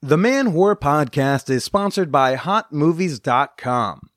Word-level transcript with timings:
The 0.00 0.16
Man 0.16 0.52
Whore 0.52 0.78
podcast 0.78 1.50
is 1.50 1.64
sponsored 1.64 2.12
by 2.12 2.36
HotMovies.com. 2.36 4.08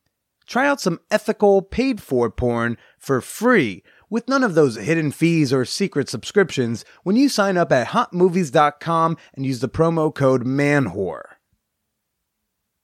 Try 0.46 0.68
out 0.68 0.80
some 0.80 1.00
ethical, 1.10 1.64
paid 1.64 2.00
for 2.00 2.30
porn 2.30 2.78
for 3.00 3.20
free 3.20 3.82
with 4.08 4.28
none 4.30 4.44
of 4.44 4.54
those 4.54 4.76
hidden 4.76 5.10
fees 5.10 5.52
or 5.52 5.66
secret 5.66 6.08
subscriptions 6.08 6.86
when 7.02 7.16
you 7.16 7.28
sign 7.28 7.58
up 7.58 7.72
at 7.72 7.88
HotMovies.com 7.88 9.18
and 9.34 9.44
use 9.44 9.60
the 9.60 9.68
promo 9.68 10.14
code 10.14 10.46
MANWHORE. 10.46 11.38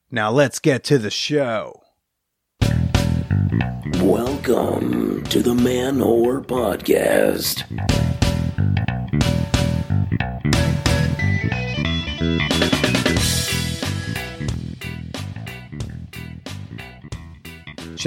Now 0.09 0.32
let's 0.32 0.57
get 0.57 0.84
to 0.86 0.98
the 0.98 1.11
show. 1.11 1.84
Welcome 4.02 5.23
to 5.25 5.43
the 5.43 5.54
Man 5.54 6.00
Whore 6.00 6.43
Podcast. 6.43 7.64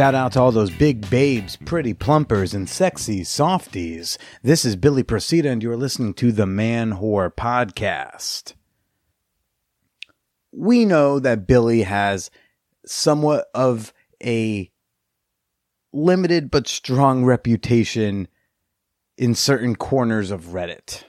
Shout 0.01 0.15
out 0.15 0.33
to 0.33 0.41
all 0.41 0.51
those 0.51 0.71
big 0.71 1.11
babes, 1.11 1.57
pretty 1.57 1.93
plumpers, 1.93 2.55
and 2.55 2.67
sexy 2.67 3.23
softies. 3.23 4.17
This 4.43 4.65
is 4.65 4.75
Billy 4.75 5.05
Procida, 5.05 5.53
and 5.53 5.63
you're 5.63 5.77
listening 5.77 6.15
to 6.15 6.33
the 6.33 6.47
Man 6.47 6.93
Whore 6.93 7.31
Podcast. 7.31 8.55
We 10.53 10.87
know 10.87 11.19
that 11.19 11.47
Billy 11.47 11.83
has 11.83 12.31
somewhat 12.87 13.49
of 13.55 13.93
a 14.25 14.71
limited 15.93 16.51
but 16.51 16.67
strong 16.67 17.23
reputation 17.27 18.27
in 19.19 19.35
certain 19.35 19.77
corners 19.77 20.31
of 20.31 20.45
Reddit. 20.45 21.05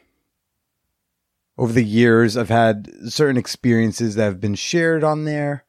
Over 1.57 1.71
the 1.71 1.85
years, 1.85 2.35
I've 2.35 2.49
had 2.49 2.89
certain 3.07 3.37
experiences 3.37 4.15
that 4.15 4.25
have 4.25 4.41
been 4.41 4.55
shared 4.55 5.05
on 5.05 5.23
there 5.23 5.63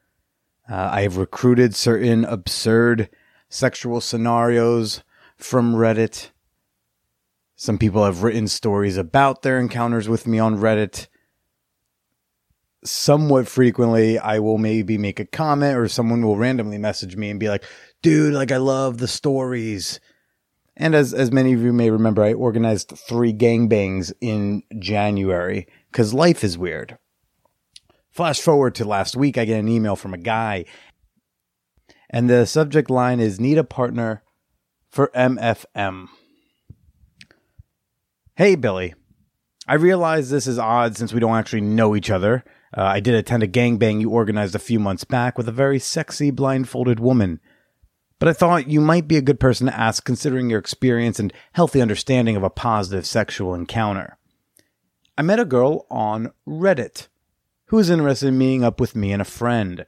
uh, 0.69 0.89
I 0.91 1.01
have 1.01 1.17
recruited 1.17 1.75
certain 1.75 2.23
absurd 2.25 3.09
sexual 3.49 4.01
scenarios 4.01 5.03
from 5.37 5.75
Reddit. 5.75 6.31
Some 7.55 7.77
people 7.77 8.03
have 8.03 8.23
written 8.23 8.47
stories 8.47 8.97
about 8.97 9.41
their 9.41 9.59
encounters 9.59 10.07
with 10.09 10.25
me 10.25 10.39
on 10.39 10.57
Reddit. 10.57 11.07
Somewhat 12.83 13.47
frequently, 13.47 14.17
I 14.17 14.39
will 14.39 14.57
maybe 14.57 14.97
make 14.97 15.19
a 15.19 15.25
comment 15.25 15.77
or 15.77 15.87
someone 15.87 16.25
will 16.25 16.37
randomly 16.37 16.77
message 16.77 17.15
me 17.15 17.29
and 17.29 17.39
be 17.39 17.49
like, 17.49 17.63
dude, 18.01 18.33
like, 18.33 18.51
I 18.51 18.57
love 18.57 18.97
the 18.97 19.07
stories. 19.07 19.99
And 20.75 20.95
as, 20.95 21.13
as 21.13 21.31
many 21.31 21.53
of 21.53 21.61
you 21.61 21.71
may 21.71 21.91
remember, 21.91 22.23
I 22.23 22.33
organized 22.33 22.89
three 22.89 23.33
gangbangs 23.33 24.11
in 24.19 24.63
January 24.79 25.67
because 25.91 26.13
life 26.13 26.43
is 26.43 26.57
weird. 26.57 26.97
Flash 28.13 28.41
forward 28.41 28.75
to 28.75 28.85
last 28.85 29.15
week, 29.15 29.39
I 29.39 29.45
get 29.45 29.59
an 29.59 29.67
email 29.67 29.95
from 29.95 30.13
a 30.13 30.19
guy, 30.19 30.65
and 32.11 32.29
the 32.29 32.45
subject 32.45 32.91
line 32.91 33.19
is 33.19 33.39
Need 33.39 33.57
a 33.57 33.63
partner 33.63 34.21
for 34.91 35.09
MFM. 35.15 36.09
Hey, 38.35 38.53
Billy. 38.53 38.93
I 39.67 39.73
realize 39.73 40.29
this 40.29 40.45
is 40.45 40.59
odd 40.59 40.95
since 40.95 41.11
we 41.11 41.19
don't 41.19 41.35
actually 41.35 41.61
know 41.61 41.95
each 41.95 42.11
other. 42.11 42.43
Uh, 42.77 42.83
I 42.83 42.99
did 42.99 43.15
attend 43.15 43.41
a 43.41 43.47
gangbang 43.47 43.99
you 43.99 44.11
organized 44.11 44.53
a 44.53 44.59
few 44.59 44.79
months 44.79 45.05
back 45.05 45.35
with 45.35 45.49
a 45.49 45.53
very 45.53 45.79
sexy 45.79 46.29
blindfolded 46.29 46.99
woman. 46.99 47.39
But 48.19 48.29
I 48.29 48.33
thought 48.33 48.69
you 48.69 48.79
might 48.79 49.07
be 49.07 49.17
a 49.17 49.21
good 49.21 49.39
person 49.39 49.65
to 49.65 49.79
ask 49.79 50.05
considering 50.05 50.51
your 50.51 50.59
experience 50.59 51.19
and 51.19 51.33
healthy 51.53 51.81
understanding 51.81 52.35
of 52.35 52.43
a 52.43 52.51
positive 52.51 53.07
sexual 53.07 53.55
encounter. 53.55 54.17
I 55.17 55.23
met 55.23 55.39
a 55.39 55.45
girl 55.45 55.87
on 55.89 56.31
Reddit 56.47 57.07
who 57.73 57.77
was 57.77 57.89
interested 57.89 58.27
in 58.27 58.37
meeting 58.37 58.63
up 58.63 58.79
with 58.79 58.95
me 58.95 59.11
and 59.11 59.19
a 59.19 59.25
friend. 59.25 59.87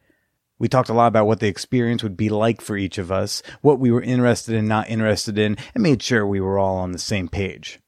We 0.57 0.67
talked 0.67 0.89
a 0.89 0.93
lot 0.93 1.05
about 1.05 1.27
what 1.27 1.39
the 1.39 1.47
experience 1.47 2.01
would 2.01 2.17
be 2.17 2.29
like 2.29 2.59
for 2.59 2.75
each 2.75 2.97
of 2.97 3.11
us, 3.11 3.43
what 3.61 3.79
we 3.79 3.91
were 3.91 4.01
interested 4.01 4.55
in, 4.55 4.67
not 4.67 4.89
interested 4.89 5.37
in, 5.37 5.55
and 5.75 5.83
made 5.83 6.01
sure 6.01 6.25
we 6.25 6.39
were 6.39 6.57
all 6.57 6.77
on 6.77 6.93
the 6.93 6.97
same 6.97 7.27
page. 7.27 7.79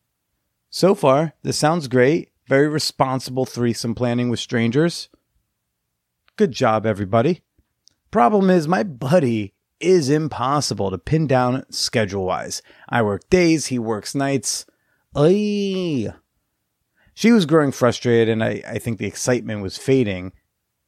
So 0.69 0.94
far, 0.94 1.34
this 1.41 1.58
sounds 1.58 1.88
great. 1.88 2.30
Very 2.46 2.68
responsible 2.68 3.47
threesome 3.47 3.96
planning 3.96 4.30
with 4.30 4.40
strangers. 4.40 5.09
Good 6.35 6.52
job, 6.52 6.85
everybody. 6.85 7.41
Problem 8.12 8.52
is, 8.52 8.68
my 8.68 8.84
buddy 8.84 9.56
is 9.79 10.12
impossible 10.12 10.91
to 10.91 11.00
pin 11.00 11.25
down 11.25 11.66
schedule 11.72 12.25
wise. 12.25 12.62
I 12.88 13.02
work 13.02 13.28
days, 13.31 13.66
he 13.66 13.79
works 13.79 14.14
nights. 14.14 14.68
Ay. 15.16 16.14
She 17.17 17.31
was 17.31 17.47
growing 17.47 17.72
frustrated, 17.72 18.29
and 18.29 18.44
I, 18.44 18.61
I 18.67 18.78
think 18.78 19.00
the 19.00 19.07
excitement 19.07 19.63
was 19.63 19.75
fading. 19.75 20.33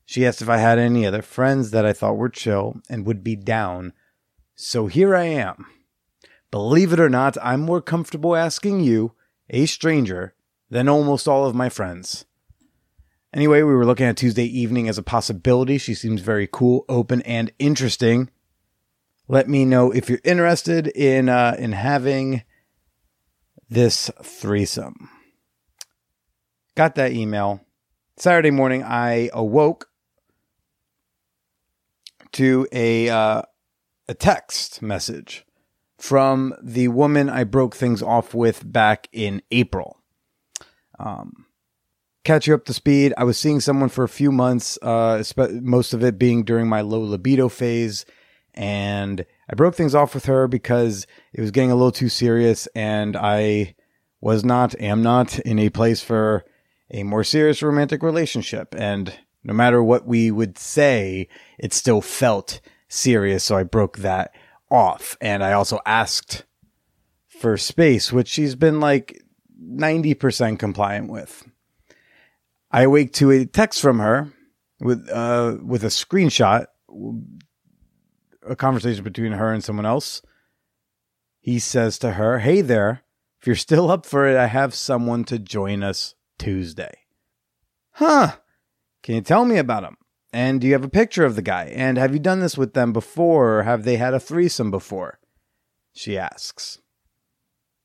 She 0.06 0.28
asked 0.28 0.44
if 0.44 0.48
I 0.48 0.58
had 0.58 0.78
any 0.78 1.04
other 1.04 1.24
friends 1.24 1.72
that 1.72 1.88
I 1.88 1.92
thought 1.92 2.18
were 2.18 2.30
chill 2.30 2.82
and 2.88 3.04
would 3.04 3.24
be 3.24 3.36
down. 3.36 3.94
So 4.54 4.86
here 4.86 5.16
I 5.16 5.24
am. 5.24 5.66
Believe 6.52 6.94
it 6.94 7.00
or 7.00 7.10
not, 7.10 7.36
I'm 7.42 7.62
more 7.62 7.82
comfortable 7.82 8.36
asking 8.36 8.82
you, 8.82 9.14
a 9.50 9.66
stranger, 9.66 10.36
than 10.70 10.88
almost 10.88 11.28
all 11.28 11.48
of 11.48 11.56
my 11.56 11.68
friends. 11.68 12.26
Anyway, 13.34 13.64
we 13.64 13.74
were 13.74 13.84
looking 13.84 14.06
at 14.06 14.18
Tuesday 14.18 14.46
evening 14.46 14.88
as 14.88 15.00
a 15.00 15.04
possibility. 15.04 15.80
She 15.80 15.96
seems 15.96 16.22
very 16.22 16.48
cool, 16.52 16.86
open, 16.88 17.24
and 17.24 17.52
interesting. 17.58 18.30
Let 19.28 19.50
me 19.50 19.66
know 19.66 19.90
if 19.90 20.12
you're 20.12 20.22
interested 20.24 20.90
in 20.90 21.28
uh, 21.28 21.56
in 21.58 21.72
having 21.72 22.44
this 23.68 24.12
threesome. 24.22 25.10
Got 26.80 26.96
that 26.96 27.12
email. 27.12 27.60
Saturday 28.16 28.52
morning, 28.52 28.86
I 28.86 29.30
awoke 29.34 29.90
to 32.32 32.66
a 32.72 33.10
uh, 33.10 33.42
a 34.08 34.14
text 34.14 34.82
message 34.82 35.46
from 35.98 36.56
the 36.64 36.88
woman 36.88 37.28
I 37.28 37.44
broke 37.44 37.76
things 37.76 38.02
off 38.02 38.34
with 38.34 38.64
back 38.72 39.10
in 39.12 39.42
April. 39.52 40.00
Um, 40.98 41.48
catch 42.24 42.48
you 42.48 42.54
up 42.54 42.64
to 42.64 42.74
speed. 42.74 43.14
I 43.18 43.26
was 43.26 43.38
seeing 43.38 43.60
someone 43.60 43.90
for 43.90 44.06
a 44.06 44.08
few 44.08 44.32
months, 44.32 44.80
uh, 44.82 45.22
most 45.62 45.94
of 45.94 46.02
it 46.02 46.18
being 46.18 46.46
during 46.46 46.70
my 46.70 46.80
low 46.80 47.02
libido 47.02 47.50
phase, 47.50 48.06
and 48.54 49.26
I 49.50 49.56
broke 49.56 49.76
things 49.76 49.96
off 49.96 50.14
with 50.14 50.28
her 50.28 50.48
because 50.48 51.06
it 51.34 51.42
was 51.42 51.52
getting 51.52 51.72
a 51.72 51.76
little 51.76 51.92
too 51.92 52.08
serious, 52.08 52.68
and 52.68 53.18
I 53.18 53.76
was 54.22 54.46
not, 54.46 54.80
am 54.80 55.04
not 55.04 55.40
in 55.40 55.60
a 55.60 55.68
place 55.68 56.02
for 56.02 56.46
a 56.92 57.04
more 57.04 57.24
serious 57.24 57.62
romantic 57.62 58.04
relationship. 58.04 58.76
And 58.78 59.14
no 59.44 59.54
matter 59.54 59.84
what 59.84 60.06
we 60.06 60.32
would 60.32 60.58
say, 60.58 61.28
it 61.58 61.74
still 61.74 62.02
felt 62.02 62.62
serious. 62.88 63.44
So 63.44 63.58
I 63.58 63.64
broke 63.64 64.00
that 64.00 64.34
off. 64.70 65.18
And 65.22 65.44
I 65.44 65.54
also 65.54 65.80
asked 65.86 66.46
for 67.28 67.58
space, 67.58 68.12
which 68.12 68.28
she's 68.28 68.56
been 68.56 68.80
like 68.80 69.24
90% 69.62 70.60
compliant 70.60 71.10
with. 71.10 71.48
I 72.72 72.84
awake 72.84 73.14
to 73.14 73.32
a 73.32 73.46
text 73.46 73.82
from 73.82 74.00
her 74.00 74.32
with, 74.80 75.10
uh, 75.10 75.58
with 75.64 75.84
a 75.84 75.88
screenshot, 75.88 76.66
a 78.48 78.56
conversation 78.56 79.04
between 79.04 79.34
her 79.34 79.52
and 79.54 79.64
someone 79.64 79.86
else. 79.86 80.22
He 81.40 81.60
says 81.60 81.98
to 82.00 82.12
her, 82.12 82.40
Hey 82.40 82.62
there, 82.62 83.04
if 83.40 83.48
you're 83.48 83.56
still 83.56 83.90
up 83.90 84.06
for 84.06 84.28
it, 84.28 84.38
I 84.38 84.48
have 84.48 84.76
someone 84.76 85.24
to 85.26 85.40
join 85.40 85.82
us 85.82 86.16
Tuesday. 86.40 87.00
Huh. 87.92 88.38
Can 89.04 89.16
you 89.16 89.22
tell 89.22 89.46
me 89.46 89.58
about 89.58 89.84
him? 89.84 89.98
And 90.32 90.62
do 90.62 90.68
you 90.68 90.74
have 90.74 90.84
a 90.84 90.90
picture 90.90 91.26
of 91.26 91.36
the 91.36 91.42
guy? 91.42 91.66
And 91.76 91.98
have 91.98 92.14
you 92.14 92.20
done 92.20 92.40
this 92.40 92.58
with 92.58 92.74
them 92.74 92.94
before, 92.94 93.60
or 93.60 93.64
have 93.64 93.84
they 93.84 93.98
had 93.98 94.14
a 94.14 94.20
threesome 94.20 94.72
before? 94.72 95.20
She 95.94 96.18
asks. 96.18 96.80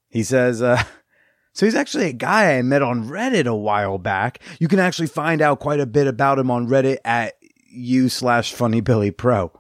He 0.09 0.23
says, 0.23 0.63
uh, 0.63 0.83
so 1.53 1.67
he's 1.67 1.75
actually 1.75 2.07
a 2.07 2.13
guy 2.13 2.57
I 2.57 2.63
met 2.63 2.83
on 2.83 3.09
Reddit 3.09 3.47
a 3.47 3.57
while 3.57 3.99
back. 3.99 4.41
You 4.61 4.69
can 4.69 4.79
actually 4.79 5.09
find 5.09 5.41
out 5.41 5.61
quite 5.61 5.81
a 5.81 5.87
bit 5.87 6.07
about 6.07 6.39
him 6.39 6.51
on 6.51 6.69
Reddit 6.69 6.99
at 7.05 7.35
u 7.71 8.09
slash 8.09 8.53
funny 8.53 8.81
Billy 8.81 9.11
Pro. 9.11 9.53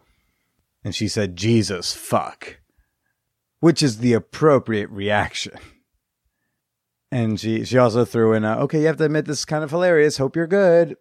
And 0.84 0.94
she 0.94 1.08
said, 1.08 1.36
Jesus 1.36 1.94
fuck. 1.94 2.60
Which 3.60 3.82
is 3.82 3.98
the 3.98 4.12
appropriate 4.12 4.90
reaction. 4.90 5.58
And 7.14 7.38
she 7.38 7.64
she 7.64 7.78
also 7.78 8.04
threw 8.04 8.32
in, 8.32 8.42
a, 8.42 8.56
okay, 8.62 8.80
you 8.80 8.86
have 8.88 8.96
to 8.96 9.04
admit 9.04 9.26
this 9.26 9.38
is 9.38 9.44
kind 9.44 9.62
of 9.62 9.70
hilarious. 9.70 10.16
Hope 10.16 10.34
you're 10.34 10.48
good. 10.48 10.96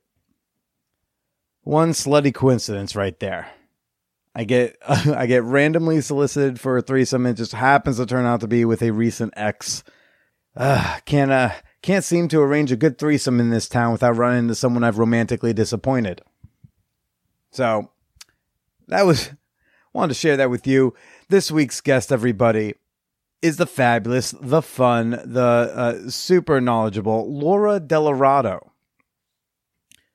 One 1.63 1.89
slutty 1.89 2.31
coincidence 2.31 2.95
right 2.95 3.19
there. 3.19 3.49
I 4.35 4.43
get 4.43 4.77
uh, 4.83 5.13
I 5.17 5.25
get 5.25 5.41
randomly 5.41 6.01
solicited 6.01 6.59
for 6.59 6.77
a 6.77 6.83
threesome. 6.83 7.25
It 7.25 7.33
just 7.33 7.53
happens 7.53 7.97
to 7.97 8.05
turn 8.05 8.27
out 8.27 8.41
to 8.41 8.47
be 8.47 8.63
with 8.63 8.83
a 8.83 8.91
recent 8.91 9.33
ex. 9.35 9.83
Uh, 10.55 10.99
can't 11.05 11.31
uh, 11.31 11.53
can't 11.81 12.03
seem 12.03 12.27
to 12.27 12.41
arrange 12.41 12.71
a 12.71 12.75
good 12.75 12.99
threesome 12.99 13.39
in 13.39 13.49
this 13.49 13.67
town 13.67 13.91
without 13.91 14.15
running 14.15 14.41
into 14.41 14.53
someone 14.53 14.83
I've 14.83 14.99
romantically 14.99 15.51
disappointed. 15.51 16.21
So 17.49 17.89
that 18.87 19.07
was 19.07 19.31
wanted 19.93 20.13
to 20.13 20.19
share 20.19 20.37
that 20.37 20.51
with 20.51 20.67
you. 20.67 20.93
This 21.29 21.49
week's 21.49 21.81
guest, 21.81 22.11
everybody, 22.11 22.75
is 23.43 23.57
the 23.57 23.67
fabulous, 23.67 24.33
the 24.39 24.61
fun, 24.61 25.11
the 25.11 25.41
uh, 25.43 26.09
super 26.09 26.61
knowledgeable 26.61 27.31
Laura 27.31 27.79
Delarato. 27.79 28.69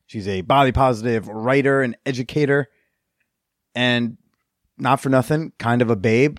She's 0.07 0.27
a 0.27 0.41
body 0.41 0.73
positive 0.73 1.29
writer 1.29 1.83
and 1.83 1.95
educator. 2.07 2.69
And 3.75 4.17
not 4.79 5.01
for 5.01 5.11
nothing, 5.11 5.53
kind 5.59 5.83
of 5.83 5.91
a 5.91 5.97
babe. 5.97 6.39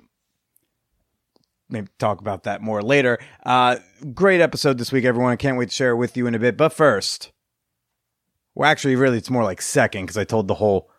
Maybe 1.69 1.87
talk 1.99 2.19
about 2.19 2.43
that 2.43 2.63
more 2.63 2.81
later. 2.81 3.19
Uh, 3.45 3.75
great 4.15 4.41
episode 4.41 4.79
this 4.79 4.91
week, 4.91 5.05
everyone. 5.05 5.31
I 5.31 5.35
can't 5.35 5.57
wait 5.57 5.69
to 5.69 5.75
share 5.75 5.91
it 5.91 5.97
with 5.97 6.17
you 6.17 6.25
in 6.25 6.33
a 6.33 6.39
bit. 6.39 6.57
But 6.57 6.73
first, 6.73 7.31
well, 8.55 8.67
actually, 8.67 8.95
really, 8.95 9.19
it's 9.19 9.29
more 9.29 9.43
like 9.43 9.61
second 9.61 10.07
because 10.07 10.17
I 10.17 10.23
told 10.23 10.47
the 10.47 10.55
whole 10.55 10.89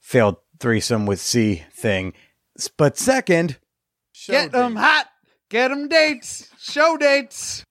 failed 0.00 0.36
threesome 0.58 1.04
with 1.04 1.20
C 1.20 1.64
thing. 1.70 2.14
But 2.78 2.96
second, 2.96 3.58
Get 4.26 4.52
them 4.52 4.76
hot. 4.76 5.08
Get 5.54 5.68
them 5.68 5.86
dates. 5.86 6.50
Show 6.58 6.96
dates. 6.96 7.64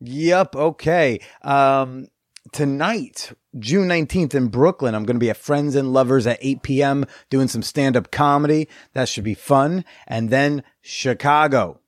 Yep. 0.00 0.56
Okay. 0.56 1.20
Um, 1.42 2.08
tonight, 2.54 3.34
June 3.58 3.86
19th 3.86 4.34
in 4.34 4.48
Brooklyn, 4.48 4.94
I'm 4.94 5.04
going 5.04 5.16
to 5.16 5.20
be 5.20 5.28
at 5.28 5.36
Friends 5.36 5.74
and 5.74 5.92
Lovers 5.92 6.26
at 6.26 6.38
8 6.40 6.62
p.m. 6.62 7.04
doing 7.28 7.46
some 7.46 7.60
stand 7.60 7.98
up 7.98 8.10
comedy. 8.10 8.66
That 8.94 9.10
should 9.10 9.24
be 9.24 9.34
fun. 9.34 9.84
And 10.06 10.30
then 10.30 10.62
Chicago. 10.80 11.80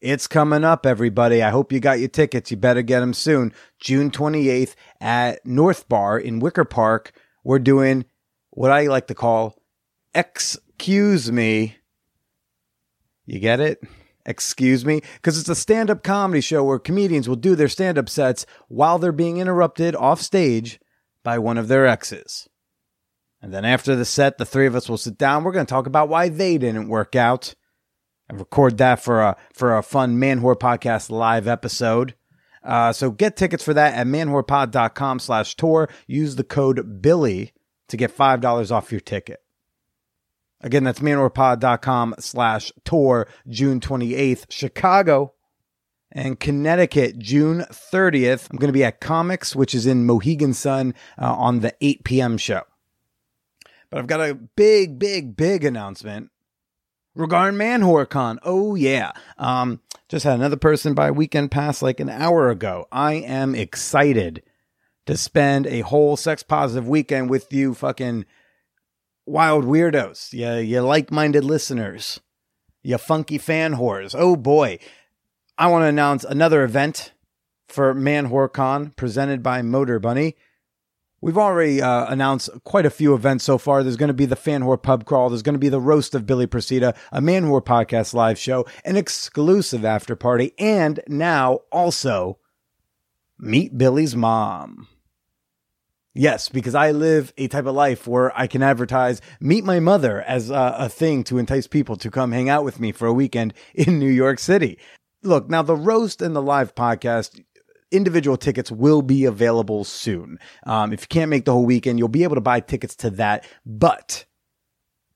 It's 0.00 0.26
coming 0.26 0.64
up, 0.64 0.86
everybody. 0.86 1.42
I 1.42 1.50
hope 1.50 1.70
you 1.70 1.78
got 1.78 2.00
your 2.00 2.08
tickets. 2.08 2.50
You 2.50 2.56
better 2.56 2.80
get 2.80 3.00
them 3.00 3.12
soon. 3.12 3.52
June 3.78 4.10
28th 4.10 4.74
at 5.02 5.44
North 5.44 5.86
Bar 5.86 6.18
in 6.18 6.40
Wicker 6.40 6.64
Park. 6.64 7.12
We're 7.44 7.58
doing 7.58 8.06
what 8.48 8.70
I 8.70 8.86
like 8.86 9.08
to 9.08 9.14
call 9.14 9.54
Excuse 10.14 11.30
Me. 11.30 11.76
You 13.26 13.38
get 13.38 13.60
it? 13.60 13.82
Excuse 14.24 14.84
me? 14.84 15.00
Because 15.14 15.38
it's 15.38 15.48
a 15.48 15.54
stand 15.54 15.90
up 15.90 16.02
comedy 16.02 16.40
show 16.40 16.62
where 16.62 16.78
comedians 16.78 17.28
will 17.28 17.36
do 17.36 17.56
their 17.56 17.68
stand 17.68 17.98
up 17.98 18.08
sets 18.08 18.46
while 18.68 18.98
they're 18.98 19.12
being 19.12 19.38
interrupted 19.38 19.96
off 19.96 20.20
stage 20.20 20.80
by 21.24 21.38
one 21.38 21.58
of 21.58 21.68
their 21.68 21.86
exes. 21.86 22.48
And 23.40 23.52
then 23.52 23.64
after 23.64 23.96
the 23.96 24.04
set, 24.04 24.38
the 24.38 24.46
three 24.46 24.66
of 24.66 24.76
us 24.76 24.88
will 24.88 24.96
sit 24.96 25.18
down. 25.18 25.42
We're 25.42 25.52
going 25.52 25.66
to 25.66 25.70
talk 25.70 25.86
about 25.86 26.08
why 26.08 26.28
they 26.28 26.58
didn't 26.58 26.88
work 26.88 27.16
out 27.16 27.54
and 28.28 28.38
record 28.38 28.78
that 28.78 29.00
for 29.00 29.20
a 29.20 29.36
for 29.52 29.76
a 29.76 29.82
fun 29.82 30.18
Man 30.18 30.40
Whore 30.40 30.54
Podcast 30.54 31.10
live 31.10 31.48
episode. 31.48 32.14
Uh, 32.62 32.92
so 32.92 33.10
get 33.10 33.36
tickets 33.36 33.64
for 33.64 33.74
that 33.74 33.94
at 33.94 34.06
manwhorepod.com 34.06 35.18
slash 35.18 35.56
tour. 35.56 35.88
Use 36.06 36.36
the 36.36 36.44
code 36.44 37.02
Billy 37.02 37.52
to 37.88 37.96
get 37.96 38.16
$5 38.16 38.70
off 38.70 38.92
your 38.92 39.00
ticket. 39.00 39.41
Again, 40.62 40.84
that's 40.84 41.00
manwhorepod.com 41.00 42.14
slash 42.18 42.72
tour, 42.84 43.28
June 43.48 43.80
28th, 43.80 44.46
Chicago. 44.48 45.34
And 46.14 46.38
Connecticut, 46.38 47.18
June 47.18 47.64
30th. 47.70 48.48
I'm 48.50 48.58
going 48.58 48.68
to 48.68 48.72
be 48.72 48.84
at 48.84 49.00
Comix, 49.00 49.56
which 49.56 49.74
is 49.74 49.86
in 49.86 50.04
Mohegan 50.04 50.52
Sun 50.52 50.94
uh, 51.18 51.32
on 51.32 51.60
the 51.60 51.74
8 51.80 52.04
p.m. 52.04 52.36
show. 52.36 52.62
But 53.88 53.98
I've 53.98 54.06
got 54.06 54.20
a 54.20 54.34
big, 54.34 54.98
big, 54.98 55.36
big 55.36 55.64
announcement 55.64 56.30
regarding 57.14 57.58
ManwhoreCon. 57.58 58.38
Oh, 58.42 58.74
yeah. 58.74 59.12
Um, 59.38 59.80
just 60.08 60.24
had 60.24 60.34
another 60.34 60.56
person 60.56 60.92
buy 60.92 61.10
weekend 61.10 61.50
pass 61.50 61.80
like 61.80 61.98
an 61.98 62.10
hour 62.10 62.50
ago. 62.50 62.86
I 62.92 63.14
am 63.14 63.54
excited 63.54 64.42
to 65.06 65.16
spend 65.16 65.66
a 65.66 65.80
whole 65.80 66.16
sex 66.16 66.42
positive 66.42 66.86
weekend 66.86 67.30
with 67.30 67.52
you 67.52 67.74
fucking 67.74 68.26
wild 69.26 69.64
weirdos, 69.64 70.32
you, 70.32 70.62
you 70.62 70.80
like 70.80 71.10
minded 71.10 71.44
listeners, 71.44 72.20
you 72.82 72.98
funky 72.98 73.38
fan 73.38 73.74
whores. 73.74 74.14
Oh 74.16 74.36
boy. 74.36 74.78
I 75.58 75.66
want 75.66 75.82
to 75.82 75.88
announce 75.88 76.24
another 76.24 76.64
event 76.64 77.12
for 77.68 77.94
Man 77.94 78.30
Con 78.48 78.90
presented 78.96 79.42
by 79.42 79.62
Motorbunny. 79.62 80.34
We've 81.20 81.38
already 81.38 81.80
uh, 81.80 82.06
announced 82.12 82.50
quite 82.64 82.84
a 82.84 82.90
few 82.90 83.14
events 83.14 83.44
so 83.44 83.56
far. 83.56 83.82
There's 83.82 83.96
going 83.96 84.08
to 84.08 84.14
be 84.14 84.26
the 84.26 84.34
Fan 84.34 84.62
Whore 84.62 84.82
Pub 84.82 85.04
Crawl. 85.04 85.28
There's 85.28 85.42
going 85.42 85.54
to 85.54 85.60
be 85.60 85.68
the 85.68 85.80
Roast 85.80 86.16
of 86.16 86.26
Billy 86.26 86.48
Procida, 86.48 86.96
a 87.12 87.20
Man 87.20 87.44
Whore 87.44 87.64
Podcast 87.64 88.12
live 88.12 88.40
show, 88.40 88.66
an 88.84 88.96
exclusive 88.96 89.84
after 89.84 90.16
party, 90.16 90.52
and 90.58 90.98
now 91.06 91.60
also 91.70 92.38
Meet 93.38 93.78
Billy's 93.78 94.16
Mom. 94.16 94.88
Yes, 96.14 96.50
because 96.50 96.74
I 96.74 96.90
live 96.90 97.32
a 97.38 97.48
type 97.48 97.64
of 97.64 97.74
life 97.74 98.06
where 98.06 98.38
I 98.38 98.46
can 98.46 98.62
advertise 98.62 99.22
meet 99.40 99.64
my 99.64 99.80
mother 99.80 100.20
as 100.20 100.50
a, 100.50 100.74
a, 100.80 100.88
thing 100.90 101.24
to 101.24 101.38
entice 101.38 101.66
people 101.66 101.96
to 101.96 102.10
come 102.10 102.32
hang 102.32 102.50
out 102.50 102.64
with 102.64 102.78
me 102.78 102.92
for 102.92 103.06
a 103.06 103.14
weekend 103.14 103.54
in 103.74 103.98
New 103.98 104.10
York 104.10 104.38
City. 104.38 104.78
Look, 105.22 105.48
now 105.48 105.62
the 105.62 105.76
roast 105.76 106.20
and 106.20 106.36
the 106.36 106.42
live 106.42 106.74
podcast, 106.74 107.42
individual 107.90 108.36
tickets 108.36 108.70
will 108.70 109.00
be 109.00 109.24
available 109.24 109.84
soon. 109.84 110.38
Um, 110.66 110.92
if 110.92 111.02
you 111.02 111.06
can't 111.08 111.30
make 111.30 111.46
the 111.46 111.52
whole 111.52 111.64
weekend, 111.64 111.98
you'll 111.98 112.08
be 112.08 112.24
able 112.24 112.34
to 112.34 112.42
buy 112.42 112.60
tickets 112.60 112.96
to 112.96 113.10
that. 113.10 113.46
But 113.64 114.26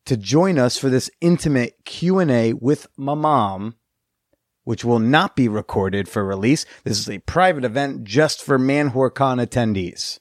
to 0.07 0.17
join 0.17 0.59
us 0.59 0.79
for 0.79 0.89
this 0.89 1.11
intimate 1.21 1.75
Q&A 1.85 2.55
with 2.55 2.87
my 2.97 3.15
mom, 3.15 3.75
which 4.65 4.85
will 4.85 4.99
not 4.99 5.37
be 5.37 5.49
recorded 5.49 6.09
for 6.09 6.25
release, 6.25 6.65
this 6.85 6.99
is 6.99 7.11
a 7.11 7.19
private 7.19 7.65
event 7.65 8.05
just 8.05 8.43
for 8.43 8.59
ManwhoreCon 8.59 9.45
attendees 9.45 10.21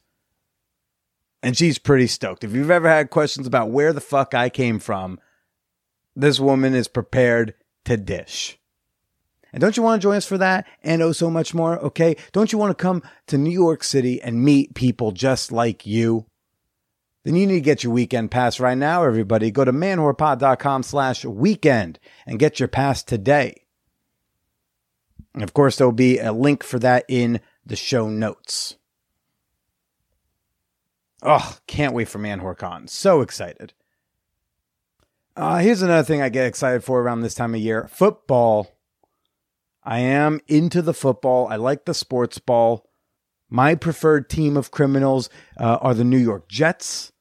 and 1.46 1.56
she's 1.56 1.78
pretty 1.78 2.08
stoked. 2.08 2.44
If 2.44 2.54
you've 2.54 2.72
ever 2.72 2.90
had 2.90 3.12
questions 3.12 3.46
about 3.46 3.70
where 3.70 3.94
the 3.94 4.02
fuck 4.02 4.34
I 4.34 4.50
came 4.50 4.80
from, 4.80 5.20
this 6.16 6.40
woman 6.40 6.74
is 6.74 6.88
prepared 6.88 7.54
to 7.84 7.98
dish. 7.98 8.58
And 9.54 9.62
don't 9.62 9.78
you 9.78 9.84
want 9.84 10.02
to 10.02 10.04
join 10.04 10.16
us 10.16 10.26
for 10.26 10.40
that 10.40 10.66
and 10.82 11.04
oh 11.04 11.12
so 11.12 11.30
much 11.30 11.54
more? 11.54 11.78
Okay. 11.78 12.16
Don't 12.32 12.52
you 12.52 12.58
want 12.58 12.76
to 12.76 12.82
come 12.82 13.04
to 13.28 13.38
New 13.38 13.52
York 13.52 13.84
City 13.84 14.20
and 14.20 14.44
meet 14.44 14.74
people 14.74 15.12
just 15.12 15.52
like 15.52 15.86
you? 15.86 16.26
Then 17.24 17.36
you 17.36 17.46
need 17.46 17.54
to 17.54 17.62
get 17.62 17.84
your 17.84 17.94
weekend 17.94 18.32
pass 18.32 18.60
right 18.60 18.78
now, 18.78 19.04
everybody. 19.04 19.52
Go 19.52 19.64
to 19.64 19.72
manwhorepod.com 19.72 20.82
slash 20.82 21.26
weekend 21.26 22.00
and 22.26 22.40
get 22.40 22.60
your 22.60 22.70
pass 22.70 23.04
today. 23.04 23.66
And 25.36 25.44
of 25.44 25.54
course, 25.54 25.76
there'll 25.76 25.94
be 25.94 26.18
a 26.18 26.34
link 26.34 26.64
for 26.64 26.80
that 26.80 27.06
in 27.08 27.40
the 27.64 27.76
show 27.76 28.10
notes. 28.10 28.78
Oh, 31.26 31.58
can't 31.66 31.96
wait 31.96 32.08
for 32.08 32.20
ManwhoreCon. 32.20 32.88
So 32.88 33.22
excited. 33.22 33.74
Uh, 35.36 35.58
here's 35.58 35.82
another 35.82 36.04
thing 36.04 36.22
I 36.22 36.30
get 36.30 36.46
excited 36.46 36.84
for 36.84 37.02
around 37.02 37.22
this 37.22 37.34
time 37.34 37.56
of 37.56 37.62
year 37.62 37.88
football. 37.88 38.72
I 39.84 40.00
am 40.00 40.40
into 40.48 40.82
the 40.82 40.94
football. 40.94 41.48
I 41.48 41.56
like 41.56 41.86
the 41.86 41.94
sports 41.96 42.38
ball. 42.38 42.88
My 43.50 43.74
preferred 43.76 44.30
team 44.30 44.56
of 44.56 44.72
criminals 44.72 45.30
uh, 45.60 45.78
are 45.82 45.94
the 45.94 46.04
New 46.04 46.18
York 46.18 46.48
Jets. 46.48 47.12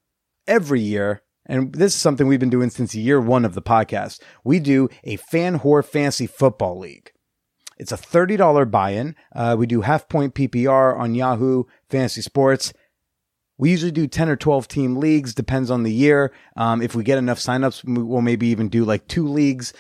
Every 0.47 0.81
year, 0.81 1.23
and 1.47 1.75
this 1.75 1.95
is 1.95 2.01
something 2.01 2.27
we've 2.27 2.39
been 2.39 2.51
doing 2.51 2.69
since 2.69 2.95
year 2.95 3.21
one 3.21 3.47
of 3.47 3.55
the 3.55 3.63
podcast, 3.63 4.21
we 4.45 4.61
do 4.61 4.91
a 5.05 5.17
fan 5.17 5.61
whore 5.61 5.85
fancy 5.85 6.27
football 6.27 6.79
league. 6.79 7.11
It's 7.79 7.93
a 7.93 7.97
$30 7.97 8.71
buy 8.71 8.91
in. 8.91 9.17
Uh, 9.35 9.57
we 9.59 9.67
do 9.67 9.81
half 9.81 10.09
point 10.09 10.35
PPR 10.35 10.99
on 10.99 11.15
Yahoo 11.15 11.65
Fantasy 11.89 12.21
Sports. 12.21 12.73
We 13.57 13.71
usually 13.71 13.93
do 13.93 14.07
10 14.07 14.29
or 14.29 14.37
12 14.37 14.67
team 14.69 14.97
leagues, 14.97 15.35
depends 15.35 15.71
on 15.71 15.85
the 15.85 15.93
year. 15.93 16.33
Um, 16.57 16.83
if 16.83 16.95
we 16.95 17.05
get 17.05 17.19
enough 17.19 17.39
signups, 17.39 17.85
we'll 17.85 18.21
maybe 18.21 18.49
even 18.49 18.69
do 18.69 18.85
like 18.85 19.07
two 19.07 19.29
leagues. 19.29 19.73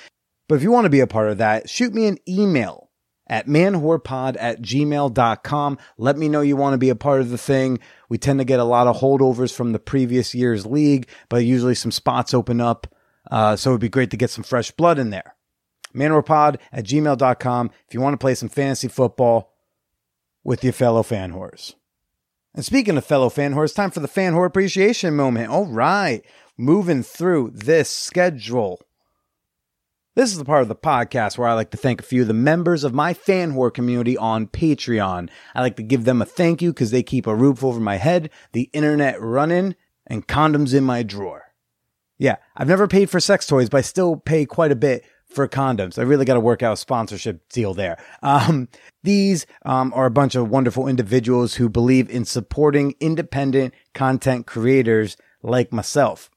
But 0.48 0.56
if 0.56 0.62
you 0.62 0.70
want 0.70 0.84
to 0.84 0.90
be 0.90 1.00
a 1.00 1.06
part 1.06 1.30
of 1.30 1.38
that, 1.38 1.68
shoot 1.68 1.94
me 1.94 2.06
an 2.06 2.18
email 2.28 2.90
at 3.26 3.46
manwhorepod 3.46 4.36
at 4.38 4.60
gmail.com. 4.60 5.78
Let 5.96 6.18
me 6.18 6.28
know 6.28 6.40
you 6.42 6.56
want 6.56 6.74
to 6.74 6.78
be 6.78 6.90
a 6.90 6.96
part 6.96 7.20
of 7.20 7.30
the 7.30 7.38
thing. 7.38 7.78
We 8.08 8.18
tend 8.18 8.38
to 8.38 8.44
get 8.44 8.60
a 8.60 8.64
lot 8.64 8.86
of 8.86 8.98
holdovers 8.98 9.54
from 9.54 9.72
the 9.72 9.78
previous 9.78 10.34
year's 10.34 10.66
league, 10.66 11.08
but 11.28 11.44
usually 11.44 11.74
some 11.74 11.90
spots 11.90 12.34
open 12.34 12.60
up. 12.60 12.86
Uh, 13.30 13.56
so 13.56 13.70
it'd 13.70 13.80
be 13.80 13.88
great 13.88 14.10
to 14.10 14.16
get 14.16 14.30
some 14.30 14.44
fresh 14.44 14.70
blood 14.70 14.98
in 14.98 15.10
there. 15.10 15.34
Manwhorepod 15.94 16.58
at 16.72 16.84
gmail.com 16.84 17.70
if 17.88 17.94
you 17.94 18.00
want 18.00 18.14
to 18.14 18.18
play 18.18 18.34
some 18.34 18.48
fantasy 18.48 18.88
football 18.88 19.54
with 20.42 20.62
your 20.62 20.72
fellow 20.72 21.02
fan 21.02 21.32
whores. 21.32 21.74
And 22.54 22.64
speaking 22.64 22.96
of 22.96 23.04
fellow 23.04 23.28
fan 23.28 23.52
time 23.52 23.90
for 23.90 24.00
the 24.00 24.08
fan 24.08 24.32
whore 24.32 24.46
appreciation 24.46 25.16
moment. 25.16 25.50
All 25.50 25.66
right, 25.66 26.24
moving 26.56 27.02
through 27.02 27.50
this 27.52 27.90
schedule. 27.90 28.80
This 30.14 30.30
is 30.30 30.38
the 30.38 30.44
part 30.44 30.62
of 30.62 30.68
the 30.68 30.76
podcast 30.76 31.36
where 31.36 31.48
I 31.48 31.54
like 31.54 31.72
to 31.72 31.76
thank 31.76 32.00
a 32.00 32.04
few 32.04 32.22
of 32.22 32.28
the 32.28 32.34
members 32.34 32.84
of 32.84 32.94
my 32.94 33.12
fan 33.12 33.54
whore 33.54 33.74
community 33.74 34.16
on 34.16 34.46
Patreon. 34.46 35.28
I 35.56 35.60
like 35.60 35.74
to 35.76 35.82
give 35.82 36.04
them 36.04 36.22
a 36.22 36.26
thank 36.26 36.62
you 36.62 36.72
because 36.72 36.92
they 36.92 37.02
keep 37.02 37.26
a 37.26 37.34
roof 37.34 37.64
over 37.64 37.80
my 37.80 37.96
head, 37.96 38.30
the 38.52 38.70
internet 38.72 39.20
running, 39.20 39.74
and 40.06 40.28
condoms 40.28 40.72
in 40.72 40.84
my 40.84 41.02
drawer. 41.02 41.42
Yeah, 42.16 42.36
I've 42.56 42.68
never 42.68 42.86
paid 42.86 43.10
for 43.10 43.18
sex 43.18 43.48
toys, 43.48 43.68
but 43.68 43.78
I 43.78 43.82
still 43.82 44.14
pay 44.14 44.46
quite 44.46 44.70
a 44.70 44.76
bit 44.76 45.04
for 45.34 45.48
condoms. 45.48 45.98
I 45.98 46.02
really 46.02 46.24
got 46.24 46.34
to 46.34 46.40
work 46.40 46.62
out 46.62 46.74
a 46.74 46.76
sponsorship 46.76 47.48
deal 47.48 47.74
there. 47.74 47.96
Um, 48.22 48.68
these 49.02 49.46
um, 49.64 49.92
are 49.94 50.06
a 50.06 50.10
bunch 50.10 50.34
of 50.34 50.48
wonderful 50.48 50.88
individuals 50.88 51.54
who 51.54 51.68
believe 51.68 52.08
in 52.08 52.24
supporting 52.24 52.94
independent 53.00 53.74
content 53.92 54.46
creators 54.46 55.16
like 55.42 55.72
myself. 55.72 56.30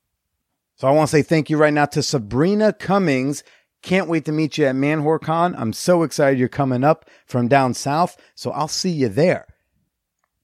So 0.76 0.88
I 0.88 0.92
want 0.92 1.10
to 1.10 1.16
say 1.16 1.24
thank 1.24 1.50
you 1.50 1.58
right 1.58 1.74
now 1.74 1.86
to 1.86 2.04
Sabrina 2.04 2.74
Cummings. 2.74 3.44
Can't 3.82 4.10
wait 4.10 4.26
to 4.26 4.32
meet 4.32 4.58
you 4.58 4.66
at 4.66 4.76
ManwhoreCon. 4.76 5.56
I'm 5.58 5.74
so 5.74 6.04
excited 6.04 6.40
you're 6.40 6.50
coming 6.50 6.84
up 6.84 7.10
from 7.26 7.48
down 7.48 7.74
south, 7.74 8.18
so 8.36 8.52
I'll 8.52 8.68
see 8.68 8.92
you 8.92 9.08
there. 9.10 9.48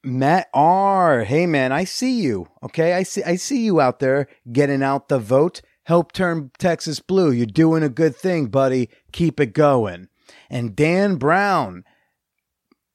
Matt 0.03 0.49
R. 0.53 1.23
Hey 1.23 1.45
man, 1.45 1.71
I 1.71 1.85
see 1.85 2.19
you. 2.21 2.47
Okay, 2.61 2.93
I 2.93 3.03
see 3.03 3.23
I 3.23 3.37
see 3.37 3.63
you 3.63 3.79
out 3.79 3.99
there 3.99 4.27
getting 4.51 4.83
out 4.83 5.07
the 5.07 5.19
vote. 5.19 5.61
Help 5.85 6.11
turn 6.11 6.51
Texas 6.57 6.99
blue. 6.99 7.31
You're 7.31 7.45
doing 7.45 7.83
a 7.83 7.89
good 7.89 8.15
thing, 8.15 8.47
buddy. 8.47 8.89
Keep 9.11 9.39
it 9.39 9.53
going. 9.53 10.07
And 10.49 10.75
Dan 10.75 11.15
Brown. 11.15 11.83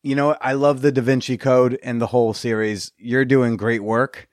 You 0.03 0.15
know, 0.15 0.37
I 0.41 0.53
love 0.53 0.81
the 0.81 0.93
Da 0.93 1.03
Vinci 1.03 1.37
Code 1.37 1.79
and 1.83 2.01
the 2.01 2.07
whole 2.07 2.33
series. 2.33 2.93
You're 2.97 3.25
doing 3.25 3.57
great 3.57 3.83
work. 3.83 4.29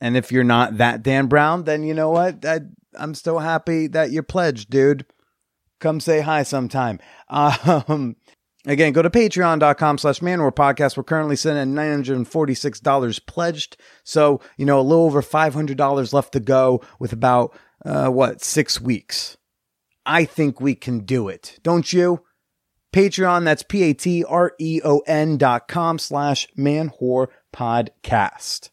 And 0.00 0.16
if 0.16 0.32
you're 0.32 0.44
not 0.44 0.78
that 0.78 1.02
Dan 1.02 1.26
Brown, 1.26 1.64
then 1.64 1.82
you 1.82 1.92
know 1.92 2.10
what? 2.10 2.44
I, 2.44 2.60
I'm 2.98 3.14
still 3.14 3.40
happy 3.40 3.86
that 3.88 4.10
you're 4.10 4.22
pledged, 4.22 4.70
dude. 4.70 5.04
Come 5.80 6.00
say 6.00 6.20
hi 6.20 6.42
sometime. 6.42 6.98
Um, 7.32 8.16
Again, 8.66 8.92
go 8.92 9.00
to 9.00 9.08
patreon.com 9.08 9.98
slash 9.98 10.20
manwhore 10.20 10.54
podcast. 10.54 10.96
We're 10.96 11.02
currently 11.02 11.36
sitting 11.36 11.58
at 11.58 11.68
$946 11.68 13.26
pledged. 13.26 13.76
So, 14.04 14.40
you 14.58 14.66
know, 14.66 14.78
a 14.78 14.82
little 14.82 15.04
over 15.04 15.22
$500 15.22 16.12
left 16.12 16.32
to 16.34 16.40
go 16.40 16.82
with 16.98 17.12
about, 17.12 17.56
uh, 17.86 18.08
what, 18.08 18.42
six 18.42 18.78
weeks. 18.80 19.38
I 20.04 20.24
think 20.24 20.60
we 20.60 20.74
can 20.74 21.00
do 21.00 21.28
it. 21.28 21.58
Don't 21.62 21.90
you? 21.92 22.22
Patreon, 22.92 23.44
that's 23.44 23.62
P 23.62 23.84
A 23.84 23.94
T 23.94 24.24
R 24.24 24.52
E 24.58 24.80
O 24.84 24.98
N 25.06 25.36
dot 25.36 25.68
com 25.68 25.98
slash 25.98 26.48
man 26.56 26.90
manwhore 26.90 27.28
podcast. 27.54 28.70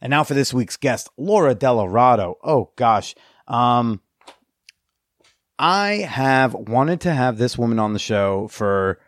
And 0.00 0.10
now 0.10 0.24
for 0.24 0.34
this 0.34 0.52
week's 0.52 0.76
guest, 0.76 1.08
Laura 1.16 1.54
Delarato. 1.54 2.34
Oh 2.44 2.72
gosh. 2.76 3.14
Um, 3.48 4.02
I 5.58 6.06
have 6.08 6.54
wanted 6.54 7.00
to 7.02 7.14
have 7.14 7.38
this 7.38 7.56
woman 7.56 7.78
on 7.78 7.92
the 7.92 7.98
show 7.98 8.48
for 8.48 9.00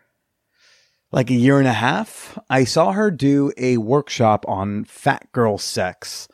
like 1.11 1.29
a 1.29 1.35
year 1.35 1.59
and 1.59 1.67
a 1.67 1.73
half. 1.73 2.39
I 2.49 2.63
saw 2.63 2.91
her 2.91 3.11
do 3.11 3.51
a 3.57 3.77
workshop 3.77 4.45
on 4.47 4.85
fat 4.85 5.31
girl 5.31 5.57
sex 5.57 6.27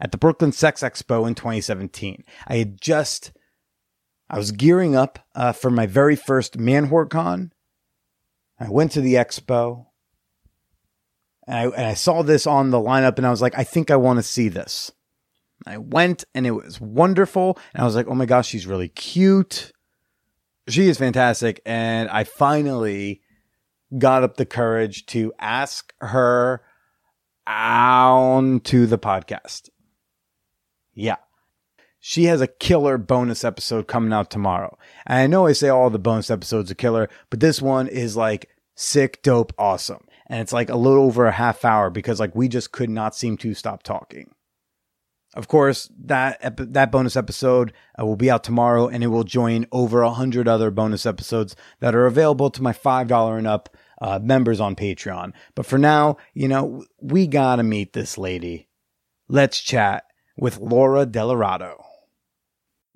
at 0.00 0.12
the 0.12 0.18
Brooklyn 0.18 0.52
Sex 0.52 0.82
Expo 0.82 1.26
in 1.26 1.34
2017. 1.34 2.24
I 2.46 2.56
had 2.56 2.80
just, 2.80 3.32
I 4.30 4.38
was 4.38 4.52
gearing 4.52 4.94
up 4.96 5.18
uh, 5.34 5.52
for 5.52 5.70
my 5.70 5.86
very 5.86 6.16
first 6.16 6.58
ManwhoreCon. 6.58 7.50
I 8.60 8.68
went 8.70 8.92
to 8.92 9.00
the 9.00 9.14
expo 9.14 9.86
and 11.46 11.56
I, 11.56 11.62
and 11.64 11.86
I 11.86 11.94
saw 11.94 12.22
this 12.22 12.46
on 12.46 12.70
the 12.70 12.78
lineup 12.78 13.18
and 13.18 13.26
I 13.26 13.30
was 13.30 13.42
like, 13.42 13.56
I 13.56 13.64
think 13.64 13.90
I 13.90 13.96
want 13.96 14.18
to 14.18 14.22
see 14.22 14.48
this. 14.48 14.92
I 15.66 15.78
went 15.78 16.24
and 16.34 16.46
it 16.46 16.52
was 16.52 16.80
wonderful. 16.80 17.58
And 17.74 17.82
I 17.82 17.84
was 17.84 17.94
like, 17.94 18.06
oh 18.08 18.14
my 18.14 18.26
gosh, 18.26 18.48
she's 18.48 18.66
really 18.66 18.88
cute. 18.88 19.72
She 20.68 20.88
is 20.88 20.98
fantastic. 20.98 21.60
And 21.64 22.08
I 22.10 22.24
finally 22.24 23.22
got 23.96 24.22
up 24.22 24.36
the 24.36 24.46
courage 24.46 25.06
to 25.06 25.32
ask 25.38 25.92
her 26.00 26.62
on 27.46 28.60
to 28.60 28.86
the 28.86 28.98
podcast. 28.98 29.70
Yeah. 30.94 31.16
She 32.00 32.24
has 32.24 32.40
a 32.40 32.46
killer 32.46 32.98
bonus 32.98 33.44
episode 33.44 33.88
coming 33.88 34.12
out 34.12 34.30
tomorrow. 34.30 34.78
And 35.06 35.18
I 35.18 35.26
know 35.26 35.46
I 35.46 35.52
say 35.52 35.68
all 35.68 35.90
the 35.90 35.98
bonus 35.98 36.30
episodes 36.30 36.70
are 36.70 36.76
killer, 36.76 37.08
but 37.30 37.40
this 37.40 37.60
one 37.60 37.88
is 37.88 38.16
like 38.16 38.50
sick, 38.74 39.22
dope, 39.22 39.52
awesome. 39.58 40.06
And 40.26 40.40
it's 40.40 40.52
like 40.52 40.68
a 40.68 40.76
little 40.76 41.04
over 41.04 41.26
a 41.26 41.32
half 41.32 41.64
hour 41.64 41.90
because 41.90 42.20
like 42.20 42.34
we 42.36 42.48
just 42.48 42.70
could 42.70 42.90
not 42.90 43.16
seem 43.16 43.36
to 43.38 43.54
stop 43.54 43.82
talking. 43.82 44.30
Of 45.34 45.46
course, 45.46 45.90
that 46.04 46.38
ep- 46.40 46.56
that 46.56 46.90
bonus 46.90 47.16
episode 47.16 47.72
uh, 48.00 48.06
will 48.06 48.16
be 48.16 48.30
out 48.30 48.42
tomorrow, 48.42 48.88
and 48.88 49.04
it 49.04 49.08
will 49.08 49.24
join 49.24 49.66
over 49.70 50.00
a 50.00 50.10
hundred 50.10 50.48
other 50.48 50.70
bonus 50.70 51.04
episodes 51.04 51.54
that 51.80 51.94
are 51.94 52.06
available 52.06 52.50
to 52.50 52.62
my 52.62 52.72
five 52.72 53.08
dollar 53.08 53.36
and 53.36 53.46
up 53.46 53.76
uh, 54.00 54.18
members 54.22 54.58
on 54.58 54.74
Patreon. 54.74 55.32
But 55.54 55.66
for 55.66 55.78
now, 55.78 56.16
you 56.32 56.48
know, 56.48 56.84
we 57.00 57.26
gotta 57.26 57.62
meet 57.62 57.92
this 57.92 58.16
lady. 58.16 58.68
Let's 59.28 59.60
chat 59.60 60.04
with 60.38 60.58
Laura 60.58 61.04
Delarato. 61.04 61.84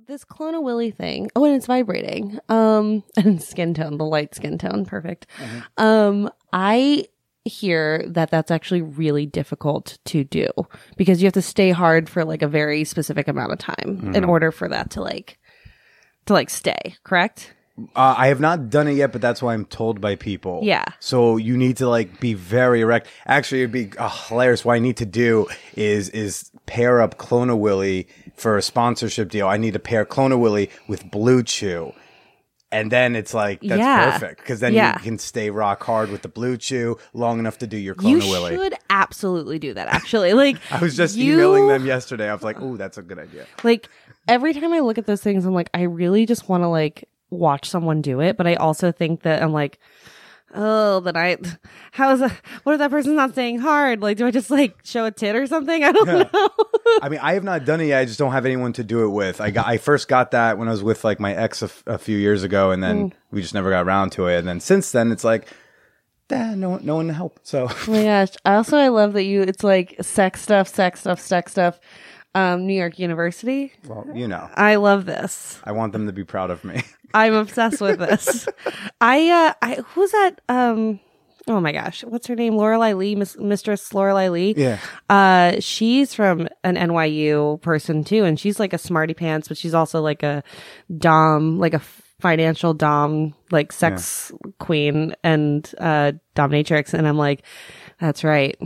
This 0.06 0.24
Clone-A-Willy 0.24 0.90
thing. 0.90 1.30
Oh, 1.36 1.44
and 1.44 1.54
it's 1.54 1.66
vibrating. 1.66 2.38
Um, 2.48 3.04
and 3.16 3.42
skin 3.42 3.74
tone, 3.74 3.98
the 3.98 4.04
light 4.04 4.34
skin 4.34 4.58
tone, 4.58 4.84
perfect. 4.84 5.26
Um, 5.76 6.30
I 6.52 7.06
hear 7.44 8.04
that 8.06 8.30
that's 8.30 8.50
actually 8.50 8.82
really 8.82 9.26
difficult 9.26 9.98
to 10.04 10.24
do 10.24 10.48
because 10.96 11.20
you 11.20 11.26
have 11.26 11.32
to 11.34 11.42
stay 11.42 11.70
hard 11.70 12.08
for 12.08 12.24
like 12.24 12.42
a 12.42 12.48
very 12.48 12.84
specific 12.84 13.28
amount 13.28 13.52
of 13.52 13.58
time 13.58 14.12
in 14.14 14.24
order 14.24 14.52
for 14.52 14.68
that 14.68 14.90
to 14.90 15.00
like 15.00 15.38
to 16.26 16.32
like 16.32 16.50
stay. 16.50 16.94
Correct? 17.04 17.52
Uh, 17.96 18.14
I 18.18 18.26
have 18.28 18.38
not 18.38 18.68
done 18.68 18.86
it 18.86 18.92
yet, 18.92 19.12
but 19.12 19.22
that's 19.22 19.42
why 19.42 19.54
I'm 19.54 19.64
told 19.64 20.00
by 20.00 20.14
people. 20.14 20.60
Yeah. 20.62 20.84
So 21.00 21.38
you 21.38 21.56
need 21.56 21.78
to 21.78 21.88
like 21.88 22.20
be 22.20 22.34
very 22.34 22.82
erect. 22.82 23.08
Actually, 23.26 23.62
it'd 23.62 23.72
be 23.72 23.90
uh, 23.98 24.08
hilarious. 24.08 24.64
What 24.64 24.74
I 24.74 24.78
need 24.78 24.98
to 24.98 25.06
do 25.06 25.48
is 25.74 26.10
is 26.10 26.50
pair 26.66 27.00
up 27.00 27.16
Clone-A-Willy 27.16 28.08
for 28.36 28.56
a 28.56 28.62
sponsorship 28.62 29.30
deal. 29.30 29.48
I 29.48 29.56
need 29.56 29.72
to 29.72 29.78
pair 29.78 30.04
Clone-A-Willy 30.04 30.70
with 30.86 31.06
BlueChew. 31.06 31.94
And 32.72 32.90
then 32.90 33.14
it's 33.14 33.34
like 33.34 33.60
that's 33.60 33.78
Yeah. 33.78 34.10
perfect 34.12 34.40
because 34.40 34.60
then 34.60 34.72
Yeah. 34.72 34.94
you 34.96 35.00
can 35.04 35.18
stay 35.18 35.50
rock 35.50 35.82
hard 35.84 36.10
with 36.10 36.22
the 36.22 36.28
BlueChew 36.28 36.98
long 37.12 37.38
enough 37.38 37.58
to 37.58 37.66
do 37.66 37.76
your 37.76 37.94
clone 37.94 38.12
you 38.14 38.18
Clone-A-Willy. 38.20 38.56
should 38.56 38.74
absolutely 38.90 39.58
do 39.58 39.74
that. 39.74 39.88
Actually, 39.88 40.32
like 40.44 40.56
I 40.72 40.78
was 40.78 40.96
just 40.96 41.16
you- 41.16 41.34
emailing 41.34 41.68
them 41.68 41.84
yesterday. 41.86 42.28
I 42.28 42.32
was 42.34 42.42
like, 42.42 42.56
"Oh, 42.60 42.76
that's 42.76 42.98
a 42.98 43.02
good 43.02 43.18
idea." 43.18 43.44
like 43.62 43.88
every 44.26 44.54
time 44.54 44.72
I 44.72 44.80
look 44.80 44.98
at 44.98 45.06
those 45.06 45.20
things, 45.22 45.44
I'm 45.44 45.54
like, 45.54 45.68
I 45.74 45.82
really 45.82 46.24
just 46.26 46.48
want 46.48 46.62
to 46.64 46.68
like 46.68 47.08
watch 47.30 47.68
someone 47.68 48.00
do 48.02 48.20
it. 48.20 48.36
But 48.36 48.46
I 48.46 48.54
also 48.54 48.90
think 48.90 49.22
that 49.22 49.42
I'm 49.42 49.52
like, 49.52 49.78
oh, 50.54 51.00
that 51.00 51.16
I, 51.16 51.36
how's 51.92 52.20
that? 52.20 52.32
What 52.64 52.72
if 52.74 52.78
that 52.78 52.90
person's 52.90 53.16
not 53.16 53.34
saying 53.34 53.58
hard? 53.60 54.00
Like, 54.00 54.16
do 54.16 54.26
I 54.26 54.30
just 54.30 54.50
like 54.50 54.76
show 54.84 55.04
a 55.04 55.10
tit 55.10 55.34
or 55.36 55.46
something? 55.46 55.82
I 55.84 55.92
don't 55.92 56.06
know. 56.06 56.48
I 57.02 57.08
mean, 57.08 57.20
I 57.20 57.34
have 57.34 57.44
not 57.44 57.64
done 57.64 57.80
it 57.80 57.86
yet. 57.86 58.00
I 58.00 58.04
just 58.04 58.18
don't 58.18 58.32
have 58.32 58.44
anyone 58.46 58.72
to 58.74 58.84
do 58.84 59.04
it 59.04 59.08
with. 59.08 59.40
I 59.40 59.50
got, 59.50 59.66
I 59.66 59.78
first 59.78 60.08
got 60.08 60.32
that 60.32 60.58
when 60.58 60.68
I 60.68 60.70
was 60.72 60.82
with 60.82 61.04
like 61.04 61.18
my 61.20 61.34
ex 61.34 61.62
a, 61.62 61.66
f- 61.66 61.82
a 61.86 61.98
few 61.98 62.16
years 62.18 62.42
ago, 62.42 62.70
and 62.70 62.82
then 62.82 63.10
Mm. 63.10 63.12
we 63.30 63.40
just 63.42 63.54
never 63.54 63.70
got 63.70 63.86
around 63.86 64.10
to 64.12 64.26
it. 64.26 64.38
And 64.38 64.46
then 64.48 64.60
since 64.60 64.92
then, 64.92 65.10
it's 65.12 65.24
like, 65.24 65.48
eh, 66.30 66.54
no, 66.54 66.70
one- 66.70 66.84
no 66.84 66.96
one 66.96 67.08
to 67.08 67.12
help. 67.14 67.40
So 67.42 67.66
oh 67.70 67.84
my 67.88 68.02
gosh. 68.04 68.30
Also, 68.44 68.76
I 68.76 68.88
love 68.88 69.12
that 69.14 69.24
you, 69.24 69.42
it's 69.42 69.64
like 69.64 69.96
sex 70.02 70.40
stuff, 70.42 70.68
sex 70.68 71.00
stuff, 71.00 71.20
sex 71.20 71.52
stuff. 71.52 71.80
Um, 72.34 72.66
New 72.66 72.72
York 72.72 72.98
University. 72.98 73.72
well, 73.86 74.06
you 74.14 74.26
know, 74.26 74.48
I 74.54 74.76
love 74.76 75.04
this. 75.04 75.60
I 75.64 75.72
want 75.72 75.92
them 75.92 76.06
to 76.06 76.12
be 76.14 76.24
proud 76.24 76.50
of 76.50 76.64
me. 76.64 76.82
I'm 77.14 77.34
obsessed 77.34 77.80
with 77.80 77.98
this. 77.98 78.48
I 79.00 79.28
uh 79.30 79.54
I 79.62 79.74
who's 79.76 80.10
that 80.12 80.40
um 80.48 81.00
oh 81.48 81.60
my 81.60 81.72
gosh, 81.72 82.04
what's 82.04 82.26
her 82.28 82.36
name? 82.36 82.56
Lorelei 82.56 82.92
Lee, 82.92 83.14
Miss, 83.16 83.36
Mistress 83.38 83.92
Lorelei 83.92 84.28
Lee. 84.28 84.54
Yeah. 84.56 84.78
Uh 85.08 85.60
she's 85.60 86.14
from 86.14 86.48
an 86.64 86.76
NYU 86.76 87.60
person 87.62 88.04
too 88.04 88.24
and 88.24 88.38
she's 88.38 88.60
like 88.60 88.72
a 88.72 88.78
smarty 88.78 89.14
pants, 89.14 89.48
but 89.48 89.56
she's 89.56 89.74
also 89.74 90.00
like 90.00 90.22
a 90.22 90.42
dom, 90.98 91.58
like 91.58 91.74
a 91.74 91.82
financial 92.20 92.72
dom, 92.72 93.34
like 93.50 93.72
sex 93.72 94.30
queen 94.58 95.14
and 95.24 95.74
uh 95.78 96.12
dominatrix 96.36 96.94
and 96.94 97.06
I'm 97.08 97.18
like 97.18 97.42
that's 98.00 98.24
right. 98.24 98.56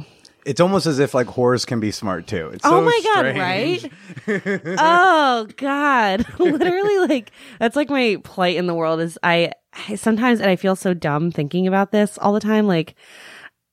It's 0.47 0.61
almost 0.61 0.87
as 0.87 1.00
if 1.00 1.12
like 1.12 1.26
whores 1.26 1.67
can 1.67 1.81
be 1.81 1.91
smart 1.91 2.26
too. 2.29 2.50
It's 2.55 2.65
oh 2.65 2.71
so 2.71 2.81
my 2.83 3.00
god, 3.15 3.33
strange. 3.33 3.91
right? 4.26 4.76
oh 4.79 5.49
god. 5.57 6.25
Literally 6.38 6.99
like 7.09 7.33
that's 7.59 7.75
like 7.75 7.91
my 7.91 8.19
plight 8.23 8.57
in 8.57 8.67
the 8.67 8.75
world 8.75 9.00
is 9.00 9.19
I, 9.23 9.50
I 9.88 9.97
sometimes 9.97 10.41
and 10.41 10.49
I 10.49 10.55
feel 10.57 10.76
so 10.76 10.95
dumb 10.95 11.33
thinking 11.33 11.67
about 11.67 11.91
this 11.91 12.17
all 12.19 12.33
the 12.33 12.41
time 12.41 12.67
like 12.69 12.95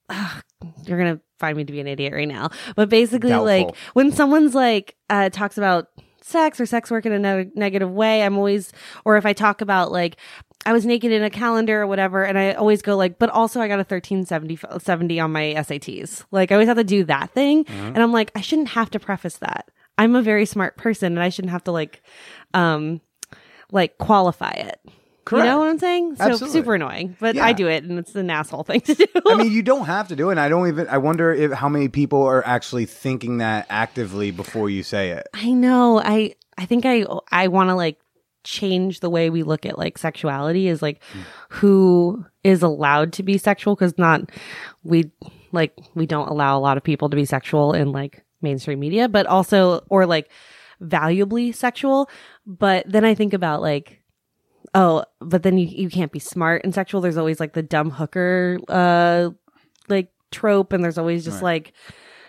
ugh, 0.10 0.44
you're 0.86 0.98
going 0.98 1.15
to 1.15 1.22
find 1.39 1.58
me 1.58 1.63
to 1.63 1.72
be 1.72 1.80
an 1.80 1.88
idiot 1.88 2.13
right 2.13 2.27
now. 2.27 2.50
But 2.75 2.89
basically 2.89 3.30
Doubtful. 3.30 3.46
like 3.46 3.75
when 3.94 4.12
someone's 4.12 4.56
like 4.56 4.96
uh 5.10 5.30
talks 5.30 5.58
about 5.58 5.88
sex 6.24 6.60
or 6.60 6.65
sex 6.65 6.89
work 6.89 7.06
in 7.06 7.12
a 7.12 7.20
ne- 7.20 7.51
negative 7.56 7.92
way, 7.92 8.24
I'm 8.24 8.38
always 8.38 8.72
or 9.06 9.18
if 9.18 9.25
I 9.25 9.34
talk 9.34 9.62
about 9.62 9.92
like 9.92 10.18
I 10.65 10.72
was 10.74 10.86
naked 10.86 11.12
in 11.12 11.24
a 11.24 11.30
calendar 11.30 11.82
or 11.82 11.88
whatever, 11.88 12.24
and 12.24 12.38
I 12.38 12.53
always 12.53 12.82
go 12.82 12.96
like, 12.96 13.20
but 13.20 13.30
also 13.30 13.60
I 13.60 13.68
got 13.68 13.75
a 13.75 13.88
1370 13.88 14.60
70 14.80 15.20
on 15.20 15.32
my 15.32 15.53
SATs. 15.58 16.24
Like 16.32 16.51
I 16.51 16.56
always 16.56 16.68
have 16.70 16.77
to 16.77 16.84
do 16.84 17.03
that 17.06 17.32
thing. 17.32 17.65
And 17.68 17.98
I'm 18.00 18.12
like, 18.13 18.32
I 18.36 18.42
shouldn't 18.42 18.70
have 18.70 18.89
to 18.92 19.00
preface 19.00 19.38
that. 19.38 19.70
I'm 19.98 20.15
a 20.15 20.22
very 20.22 20.46
smart 20.46 20.77
person 20.77 21.13
and 21.13 21.22
I 21.22 21.30
shouldn't 21.30 21.51
have 21.51 21.65
to 21.65 21.72
like 21.72 22.01
um 22.53 23.01
like 23.72 23.98
qualify 23.98 24.51
it. 24.51 24.80
You 25.32 25.38
know 25.38 25.60
what 25.60 25.70
I'm 25.70 25.80
saying? 25.80 26.15
So 26.18 26.24
Absolutely. 26.25 26.60
super 26.60 26.75
annoying. 26.75 27.15
But 27.20 27.36
Yeah. 27.36 27.46
I 27.46 27.53
do 27.53 27.68
it 27.68 27.84
and 27.84 27.98
it's 27.98 28.15
an 28.15 28.30
asshole 28.30 28.63
thing 28.63 28.82
to 28.82 28.96
do. 28.96 29.06
I 29.25 29.36
mean, 29.36 29.51
you 29.51 29.62
don't 29.62 29.86
have 29.86 30.10
to 30.10 30.15
do 30.15 30.30
it. 30.30 30.34
And 30.34 30.39
I 30.39 30.50
don't 30.50 30.68
even. 30.68 30.88
I 30.88 30.98
wonder 30.98 31.34
if 31.34 31.51
how 31.51 31.70
many 31.70 31.88
people 31.88 32.24
are 32.24 32.46
actually 32.46 32.86
thinking 32.86 33.38
that 33.38 33.65
actively 33.70 34.32
before 34.32 34.70
you 34.70 34.84
say 34.84 35.12
it. 35.12 35.27
I 35.34 35.51
know. 35.51 36.00
I 36.00 36.36
I 36.58 36.65
think 36.65 36.86
I 36.86 37.06
I 37.32 37.48
want 37.48 37.70
to 37.70 37.75
like 37.75 38.00
change 38.44 39.00
the 39.00 39.10
way 39.10 39.30
we 39.30 39.44
look 39.44 39.65
at 39.65 39.77
like 39.77 39.98
sexuality 39.98 40.68
is 40.68 40.82
like 40.82 41.01
hmm. 41.13 41.22
who 41.50 42.25
is 42.44 42.62
allowed 42.62 43.13
to 43.13 43.24
be 43.24 43.38
sexual 43.38 43.75
because 43.75 43.98
not 43.98 44.30
we 44.84 45.10
like 45.53 45.74
we 45.96 46.06
don't 46.06 46.27
allow 46.27 46.58
a 46.58 46.60
lot 46.60 46.75
of 46.75 46.84
people 46.84 47.10
to 47.10 47.15
be 47.15 47.25
sexual 47.25 47.74
in 47.74 47.92
like 47.92 48.24
mainstream 48.42 48.80
media 48.80 49.08
but 49.08 49.25
also 49.27 49.82
or 49.89 50.06
like 50.06 50.30
valuably 50.82 51.53
sexual 51.53 52.10
but 52.46 52.86
then 52.86 53.06
i 53.06 53.15
think 53.15 53.34
about 53.34 53.62
like 53.62 54.02
oh 54.75 55.03
but 55.20 55.44
then 55.44 55.58
you, 55.58 55.68
you 55.68 55.89
can't 55.89 56.12
be 56.12 56.20
smart 56.20 56.62
and 56.63 56.74
sexual 56.74 57.01
there's 57.01 57.18
always 57.18 57.39
like 57.39 57.53
the 57.53 57.63
dumb 57.63 57.89
hooker 57.89 58.60
uh 58.70 59.30
like 59.88 60.12
trope 60.32 60.74
and 60.74 60.84
there's 60.84 60.98
always 60.98 61.24
just 61.24 61.42
like 61.42 61.74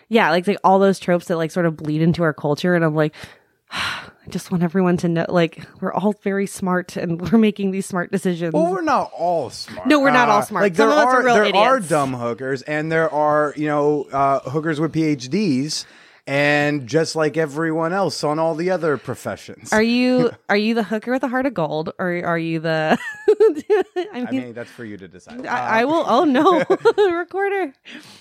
yeah, 0.08 0.30
like 0.30 0.46
like 0.46 0.58
all 0.62 0.78
those 0.78 0.98
tropes 0.98 1.26
that 1.26 1.36
like 1.36 1.50
sort 1.50 1.66
of 1.66 1.76
bleed 1.76 2.02
into 2.02 2.22
our 2.22 2.32
culture 2.32 2.74
and 2.74 2.84
I'm 2.84 2.94
like 2.94 3.14
I 3.70 4.28
just 4.28 4.50
want 4.50 4.62
everyone 4.62 4.96
to 4.98 5.08
know 5.08 5.26
like 5.28 5.66
we're 5.80 5.92
all 5.92 6.12
very 6.22 6.46
smart 6.46 6.96
and 6.96 7.20
we're 7.32 7.38
making 7.38 7.70
these 7.70 7.86
smart 7.86 8.12
decisions. 8.12 8.54
Well, 8.54 8.70
we're 8.70 8.82
not 8.82 9.10
all 9.16 9.50
smart. 9.50 9.86
No, 9.86 10.00
we're 10.00 10.10
not 10.10 10.28
all 10.28 10.42
smart. 10.42 10.62
Like 10.62 10.76
Some 10.76 10.88
there 10.88 10.96
are 10.96 11.28
are, 11.28 11.52
there 11.52 11.56
are 11.56 11.80
dumb 11.80 12.14
hookers, 12.14 12.62
and 12.62 12.90
there 12.90 13.12
are 13.12 13.54
you 13.56 13.66
know 13.66 14.04
uh, 14.12 14.40
hookers 14.50 14.80
with 14.80 14.92
PhDs, 14.92 15.84
and 16.26 16.86
just 16.86 17.14
like 17.16 17.36
everyone 17.36 17.92
else 17.92 18.24
on 18.24 18.38
all 18.38 18.54
the 18.54 18.70
other 18.70 18.96
professions. 18.96 19.72
Are 19.72 19.82
you 19.82 20.30
are 20.48 20.56
you 20.56 20.74
the 20.74 20.82
hooker 20.82 21.12
with 21.12 21.22
a 21.22 21.28
heart 21.28 21.46
of 21.46 21.54
gold 21.54 21.92
or 21.98 22.22
are 22.24 22.38
you 22.38 22.60
the 22.60 22.98
I 23.28 24.08
I 24.12 24.30
mean, 24.30 24.42
mean, 24.44 24.52
that's 24.54 24.70
for 24.70 24.84
you 24.84 24.96
to 24.96 25.08
decide. 25.08 25.46
I, 25.46 25.80
I 25.80 25.84
Uh, 25.84 25.88
will 25.88 26.04
oh 26.06 26.24
no 26.24 26.64
recorder. 27.18 27.74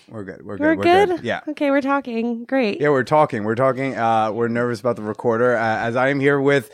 We're 0.10 0.24
good. 0.24 0.46
We're 0.46 0.58
good. 0.58 0.64
We're 0.66 0.76
good. 0.76 1.10
good? 1.10 1.24
Yeah. 1.24 1.42
Okay, 1.50 1.70
we're 1.72 1.82
talking. 1.82 2.46
Great. 2.46 2.82
Yeah, 2.82 2.90
we're 2.90 3.04
talking. 3.04 3.44
We're 3.44 3.56
talking. 3.56 3.96
Uh, 3.96 4.32
we're 4.32 4.48
nervous 4.50 4.80
about 4.80 4.96
the 4.98 5.02
recorder, 5.04 5.56
uh, 5.56 5.62
as 5.78 5.96
I 5.96 6.10
am 6.10 6.20
here 6.20 6.42
with. 6.42 6.72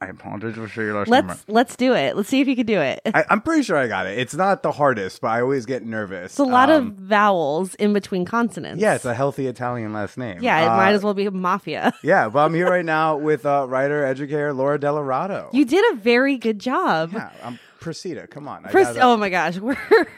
I 0.00 0.06
apologize 0.06 0.54
for 0.54 0.68
sure 0.68 0.84
your 0.84 0.94
last. 0.94 1.08
Let's 1.08 1.44
let's 1.48 1.76
do 1.76 1.92
it. 1.92 2.16
Let's 2.16 2.28
see 2.28 2.40
if 2.40 2.46
you 2.46 2.54
can 2.54 2.66
do 2.66 2.80
it. 2.80 3.00
I, 3.06 3.24
I'm 3.30 3.40
pretty 3.40 3.64
sure 3.64 3.76
I 3.76 3.88
got 3.88 4.06
it. 4.06 4.16
It's 4.16 4.34
not 4.34 4.62
the 4.62 4.70
hardest, 4.70 5.20
but 5.20 5.28
I 5.28 5.40
always 5.40 5.66
get 5.66 5.84
nervous. 5.84 6.32
It's 6.32 6.38
a 6.38 6.44
lot 6.44 6.70
Um, 6.70 6.86
of 6.88 6.92
vowels 6.94 7.74
in 7.74 7.92
between 7.92 8.24
consonants. 8.24 8.80
Yeah, 8.80 8.94
it's 8.94 9.04
a 9.04 9.12
healthy 9.14 9.48
Italian 9.48 9.92
last 9.92 10.16
name. 10.16 10.38
yeah, 10.40 10.60
it 10.60 10.68
Uh, 10.68 10.76
might 10.76 10.92
as 10.92 11.02
well 11.02 11.14
be 11.14 11.28
mafia. 11.28 11.92
Yeah, 12.04 12.28
but 12.28 12.44
I'm 12.44 12.54
here 12.54 12.70
right 12.70 12.84
now 12.84 13.16
with 13.16 13.44
uh, 13.44 13.66
writer, 13.68 14.04
educator 14.04 14.52
Laura 14.52 14.78
Delarato. 14.78 15.52
You 15.52 15.64
did 15.64 15.84
a 15.92 15.96
very 15.96 16.36
good 16.38 16.60
job. 16.60 17.10
yeah, 17.12 17.30
I'm 17.42 17.58
Procida. 17.80 18.28
Come 18.28 18.48
on. 18.48 18.66
Oh 19.00 19.16
my 19.16 19.28
gosh, 19.30 19.56
we're 19.58 19.76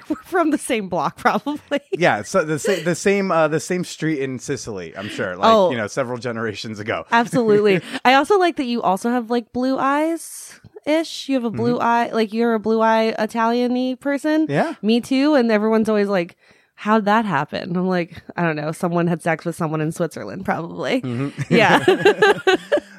we're 0.08 0.16
from 0.24 0.50
the 0.50 0.58
same 0.58 0.88
block, 0.88 1.16
probably. 1.18 1.80
yeah, 1.92 2.22
so 2.22 2.44
the 2.44 2.58
sa- 2.58 2.82
the 2.84 2.94
same 2.94 3.30
uh, 3.30 3.48
the 3.48 3.60
same 3.60 3.84
street 3.84 4.18
in 4.20 4.38
Sicily. 4.38 4.96
I'm 4.96 5.08
sure, 5.08 5.36
like 5.36 5.52
Oh. 5.52 5.70
you 5.70 5.76
know, 5.76 5.86
several 5.86 6.18
generations 6.18 6.78
ago. 6.78 7.04
Absolutely. 7.12 7.80
I 8.04 8.14
also 8.14 8.38
like 8.38 8.56
that 8.56 8.64
you 8.64 8.82
also 8.82 9.10
have 9.10 9.30
like 9.30 9.52
blue 9.52 9.78
eyes 9.78 10.58
ish. 10.86 11.28
You 11.28 11.34
have 11.36 11.44
a 11.44 11.50
blue 11.50 11.78
eye, 11.78 12.10
like 12.12 12.32
you're 12.32 12.54
a 12.54 12.60
blue 12.60 12.80
eye 12.80 13.14
Italian 13.18 13.72
y 13.74 13.96
person. 14.00 14.42
Mm-hmm. 14.42 14.52
Yeah. 14.52 14.74
Me 14.82 15.00
too. 15.00 15.34
And 15.34 15.50
everyone's 15.50 15.88
always 15.88 16.08
like, 16.08 16.36
how'd 16.80 17.04
that 17.04 17.26
happen? 17.26 17.76
I'm 17.76 17.86
like, 17.86 18.22
I 18.36 18.42
don't 18.42 18.56
know. 18.56 18.72
Someone 18.72 19.06
had 19.06 19.20
sex 19.20 19.44
with 19.44 19.54
someone 19.54 19.82
in 19.82 19.92
Switzerland, 19.92 20.46
probably. 20.46 21.02
Mm-hmm. 21.02 21.54
Yeah. 21.54 21.84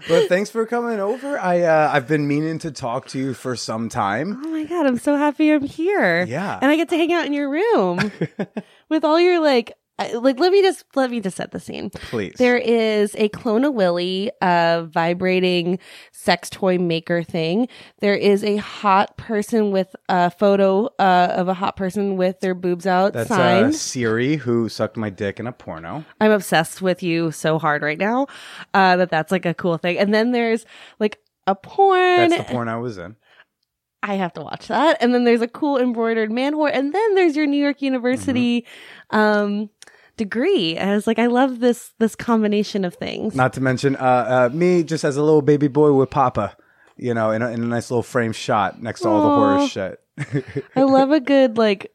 But 0.07 0.27
thanks 0.29 0.49
for 0.49 0.65
coming 0.65 0.99
over. 0.99 1.37
I 1.37 1.61
uh, 1.61 1.91
I've 1.93 2.07
been 2.07 2.27
meaning 2.27 2.57
to 2.59 2.71
talk 2.71 3.07
to 3.09 3.19
you 3.19 3.35
for 3.35 3.55
some 3.55 3.87
time. 3.87 4.41
oh 4.43 4.49
my 4.49 4.63
God. 4.63 4.87
I'm 4.87 4.97
so 4.97 5.15
happy 5.15 5.51
I'm 5.51 5.63
here. 5.63 6.23
Yeah. 6.23 6.57
And 6.59 6.71
I 6.71 6.75
get 6.75 6.89
to 6.89 6.97
hang 6.97 7.13
out 7.13 7.27
in 7.27 7.33
your 7.33 7.49
room 7.49 8.11
with 8.89 9.05
all 9.05 9.19
your 9.19 9.39
like, 9.39 9.73
like, 10.15 10.39
let 10.39 10.51
me 10.51 10.61
just, 10.61 10.85
let 10.95 11.11
me 11.11 11.19
just 11.19 11.37
set 11.37 11.51
the 11.51 11.59
scene. 11.59 11.89
Please. 11.91 12.33
There 12.37 12.57
is 12.57 13.15
a 13.17 13.29
Clone-A-Willy, 13.29 14.31
uh, 14.41 14.83
vibrating 14.83 15.79
sex 16.11 16.49
toy 16.49 16.77
maker 16.77 17.23
thing. 17.23 17.67
There 17.99 18.15
is 18.15 18.43
a 18.43 18.57
hot 18.57 19.17
person 19.17 19.71
with 19.71 19.95
a 20.09 20.31
photo 20.31 20.87
uh, 20.99 21.33
of 21.35 21.47
a 21.47 21.53
hot 21.53 21.75
person 21.75 22.17
with 22.17 22.39
their 22.39 22.53
boobs 22.53 22.85
out 22.85 23.13
That's 23.13 23.31
uh, 23.31 23.35
signed. 23.35 23.75
Siri 23.75 24.35
who 24.37 24.69
sucked 24.69 24.97
my 24.97 25.09
dick 25.09 25.39
in 25.39 25.47
a 25.47 25.51
porno. 25.51 26.05
I'm 26.19 26.31
obsessed 26.31 26.81
with 26.81 27.03
you 27.03 27.31
so 27.31 27.59
hard 27.59 27.81
right 27.81 27.97
now 27.97 28.27
uh, 28.73 28.97
that 28.97 29.09
that's 29.09 29.31
like 29.31 29.45
a 29.45 29.53
cool 29.53 29.77
thing. 29.77 29.97
And 29.97 30.13
then 30.13 30.31
there's 30.31 30.65
like 30.99 31.19
a 31.47 31.55
porn. 31.55 32.29
That's 32.29 32.47
the 32.47 32.53
porn 32.53 32.67
I 32.67 32.77
was 32.77 32.97
in. 32.97 33.15
I 34.03 34.15
have 34.15 34.33
to 34.33 34.41
watch 34.41 34.67
that. 34.67 34.97
And 34.99 35.13
then 35.13 35.25
there's 35.25 35.41
a 35.41 35.47
cool 35.47 35.77
embroidered 35.77 36.31
man 36.31 36.53
whore. 36.53 36.71
And 36.73 36.93
then 36.93 37.15
there's 37.15 37.35
your 37.35 37.45
New 37.45 37.61
York 37.61 37.83
University 37.83 38.65
um, 39.11 39.69
degree. 40.21 40.77
I 40.77 40.93
was 40.93 41.07
like, 41.07 41.17
I 41.17 41.25
love 41.25 41.59
this 41.59 41.93
this 41.97 42.15
combination 42.15 42.85
of 42.85 42.93
things. 42.93 43.33
Not 43.33 43.53
to 43.53 43.61
mention 43.61 43.95
uh, 43.95 44.49
uh, 44.51 44.55
me 44.55 44.83
just 44.83 45.03
as 45.03 45.17
a 45.17 45.23
little 45.23 45.41
baby 45.41 45.67
boy 45.67 45.93
with 45.93 46.11
Papa, 46.11 46.55
you 46.95 47.13
know, 47.15 47.31
in 47.31 47.41
a, 47.41 47.49
in 47.49 47.63
a 47.63 47.65
nice 47.65 47.89
little 47.89 48.03
frame 48.03 48.31
shot 48.31 48.81
next 48.81 49.01
to 49.01 49.09
all 49.09 49.21
the 49.23 49.35
horror 49.35 49.67
shit. 49.67 49.99
I 50.75 50.83
love 50.83 51.09
a 51.11 51.19
good 51.33 51.57
like 51.57 51.91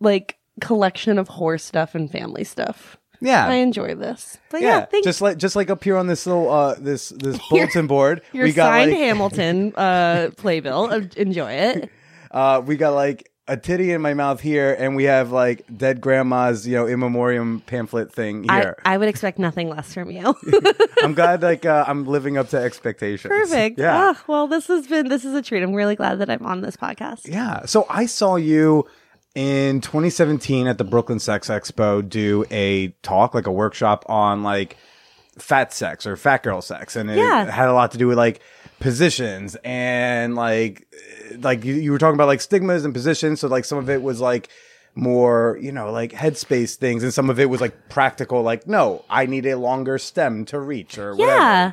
like 0.00 0.38
collection 0.60 1.18
of 1.18 1.26
horse 1.28 1.64
stuff 1.64 1.94
and 1.94 2.10
family 2.10 2.44
stuff. 2.44 2.96
yeah. 3.20 3.46
I 3.48 3.54
enjoy 3.54 3.96
this. 3.96 4.38
But 4.50 4.60
yeah, 4.62 4.78
yeah, 4.78 4.84
thank 4.86 5.04
just 5.04 5.20
like 5.20 5.36
just 5.38 5.56
like 5.56 5.68
up 5.70 5.82
here 5.82 5.96
on 5.96 6.06
this 6.06 6.26
little 6.26 6.48
uh 6.50 6.74
this 6.78 7.08
this 7.08 7.38
bulletin 7.50 7.88
board, 7.88 8.22
your 8.32 8.44
we 8.44 8.52
got 8.52 8.66
signed 8.66 8.92
like 8.92 9.00
Hamilton 9.00 9.72
uh 9.76 10.30
playbill. 10.36 10.90
Uh, 10.92 11.00
Enjoy 11.16 11.50
it. 11.50 11.90
uh 12.30 12.62
we 12.64 12.76
got 12.76 12.94
like 12.94 13.30
a 13.48 13.56
titty 13.56 13.90
in 13.92 14.00
my 14.00 14.14
mouth 14.14 14.40
here, 14.40 14.76
and 14.78 14.94
we 14.94 15.04
have 15.04 15.32
like 15.32 15.64
dead 15.76 16.00
grandma's 16.00 16.66
you 16.66 16.76
know 16.76 16.86
in 16.86 17.00
memoriam 17.00 17.60
pamphlet 17.66 18.12
thing 18.12 18.44
here. 18.44 18.76
I 18.84 18.96
would 18.98 19.08
expect 19.08 19.38
nothing 19.38 19.68
less 19.68 19.92
from 19.94 20.10
you. 20.10 20.36
I'm 21.02 21.14
glad 21.14 21.42
like 21.42 21.64
uh, 21.66 21.84
I'm 21.88 22.04
living 22.06 22.36
up 22.38 22.48
to 22.50 22.58
expectations. 22.58 23.28
Perfect. 23.30 23.78
Yeah. 23.78 24.14
Ah, 24.14 24.22
well, 24.26 24.46
this 24.46 24.66
has 24.68 24.86
been 24.86 25.08
this 25.08 25.24
is 25.24 25.34
a 25.34 25.42
treat. 25.42 25.62
I'm 25.62 25.72
really 25.74 25.96
glad 25.96 26.18
that 26.20 26.30
I'm 26.30 26.44
on 26.46 26.60
this 26.60 26.76
podcast. 26.76 27.26
Yeah. 27.28 27.64
So 27.66 27.86
I 27.88 28.06
saw 28.06 28.36
you 28.36 28.86
in 29.34 29.80
2017 29.80 30.66
at 30.66 30.78
the 30.78 30.84
Brooklyn 30.84 31.18
Sex 31.18 31.48
Expo 31.48 32.06
do 32.08 32.44
a 32.50 32.88
talk, 33.02 33.34
like 33.34 33.46
a 33.46 33.52
workshop 33.52 34.04
on 34.08 34.42
like 34.42 34.76
fat 35.38 35.72
sex 35.72 36.06
or 36.06 36.16
fat 36.16 36.42
girl 36.42 36.60
sex. 36.60 36.96
And 36.96 37.10
it 37.10 37.18
Yeah. 37.18 37.48
had 37.50 37.68
a 37.68 37.72
lot 37.72 37.92
to 37.92 37.98
do 37.98 38.08
with 38.08 38.18
like 38.18 38.40
positions 38.80 39.56
and 39.62 40.34
like, 40.34 40.86
like 41.38 41.64
you, 41.64 41.74
you 41.74 41.92
were 41.92 41.98
talking 41.98 42.14
about 42.14 42.28
like 42.28 42.40
stigmas 42.40 42.84
and 42.84 42.94
positions. 42.94 43.40
So 43.40 43.48
like 43.48 43.64
some 43.64 43.78
of 43.78 43.88
it 43.90 44.02
was 44.02 44.20
like, 44.20 44.48
more, 44.94 45.58
you 45.60 45.70
know, 45.70 45.92
like 45.92 46.12
headspace 46.12 46.74
things, 46.74 47.02
and 47.02 47.14
some 47.14 47.30
of 47.30 47.38
it 47.38 47.48
was 47.48 47.60
like 47.60 47.88
practical, 47.88 48.42
like, 48.42 48.66
no, 48.66 49.04
I 49.08 49.26
need 49.26 49.46
a 49.46 49.56
longer 49.56 49.96
stem 49.98 50.44
to 50.46 50.58
reach 50.58 50.98
or 50.98 51.14
whatever. 51.14 51.38
Yeah. 51.38 51.72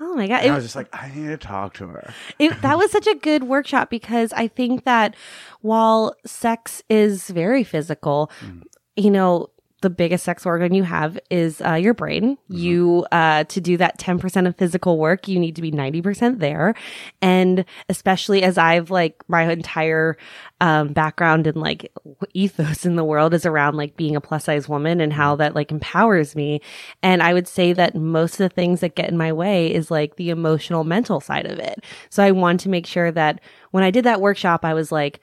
Oh 0.00 0.14
my 0.14 0.28
god. 0.28 0.42
And 0.42 0.52
I 0.52 0.54
was 0.54 0.64
just 0.64 0.76
like, 0.76 0.88
I 0.92 1.10
need 1.14 1.28
to 1.28 1.36
talk 1.36 1.74
to 1.74 1.88
her. 1.88 2.12
it, 2.38 2.60
that 2.62 2.78
was 2.78 2.92
such 2.92 3.06
a 3.06 3.14
good 3.14 3.44
workshop 3.44 3.90
because 3.90 4.32
I 4.32 4.46
think 4.46 4.84
that 4.84 5.16
while 5.60 6.14
sex 6.24 6.82
is 6.88 7.28
very 7.30 7.64
physical, 7.64 8.30
mm. 8.40 8.62
you 8.96 9.10
know, 9.10 9.48
the 9.80 9.90
biggest 9.90 10.24
sex 10.24 10.44
organ 10.44 10.74
you 10.74 10.82
have 10.82 11.18
is 11.30 11.60
uh, 11.60 11.74
your 11.74 11.94
brain. 11.94 12.36
You, 12.48 13.06
uh, 13.12 13.44
to 13.44 13.60
do 13.60 13.76
that 13.76 13.98
10% 13.98 14.46
of 14.46 14.56
physical 14.56 14.98
work, 14.98 15.28
you 15.28 15.38
need 15.38 15.54
to 15.56 15.62
be 15.62 15.70
90% 15.70 16.40
there. 16.40 16.74
And 17.22 17.64
especially 17.88 18.42
as 18.42 18.58
I've 18.58 18.90
like 18.90 19.22
my 19.28 19.50
entire, 19.50 20.16
um, 20.60 20.88
background 20.88 21.46
and 21.46 21.56
like 21.56 21.92
ethos 22.34 22.84
in 22.84 22.96
the 22.96 23.04
world 23.04 23.32
is 23.34 23.46
around 23.46 23.76
like 23.76 23.96
being 23.96 24.16
a 24.16 24.20
plus 24.20 24.44
size 24.44 24.68
woman 24.68 25.00
and 25.00 25.12
how 25.12 25.36
that 25.36 25.54
like 25.54 25.70
empowers 25.70 26.34
me. 26.34 26.60
And 27.02 27.22
I 27.22 27.32
would 27.32 27.46
say 27.46 27.72
that 27.72 27.94
most 27.94 28.34
of 28.34 28.38
the 28.38 28.54
things 28.54 28.80
that 28.80 28.96
get 28.96 29.08
in 29.08 29.16
my 29.16 29.32
way 29.32 29.72
is 29.72 29.90
like 29.90 30.16
the 30.16 30.30
emotional 30.30 30.82
mental 30.82 31.20
side 31.20 31.46
of 31.46 31.58
it. 31.60 31.84
So 32.10 32.22
I 32.24 32.32
want 32.32 32.60
to 32.60 32.68
make 32.68 32.86
sure 32.86 33.12
that 33.12 33.40
when 33.70 33.84
I 33.84 33.90
did 33.92 34.04
that 34.04 34.20
workshop, 34.20 34.64
I 34.64 34.74
was 34.74 34.90
like, 34.90 35.20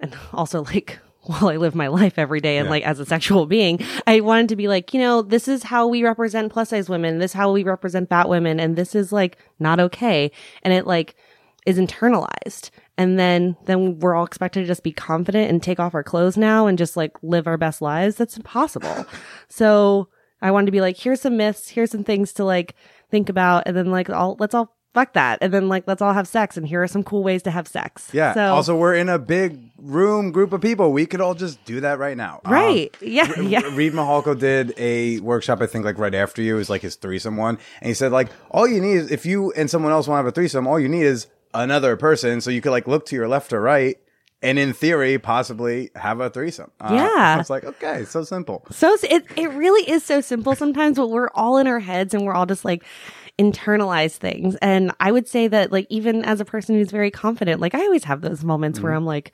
and 0.00 0.16
also 0.32 0.64
like 0.64 0.98
while 1.28 1.48
I 1.48 1.56
live 1.56 1.74
my 1.74 1.88
life 1.88 2.18
every 2.18 2.40
day 2.40 2.58
and 2.58 2.66
Yeah. 2.66 2.70
like 2.70 2.82
as 2.84 3.00
a 3.00 3.06
sexual 3.06 3.46
being, 3.46 3.80
I 4.06 4.20
wanted 4.20 4.48
to 4.50 4.56
be 4.56 4.68
like, 4.68 4.92
you 4.94 5.00
know, 5.00 5.22
this 5.22 5.48
is 5.48 5.62
how 5.62 5.86
we 5.88 6.02
represent 6.02 6.52
plus 6.52 6.68
size 6.70 6.88
women. 6.88 7.18
This 7.18 7.30
is 7.32 7.34
how 7.34 7.52
we 7.52 7.62
represent 7.64 8.08
fat 8.08 8.28
women. 8.28 8.60
And 8.60 8.76
this 8.76 8.94
is 8.94 9.12
like 9.12 9.38
not 9.58 9.80
okay. 9.80 10.30
And 10.62 10.72
it 10.72 10.86
like 10.86 11.14
is 11.66 11.78
internalized. 11.78 12.70
And 12.98 13.18
then, 13.18 13.56
then 13.64 13.98
we're 13.98 14.14
all 14.14 14.24
expected 14.26 14.60
to 14.60 14.66
just 14.66 14.82
be 14.82 14.92
confident 14.92 15.50
and 15.50 15.62
take 15.62 15.80
off 15.80 15.94
our 15.94 16.04
clothes 16.04 16.36
now 16.36 16.66
and 16.66 16.76
just 16.78 16.96
like 16.96 17.12
live 17.22 17.46
our 17.46 17.56
best 17.56 17.80
lives. 17.80 18.16
That's 18.16 18.36
impossible. 18.36 19.06
so 19.48 20.08
I 20.42 20.50
wanted 20.50 20.66
to 20.66 20.72
be 20.72 20.82
like, 20.82 20.96
here's 20.98 21.22
some 21.22 21.36
myths. 21.38 21.70
Here's 21.70 21.90
some 21.90 22.04
things 22.04 22.34
to 22.34 22.44
like 22.44 22.74
think 23.10 23.28
about. 23.30 23.62
And 23.66 23.76
then 23.76 23.90
like, 23.90 24.10
all, 24.10 24.36
let's 24.38 24.54
all 24.54 24.76
fuck 24.94 25.12
that. 25.14 25.38
And 25.42 25.52
then 25.52 25.68
like, 25.68 25.84
let's 25.86 26.00
all 26.00 26.12
have 26.12 26.26
sex. 26.28 26.56
And 26.56 26.66
here 26.66 26.82
are 26.82 26.88
some 26.88 27.02
cool 27.02 27.22
ways 27.22 27.42
to 27.42 27.50
have 27.50 27.66
sex. 27.68 28.08
Yeah. 28.12 28.32
So, 28.32 28.54
Also, 28.54 28.76
we're 28.76 28.94
in 28.94 29.08
a 29.08 29.18
big 29.18 29.58
room 29.76 30.30
group 30.30 30.52
of 30.52 30.60
people. 30.60 30.92
We 30.92 31.04
could 31.04 31.20
all 31.20 31.34
just 31.34 31.62
do 31.64 31.80
that 31.80 31.98
right 31.98 32.16
now. 32.16 32.40
Um, 32.44 32.52
right. 32.52 32.96
yeah. 33.02 33.38
Yeah. 33.40 33.60
Reid 33.74 33.92
Mihalko 33.92 34.38
did 34.38 34.72
a 34.78 35.18
workshop, 35.20 35.60
I 35.60 35.66
think, 35.66 35.84
like 35.84 35.98
right 35.98 36.14
after 36.14 36.40
you. 36.40 36.54
It 36.54 36.58
was 36.58 36.70
like 36.70 36.82
his 36.82 36.94
threesome 36.94 37.36
one. 37.36 37.58
And 37.80 37.88
he 37.88 37.94
said, 37.94 38.12
like, 38.12 38.28
all 38.50 38.66
you 38.66 38.80
need 38.80 38.94
is 38.94 39.10
if 39.10 39.26
you 39.26 39.52
and 39.52 39.68
someone 39.68 39.92
else 39.92 40.06
want 40.08 40.16
to 40.20 40.24
have 40.24 40.26
a 40.26 40.32
threesome, 40.32 40.66
all 40.66 40.78
you 40.78 40.88
need 40.88 41.02
is 41.02 41.26
another 41.52 41.96
person. 41.96 42.40
So 42.40 42.50
you 42.50 42.60
could 42.60 42.70
like 42.70 42.86
look 42.86 43.04
to 43.06 43.16
your 43.16 43.28
left 43.28 43.52
or 43.52 43.60
right 43.60 43.98
and 44.42 44.58
in 44.58 44.74
theory, 44.74 45.18
possibly 45.18 45.90
have 45.96 46.20
a 46.20 46.28
threesome. 46.28 46.70
Uh, 46.78 46.90
Yeah. 46.92 47.40
it's 47.40 47.48
like, 47.50 47.64
okay, 47.64 48.04
so 48.04 48.22
simple. 48.22 48.64
So 48.70 48.94
it 49.02 49.24
it 49.36 49.50
really 49.52 49.90
is 49.90 50.04
so 50.04 50.20
simple 50.20 50.54
sometimes, 50.54 50.98
but 50.98 51.08
we're 51.08 51.30
all 51.34 51.56
in 51.58 51.66
our 51.66 51.80
heads 51.80 52.14
and 52.14 52.24
we're 52.24 52.34
all 52.34 52.46
just 52.46 52.64
like 52.64 52.84
internalize 53.38 54.16
things. 54.16 54.56
And 54.56 54.92
I 55.00 55.10
would 55.10 55.26
say 55.26 55.48
that 55.48 55.72
like 55.72 55.86
even 55.90 56.24
as 56.24 56.40
a 56.40 56.44
person 56.44 56.76
who's 56.76 56.90
very 56.90 57.10
confident, 57.10 57.60
like 57.60 57.74
I 57.74 57.80
always 57.80 58.04
have 58.04 58.20
those 58.20 58.44
moments 58.44 58.80
where 58.80 58.92
mm-hmm. 58.92 58.98
I'm 58.98 59.06
like, 59.06 59.32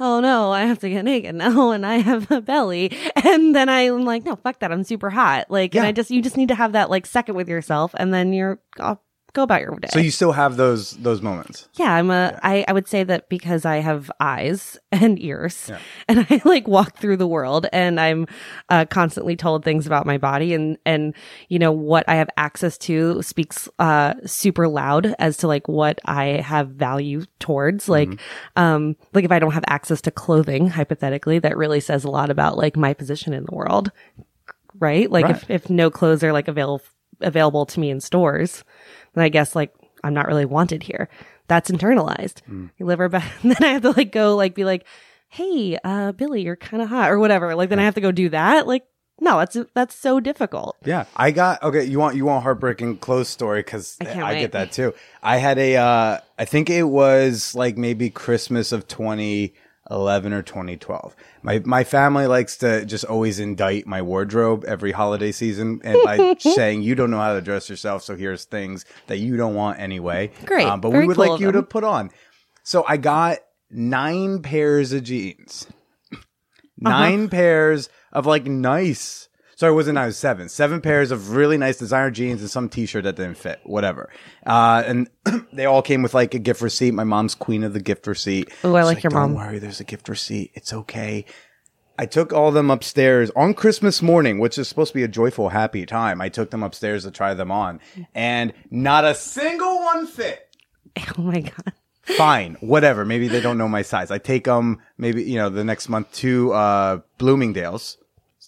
oh 0.00 0.20
no, 0.20 0.52
I 0.52 0.62
have 0.62 0.78
to 0.80 0.88
get 0.88 1.04
naked 1.04 1.34
now 1.34 1.70
and 1.72 1.86
I 1.86 1.96
have 1.96 2.30
a 2.30 2.40
belly. 2.40 2.96
And 3.24 3.54
then 3.54 3.68
I'm 3.68 4.04
like, 4.04 4.24
no, 4.24 4.36
fuck 4.36 4.58
that. 4.60 4.72
I'm 4.72 4.84
super 4.84 5.10
hot. 5.10 5.50
Like, 5.50 5.74
and 5.74 5.86
I 5.86 5.92
just, 5.92 6.10
you 6.10 6.22
just 6.22 6.36
need 6.36 6.48
to 6.48 6.54
have 6.54 6.72
that 6.72 6.90
like 6.90 7.06
second 7.06 7.34
with 7.34 7.48
yourself 7.48 7.94
and 7.96 8.12
then 8.12 8.32
you're 8.32 8.58
off 8.80 8.98
go 9.32 9.42
about 9.42 9.60
your 9.60 9.76
day. 9.76 9.88
So 9.90 9.98
you 9.98 10.10
still 10.10 10.32
have 10.32 10.56
those 10.56 10.92
those 10.92 11.22
moments. 11.22 11.68
Yeah, 11.74 11.92
I'm 11.92 12.10
a. 12.10 12.38
I 12.42 12.64
I 12.66 12.72
would 12.72 12.88
say 12.88 13.04
that 13.04 13.28
because 13.28 13.64
I 13.64 13.76
have 13.76 14.10
eyes 14.20 14.78
and 14.92 15.20
ears, 15.22 15.66
Yeah. 15.68 15.78
and 16.08 16.26
I 16.30 16.40
like 16.44 16.66
walk 16.66 16.96
through 16.98 17.18
the 17.18 17.26
world, 17.26 17.66
and 17.72 18.00
I'm 18.00 18.26
uh, 18.68 18.86
constantly 18.86 19.36
told 19.36 19.64
things 19.64 19.86
about 19.86 20.06
my 20.06 20.18
body, 20.18 20.54
and 20.54 20.78
and 20.84 21.14
you 21.48 21.58
know 21.58 21.72
what 21.72 22.08
I 22.08 22.16
have 22.16 22.30
access 22.36 22.78
to 22.78 23.22
speaks 23.22 23.68
uh 23.78 24.14
super 24.24 24.68
loud 24.68 25.14
as 25.18 25.36
to 25.38 25.46
like 25.46 25.68
what 25.68 26.00
I 26.04 26.40
have 26.40 26.70
value 26.70 27.24
towards. 27.38 27.88
Like, 27.88 28.10
um, 28.56 28.96
like 29.12 29.24
if 29.24 29.32
I 29.32 29.38
don't 29.38 29.52
have 29.52 29.64
access 29.68 30.00
to 30.02 30.10
clothing, 30.10 30.68
hypothetically, 30.68 31.38
that 31.40 31.56
really 31.56 31.80
says 31.80 32.04
a 32.04 32.10
lot 32.10 32.30
about 32.30 32.56
like 32.56 32.76
my 32.76 32.94
position 32.94 33.32
in 33.32 33.44
the 33.44 33.54
world, 33.54 33.90
right? 34.78 35.10
Like 35.10 35.28
if 35.30 35.50
if 35.50 35.70
no 35.70 35.90
clothes 35.90 36.22
are 36.24 36.32
like 36.32 36.48
available 36.48 36.84
available 37.20 37.66
to 37.66 37.80
me 37.80 37.90
in 37.90 38.00
stores, 38.00 38.64
then 39.18 39.24
I 39.24 39.28
guess 39.28 39.54
like 39.54 39.74
I'm 40.04 40.14
not 40.14 40.26
really 40.26 40.44
wanted 40.44 40.82
here. 40.82 41.08
That's 41.48 41.70
internalized. 41.70 42.42
You 42.78 42.86
live 42.86 43.00
or 43.00 43.08
back, 43.10 43.30
then 43.42 43.56
I 43.60 43.68
have 43.68 43.82
to 43.82 43.90
like 43.90 44.12
go 44.12 44.36
like 44.36 44.54
be 44.54 44.64
like, 44.64 44.86
hey, 45.28 45.78
uh, 45.82 46.12
Billy, 46.12 46.42
you're 46.42 46.56
kind 46.56 46.82
of 46.82 46.88
hot 46.88 47.10
or 47.10 47.18
whatever. 47.18 47.54
Like 47.54 47.68
then 47.68 47.78
I 47.78 47.84
have 47.84 47.94
to 47.94 48.00
go 48.00 48.12
do 48.12 48.28
that. 48.30 48.66
Like 48.66 48.84
no, 49.20 49.38
that's 49.38 49.56
that's 49.74 49.94
so 49.94 50.20
difficult. 50.20 50.76
Yeah, 50.84 51.06
I 51.16 51.32
got 51.32 51.62
okay. 51.62 51.84
You 51.84 51.98
want 51.98 52.16
you 52.16 52.24
want 52.24 52.44
heartbreaking 52.44 52.98
close 52.98 53.28
story 53.28 53.60
because 53.60 53.96
I 54.00 54.22
I, 54.22 54.40
get 54.40 54.52
that 54.52 54.70
too. 54.70 54.94
I 55.22 55.38
had 55.38 55.58
a 55.58 55.76
uh, 55.76 56.18
I 56.38 56.44
think 56.44 56.70
it 56.70 56.84
was 56.84 57.54
like 57.54 57.76
maybe 57.76 58.10
Christmas 58.10 58.70
of 58.70 58.86
2011 59.88 60.32
or 60.32 60.42
2012. 60.42 61.16
My 61.42 61.60
my 61.64 61.84
family 61.84 62.26
likes 62.26 62.56
to 62.58 62.84
just 62.84 63.04
always 63.04 63.38
indict 63.38 63.86
my 63.86 64.02
wardrobe 64.02 64.64
every 64.66 64.92
holiday 64.92 65.32
season 65.32 65.80
and 65.82 65.98
by 66.04 66.36
saying 66.38 66.82
you 66.82 66.94
don't 66.94 67.10
know 67.10 67.18
how 67.18 67.34
to 67.34 67.40
dress 67.40 67.68
yourself, 67.68 68.02
so 68.02 68.16
here's 68.16 68.44
things 68.44 68.84
that 69.06 69.18
you 69.18 69.36
don't 69.36 69.54
want 69.54 69.80
anyway. 69.80 70.30
Great. 70.44 70.66
um, 70.66 70.80
but 70.80 70.90
we 70.90 71.06
would 71.06 71.16
cool 71.16 71.30
like 71.30 71.40
you 71.40 71.52
to 71.52 71.62
put 71.62 71.84
on. 71.84 72.10
So 72.62 72.84
I 72.86 72.96
got 72.98 73.38
nine 73.70 74.42
pairs 74.42 74.92
of 74.92 75.04
jeans. 75.04 75.66
Uh-huh. 76.80 76.90
nine 76.90 77.28
pairs 77.28 77.88
of 78.12 78.24
like 78.26 78.46
nice. 78.46 79.27
Sorry, 79.58 79.72
it 79.72 79.74
wasn't 79.74 79.96
nine, 79.96 80.04
it 80.04 80.06
was 80.06 80.16
seven. 80.16 80.48
Seven 80.48 80.80
pairs 80.80 81.10
of 81.10 81.30
really 81.32 81.58
nice 81.58 81.78
designer 81.78 82.12
jeans 82.12 82.40
and 82.42 82.48
some 82.48 82.68
t-shirt 82.68 83.02
that 83.02 83.16
didn't 83.16 83.38
fit, 83.38 83.58
whatever. 83.64 84.08
Uh, 84.46 84.84
and 84.86 85.10
they 85.52 85.64
all 85.64 85.82
came 85.82 86.00
with 86.00 86.14
like 86.14 86.32
a 86.32 86.38
gift 86.38 86.60
receipt. 86.62 86.92
My 86.94 87.02
mom's 87.02 87.34
queen 87.34 87.64
of 87.64 87.72
the 87.72 87.80
gift 87.80 88.06
receipt. 88.06 88.52
Oh, 88.62 88.76
I 88.76 88.82
She's 88.82 88.86
like 88.86 89.02
your 89.02 89.10
mom. 89.10 89.30
Don't 89.30 89.36
mom." 89.36 89.46
worry, 89.48 89.58
there's 89.58 89.80
a 89.80 89.84
gift 89.84 90.08
receipt. 90.08 90.52
It's 90.54 90.72
okay. 90.72 91.24
I 91.98 92.06
took 92.06 92.32
all 92.32 92.52
them 92.52 92.70
upstairs 92.70 93.32
on 93.34 93.52
Christmas 93.52 94.00
morning, 94.00 94.38
which 94.38 94.58
is 94.58 94.68
supposed 94.68 94.92
to 94.92 94.94
be 94.94 95.02
a 95.02 95.08
joyful, 95.08 95.48
happy 95.48 95.84
time. 95.86 96.20
I 96.20 96.28
took 96.28 96.52
them 96.52 96.62
upstairs 96.62 97.02
to 97.02 97.10
try 97.10 97.34
them 97.34 97.50
on, 97.50 97.80
and 98.14 98.52
not 98.70 99.04
a 99.04 99.12
single 99.16 99.80
one 99.80 100.06
fit 100.06 100.54
Oh 101.18 101.22
my 101.22 101.40
god. 101.40 101.72
fine, 102.02 102.56
whatever. 102.60 103.04
Maybe 103.04 103.26
they 103.26 103.40
don't 103.40 103.58
know 103.58 103.66
my 103.68 103.82
size. 103.82 104.12
I 104.12 104.18
take 104.18 104.44
them 104.44 104.78
maybe 104.98 105.24
you 105.24 105.34
know 105.38 105.48
the 105.48 105.64
next 105.64 105.88
month 105.88 106.12
to 106.12 106.52
uh, 106.52 107.00
Bloomingdale's. 107.18 107.98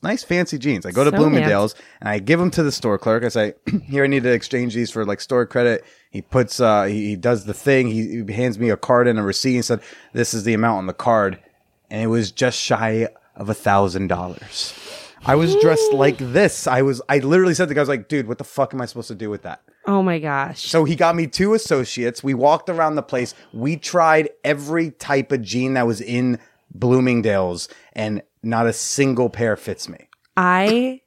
Nice, 0.02 0.24
fancy 0.24 0.58
jeans. 0.58 0.86
I 0.86 0.92
go 0.92 1.04
to 1.04 1.10
So 1.10 1.16
Bloomingdale's 1.16 1.74
and 2.00 2.08
I 2.08 2.18
give 2.20 2.40
them 2.40 2.50
to 2.52 2.62
the 2.62 2.72
store 2.72 2.98
clerk. 2.98 3.22
I 3.22 3.28
say, 3.28 3.54
"Here, 3.84 4.04
I 4.04 4.06
need 4.06 4.22
to 4.22 4.32
exchange 4.32 4.74
these 4.74 4.90
for 4.90 5.04
like 5.04 5.20
store 5.20 5.44
credit." 5.46 5.84
He 6.10 6.22
puts, 6.22 6.58
uh, 6.58 6.84
he, 6.84 7.10
he 7.10 7.16
does 7.16 7.44
the 7.44 7.54
thing. 7.54 7.88
He, 7.88 8.22
he 8.24 8.32
hands 8.32 8.58
me 8.58 8.70
a 8.70 8.76
card 8.76 9.06
and 9.06 9.18
a 9.18 9.22
receipt 9.22 9.56
and 9.56 9.64
said, 9.64 9.80
"This 10.12 10.32
is 10.32 10.44
the 10.44 10.54
amount 10.54 10.78
on 10.78 10.86
the 10.86 10.94
card," 10.94 11.38
and 11.90 12.02
it 12.02 12.06
was 12.06 12.32
just 12.32 12.58
shy 12.58 13.08
of 13.36 13.48
a 13.48 13.54
thousand 13.54 14.06
dollars. 14.06 14.74
I 15.26 15.34
was 15.34 15.54
dressed 15.56 15.92
like 15.92 16.16
this. 16.16 16.66
I 16.66 16.80
was. 16.80 17.02
I 17.08 17.18
literally 17.18 17.52
said 17.52 17.64
to 17.64 17.68
the 17.68 17.74
guy, 17.74 17.80
"I 17.80 17.82
was 17.82 17.88
like, 17.90 18.08
dude, 18.08 18.26
what 18.26 18.38
the 18.38 18.44
fuck 18.44 18.72
am 18.72 18.80
I 18.80 18.86
supposed 18.86 19.08
to 19.08 19.14
do 19.14 19.28
with 19.28 19.42
that?" 19.42 19.60
Oh 19.86 20.02
my 20.02 20.18
gosh. 20.18 20.66
So 20.66 20.84
he 20.84 20.96
got 20.96 21.14
me 21.14 21.26
two 21.26 21.52
associates. 21.52 22.22
We 22.24 22.32
walked 22.32 22.70
around 22.70 22.94
the 22.94 23.02
place. 23.02 23.34
We 23.52 23.76
tried 23.76 24.30
every 24.44 24.92
type 24.92 25.30
of 25.32 25.42
jean 25.42 25.74
that 25.74 25.86
was 25.86 26.00
in 26.00 26.38
Bloomingdale's, 26.74 27.68
and 27.92 28.22
not 28.42 28.66
a 28.66 28.72
single 28.72 29.30
pair 29.30 29.56
fits 29.56 29.88
me. 29.88 30.08
I 30.36 31.00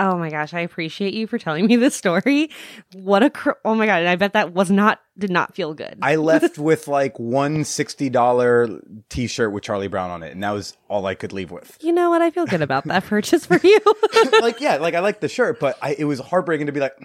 Oh 0.00 0.16
my 0.16 0.30
gosh, 0.30 0.54
I 0.54 0.60
appreciate 0.60 1.12
you 1.12 1.26
for 1.26 1.38
telling 1.38 1.66
me 1.66 1.74
this 1.74 1.94
story. 1.96 2.50
What 2.94 3.24
a 3.24 3.30
cr- 3.30 3.50
Oh 3.64 3.74
my 3.74 3.86
god, 3.86 4.00
and 4.00 4.08
I 4.08 4.14
bet 4.14 4.32
that 4.34 4.52
was 4.52 4.70
not 4.70 5.00
did 5.18 5.30
not 5.30 5.56
feel 5.56 5.74
good. 5.74 5.98
I 6.02 6.14
left 6.14 6.56
with 6.56 6.86
like 6.86 7.18
one 7.18 7.64
sixty 7.64 8.08
dollar 8.08 8.68
t 9.08 9.26
shirt 9.26 9.52
with 9.52 9.64
Charlie 9.64 9.88
Brown 9.88 10.10
on 10.10 10.22
it, 10.22 10.32
and 10.32 10.42
that 10.44 10.52
was 10.52 10.76
all 10.88 11.06
I 11.06 11.16
could 11.16 11.32
leave 11.32 11.50
with. 11.50 11.76
you 11.80 11.90
know 11.92 12.10
what? 12.10 12.22
I 12.22 12.30
feel 12.30 12.46
good 12.46 12.62
about 12.62 12.84
that 12.84 13.04
purchase 13.06 13.44
for 13.44 13.58
you. 13.62 13.80
like, 14.40 14.60
yeah, 14.60 14.76
like 14.76 14.94
I 14.94 15.00
like 15.00 15.18
the 15.18 15.28
shirt, 15.28 15.58
but 15.58 15.76
I, 15.82 15.96
it 15.98 16.04
was 16.04 16.20
heartbreaking 16.20 16.66
to 16.66 16.72
be 16.72 16.80
like. 16.80 16.96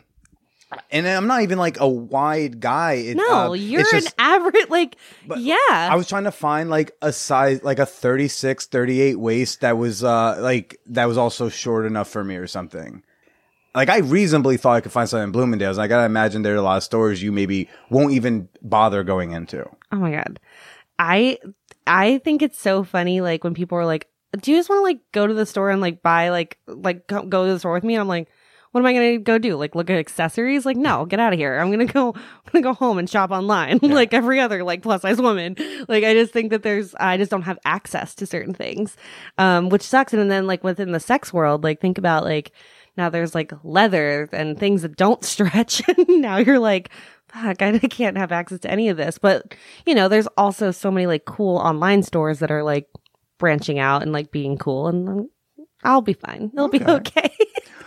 And 0.91 1.07
I'm 1.07 1.27
not 1.27 1.41
even 1.41 1.57
like 1.57 1.79
a 1.79 1.87
wide 1.87 2.59
guy. 2.59 2.93
It, 2.93 3.17
no, 3.17 3.51
uh, 3.51 3.53
you're 3.53 3.81
it's 3.81 3.93
an 3.93 4.11
average 4.17 4.69
like 4.69 4.95
yeah. 5.37 5.55
I 5.69 5.95
was 5.95 6.07
trying 6.07 6.25
to 6.25 6.31
find 6.31 6.69
like 6.69 6.91
a 7.01 7.11
size, 7.11 7.63
like 7.63 7.79
a 7.79 7.85
36, 7.85 8.67
38 8.67 9.19
waist 9.19 9.61
that 9.61 9.77
was 9.77 10.03
uh 10.03 10.37
like 10.39 10.79
that 10.87 11.05
was 11.05 11.17
also 11.17 11.49
short 11.49 11.85
enough 11.85 12.09
for 12.09 12.23
me 12.23 12.35
or 12.35 12.47
something. 12.47 13.03
Like 13.75 13.89
I 13.89 13.99
reasonably 13.99 14.57
thought 14.57 14.75
I 14.75 14.81
could 14.81 14.91
find 14.91 15.09
something 15.09 15.25
in 15.25 15.31
Bloomingdale's. 15.31 15.77
And 15.77 15.83
I 15.83 15.87
gotta 15.87 16.05
imagine 16.05 16.43
there 16.43 16.53
are 16.53 16.57
a 16.57 16.61
lot 16.61 16.77
of 16.77 16.83
stores 16.83 17.23
you 17.23 17.31
maybe 17.31 17.69
won't 17.89 18.13
even 18.13 18.49
bother 18.61 19.03
going 19.03 19.31
into. 19.31 19.67
Oh 19.91 19.97
my 19.97 20.11
god. 20.11 20.39
I 20.99 21.39
I 21.87 22.19
think 22.19 22.41
it's 22.41 22.59
so 22.59 22.83
funny 22.83 23.21
like 23.21 23.43
when 23.43 23.53
people 23.53 23.77
are 23.77 23.85
like, 23.85 24.07
"Do 24.39 24.51
you 24.51 24.57
just 24.57 24.69
want 24.69 24.79
to 24.79 24.83
like 24.83 24.99
go 25.11 25.27
to 25.27 25.33
the 25.33 25.45
store 25.45 25.69
and 25.69 25.81
like 25.81 26.01
buy 26.01 26.29
like 26.29 26.59
like 26.67 27.07
go 27.07 27.21
to 27.45 27.53
the 27.53 27.59
store 27.59 27.73
with 27.73 27.83
me?" 27.83 27.95
And 27.95 28.01
I'm 28.01 28.07
like, 28.07 28.29
"What 28.73 28.81
am 28.81 28.85
I 28.85 28.93
going 28.93 29.13
to 29.13 29.23
go 29.23 29.37
do? 29.37 29.55
Like 29.55 29.73
look 29.75 29.89
at 29.89 29.97
accessories? 29.97 30.65
Like 30.65 30.75
no, 30.75 31.05
get 31.05 31.21
out 31.21 31.31
of 31.31 31.39
here. 31.39 31.57
I'm 31.57 31.71
going 31.71 31.87
to 31.87 31.91
go 31.91 32.09
I'm 32.09 32.51
going 32.51 32.61
to 32.63 32.69
go 32.69 32.73
home 32.73 32.97
and 32.97 33.09
shop 33.09 33.31
online 33.31 33.79
like 33.81 34.13
every 34.13 34.41
other 34.41 34.63
like 34.63 34.81
plus 34.83 35.03
size 35.03 35.21
woman." 35.21 35.55
Like 35.87 36.03
I 36.03 36.13
just 36.13 36.33
think 36.33 36.49
that 36.51 36.63
there's 36.63 36.93
I 36.99 37.17
just 37.17 37.31
don't 37.31 37.43
have 37.43 37.59
access 37.63 38.13
to 38.15 38.25
certain 38.25 38.53
things. 38.53 38.97
Um 39.37 39.69
which 39.69 39.83
sucks 39.83 40.13
and 40.13 40.29
then 40.29 40.45
like 40.45 40.63
within 40.63 40.91
the 40.91 40.99
sex 40.99 41.31
world, 41.31 41.63
like 41.63 41.79
think 41.79 41.97
about 41.97 42.25
like 42.25 42.51
now 42.97 43.09
there's 43.09 43.33
like 43.33 43.53
leather 43.63 44.29
and 44.33 44.59
things 44.59 44.81
that 44.81 44.97
don't 44.97 45.23
stretch 45.33 45.81
and 45.87 46.21
now 46.21 46.37
you're 46.37 46.59
like 46.59 46.89
fuck, 47.33 47.61
I 47.61 47.79
can't 47.89 48.17
have 48.17 48.31
access 48.31 48.59
to 48.59 48.71
any 48.71 48.89
of 48.89 48.97
this. 48.97 49.17
But, 49.17 49.55
you 49.85 49.95
know, 49.95 50.07
there's 50.07 50.27
also 50.37 50.71
so 50.71 50.91
many 50.91 51.07
like 51.07 51.25
cool 51.25 51.57
online 51.57 52.03
stores 52.03 52.39
that 52.39 52.51
are 52.51 52.63
like 52.63 52.87
branching 53.39 53.79
out 53.79 54.03
and 54.03 54.11
like 54.13 54.31
being 54.31 54.57
cool 54.57 54.87
and 54.87 55.09
um, 55.09 55.29
I'll 55.83 56.01
be 56.01 56.13
fine. 56.13 56.51
It'll 56.53 56.69
be 56.69 56.83
okay. 56.83 57.35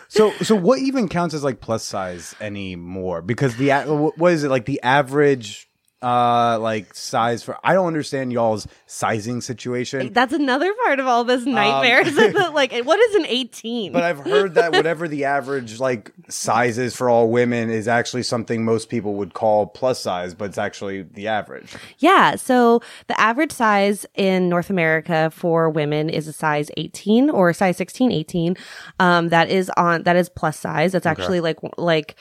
So, 0.09 0.33
so 0.43 0.55
what 0.55 0.79
even 0.79 1.09
counts 1.09 1.35
as 1.35 1.45
like 1.45 1.61
plus 1.61 1.83
size 1.83 2.35
anymore? 2.41 3.23
Because 3.23 3.57
the 3.57 3.71
what 4.17 4.33
is 4.33 4.45
it 4.45 4.51
like 4.51 4.65
the 4.65 4.81
average 4.83 5.66
uh 6.03 6.59
like 6.61 6.95
size 6.95 7.43
for? 7.43 7.59
I 7.65 7.73
don't 7.75 7.87
understand 7.87 8.33
y'all's 8.33 8.69
sizing 8.87 9.41
situation. 9.41 10.13
That's 10.13 10.33
another 10.33 10.73
part 10.85 11.01
of 11.01 11.07
all 11.07 11.25
this 11.25 11.45
nightmare. 11.47 12.07
is 12.07 12.15
that, 12.17 12.53
like, 12.55 12.73
what 12.85 13.01
is 13.01 13.15
an 13.17 13.27
18? 13.27 13.89
Um, 13.89 13.93
But 13.93 14.03
I've 14.03 14.19
heard 14.19 14.55
that 14.55 14.73
whatever 14.79 15.09
the 15.09 15.25
average 15.25 15.81
like 15.81 16.13
size 16.29 16.77
is 16.79 16.95
for 16.95 17.09
all 17.09 17.31
women 17.31 17.71
is 17.71 17.89
actually 17.89 18.25
something 18.25 18.65
most 18.65 18.89
people 18.89 19.15
would 19.15 19.33
call 19.35 19.67
plus 19.67 19.99
size, 20.01 20.35
but 20.35 20.47
it's 20.47 20.59
actually 20.59 21.03
the 21.03 21.29
average. 21.29 21.75
Yeah. 21.99 22.37
So 22.37 22.81
the 23.07 23.19
average 23.19 23.53
size 23.53 24.05
in 24.15 24.49
North 24.49 24.69
America 24.71 25.31
for 25.35 25.71
women 25.71 26.11
is 26.11 26.29
a 26.29 26.33
size 26.33 26.71
18 26.77 27.31
or 27.31 27.51
a 27.51 27.55
size 27.55 27.77
16, 27.79 28.13
18. 28.13 28.57
Um, 29.01 29.29
that 29.31 29.49
is 29.49 29.71
on, 29.77 30.03
that 30.03 30.17
is 30.17 30.29
plus 30.29 30.59
size. 30.59 30.93
That's 30.93 31.07
actually 31.07 31.41
like, 31.41 31.59
like, 31.79 32.17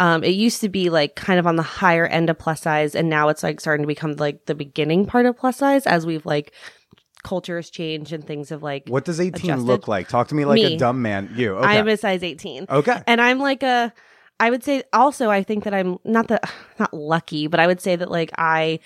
um, 0.00 0.22
it 0.22 0.30
used 0.30 0.60
to 0.60 0.68
be 0.68 0.90
like 0.90 1.16
kind 1.16 1.38
of 1.38 1.46
on 1.46 1.56
the 1.56 1.62
higher 1.62 2.06
end 2.06 2.30
of 2.30 2.38
plus 2.38 2.62
size 2.62 2.94
and 2.94 3.08
now 3.08 3.28
it's 3.28 3.42
like 3.42 3.60
starting 3.60 3.82
to 3.82 3.88
become 3.88 4.12
like 4.12 4.46
the 4.46 4.54
beginning 4.54 5.06
part 5.06 5.26
of 5.26 5.36
plus 5.36 5.56
size 5.56 5.86
as 5.86 6.06
we've 6.06 6.24
like 6.26 6.52
cultures 7.24 7.68
change 7.68 8.12
and 8.12 8.24
things 8.24 8.48
have 8.50 8.62
like, 8.62 8.84
What 8.88 9.04
does 9.04 9.20
18 9.20 9.44
Adjusted. 9.50 9.64
look 9.64 9.88
like? 9.88 10.08
Talk 10.08 10.28
to 10.28 10.34
me 10.34 10.44
like 10.44 10.54
Me. 10.62 10.74
a 10.76 10.78
dumb 10.78 11.02
man. 11.02 11.32
You. 11.34 11.56
Okay. 11.56 11.66
I'm 11.78 11.88
a 11.88 11.96
size 11.96 12.22
18. 12.22 12.66
okay. 12.70 13.02
And 13.06 13.20
I'm 13.20 13.38
like 13.38 13.62
a 13.62 13.92
I 14.40 14.50
would 14.50 14.62
say 14.62 14.84
also 14.92 15.30
I 15.30 15.42
think 15.42 15.64
that 15.64 15.74
I'm 15.74 15.98
not 16.04 16.28
the 16.28 16.40
not 16.78 16.94
lucky, 16.94 17.48
but 17.48 17.58
I 17.58 17.66
would 17.66 17.80
say 17.80 17.96
that 17.96 18.08
like 18.10 18.30
I 18.38 18.78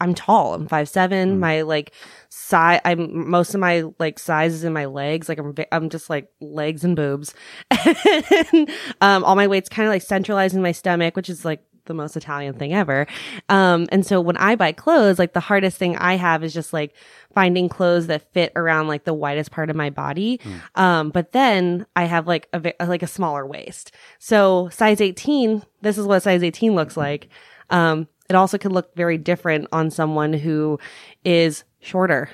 I'm 0.00 0.14
tall. 0.14 0.54
I'm 0.54 0.66
five 0.68 0.88
seven. 0.88 1.38
My 1.38 1.62
like 1.62 1.92
size 2.38 2.80
I'm 2.84 3.30
most 3.30 3.54
of 3.54 3.60
my 3.60 3.84
like 3.98 4.18
size 4.18 4.52
is 4.52 4.62
in 4.62 4.74
my 4.74 4.84
legs. 4.84 5.26
Like 5.28 5.38
I'm 5.38 5.54
I'm 5.72 5.88
just 5.88 6.10
like 6.10 6.28
legs 6.40 6.84
and 6.84 6.94
boobs. 6.94 7.34
and 7.70 8.70
um 9.00 9.24
all 9.24 9.36
my 9.36 9.46
weight's 9.46 9.70
kind 9.70 9.88
of 9.88 9.90
like 9.90 10.02
centralized 10.02 10.54
in 10.54 10.60
my 10.60 10.72
stomach, 10.72 11.16
which 11.16 11.30
is 11.30 11.46
like 11.46 11.64
the 11.86 11.94
most 11.94 12.16
Italian 12.16 12.52
thing 12.52 12.74
ever. 12.74 13.06
Um, 13.48 13.86
and 13.90 14.04
so 14.04 14.20
when 14.20 14.36
I 14.36 14.54
buy 14.54 14.72
clothes, 14.72 15.18
like 15.18 15.32
the 15.32 15.40
hardest 15.40 15.78
thing 15.78 15.96
I 15.96 16.16
have 16.16 16.44
is 16.44 16.52
just 16.52 16.72
like 16.72 16.94
finding 17.32 17.68
clothes 17.68 18.08
that 18.08 18.30
fit 18.32 18.52
around 18.54 18.88
like 18.88 19.04
the 19.04 19.14
widest 19.14 19.50
part 19.50 19.70
of 19.70 19.76
my 19.76 19.88
body. 19.88 20.40
Um, 20.74 21.10
but 21.10 21.32
then 21.32 21.86
I 21.94 22.04
have 22.04 22.26
like 22.26 22.48
a, 22.52 22.74
like 22.84 23.04
a 23.04 23.06
smaller 23.06 23.46
waist. 23.46 23.92
So 24.18 24.68
size 24.70 25.00
18, 25.00 25.62
this 25.80 25.96
is 25.96 26.06
what 26.06 26.24
size 26.24 26.42
18 26.42 26.74
looks 26.74 26.96
like. 26.96 27.28
Um, 27.70 28.08
it 28.28 28.34
also 28.34 28.58
can 28.58 28.72
look 28.72 28.94
very 28.96 29.18
different 29.18 29.68
on 29.70 29.90
someone 29.90 30.32
who 30.32 30.80
is 31.24 31.62
shorter. 31.86 32.28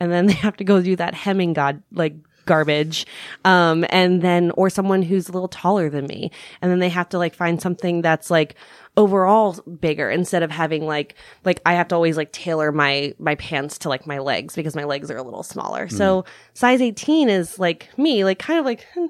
And 0.00 0.12
then 0.12 0.26
they 0.28 0.34
have 0.34 0.56
to 0.58 0.64
go 0.64 0.82
do 0.82 0.96
that 0.96 1.14
hemming 1.14 1.52
god, 1.54 1.82
like 1.92 2.14
garbage. 2.46 3.06
Um, 3.44 3.84
and 3.90 4.22
then, 4.22 4.50
or 4.52 4.70
someone 4.70 5.02
who's 5.02 5.28
a 5.28 5.32
little 5.32 5.48
taller 5.48 5.88
than 5.88 6.06
me. 6.06 6.30
And 6.60 6.70
then 6.70 6.80
they 6.80 6.88
have 6.88 7.08
to 7.10 7.18
like 7.18 7.34
find 7.34 7.60
something 7.62 8.02
that's 8.02 8.30
like 8.30 8.56
overall 8.96 9.52
bigger 9.80 10.10
instead 10.10 10.42
of 10.42 10.50
having 10.50 10.84
like, 10.84 11.14
like 11.44 11.60
I 11.64 11.74
have 11.74 11.88
to 11.88 11.94
always 11.94 12.16
like 12.16 12.32
tailor 12.32 12.72
my, 12.72 13.14
my 13.18 13.36
pants 13.36 13.78
to 13.78 13.88
like 13.88 14.06
my 14.06 14.18
legs 14.18 14.54
because 14.56 14.74
my 14.74 14.84
legs 14.84 15.10
are 15.10 15.16
a 15.16 15.22
little 15.22 15.44
smaller. 15.44 15.88
So 15.88 16.24
size 16.54 16.80
18 16.80 17.28
is 17.28 17.58
like 17.58 17.88
me, 17.96 18.24
like 18.24 18.38
kind 18.38 18.58
of 18.58 18.64
like 18.64 18.84
hmm, 18.94 19.06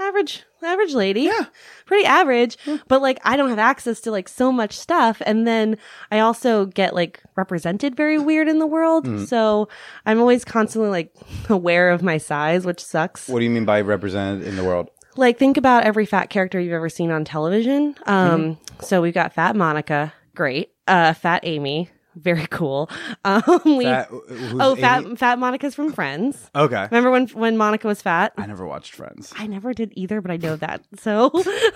average, 0.00 0.44
average 0.62 0.94
lady. 0.94 1.22
Yeah. 1.22 1.46
Pretty 1.86 2.04
average. 2.04 2.56
But 2.88 3.02
like 3.02 3.18
I 3.24 3.36
don't 3.36 3.50
have 3.50 3.58
access 3.58 4.00
to 4.02 4.10
like 4.10 4.28
so 4.28 4.50
much 4.52 4.76
stuff. 4.76 5.22
And 5.24 5.46
then 5.46 5.78
I 6.10 6.20
also 6.20 6.66
get 6.66 6.94
like 6.94 7.22
represented 7.36 7.96
very 7.96 8.18
weird 8.18 8.48
in 8.48 8.58
the 8.58 8.66
world. 8.66 9.28
So 9.28 9.68
I'm 10.04 10.20
always 10.20 10.44
constantly 10.44 10.90
like 10.90 11.14
aware 11.48 11.90
of 11.90 12.02
my 12.02 12.18
size, 12.18 12.64
which 12.66 12.82
sucks. 12.84 13.28
What 13.28 13.38
do 13.40 13.44
you 13.44 13.50
mean 13.50 13.64
by 13.64 13.80
represented 13.80 14.46
in 14.46 14.56
the 14.56 14.64
world? 14.64 14.90
Like 15.16 15.38
think 15.38 15.56
about 15.56 15.84
every 15.84 16.06
fat 16.06 16.28
character 16.28 16.60
you've 16.60 16.74
ever 16.74 16.88
seen 16.88 17.10
on 17.10 17.24
television. 17.24 17.94
Um, 18.06 18.58
so 18.80 19.00
we've 19.00 19.14
got 19.14 19.32
fat 19.32 19.56
Monica, 19.56 20.12
great. 20.34 20.72
Uh, 20.86 21.14
fat 21.14 21.40
Amy, 21.44 21.90
very 22.16 22.46
cool. 22.48 22.90
Um, 23.24 23.42
we, 23.64 23.84
Fat- 23.84 24.08
oh, 24.10 24.74
fat, 24.74 25.18
fat 25.18 25.38
Monica's 25.38 25.74
from 25.74 25.92
Friends. 25.92 26.50
Okay. 26.54 26.88
Remember 26.90 27.10
when, 27.10 27.26
when 27.28 27.56
Monica 27.56 27.86
was 27.86 28.00
fat? 28.02 28.32
I 28.38 28.46
never 28.46 28.66
watched 28.66 28.94
Friends. 28.94 29.32
I 29.36 29.46
never 29.46 29.72
did 29.74 29.92
either, 29.96 30.20
but 30.20 30.30
I 30.30 30.36
know 30.38 30.56
that. 30.56 30.82
So 30.98 31.30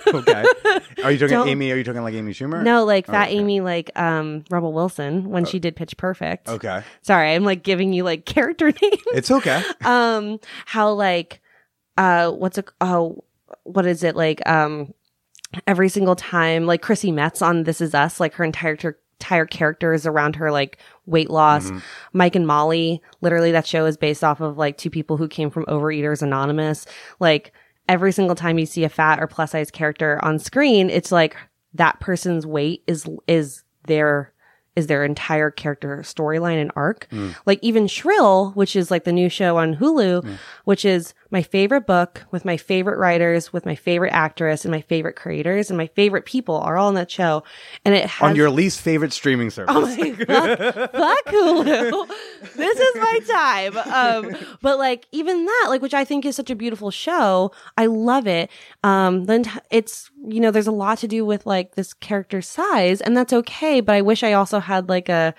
Okay. 0.07 0.43
Are 1.03 1.11
you 1.11 1.17
talking 1.19 1.27
Don't- 1.29 1.47
Amy? 1.47 1.71
Are 1.71 1.77
you 1.77 1.83
talking 1.83 2.01
like 2.03 2.15
Amy 2.15 2.33
Schumer? 2.33 2.63
no, 2.63 2.83
like 2.85 3.05
fat 3.05 3.29
okay. 3.29 3.37
Amy, 3.37 3.61
like 3.61 3.91
um 3.97 4.43
Rebel 4.49 4.73
Wilson 4.73 5.29
when 5.29 5.45
she 5.45 5.59
did 5.59 5.75
Pitch 5.75 5.95
Perfect. 5.97 6.49
Okay. 6.49 6.83
Sorry, 7.01 7.33
I'm 7.33 7.43
like 7.43 7.63
giving 7.63 7.93
you 7.93 8.03
like 8.03 8.25
character 8.25 8.65
names. 8.65 9.03
It's 9.13 9.29
okay. 9.31 9.63
um, 9.85 10.39
how 10.65 10.91
like 10.91 11.39
uh, 11.97 12.31
what's 12.31 12.57
a 12.57 12.63
oh, 12.81 13.23
what 13.63 13.85
is 13.85 14.03
it 14.03 14.15
like 14.15 14.41
um, 14.49 14.93
every 15.67 15.89
single 15.89 16.15
time 16.15 16.65
like 16.65 16.81
Chrissy 16.81 17.11
Metz 17.11 17.41
on 17.41 17.63
This 17.63 17.79
Is 17.81 17.93
Us, 17.93 18.19
like 18.19 18.33
her 18.35 18.43
entire 18.43 18.75
entire 19.21 19.45
character 19.45 19.93
is 19.93 20.07
around 20.07 20.35
her 20.35 20.51
like 20.51 20.79
weight 21.05 21.29
loss. 21.29 21.67
Mm-hmm. 21.67 21.77
Mike 22.13 22.35
and 22.35 22.47
Molly, 22.47 23.01
literally 23.21 23.51
that 23.51 23.67
show 23.67 23.85
is 23.85 23.95
based 23.95 24.23
off 24.23 24.41
of 24.41 24.57
like 24.57 24.77
two 24.77 24.89
people 24.89 25.15
who 25.17 25.27
came 25.27 25.51
from 25.51 25.65
Overeaters 25.65 26.23
Anonymous. 26.23 26.87
Like 27.19 27.53
every 27.87 28.11
single 28.11 28.35
time 28.35 28.57
you 28.57 28.65
see 28.65 28.83
a 28.83 28.89
fat 28.89 29.19
or 29.21 29.27
plus 29.27 29.51
size 29.51 29.69
character 29.69 30.19
on 30.25 30.39
screen, 30.39 30.89
it's 30.89 31.11
like 31.11 31.37
that 31.75 31.99
person's 31.99 32.47
weight 32.47 32.83
is 32.87 33.07
is 33.27 33.63
their 33.85 34.33
is 34.75 34.87
their 34.87 35.03
entire 35.03 35.51
character 35.51 35.97
storyline 35.97 36.59
and 36.59 36.71
arc. 36.75 37.07
Mm. 37.11 37.35
Like 37.45 37.59
even 37.61 37.87
Shrill, 37.87 38.51
which 38.51 38.75
is 38.75 38.89
like 38.89 39.03
the 39.03 39.11
new 39.11 39.29
show 39.29 39.57
on 39.57 39.75
Hulu, 39.75 40.23
mm. 40.23 40.37
which 40.65 40.83
is 40.83 41.13
my 41.31 41.41
favorite 41.41 41.87
book 41.87 42.25
with 42.31 42.43
my 42.43 42.57
favorite 42.57 42.97
writers, 42.97 43.53
with 43.53 43.65
my 43.65 43.75
favorite 43.75 44.11
actress 44.11 44.65
and 44.65 44.71
my 44.71 44.81
favorite 44.81 45.15
creators 45.15 45.69
and 45.69 45.77
my 45.77 45.87
favorite 45.87 46.25
people 46.25 46.57
are 46.57 46.77
all 46.77 46.89
in 46.89 46.95
that 46.95 47.09
show. 47.09 47.43
And 47.85 47.95
it 47.95 48.05
has 48.05 48.29
On 48.29 48.35
your 48.35 48.49
least 48.49 48.81
favorite 48.81 49.13
streaming 49.13 49.49
service. 49.49 49.73
Oh 49.73 49.81
my 49.81 50.11
fuck, 50.11 50.91
fuck 50.91 51.25
Hulu. 51.27 52.07
This 52.55 52.79
is 52.79 52.95
my 52.95 53.19
time. 53.27 53.77
Um, 53.77 54.35
but 54.61 54.77
like 54.77 55.07
even 55.13 55.45
that, 55.45 55.67
like 55.69 55.81
which 55.81 55.93
I 55.93 56.03
think 56.03 56.25
is 56.25 56.35
such 56.35 56.49
a 56.49 56.55
beautiful 56.55 56.91
show. 56.91 57.51
I 57.77 57.85
love 57.85 58.27
it. 58.27 58.51
Um, 58.83 59.23
then 59.25 59.45
it's 59.71 60.11
you 60.27 60.41
know 60.41 60.51
there's 60.51 60.67
a 60.67 60.71
lot 60.71 60.97
to 60.99 61.07
do 61.07 61.25
with 61.25 61.45
like 61.45 61.75
this 61.75 61.93
character 61.93 62.41
size, 62.41 62.99
and 62.99 63.15
that's 63.15 63.33
okay. 63.33 63.79
But 63.79 63.95
I 63.95 64.01
wish 64.01 64.21
I 64.21 64.33
also 64.33 64.59
had 64.59 64.89
like 64.89 65.07
a 65.07 65.33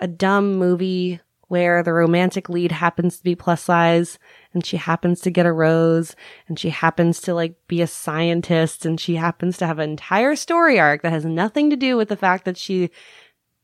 a 0.00 0.08
dumb 0.08 0.56
movie 0.56 1.20
where 1.48 1.82
the 1.82 1.92
romantic 1.92 2.48
lead 2.48 2.72
happens 2.72 3.18
to 3.18 3.22
be 3.22 3.36
plus 3.36 3.62
size 3.62 4.18
and 4.54 4.64
she 4.64 4.76
happens 4.76 5.20
to 5.20 5.30
get 5.30 5.46
a 5.46 5.52
rose 5.52 6.14
and 6.48 6.58
she 6.58 6.70
happens 6.70 7.20
to 7.22 7.34
like 7.34 7.54
be 7.68 7.82
a 7.82 7.86
scientist 7.86 8.86
and 8.86 9.00
she 9.00 9.16
happens 9.16 9.58
to 9.58 9.66
have 9.66 9.78
an 9.78 9.90
entire 9.90 10.36
story 10.36 10.78
arc 10.78 11.02
that 11.02 11.12
has 11.12 11.24
nothing 11.24 11.70
to 11.70 11.76
do 11.76 11.96
with 11.96 12.08
the 12.08 12.16
fact 12.16 12.44
that 12.44 12.56
she 12.56 12.90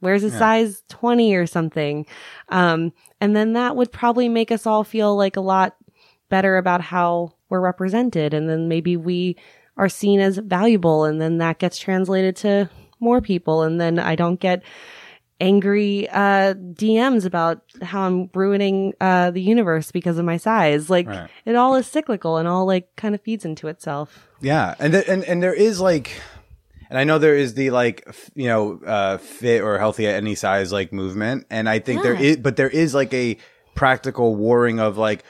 wears 0.01 0.25
a 0.25 0.31
size 0.31 0.83
20 0.89 1.35
or 1.35 1.47
something. 1.47 2.07
Um, 2.49 2.93
and 3.21 3.37
then 3.37 3.53
that 3.53 3.77
would 3.77 3.93
probably 3.93 4.29
make 4.29 4.51
us 4.51 4.67
all 4.67 4.83
feel 4.83 5.17
like 5.17 5.37
a 5.37 5.43
lot 5.43 5.77
better 6.29 6.57
about 6.57 6.81
how 6.81 7.35
we're 7.49 7.61
represented. 7.61 8.33
And 8.33 8.49
then 8.49 8.69
maybe 8.69 8.97
we 8.97 9.37
are 9.77 9.89
seen 9.89 10.21
as 10.21 10.39
valuable 10.39 11.05
and 11.05 11.21
then 11.21 11.39
that 11.39 11.59
gets 11.59 11.79
translated 11.79 12.37
to 12.37 12.71
more 12.99 13.21
people. 13.21 13.63
And 13.63 13.81
then 13.81 13.99
I 13.99 14.15
don't 14.15 14.41
get 14.41 14.63
angry 15.41 16.09
uh 16.11 16.55
DMs 16.55 17.25
about 17.25 17.63
how 17.83 18.03
I'm 18.03 18.31
ruining 18.35 18.95
uh 19.01 19.31
the 19.31 19.41
universe 19.43 19.91
because 19.93 20.19
of 20.19 20.25
my 20.25 20.37
size. 20.37 20.91
Like 20.91 21.07
Right. 21.07 21.31
it 21.45 21.57
all 21.57 21.75
is 21.77 21.87
cyclical 21.87 22.37
and 22.37 22.47
all 22.47 22.67
like 22.67 22.95
kind 22.97 23.15
of 23.15 23.21
feeds 23.21 23.45
into 23.45 23.69
itself. 23.69 24.29
Yeah, 24.41 24.75
and 24.79 24.93
th- 24.93 25.09
and 25.09 25.25
and 25.25 25.43
there 25.43 25.55
is 25.55 25.81
like, 25.81 26.21
and 26.89 26.99
I 26.99 27.05
know 27.05 27.19
there 27.19 27.37
is 27.37 27.55
the 27.55 27.71
like 27.71 28.05
f- 28.07 28.31
you 28.35 28.49
know 28.49 28.81
uh, 28.87 29.19
fit 29.19 29.63
or 29.63 29.79
healthy 29.79 30.07
at 30.07 30.15
any 30.15 30.35
size 30.35 30.73
like 30.73 30.93
movement, 30.93 31.47
and 31.51 31.69
I 31.69 31.79
think 31.79 32.03
there 32.03 32.15
Yeah. 32.15 32.21
is, 32.31 32.37
but 32.39 32.57
there 32.57 32.69
is 32.71 32.95
like 32.95 33.13
a 33.15 33.37
practical 33.75 34.37
warring 34.37 34.79
of 34.81 34.97
like. 34.99 35.25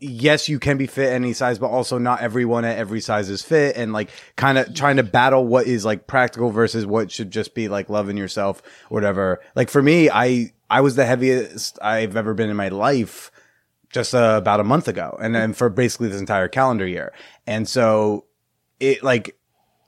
Yes, 0.00 0.48
you 0.48 0.60
can 0.60 0.78
be 0.78 0.86
fit 0.86 1.12
any 1.12 1.32
size, 1.32 1.58
but 1.58 1.68
also 1.68 1.98
not 1.98 2.20
everyone 2.20 2.64
at 2.64 2.78
every 2.78 3.00
size 3.00 3.28
is 3.28 3.42
fit, 3.42 3.76
and 3.76 3.92
like 3.92 4.10
kind 4.36 4.56
of 4.56 4.72
trying 4.72 4.96
to 4.96 5.02
battle 5.02 5.44
what 5.44 5.66
is 5.66 5.84
like 5.84 6.06
practical 6.06 6.50
versus 6.50 6.86
what 6.86 7.10
should 7.10 7.32
just 7.32 7.52
be 7.52 7.68
like 7.68 7.88
loving 7.88 8.16
yourself, 8.16 8.62
whatever. 8.90 9.40
Like 9.56 9.70
for 9.70 9.82
me, 9.82 10.08
I 10.08 10.52
I 10.70 10.82
was 10.82 10.94
the 10.94 11.04
heaviest 11.04 11.80
I've 11.82 12.16
ever 12.16 12.32
been 12.32 12.48
in 12.48 12.56
my 12.56 12.68
life, 12.68 13.32
just 13.90 14.14
uh, 14.14 14.36
about 14.38 14.60
a 14.60 14.64
month 14.64 14.86
ago, 14.86 15.18
and 15.20 15.34
then 15.34 15.52
for 15.52 15.68
basically 15.68 16.08
this 16.08 16.20
entire 16.20 16.46
calendar 16.46 16.86
year. 16.86 17.12
And 17.44 17.68
so 17.68 18.26
it 18.78 19.02
like 19.02 19.36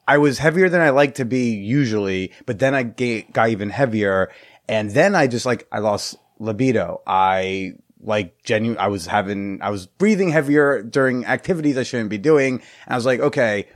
I 0.08 0.18
was 0.18 0.38
heavier 0.38 0.68
than 0.68 0.80
I 0.80 0.90
like 0.90 1.14
to 1.16 1.24
be 1.24 1.52
usually, 1.52 2.32
but 2.46 2.58
then 2.58 2.74
I 2.74 2.82
got 2.82 3.50
even 3.50 3.70
heavier, 3.70 4.32
and 4.68 4.90
then 4.90 5.14
I 5.14 5.28
just 5.28 5.46
like 5.46 5.68
I 5.70 5.78
lost 5.78 6.16
libido. 6.40 7.00
I 7.06 7.74
like 8.02 8.42
genuine. 8.42 8.78
I 8.78 8.88
was 8.88 9.06
having 9.06 9.60
I 9.62 9.70
was 9.70 9.86
breathing 9.86 10.30
heavier 10.30 10.82
during 10.82 11.26
activities 11.26 11.76
I 11.76 11.82
shouldn't 11.82 12.10
be 12.10 12.18
doing, 12.18 12.54
and 12.54 12.94
I 12.94 12.96
was 12.96 13.06
like, 13.06 13.20
okay, 13.20 13.68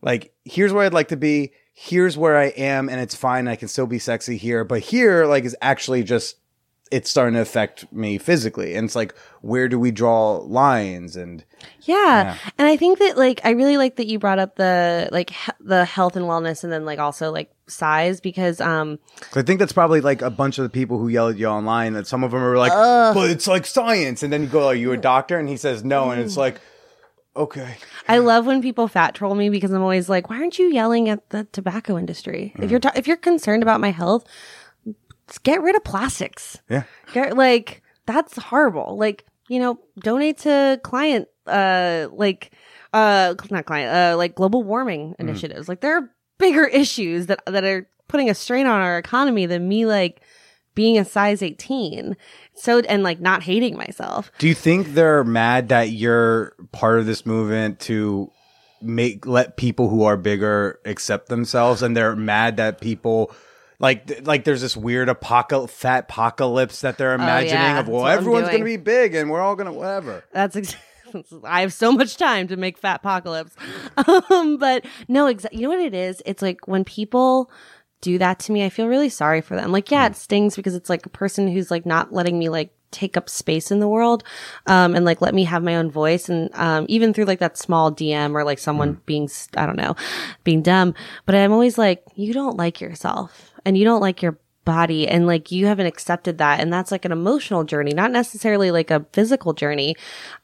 like 0.00 0.34
here's 0.44 0.72
where 0.72 0.84
I'd 0.84 0.94
like 0.94 1.08
to 1.08 1.16
be. 1.16 1.52
Here's 1.74 2.18
where 2.18 2.36
I 2.36 2.46
am, 2.46 2.88
and 2.88 3.00
it's 3.00 3.14
fine. 3.14 3.48
I 3.48 3.56
can 3.56 3.68
still 3.68 3.86
be 3.86 3.98
sexy 3.98 4.36
here, 4.36 4.62
but 4.62 4.80
here, 4.80 5.24
like, 5.24 5.44
is 5.44 5.56
actually 5.62 6.02
just 6.02 6.36
it's 6.92 7.08
starting 7.08 7.34
to 7.34 7.40
affect 7.40 7.90
me 7.90 8.18
physically. 8.18 8.74
And 8.74 8.84
it's 8.84 8.94
like, 8.94 9.16
where 9.40 9.66
do 9.66 9.78
we 9.78 9.90
draw 9.90 10.36
lines? 10.36 11.16
And 11.16 11.42
Yeah. 11.80 12.36
And 12.58 12.68
I 12.68 12.76
think 12.76 12.98
that 12.98 13.16
like 13.16 13.40
I 13.44 13.50
really 13.50 13.78
like 13.78 13.96
that 13.96 14.06
you 14.06 14.18
brought 14.18 14.38
up 14.38 14.56
the 14.56 15.08
like 15.10 15.30
he- 15.30 15.52
the 15.58 15.86
health 15.86 16.16
and 16.16 16.26
wellness 16.26 16.64
and 16.64 16.72
then 16.72 16.84
like 16.84 16.98
also 16.98 17.32
like 17.32 17.50
size 17.66 18.20
because 18.20 18.60
um 18.60 18.98
I 19.34 19.40
think 19.40 19.58
that's 19.58 19.72
probably 19.72 20.02
like 20.02 20.20
a 20.20 20.28
bunch 20.28 20.58
of 20.58 20.64
the 20.64 20.68
people 20.68 20.98
who 20.98 21.08
yell 21.08 21.28
at 21.28 21.38
you 21.38 21.46
online 21.46 21.94
that 21.94 22.06
some 22.06 22.22
of 22.22 22.30
them 22.30 22.42
are 22.42 22.58
like, 22.58 22.72
but 23.14 23.30
it's 23.30 23.46
like 23.46 23.64
science. 23.64 24.22
And 24.22 24.30
then 24.30 24.42
you 24.42 24.48
go, 24.48 24.66
are 24.68 24.74
you 24.74 24.92
a 24.92 24.98
mm. 24.98 25.00
doctor? 25.00 25.38
And 25.38 25.48
he 25.48 25.56
says 25.56 25.82
no. 25.82 26.10
And 26.10 26.20
it's 26.20 26.34
mm. 26.34 26.38
like, 26.38 26.60
okay. 27.34 27.76
I 28.06 28.18
love 28.18 28.44
when 28.44 28.60
people 28.60 28.86
fat 28.86 29.14
troll 29.14 29.34
me 29.34 29.48
because 29.48 29.70
I'm 29.70 29.80
always 29.80 30.10
like, 30.10 30.28
why 30.28 30.36
aren't 30.36 30.58
you 30.58 30.70
yelling 30.70 31.08
at 31.08 31.30
the 31.30 31.44
tobacco 31.52 31.96
industry? 31.96 32.52
If 32.58 32.70
you're 32.70 32.80
mm. 32.80 32.92
ta- 32.92 32.96
if 32.96 33.06
you're 33.06 33.16
concerned 33.16 33.62
about 33.62 33.80
my 33.80 33.92
health, 33.92 34.26
get 35.38 35.62
rid 35.62 35.76
of 35.76 35.84
plastics. 35.84 36.60
Yeah. 36.68 36.84
Get 37.12 37.36
like 37.36 37.82
that's 38.06 38.36
horrible. 38.36 38.96
Like, 38.98 39.24
you 39.48 39.58
know, 39.58 39.78
donate 39.98 40.38
to 40.38 40.80
client 40.82 41.28
uh 41.46 42.08
like 42.12 42.52
uh 42.92 43.34
not 43.50 43.64
client 43.64 43.94
uh 43.94 44.16
like 44.16 44.34
global 44.34 44.62
warming 44.62 45.14
initiatives. 45.18 45.68
Like 45.68 45.80
there 45.80 45.96
are 45.98 46.10
bigger 46.38 46.64
issues 46.72 47.26
that 47.26 47.42
that 47.46 47.64
are 47.64 47.88
putting 48.08 48.28
a 48.28 48.34
strain 48.34 48.66
on 48.66 48.80
our 48.80 48.98
economy 48.98 49.46
than 49.46 49.68
me 49.68 49.86
like 49.86 50.20
being 50.74 50.98
a 50.98 51.04
size 51.04 51.42
18. 51.42 52.16
So 52.54 52.80
and 52.80 53.02
like 53.02 53.20
not 53.20 53.42
hating 53.42 53.76
myself. 53.76 54.30
Do 54.38 54.48
you 54.48 54.54
think 54.54 54.94
they're 54.94 55.24
mad 55.24 55.68
that 55.68 55.90
you're 55.90 56.54
part 56.72 56.98
of 56.98 57.06
this 57.06 57.26
movement 57.26 57.80
to 57.80 58.30
make 58.82 59.26
let 59.26 59.56
people 59.56 59.88
who 59.88 60.04
are 60.04 60.16
bigger 60.16 60.80
accept 60.84 61.28
themselves, 61.28 61.82
and 61.82 61.96
they're 61.96 62.16
mad 62.16 62.56
that 62.56 62.80
people 62.80 63.32
like 63.82 64.24
like 64.24 64.44
there's 64.44 64.62
this 64.62 64.76
weird 64.76 65.10
apocalypse, 65.10 65.74
fat 65.74 66.04
apocalypse 66.04 66.80
that 66.80 66.96
they're 66.96 67.14
imagining 67.14 67.56
Oh, 67.60 67.64
yeah, 67.64 67.80
of 67.80 67.88
well 67.88 68.06
everyone's 68.06 68.48
gonna 68.48 68.64
be 68.64 68.78
big 68.78 69.14
and 69.14 69.28
we're 69.30 69.40
all 69.42 69.56
gonna 69.56 69.72
whatever. 69.72 70.24
That's 70.32 70.56
ex- 70.56 70.76
I 71.44 71.60
have 71.60 71.74
so 71.74 71.92
much 71.92 72.16
time 72.16 72.48
to 72.48 72.56
make 72.56 72.78
fat 72.78 73.00
apocalypse. 73.00 73.54
Um, 74.30 74.56
but 74.56 74.86
no, 75.08 75.26
exa- 75.32 75.52
you 75.52 75.62
know 75.62 75.68
what 75.68 75.80
it 75.80 75.92
is? 75.94 76.22
It's 76.24 76.40
like 76.40 76.66
when 76.66 76.84
people 76.84 77.50
do 78.00 78.18
that 78.18 78.38
to 78.40 78.52
me, 78.52 78.64
I 78.64 78.68
feel 78.70 78.88
really 78.88 79.10
sorry 79.10 79.42
for 79.42 79.54
them. 79.54 79.70
Like, 79.70 79.90
yeah, 79.90 80.06
it 80.06 80.16
stings 80.16 80.56
because 80.56 80.74
it's 80.74 80.88
like 80.88 81.04
a 81.04 81.10
person 81.10 81.46
who's 81.48 81.70
like 81.70 81.84
not 81.84 82.12
letting 82.12 82.38
me 82.38 82.48
like 82.48 82.72
take 82.90 83.16
up 83.16 83.28
space 83.28 83.70
in 83.70 83.80
the 83.80 83.88
world, 83.88 84.24
um, 84.66 84.94
and 84.94 85.04
like 85.04 85.20
let 85.20 85.34
me 85.34 85.44
have 85.44 85.62
my 85.62 85.76
own 85.76 85.90
voice. 85.90 86.28
And, 86.28 86.50
um, 86.54 86.86
even 86.88 87.12
through 87.12 87.26
like 87.26 87.40
that 87.40 87.58
small 87.58 87.92
DM 87.92 88.34
or 88.34 88.44
like 88.44 88.58
someone 88.58 89.00
being, 89.06 89.28
I 89.56 89.66
don't 89.66 89.76
know, 89.76 89.94
being 90.44 90.62
dumb, 90.62 90.94
but 91.26 91.34
I'm 91.34 91.52
always 91.52 91.76
like, 91.78 92.02
you 92.14 92.32
don't 92.32 92.56
like 92.56 92.80
yourself 92.80 93.51
and 93.64 93.76
you 93.76 93.84
don't 93.84 94.00
like 94.00 94.22
your 94.22 94.38
body 94.64 95.08
and 95.08 95.26
like 95.26 95.50
you 95.50 95.66
haven't 95.66 95.86
accepted 95.86 96.38
that 96.38 96.60
and 96.60 96.72
that's 96.72 96.92
like 96.92 97.04
an 97.04 97.10
emotional 97.10 97.64
journey 97.64 97.92
not 97.92 98.12
necessarily 98.12 98.70
like 98.70 98.92
a 98.92 99.04
physical 99.12 99.52
journey 99.52 99.96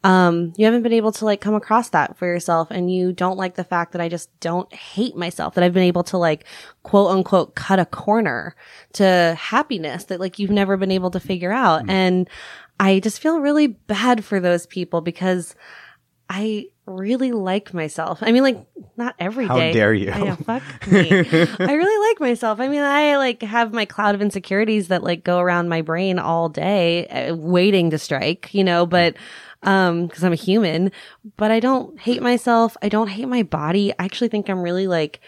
um 0.03 0.53
you 0.57 0.65
haven't 0.65 0.83
been 0.83 0.93
able 0.93 1.13
to 1.13 1.25
like 1.25 1.41
come 1.41 1.55
across 1.55 1.91
that 1.91 2.19
for 2.19 2.27
yourself 2.27 2.69
and 2.71 2.93
you 2.93 3.13
don't 3.13 3.37
like 3.37 3.55
the 3.55 3.63
fact 3.63 3.93
that 3.93 4.01
i 4.01 4.09
just 4.09 4.29
don't 4.41 4.73
hate 4.75 5.17
myself 5.17 5.55
that 5.55 5.63
i've 5.63 5.73
been 5.73 5.85
able 5.85 6.03
to 6.03 6.19
like 6.19 6.45
quote 6.83 7.13
unquote 7.13 7.55
cut 7.55 7.79
a 7.79 7.87
corner 7.87 8.57
to 8.93 9.37
happiness 9.39 10.05
that 10.05 10.19
like 10.19 10.39
you've 10.39 10.51
never 10.51 10.77
been 10.77 10.91
able 10.91 11.13
to 11.13 11.21
figure 11.21 11.53
out 11.53 11.89
and 11.89 12.29
i 12.81 12.99
just 12.99 13.21
feel 13.21 13.39
really 13.39 13.69
bad 13.69 14.25
for 14.25 14.41
those 14.41 14.67
people 14.67 15.01
because 15.01 15.55
i 16.29 16.67
really 16.89 17.33
like 17.33 17.75
myself 17.75 18.19
i 18.23 18.33
mean 18.33 18.43
like 18.43 18.67
not 18.99 19.15
every 19.21 19.47
day. 19.47 19.69
How 19.69 19.73
dare 19.73 19.95
you. 19.95 20.11
I 20.11 20.19
know, 20.25 20.37
fuck 20.37 20.63
me. 20.89 21.09
I 21.11 21.73
really 21.73 22.09
like 22.11 22.21
myself. 22.21 22.59
I 22.59 22.69
mean, 22.69 22.83
I 22.83 23.17
like 23.17 23.41
have 23.43 23.73
my 23.73 23.85
cloud 23.85 24.17
of 24.17 24.21
insecurities 24.21 24.89
that 24.89 25.05
like 25.05 25.23
go 25.23 25.39
around 25.39 25.69
my 25.69 25.83
brain 25.83 26.19
all 26.19 26.49
day, 26.49 27.07
uh, 27.07 27.35
waiting 27.37 27.91
to 27.91 27.99
strike, 27.99 28.53
you 28.53 28.65
know, 28.65 28.85
but, 28.85 29.15
um, 29.63 30.09
cause 30.09 30.25
I'm 30.25 30.33
a 30.33 30.37
human, 30.37 30.91
but 31.37 31.53
I 31.53 31.61
don't 31.61 31.99
hate 32.01 32.23
myself. 32.23 32.77
I 32.83 32.89
don't 32.89 33.09
hate 33.09 33.29
my 33.29 33.45
body. 33.45 33.93
I 33.93 34.05
actually 34.05 34.29
think 34.29 34.51
I'm 34.51 34.63
really 34.63 34.89
like, 34.89 35.21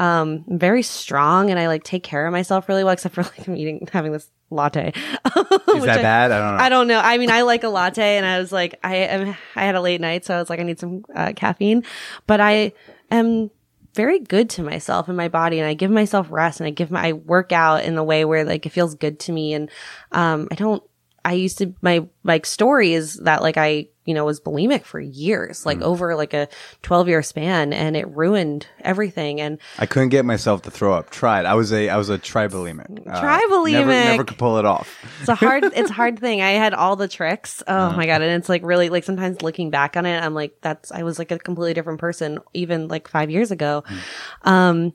um, 0.00 0.44
very 0.48 0.82
strong 0.82 1.50
and 1.50 1.58
I 1.58 1.68
like 1.68 1.84
take 1.84 2.02
care 2.02 2.26
of 2.26 2.32
myself 2.32 2.68
really 2.68 2.84
well, 2.84 2.92
except 2.92 3.14
for 3.14 3.22
like 3.38 3.46
I'm 3.46 3.56
eating, 3.56 3.88
having 3.92 4.12
this 4.12 4.30
latte. 4.50 4.88
Is 4.94 5.84
that 5.84 6.02
bad? 6.02 6.32
I 6.32 6.38
don't 6.38 6.56
know. 6.56 6.64
I 6.64 6.68
don't 6.68 6.88
know. 6.88 7.00
I 7.00 7.18
mean, 7.18 7.30
I 7.30 7.42
like 7.42 7.64
a 7.64 7.68
latte 7.68 8.16
and 8.16 8.26
I 8.26 8.38
was 8.38 8.52
like, 8.52 8.78
I 8.82 8.96
am, 8.96 9.36
I 9.54 9.64
had 9.64 9.74
a 9.74 9.80
late 9.80 10.00
night. 10.00 10.24
So 10.24 10.34
I 10.34 10.38
was 10.38 10.50
like, 10.50 10.60
I 10.60 10.64
need 10.64 10.78
some 10.78 11.04
uh, 11.14 11.32
caffeine, 11.36 11.84
but 12.26 12.40
I 12.40 12.72
am 13.10 13.50
very 13.94 14.18
good 14.18 14.50
to 14.50 14.62
myself 14.62 15.06
and 15.08 15.16
my 15.16 15.28
body 15.28 15.60
and 15.60 15.68
I 15.68 15.74
give 15.74 15.90
myself 15.90 16.26
rest 16.30 16.60
and 16.60 16.66
I 16.66 16.70
give 16.70 16.90
my, 16.90 17.08
I 17.08 17.12
work 17.12 17.52
out 17.52 17.84
in 17.84 17.94
the 17.94 18.02
way 18.02 18.24
where 18.24 18.44
like 18.44 18.66
it 18.66 18.70
feels 18.70 18.94
good 18.96 19.20
to 19.20 19.32
me. 19.32 19.54
And, 19.54 19.70
um, 20.10 20.48
I 20.50 20.56
don't, 20.56 20.82
I 21.24 21.34
used 21.34 21.58
to, 21.58 21.74
my, 21.80 22.06
like 22.24 22.44
story 22.46 22.92
is 22.92 23.14
that 23.18 23.42
like 23.42 23.56
I, 23.56 23.88
you 24.04 24.14
know, 24.14 24.24
was 24.24 24.40
bulimic 24.40 24.84
for 24.84 25.00
years, 25.00 25.64
like 25.64 25.80
over 25.80 26.14
like 26.14 26.34
a 26.34 26.48
12 26.82 27.08
year 27.08 27.22
span 27.22 27.72
and 27.72 27.96
it 27.96 28.06
ruined 28.08 28.66
everything. 28.80 29.40
And 29.40 29.58
I 29.78 29.86
couldn't 29.86 30.10
get 30.10 30.24
myself 30.24 30.62
to 30.62 30.70
throw 30.70 30.92
up. 30.94 31.10
Tried. 31.10 31.46
I 31.46 31.54
was 31.54 31.72
a 31.72 31.88
I 31.88 31.96
was 31.96 32.10
a 32.10 32.18
tribulemic. 32.18 33.06
Uh, 33.08 33.20
Tribulemic. 33.20 33.72
Never, 33.72 33.90
never 33.92 34.24
could 34.24 34.38
pull 34.38 34.58
it 34.58 34.64
off. 34.64 34.96
it's 35.20 35.28
a 35.28 35.34
hard 35.34 35.64
it's 35.64 35.90
a 35.90 35.94
hard 36.02 36.18
thing 36.18 36.42
i 36.42 36.50
had 36.50 36.74
all 36.74 36.96
the 36.96 37.08
tricks 37.08 37.62
oh 37.66 37.74
Uh-huh. 37.74 37.96
my 37.96 38.06
god 38.06 38.20
and 38.22 38.30
it's 38.32 38.48
like 38.48 38.62
really 38.64 38.88
like 38.90 39.04
sometimes 39.04 39.42
looking 39.42 39.70
back 39.70 39.96
on 39.96 40.04
it 40.06 40.22
i'm 40.22 40.34
like 40.34 40.56
that's 40.60 40.90
i 40.92 41.02
was 41.02 41.18
like 41.18 41.30
a 41.30 41.38
completely 41.38 41.72
different 41.74 42.00
person 42.00 42.38
even 42.52 42.88
like 42.88 43.08
five 43.08 43.30
years 43.30 43.50
ago 43.50 43.82
Hmm. 43.86 44.48
um 44.48 44.92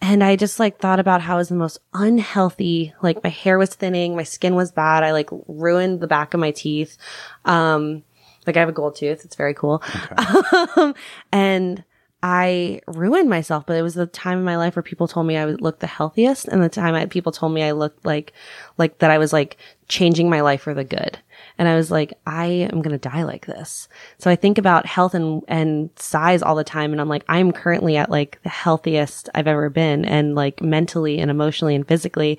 and 0.00 0.22
i 0.24 0.36
just 0.36 0.58
like 0.60 0.78
thought 0.78 1.00
about 1.00 1.20
how 1.22 1.34
it 1.36 1.38
was 1.38 1.48
the 1.48 1.54
most 1.54 1.78
unhealthy 1.94 2.94
like 3.02 3.22
my 3.22 3.30
hair 3.30 3.58
was 3.58 3.74
thinning 3.74 4.16
my 4.16 4.22
skin 4.22 4.54
was 4.54 4.72
bad 4.72 5.02
i 5.02 5.12
like 5.12 5.28
ruined 5.46 6.00
the 6.00 6.06
back 6.06 6.34
of 6.34 6.40
my 6.40 6.50
teeth 6.50 6.96
um 7.44 8.02
like 8.46 8.56
i 8.56 8.60
have 8.60 8.68
a 8.68 8.72
gold 8.72 8.94
tooth 8.94 9.24
it's 9.24 9.36
very 9.36 9.54
cool 9.54 9.82
um, 10.76 10.94
and 11.32 11.84
I 12.22 12.80
ruined 12.88 13.28
myself, 13.28 13.66
but 13.66 13.76
it 13.76 13.82
was 13.82 13.94
the 13.94 14.06
time 14.06 14.38
in 14.38 14.44
my 14.44 14.56
life 14.56 14.74
where 14.74 14.82
people 14.82 15.06
told 15.06 15.26
me 15.26 15.36
I 15.36 15.44
would 15.44 15.60
look 15.60 15.78
the 15.78 15.86
healthiest 15.86 16.48
and 16.48 16.62
the 16.62 16.68
time 16.68 16.94
I, 16.94 17.06
people 17.06 17.30
told 17.30 17.52
me 17.52 17.62
I 17.62 17.72
looked 17.72 18.04
like, 18.04 18.32
like 18.78 18.98
that 18.98 19.12
I 19.12 19.18
was 19.18 19.32
like 19.32 19.58
changing 19.86 20.30
my 20.30 20.40
life 20.40 20.62
for 20.62 20.74
the 20.74 20.82
good. 20.82 21.18
And 21.58 21.68
I 21.68 21.76
was 21.76 21.90
like, 21.90 22.14
I 22.26 22.46
am 22.46 22.82
going 22.82 22.98
to 22.98 23.08
die 23.08 23.22
like 23.22 23.46
this. 23.46 23.88
So 24.18 24.30
I 24.30 24.34
think 24.34 24.58
about 24.58 24.86
health 24.86 25.14
and, 25.14 25.42
and 25.46 25.90
size 25.96 26.42
all 26.42 26.54
the 26.54 26.64
time. 26.64 26.90
And 26.90 27.00
I'm 27.00 27.08
like, 27.08 27.24
I'm 27.28 27.52
currently 27.52 27.96
at 27.96 28.10
like 28.10 28.40
the 28.42 28.48
healthiest 28.48 29.28
I've 29.34 29.46
ever 29.46 29.70
been 29.70 30.04
and 30.04 30.34
like 30.34 30.60
mentally 30.60 31.18
and 31.18 31.30
emotionally 31.30 31.74
and 31.74 31.86
physically. 31.86 32.38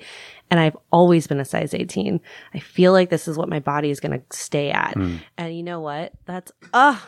And 0.50 0.58
I've 0.60 0.76
always 0.90 1.26
been 1.26 1.40
a 1.40 1.44
size 1.44 1.74
18. 1.74 2.20
I 2.54 2.58
feel 2.58 2.92
like 2.92 3.10
this 3.10 3.28
is 3.28 3.36
what 3.36 3.48
my 3.48 3.60
body 3.60 3.90
is 3.90 4.00
going 4.00 4.12
to 4.18 4.22
stay 4.36 4.70
at. 4.70 4.96
And 5.36 5.54
you 5.56 5.62
know 5.62 5.80
what? 5.80 6.12
That's, 6.24 6.50
uh, 6.72 6.98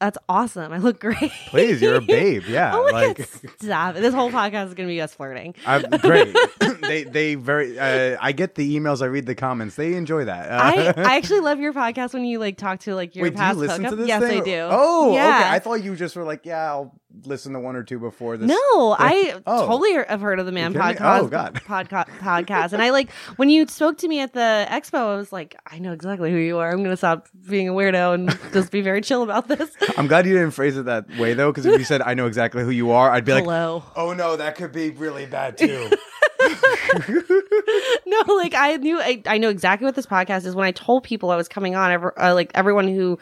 that's 0.00 0.18
awesome. 0.28 0.72
I 0.72 0.78
look 0.78 1.00
great. 1.00 1.30
Please, 1.48 1.80
you're 1.80 1.94
a 1.96 2.00
babe. 2.00 2.44
Yeah. 2.46 2.72
oh 2.74 2.84
my 2.92 3.06
like 3.06 3.16
God, 3.18 3.26
stop. 3.60 3.94
This 3.94 4.12
whole 4.14 4.30
podcast 4.30 4.68
is 4.68 4.74
going 4.74 4.88
to 4.88 4.92
be 4.92 5.00
us 5.00 5.14
flirting. 5.14 5.54
I'm 5.66 5.82
great. 6.00 6.36
they 6.82 7.04
they 7.04 7.34
very 7.36 7.78
uh, 7.78 8.16
I 8.20 8.32
get 8.32 8.54
the 8.56 8.76
emails, 8.78 9.02
I 9.02 9.06
read 9.06 9.26
the 9.26 9.34
comments. 9.34 9.76
They 9.76 9.94
enjoy 9.94 10.24
that. 10.26 10.50
Uh, 10.50 10.54
I, 11.02 11.10
I 11.12 11.16
actually 11.16 11.40
love 11.40 11.60
your 11.60 11.72
podcast 11.72 12.12
when 12.12 12.24
you 12.24 12.38
like 12.38 12.56
talk 12.56 12.80
to 12.80 12.94
like 12.94 13.14
your 13.16 13.22
Wait, 13.24 13.30
do 13.30 13.34
you 13.36 13.38
past 13.40 13.58
listen 13.58 13.76
hookup. 13.84 13.90
to 13.90 13.96
this 13.96 14.08
yes, 14.08 14.22
thing? 14.22 14.40
I 14.42 14.44
do. 14.44 14.68
Oh, 14.70 15.14
yeah. 15.14 15.38
okay. 15.40 15.48
I 15.50 15.58
thought 15.60 15.82
you 15.84 15.96
just 15.96 16.16
were 16.16 16.24
like, 16.24 16.44
yeah, 16.44 16.64
I'll 16.72 17.00
listen 17.24 17.52
to 17.52 17.60
one 17.60 17.76
or 17.76 17.84
two 17.84 18.00
before 18.00 18.36
this. 18.36 18.48
No, 18.48 18.96
I 18.98 19.40
Oh. 19.46 19.66
totally 19.66 19.92
have 19.92 20.20
heard 20.20 20.40
of 20.40 20.46
the 20.46 20.52
Man 20.52 20.72
You 20.72 20.80
kidding 20.80 20.94
me? 20.96 21.00
podcast. 21.00 21.18
Oh, 21.20 21.28
God. 21.28 21.54
Podca- 21.54 22.08
podcast. 22.18 22.72
And 22.72 22.82
I 22.82 22.90
like 22.90 23.10
when 23.36 23.48
you 23.50 23.66
spoke 23.68 23.98
to 23.98 24.08
me 24.08 24.18
at 24.20 24.32
the 24.32 24.66
expo, 24.68 24.98
I 25.14 25.16
was 25.16 25.32
like, 25.32 25.54
I 25.64 25.78
know 25.78 25.92
exactly 25.92 26.32
who 26.32 26.38
you 26.38 26.58
are. 26.58 26.68
I'm 26.70 26.78
going 26.78 26.90
to 26.90 26.96
stop 26.96 27.28
being 27.48 27.68
a 27.68 27.72
weirdo 27.72 28.14
and 28.14 28.38
just 28.52 28.72
be 28.72 28.80
very 28.80 29.00
chill 29.00 29.22
about 29.22 29.46
this. 29.46 29.70
I'm 29.96 30.06
glad 30.06 30.26
you 30.26 30.32
didn't 30.34 30.52
phrase 30.52 30.76
it 30.76 30.84
that 30.86 31.06
way 31.18 31.34
though, 31.34 31.50
because 31.50 31.66
if 31.66 31.78
you 31.78 31.84
said 31.84 32.02
I 32.02 32.14
know 32.14 32.26
exactly 32.26 32.62
who 32.62 32.70
you 32.70 32.90
are, 32.92 33.10
I'd 33.10 33.24
be 33.24 33.32
like, 33.32 33.44
Hello. 33.44 33.82
oh 33.96 34.12
no, 34.12 34.36
that 34.36 34.56
could 34.56 34.72
be 34.72 34.90
really 34.90 35.26
bad 35.26 35.56
too. 35.58 35.90
no, 38.06 38.34
like 38.34 38.54
I 38.54 38.76
knew, 38.80 39.00
I, 39.00 39.22
I 39.26 39.38
know 39.38 39.48
exactly 39.48 39.86
what 39.86 39.94
this 39.94 40.06
podcast 40.06 40.44
is. 40.46 40.54
When 40.54 40.66
I 40.66 40.72
told 40.72 41.04
people 41.04 41.30
I 41.30 41.36
was 41.36 41.48
coming 41.48 41.74
on, 41.74 41.90
ever, 41.90 42.18
uh, 42.20 42.34
like 42.34 42.50
everyone 42.54 42.88
who 42.88 43.18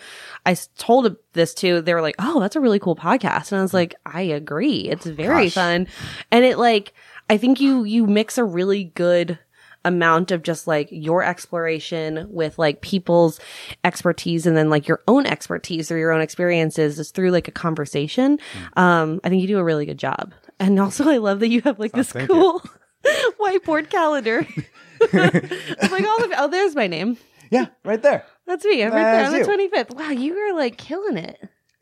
I 0.46 0.52
s- 0.52 0.68
told 0.78 1.16
this 1.32 1.54
to, 1.54 1.80
they 1.82 1.94
were 1.94 2.02
like, 2.02 2.16
"Oh, 2.18 2.40
that's 2.40 2.56
a 2.56 2.60
really 2.60 2.78
cool 2.78 2.96
podcast," 2.96 3.52
and 3.52 3.58
I 3.58 3.62
was 3.62 3.74
like, 3.74 3.94
"I 4.06 4.22
agree, 4.22 4.88
it's 4.88 5.06
very 5.06 5.46
Gosh. 5.46 5.54
fun," 5.54 5.86
and 6.30 6.44
it 6.44 6.58
like 6.58 6.92
I 7.30 7.36
think 7.38 7.60
you 7.60 7.84
you 7.84 8.06
mix 8.06 8.38
a 8.38 8.44
really 8.44 8.84
good 8.84 9.38
amount 9.84 10.30
of 10.30 10.42
just 10.42 10.66
like 10.66 10.88
your 10.90 11.22
exploration 11.22 12.26
with 12.30 12.58
like 12.58 12.80
people's 12.82 13.40
expertise 13.84 14.46
and 14.46 14.56
then 14.56 14.70
like 14.70 14.86
your 14.86 15.00
own 15.08 15.26
expertise 15.26 15.90
or 15.90 15.98
your 15.98 16.12
own 16.12 16.20
experiences 16.20 16.98
is 16.98 17.10
through 17.10 17.30
like 17.30 17.48
a 17.48 17.52
conversation 17.52 18.38
um 18.76 19.20
i 19.24 19.28
think 19.28 19.40
you 19.42 19.48
do 19.48 19.58
a 19.58 19.64
really 19.64 19.84
good 19.86 19.98
job 19.98 20.32
and 20.60 20.78
also 20.78 21.08
i 21.08 21.16
love 21.16 21.40
that 21.40 21.48
you 21.48 21.60
have 21.62 21.78
like 21.78 21.92
this 21.92 22.12
thank 22.12 22.28
cool 22.30 22.62
whiteboard 23.40 23.90
calendar 23.90 24.46
it's 25.00 25.90
like 25.92 26.04
all 26.04 26.24
of 26.24 26.32
oh 26.38 26.48
there's 26.48 26.74
my 26.76 26.86
name 26.86 27.16
yeah, 27.50 27.66
right 27.84 28.00
there. 28.02 28.24
that's 28.46 28.64
me 28.64 28.82
i'm 28.82 28.92
right 28.92 29.02
there 29.02 29.26
on 29.26 29.32
the 29.32 29.68
25th 29.68 29.94
wow 29.94 30.10
you 30.10 30.36
are 30.38 30.54
like 30.54 30.76
killing 30.78 31.16
it 31.16 31.38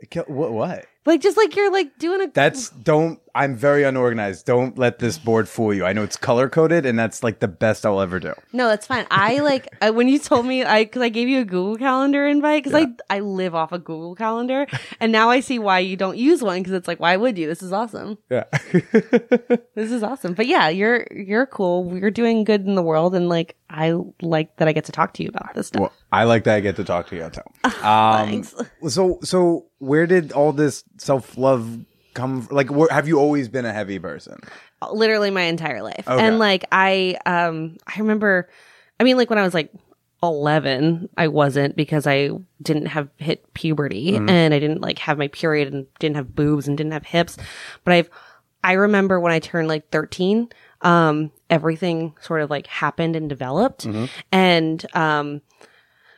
Kill- 0.09 0.25
What? 0.29 0.53
What? 0.53 0.87
like 1.05 1.21
just 1.21 1.37
like 1.37 1.55
you're 1.57 1.71
like 1.73 1.99
doing 1.99 2.23
a 2.23 2.29
That's 2.29 2.71
don't. 2.71 3.21
I'm 3.35 3.57
very 3.57 3.85
unorganized. 3.85 4.47
Don't 4.47 4.77
let 4.79 4.99
this 4.99 5.19
board 5.19 5.49
fool 5.49 5.73
you. 5.73 5.85
I 5.85 5.93
know 5.93 6.03
it's 6.03 6.17
color 6.17 6.49
coded, 6.49 6.87
and 6.87 6.99
that's 6.99 7.23
like 7.23 7.41
the 7.41 7.49
best 7.49 7.87
I'll 7.87 8.01
ever 8.01 8.19
do. 8.21 8.33
No, 8.53 8.69
that's 8.69 8.87
fine. 8.87 9.07
I 9.11 9.39
like 9.39 9.69
I, 9.81 9.91
when 9.91 10.09
you 10.09 10.19
told 10.19 10.47
me 10.47 10.65
I 10.65 10.85
because 10.85 11.03
I 11.03 11.09
gave 11.09 11.29
you 11.29 11.41
a 11.41 11.45
Google 11.45 11.77
Calendar 11.77 12.27
invite 12.27 12.65
because 12.65 12.87
I 13.09 13.15
I 13.15 13.21
live 13.21 13.55
off 13.55 13.73
a 13.73 13.79
Google 13.79 14.15
Calendar, 14.15 14.67
and 15.01 15.13
now 15.13 15.31
I 15.31 15.41
see 15.41 15.59
why 15.59 15.79
you 15.81 15.97
don't 15.97 16.17
use 16.17 16.43
one 16.43 16.59
because 16.61 16.73
it's 16.73 16.89
like 16.89 17.01
why 17.01 17.17
would 17.17 17.39
you? 17.39 17.47
This 17.47 17.63
is 17.63 17.73
awesome. 17.73 18.19
Yeah. 18.31 18.45
This 19.75 19.93
is 19.93 20.03
awesome. 20.03 20.35
But 20.35 20.47
yeah, 20.47 20.69
you're 20.69 21.07
you're 21.11 21.47
cool. 21.47 21.97
You're 21.97 22.11
doing 22.11 22.45
good 22.45 22.67
in 22.67 22.75
the 22.75 22.83
world, 22.83 23.15
and 23.15 23.29
like 23.29 23.57
I 23.71 23.95
like 24.21 24.57
that 24.57 24.69
I 24.69 24.73
get 24.73 24.85
to 24.87 24.93
talk 24.93 25.15
to 25.15 25.23
you 25.23 25.29
about 25.29 25.55
this 25.55 25.69
stuff. 25.69 25.81
well, 25.81 25.93
I 26.13 26.25
like 26.25 26.45
that 26.45 26.57
I 26.57 26.61
get 26.61 26.77
to 26.77 26.85
talk 26.85 27.09
to 27.09 27.17
you 27.17 27.31
too. 27.31 27.41
Um, 27.81 28.27
Thanks. 28.27 28.55
so, 28.89 29.19
so 29.23 29.67
where 29.79 30.07
did 30.07 30.33
all 30.33 30.53
this 30.53 30.85
self 30.99 31.39
love 31.39 31.79
come? 32.15 32.47
Like, 32.51 32.71
where, 32.71 32.89
have 32.91 33.07
you 33.09 33.19
always 33.19 33.49
been 33.49 33.65
a 33.65 33.73
heavy 33.73 33.99
person? 33.99 34.39
literally 34.93 35.31
my 35.31 35.43
entire 35.43 35.83
life. 35.83 36.09
Okay. 36.09 36.27
And 36.27 36.39
like 36.39 36.65
I 36.73 37.17
um 37.27 37.77
I 37.87 37.99
remember 37.99 38.49
I 38.99 39.05
mean 39.05 39.17
like 39.19 39.29
when 39.29 39.39
I 39.39 39.43
was 39.43 39.53
like 39.53 39.71
11 40.23 41.09
I 41.17 41.29
wasn't 41.29 41.77
because 41.77 42.07
I 42.07 42.31
didn't 42.63 42.87
have 42.87 43.09
hit 43.17 43.53
puberty 43.55 44.13
Mm-hmm. 44.13 44.29
and 44.29 44.55
I 44.55 44.59
didn't 44.59 44.81
like 44.81 44.99
have 45.01 45.19
my 45.19 45.29
period 45.29 45.73
and 45.73 45.87
didn't 45.99 46.17
have 46.17 46.35
boobs 46.35 46.69
and 46.69 46.77
didn't 46.79 46.93
have 46.93 47.05
hips 47.07 47.37
but 47.85 47.93
I've 47.95 48.11
I 48.63 48.73
remember 48.73 49.19
when 49.21 49.33
I 49.33 49.39
turned 49.39 49.69
like 49.69 49.91
13 49.91 50.49
um 50.83 51.31
everything 51.51 52.15
sort 52.21 52.41
of 52.43 52.51
like 52.51 52.67
happened 52.67 53.17
and 53.17 53.29
developed 53.29 53.87
Mm-hmm. 53.87 54.05
and 54.33 54.87
um 54.97 55.43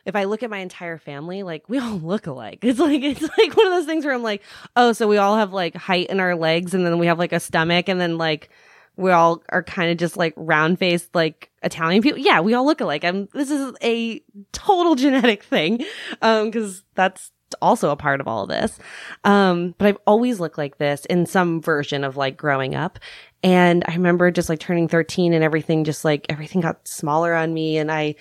if 0.05 0.15
I 0.15 0.25
look 0.25 0.43
at 0.43 0.49
my 0.49 0.59
entire 0.59 0.97
family, 0.97 1.43
like 1.43 1.67
we 1.69 1.79
all 1.79 1.97
look 2.03 2.27
alike. 2.27 2.59
It's 2.61 2.79
like 2.79 3.03
it's 3.03 3.21
like 3.21 3.55
one 3.55 3.67
of 3.67 3.73
those 3.73 3.85
things 3.85 4.05
where 4.05 4.13
I'm 4.13 4.23
like, 4.23 4.41
oh, 4.75 4.93
so 4.93 5.07
we 5.07 5.17
all 5.17 5.37
have 5.37 5.53
like 5.53 5.75
height 5.75 6.07
in 6.07 6.19
our 6.19 6.35
legs, 6.35 6.73
and 6.73 6.85
then 6.85 6.99
we 6.99 7.07
have 7.07 7.19
like 7.19 7.33
a 7.33 7.39
stomach, 7.39 7.89
and 7.89 7.99
then 7.99 8.17
like 8.17 8.49
we 8.95 9.11
all 9.11 9.41
are 9.49 9.63
kind 9.63 9.91
of 9.91 9.97
just 9.97 10.17
like 10.17 10.33
round 10.35 10.77
faced 10.77 11.13
like 11.15 11.51
Italian 11.63 12.01
people. 12.01 12.19
Yeah, 12.19 12.41
we 12.41 12.53
all 12.53 12.65
look 12.65 12.81
alike. 12.81 13.03
I'm 13.03 13.27
this 13.33 13.49
is 13.49 13.73
a 13.81 14.21
total 14.51 14.95
genetic 14.95 15.43
thing. 15.43 15.83
Um, 16.21 16.51
because 16.51 16.83
that's 16.95 17.31
also 17.61 17.91
a 17.91 17.95
part 17.95 18.19
of 18.21 18.27
all 18.27 18.43
of 18.43 18.49
this. 18.49 18.79
Um, 19.23 19.75
but 19.77 19.87
I've 19.87 19.97
always 20.07 20.39
looked 20.39 20.57
like 20.57 20.77
this 20.77 21.05
in 21.05 21.25
some 21.25 21.61
version 21.61 22.03
of 22.03 22.17
like 22.17 22.37
growing 22.37 22.75
up. 22.75 22.99
And 23.43 23.83
I 23.87 23.93
remember 23.93 24.31
just 24.31 24.49
like 24.49 24.59
turning 24.59 24.87
13 24.87 25.33
and 25.33 25.43
everything 25.43 25.83
just 25.83 26.05
like 26.05 26.25
everything 26.29 26.61
got 26.61 26.87
smaller 26.87 27.33
on 27.33 27.53
me 27.53 27.77
and 27.77 27.91
I 27.91 28.15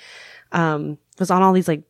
um 0.50 0.98
was 1.18 1.30
on 1.30 1.42
all 1.42 1.52
these 1.52 1.68
like 1.68 1.82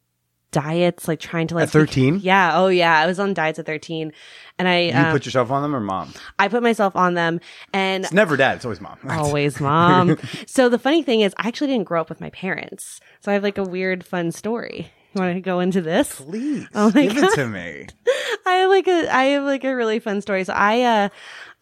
diets, 0.50 1.08
like 1.08 1.18
trying 1.18 1.46
to 1.48 1.54
like 1.54 1.64
At 1.64 1.70
13? 1.70 2.20
Yeah. 2.22 2.58
Oh 2.58 2.68
yeah. 2.68 2.98
I 2.98 3.06
was 3.06 3.18
on 3.18 3.34
diets 3.34 3.58
at 3.58 3.66
13 3.66 4.12
and 4.58 4.68
I, 4.68 4.80
You 4.82 4.94
um, 4.94 5.12
put 5.12 5.24
yourself 5.24 5.50
on 5.50 5.62
them 5.62 5.74
or 5.74 5.80
mom? 5.80 6.12
I 6.38 6.48
put 6.48 6.62
myself 6.62 6.94
on 6.94 7.14
them 7.14 7.40
and 7.72 8.04
It's 8.04 8.12
never 8.12 8.36
dad. 8.36 8.56
It's 8.56 8.64
always 8.64 8.80
mom. 8.80 8.98
always 9.08 9.60
mom. 9.60 10.18
so 10.46 10.68
the 10.68 10.78
funny 10.78 11.02
thing 11.02 11.20
is 11.22 11.34
I 11.38 11.48
actually 11.48 11.68
didn't 11.68 11.84
grow 11.84 12.00
up 12.00 12.08
with 12.10 12.20
my 12.20 12.30
parents. 12.30 13.00
So 13.20 13.30
I 13.30 13.34
have 13.34 13.42
like 13.42 13.58
a 13.58 13.64
weird 13.64 14.04
fun 14.04 14.30
story. 14.30 14.90
You 15.14 15.20
want 15.20 15.34
to 15.34 15.40
go 15.40 15.60
into 15.60 15.80
this? 15.82 16.16
Please 16.20 16.66
Oh 16.74 16.90
my 16.94 17.06
give 17.06 17.22
it 17.22 17.34
to 17.34 17.46
me. 17.48 17.86
I 18.46 18.52
have 18.54 18.70
like 18.70 18.88
a 18.88 19.14
I 19.14 19.24
have 19.24 19.44
like 19.44 19.64
a 19.64 19.74
really 19.74 20.00
fun 20.00 20.20
story. 20.20 20.44
So 20.44 20.52
I 20.54 20.82
uh 20.82 21.08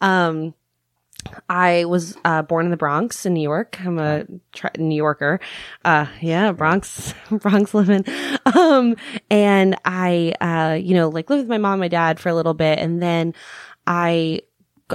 um 0.05 0.53
I 1.49 1.85
was 1.85 2.17
uh, 2.25 2.41
born 2.41 2.65
in 2.65 2.71
the 2.71 2.77
Bronx 2.77 3.25
in 3.25 3.33
New 3.33 3.41
York. 3.41 3.77
I'm 3.81 3.99
a 3.99 4.25
tri- 4.53 4.71
New 4.77 4.95
Yorker. 4.95 5.39
Uh, 5.85 6.07
yeah, 6.21 6.51
Bronx, 6.51 7.13
Bronx 7.31 7.73
living. 7.73 8.05
Um, 8.45 8.95
and 9.29 9.75
I, 9.85 10.33
uh, 10.41 10.75
you 10.75 10.93
know, 10.93 11.09
like 11.09 11.29
lived 11.29 11.41
with 11.41 11.49
my 11.49 11.57
mom 11.57 11.73
and 11.73 11.81
my 11.81 11.87
dad 11.87 12.19
for 12.19 12.29
a 12.29 12.35
little 12.35 12.53
bit. 12.53 12.79
And 12.79 13.01
then 13.01 13.33
I, 13.85 14.41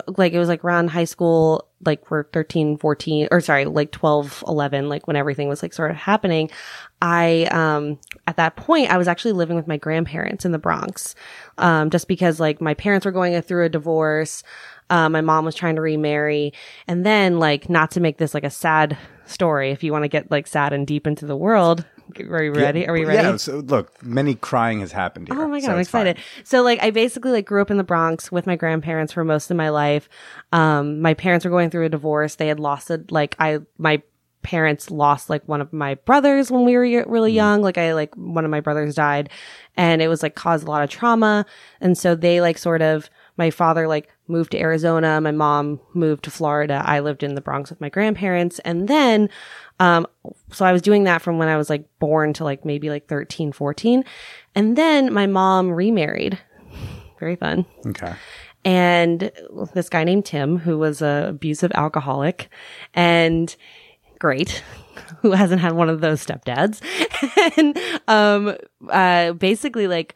like, 0.08 0.32
it 0.32 0.38
was 0.38 0.48
like 0.48 0.64
around 0.64 0.88
high 0.88 1.04
school, 1.04 1.68
like 1.84 2.10
we're 2.10 2.24
13, 2.24 2.78
14, 2.78 3.28
or 3.30 3.40
sorry, 3.40 3.64
like 3.64 3.92
12, 3.92 4.44
11, 4.46 4.88
like 4.88 5.06
when 5.06 5.16
everything 5.16 5.48
was 5.48 5.62
like 5.62 5.72
sort 5.72 5.90
of 5.90 5.96
happening. 5.96 6.50
I, 7.00 7.44
um, 7.44 7.98
at 8.26 8.36
that 8.36 8.56
point, 8.56 8.90
I 8.90 8.98
was 8.98 9.08
actually 9.08 9.32
living 9.32 9.56
with 9.56 9.66
my 9.66 9.76
grandparents 9.76 10.44
in 10.44 10.52
the 10.52 10.58
Bronx. 10.58 11.14
Um, 11.58 11.90
just 11.90 12.08
because 12.08 12.40
like 12.40 12.60
my 12.60 12.74
parents 12.74 13.06
were 13.06 13.12
going 13.12 13.40
through 13.42 13.64
a 13.64 13.68
divorce. 13.68 14.42
Um, 14.90 15.12
my 15.12 15.20
mom 15.20 15.44
was 15.44 15.54
trying 15.54 15.76
to 15.76 15.82
remarry. 15.82 16.52
And 16.86 17.04
then, 17.04 17.38
like, 17.38 17.68
not 17.68 17.90
to 17.92 18.00
make 18.00 18.18
this 18.18 18.34
like 18.34 18.44
a 18.44 18.50
sad 18.50 18.96
story, 19.24 19.70
if 19.70 19.82
you 19.82 19.92
want 19.92 20.04
to 20.04 20.08
get 20.08 20.30
like 20.30 20.46
sad 20.46 20.72
and 20.72 20.86
deep 20.86 21.06
into 21.06 21.26
the 21.26 21.36
world, 21.36 21.84
are 22.20 22.42
you 22.42 22.52
ready? 22.52 22.86
Are 22.86 22.92
we 22.92 23.04
ready? 23.04 23.28
Yeah. 23.28 23.36
So 23.36 23.58
look, 23.58 24.02
many 24.02 24.34
crying 24.34 24.80
has 24.80 24.92
happened 24.92 25.28
here. 25.28 25.40
Oh 25.40 25.48
my 25.48 25.60
god, 25.60 25.66
so 25.66 25.72
I'm 25.72 25.78
it's 25.80 25.90
fine. 25.90 26.06
excited. 26.06 26.24
So 26.44 26.62
like 26.62 26.82
I 26.82 26.90
basically 26.90 27.32
like 27.32 27.46
grew 27.46 27.60
up 27.60 27.70
in 27.70 27.76
the 27.76 27.84
Bronx 27.84 28.30
with 28.30 28.46
my 28.46 28.56
grandparents 28.56 29.12
for 29.12 29.24
most 29.24 29.50
of 29.50 29.56
my 29.56 29.70
life. 29.70 30.08
Um 30.52 31.00
my 31.00 31.14
parents 31.14 31.44
were 31.44 31.50
going 31.50 31.70
through 31.70 31.86
a 31.86 31.88
divorce. 31.88 32.36
They 32.36 32.48
had 32.48 32.60
lost 32.60 32.90
it 32.90 33.10
like 33.10 33.34
I 33.38 33.58
my 33.78 34.02
parents 34.42 34.90
lost 34.92 35.28
like 35.28 35.46
one 35.48 35.60
of 35.60 35.72
my 35.72 35.94
brothers 35.94 36.52
when 36.52 36.64
we 36.64 36.76
were 36.76 37.04
really 37.08 37.32
young. 37.32 37.62
Like 37.62 37.78
I 37.78 37.94
like 37.94 38.14
one 38.14 38.44
of 38.44 38.50
my 38.50 38.60
brothers 38.60 38.94
died 38.94 39.28
and 39.76 40.00
it 40.00 40.08
was 40.08 40.22
like 40.22 40.36
caused 40.36 40.66
a 40.66 40.70
lot 40.70 40.84
of 40.84 40.90
trauma. 40.90 41.44
And 41.80 41.98
so 41.98 42.14
they 42.14 42.40
like 42.40 42.56
sort 42.56 42.82
of 42.82 43.10
my 43.36 43.50
father 43.50 43.88
like 43.88 44.08
moved 44.28 44.52
to 44.52 44.58
Arizona, 44.58 45.20
my 45.20 45.30
mom 45.30 45.80
moved 45.94 46.24
to 46.24 46.30
Florida. 46.30 46.82
I 46.84 47.00
lived 47.00 47.22
in 47.22 47.34
the 47.34 47.40
Bronx 47.40 47.70
with 47.70 47.80
my 47.80 47.88
grandparents 47.88 48.58
and 48.60 48.88
then 48.88 49.28
um 49.78 50.06
so 50.52 50.64
I 50.64 50.72
was 50.72 50.82
doing 50.82 51.04
that 51.04 51.22
from 51.22 51.38
when 51.38 51.48
I 51.48 51.56
was 51.56 51.70
like 51.70 51.86
born 51.98 52.32
to 52.34 52.44
like 52.44 52.64
maybe 52.64 52.90
like 52.90 53.06
13, 53.08 53.52
14. 53.52 54.04
And 54.54 54.76
then 54.76 55.12
my 55.12 55.26
mom 55.26 55.70
remarried. 55.70 56.38
Very 57.20 57.36
fun. 57.36 57.66
Okay. 57.86 58.14
And 58.64 59.30
this 59.74 59.88
guy 59.88 60.02
named 60.02 60.24
Tim, 60.24 60.58
who 60.58 60.76
was 60.76 61.00
a 61.00 61.26
abusive 61.28 61.70
alcoholic 61.76 62.48
and 62.94 63.54
great, 64.18 64.64
who 65.20 65.32
hasn't 65.32 65.60
had 65.60 65.72
one 65.72 65.88
of 65.88 66.00
those 66.00 66.24
stepdads. 66.24 66.80
and 67.56 67.78
um 68.08 68.56
uh 68.90 69.32
basically 69.34 69.86
like 69.86 70.14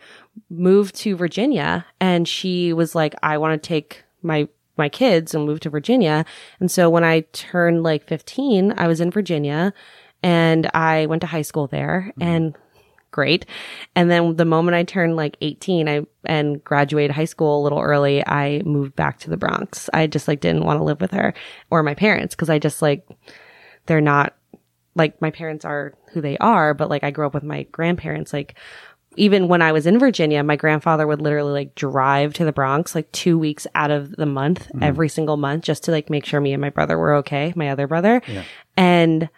moved 0.48 0.94
to 0.96 1.16
Virginia 1.16 1.84
and 2.00 2.26
she 2.26 2.72
was 2.72 2.94
like, 2.94 3.14
I 3.22 3.38
want 3.38 3.60
to 3.60 3.68
take 3.68 4.04
my 4.22 4.48
my 4.76 4.88
kids 4.88 5.34
and 5.34 5.44
move 5.44 5.60
to 5.60 5.70
Virginia. 5.70 6.24
And 6.58 6.70
so 6.70 6.88
when 6.88 7.04
I 7.04 7.20
turned 7.32 7.82
like 7.82 8.08
15, 8.08 8.74
I 8.78 8.88
was 8.88 9.00
in 9.00 9.10
Virginia 9.10 9.74
and 10.22 10.70
I 10.72 11.06
went 11.06 11.20
to 11.20 11.26
high 11.26 11.42
school 11.42 11.66
there 11.66 12.12
mm-hmm. 12.12 12.22
and 12.22 12.56
great. 13.10 13.46
And 13.94 14.10
then 14.10 14.36
the 14.36 14.44
moment 14.44 14.74
I 14.74 14.84
turned 14.84 15.16
like 15.16 15.36
18, 15.40 15.88
I 15.88 16.06
and 16.24 16.62
graduated 16.64 17.14
high 17.14 17.24
school 17.24 17.60
a 17.60 17.62
little 17.62 17.80
early, 17.80 18.26
I 18.26 18.62
moved 18.64 18.96
back 18.96 19.18
to 19.20 19.30
the 19.30 19.36
Bronx. 19.36 19.90
I 19.92 20.06
just 20.06 20.28
like 20.28 20.40
didn't 20.40 20.64
want 20.64 20.78
to 20.78 20.84
live 20.84 21.00
with 21.00 21.10
her 21.12 21.34
or 21.70 21.82
my 21.82 21.94
parents 21.94 22.34
because 22.34 22.50
I 22.50 22.58
just 22.58 22.82
like 22.82 23.06
they're 23.86 24.00
not 24.00 24.34
like 24.94 25.20
my 25.20 25.30
parents 25.30 25.64
are 25.64 25.94
who 26.12 26.20
they 26.20 26.36
are, 26.38 26.74
but 26.74 26.90
like 26.90 27.04
I 27.04 27.10
grew 27.10 27.26
up 27.26 27.34
with 27.34 27.42
my 27.42 27.64
grandparents 27.64 28.32
like 28.32 28.56
even 29.16 29.48
when 29.48 29.60
I 29.60 29.72
was 29.72 29.86
in 29.86 29.98
Virginia, 29.98 30.42
my 30.44 30.56
grandfather 30.56 31.06
would 31.06 31.20
literally 31.20 31.52
like 31.52 31.74
drive 31.74 32.32
to 32.34 32.44
the 32.44 32.52
Bronx 32.52 32.94
like 32.94 33.10
two 33.12 33.38
weeks 33.38 33.66
out 33.74 33.90
of 33.90 34.14
the 34.16 34.26
month, 34.26 34.70
every 34.80 35.08
single 35.08 35.36
month, 35.36 35.64
just 35.64 35.84
to 35.84 35.90
like 35.90 36.08
make 36.10 36.24
sure 36.24 36.40
me 36.40 36.52
and 36.52 36.60
my 36.60 36.70
brother 36.70 36.96
were 36.96 37.16
okay, 37.16 37.52
my 37.56 37.70
other 37.70 37.86
brother. 37.86 38.22
And 38.76 39.28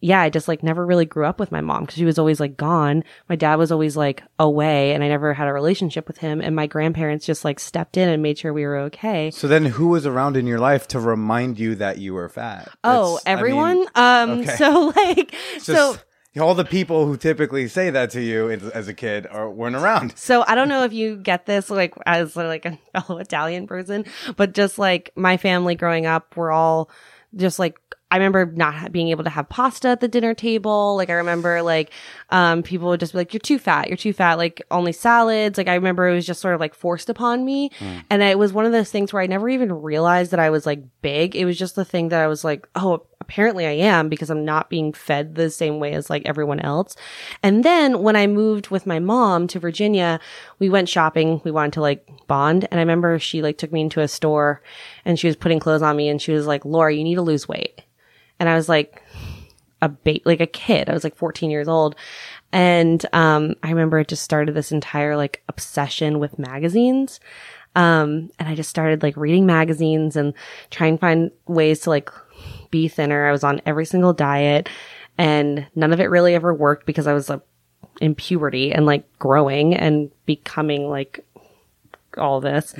yeah, 0.00 0.20
I 0.20 0.28
just 0.28 0.46
like 0.46 0.62
never 0.62 0.84
really 0.84 1.06
grew 1.06 1.24
up 1.24 1.40
with 1.40 1.50
my 1.50 1.60
mom 1.62 1.82
because 1.82 1.96
she 1.96 2.04
was 2.04 2.18
always 2.18 2.38
like 2.38 2.56
gone. 2.56 3.02
My 3.28 3.36
dad 3.36 3.54
was 3.56 3.72
always 3.72 3.96
like 3.96 4.22
away 4.38 4.92
and 4.92 5.02
I 5.02 5.08
never 5.08 5.32
had 5.32 5.48
a 5.48 5.52
relationship 5.52 6.06
with 6.06 6.18
him. 6.18 6.40
And 6.40 6.54
my 6.54 6.66
grandparents 6.66 7.24
just 7.24 7.44
like 7.44 7.58
stepped 7.58 7.96
in 7.96 8.08
and 8.08 8.22
made 8.22 8.38
sure 8.38 8.52
we 8.52 8.66
were 8.66 8.76
okay. 8.78 9.30
So 9.30 9.48
then, 9.48 9.64
who 9.64 9.88
was 9.88 10.04
around 10.04 10.36
in 10.36 10.46
your 10.46 10.58
life 10.58 10.86
to 10.88 11.00
remind 11.00 11.58
you 11.58 11.76
that 11.76 11.98
you 11.98 12.12
were 12.12 12.28
fat? 12.28 12.68
Oh, 12.84 13.18
That's- 13.18 13.22
I 13.26 13.30
mean, 13.30 13.38
everyone. 13.38 13.86
um, 13.94 14.30
okay. 14.40 14.56
so 14.56 14.92
like, 14.96 15.34
just 15.54 15.66
so, 15.66 15.96
all 16.38 16.54
the 16.54 16.64
people 16.64 17.06
who 17.06 17.16
typically 17.16 17.68
say 17.68 17.90
that 17.90 18.10
to 18.10 18.20
you 18.20 18.50
as, 18.50 18.88
a 18.88 18.94
kid 18.94 19.26
are 19.26 19.50
weren't 19.50 19.76
around. 19.76 20.16
So 20.18 20.44
I 20.46 20.54
don't 20.54 20.68
know 20.68 20.84
if 20.84 20.92
you 20.92 21.16
get 21.16 21.46
this 21.46 21.70
like 21.70 21.94
as 22.06 22.36
like 22.36 22.64
a 22.64 22.78
fellow 23.00 23.18
Italian 23.20 23.66
person, 23.66 24.04
but 24.36 24.52
just 24.52 24.78
like 24.78 25.10
my 25.16 25.36
family 25.36 25.74
growing 25.74 26.06
up, 26.06 26.36
we're 26.36 26.52
all 26.52 26.90
just 27.34 27.58
like 27.58 27.78
I 28.08 28.18
remember 28.18 28.46
not 28.46 28.92
being 28.92 29.08
able 29.08 29.24
to 29.24 29.30
have 29.30 29.48
pasta 29.48 29.88
at 29.88 30.00
the 30.00 30.06
dinner 30.06 30.32
table. 30.32 30.94
Like 30.96 31.10
I 31.10 31.14
remember 31.14 31.62
like 31.62 31.90
um 32.30 32.62
people 32.62 32.88
would 32.88 33.00
just 33.00 33.12
be 33.12 33.18
like 33.18 33.32
you're 33.32 33.40
too 33.40 33.58
fat, 33.58 33.88
you're 33.88 33.96
too 33.96 34.12
fat, 34.12 34.34
like 34.38 34.62
only 34.70 34.92
salads. 34.92 35.58
Like 35.58 35.68
I 35.68 35.74
remember 35.74 36.08
it 36.08 36.14
was 36.14 36.26
just 36.26 36.40
sort 36.40 36.54
of 36.54 36.60
like 36.60 36.74
forced 36.74 37.10
upon 37.10 37.44
me. 37.44 37.70
And 38.08 38.22
it 38.22 38.38
was 38.38 38.52
one 38.52 38.64
of 38.64 38.72
those 38.72 38.90
things 38.90 39.12
where 39.12 39.22
I 39.22 39.26
never 39.26 39.48
even 39.48 39.72
realized 39.72 40.30
that 40.30 40.40
I 40.40 40.50
was 40.50 40.66
like 40.66 40.82
big. 41.02 41.34
It 41.34 41.44
was 41.44 41.58
just 41.58 41.74
the 41.74 41.84
thing 41.84 42.10
that 42.10 42.20
I 42.20 42.26
was 42.28 42.44
like, 42.44 42.68
oh, 42.76 43.06
apparently 43.20 43.66
I 43.66 43.72
am 43.72 44.08
because 44.08 44.30
I'm 44.30 44.44
not 44.44 44.70
being 44.70 44.92
fed 44.92 45.34
the 45.34 45.50
same 45.50 45.80
way 45.80 45.94
as 45.94 46.10
like 46.10 46.22
everyone 46.24 46.60
else. 46.60 46.96
And 47.42 47.64
then 47.64 48.02
when 48.02 48.16
I 48.16 48.26
moved 48.26 48.68
with 48.68 48.86
my 48.86 48.98
mom 48.98 49.48
to 49.48 49.58
Virginia, 49.58 50.20
we 50.58 50.68
went 50.68 50.88
shopping. 50.88 51.40
We 51.44 51.50
wanted 51.50 51.72
to 51.74 51.80
like 51.80 52.08
bond. 52.26 52.68
And 52.70 52.78
I 52.78 52.82
remember 52.82 53.18
she 53.18 53.42
like 53.42 53.58
took 53.58 53.72
me 53.72 53.80
into 53.80 54.00
a 54.00 54.08
store 54.08 54.62
and 55.04 55.18
she 55.18 55.26
was 55.26 55.36
putting 55.36 55.60
clothes 55.60 55.82
on 55.82 55.96
me 55.96 56.08
and 56.08 56.20
she 56.20 56.32
was 56.32 56.46
like, 56.46 56.64
Laura, 56.64 56.94
you 56.94 57.04
need 57.04 57.14
to 57.14 57.22
lose 57.22 57.48
weight. 57.48 57.82
And 58.38 58.48
I 58.48 58.54
was 58.54 58.68
like, 58.68 59.02
a 59.82 59.88
ba- 59.88 60.20
like 60.24 60.40
a 60.40 60.46
kid. 60.46 60.88
I 60.88 60.94
was 60.94 61.04
like 61.04 61.16
14 61.16 61.50
years 61.50 61.68
old. 61.68 61.96
And, 62.52 63.04
um, 63.12 63.54
I 63.62 63.70
remember 63.70 63.98
it 63.98 64.08
just 64.08 64.22
started 64.22 64.54
this 64.54 64.72
entire 64.72 65.16
like 65.16 65.42
obsession 65.48 66.18
with 66.18 66.38
magazines. 66.38 67.20
Um, 67.74 68.30
and 68.38 68.48
I 68.48 68.54
just 68.54 68.70
started 68.70 69.02
like 69.02 69.16
reading 69.18 69.44
magazines 69.44 70.16
and 70.16 70.32
trying 70.70 70.96
to 70.96 71.00
find 71.00 71.30
ways 71.46 71.80
to 71.80 71.90
like 71.90 72.10
be 72.70 72.88
thinner. 72.88 73.26
I 73.26 73.32
was 73.32 73.44
on 73.44 73.60
every 73.66 73.86
single 73.86 74.12
diet 74.12 74.68
and 75.18 75.66
none 75.74 75.92
of 75.92 76.00
it 76.00 76.10
really 76.10 76.34
ever 76.34 76.52
worked 76.52 76.86
because 76.86 77.06
I 77.06 77.12
was 77.12 77.30
uh, 77.30 77.38
in 78.00 78.14
puberty 78.14 78.72
and 78.72 78.86
like 78.86 79.06
growing 79.18 79.74
and 79.74 80.10
becoming 80.26 80.88
like 80.88 81.24
all 82.18 82.40
this. 82.40 82.74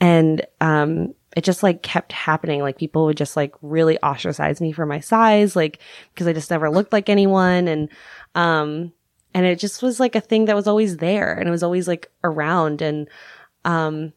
And, 0.00 0.46
um, 0.60 1.14
it 1.34 1.44
just 1.44 1.62
like 1.62 1.82
kept 1.82 2.12
happening. 2.12 2.60
Like 2.60 2.76
people 2.76 3.06
would 3.06 3.16
just 3.16 3.36
like 3.36 3.54
really 3.62 3.98
ostracize 4.02 4.60
me 4.60 4.70
for 4.72 4.84
my 4.84 5.00
size, 5.00 5.56
like 5.56 5.78
because 6.12 6.26
I 6.26 6.34
just 6.34 6.50
never 6.50 6.70
looked 6.70 6.92
like 6.92 7.08
anyone. 7.08 7.68
And, 7.68 7.88
um, 8.34 8.92
and 9.32 9.46
it 9.46 9.58
just 9.58 9.82
was 9.82 9.98
like 9.98 10.14
a 10.14 10.20
thing 10.20 10.44
that 10.44 10.56
was 10.56 10.66
always 10.68 10.98
there 10.98 11.32
and 11.32 11.48
it 11.48 11.50
was 11.50 11.62
always 11.62 11.88
like 11.88 12.10
around. 12.22 12.82
And, 12.82 13.08
um, 13.64 14.12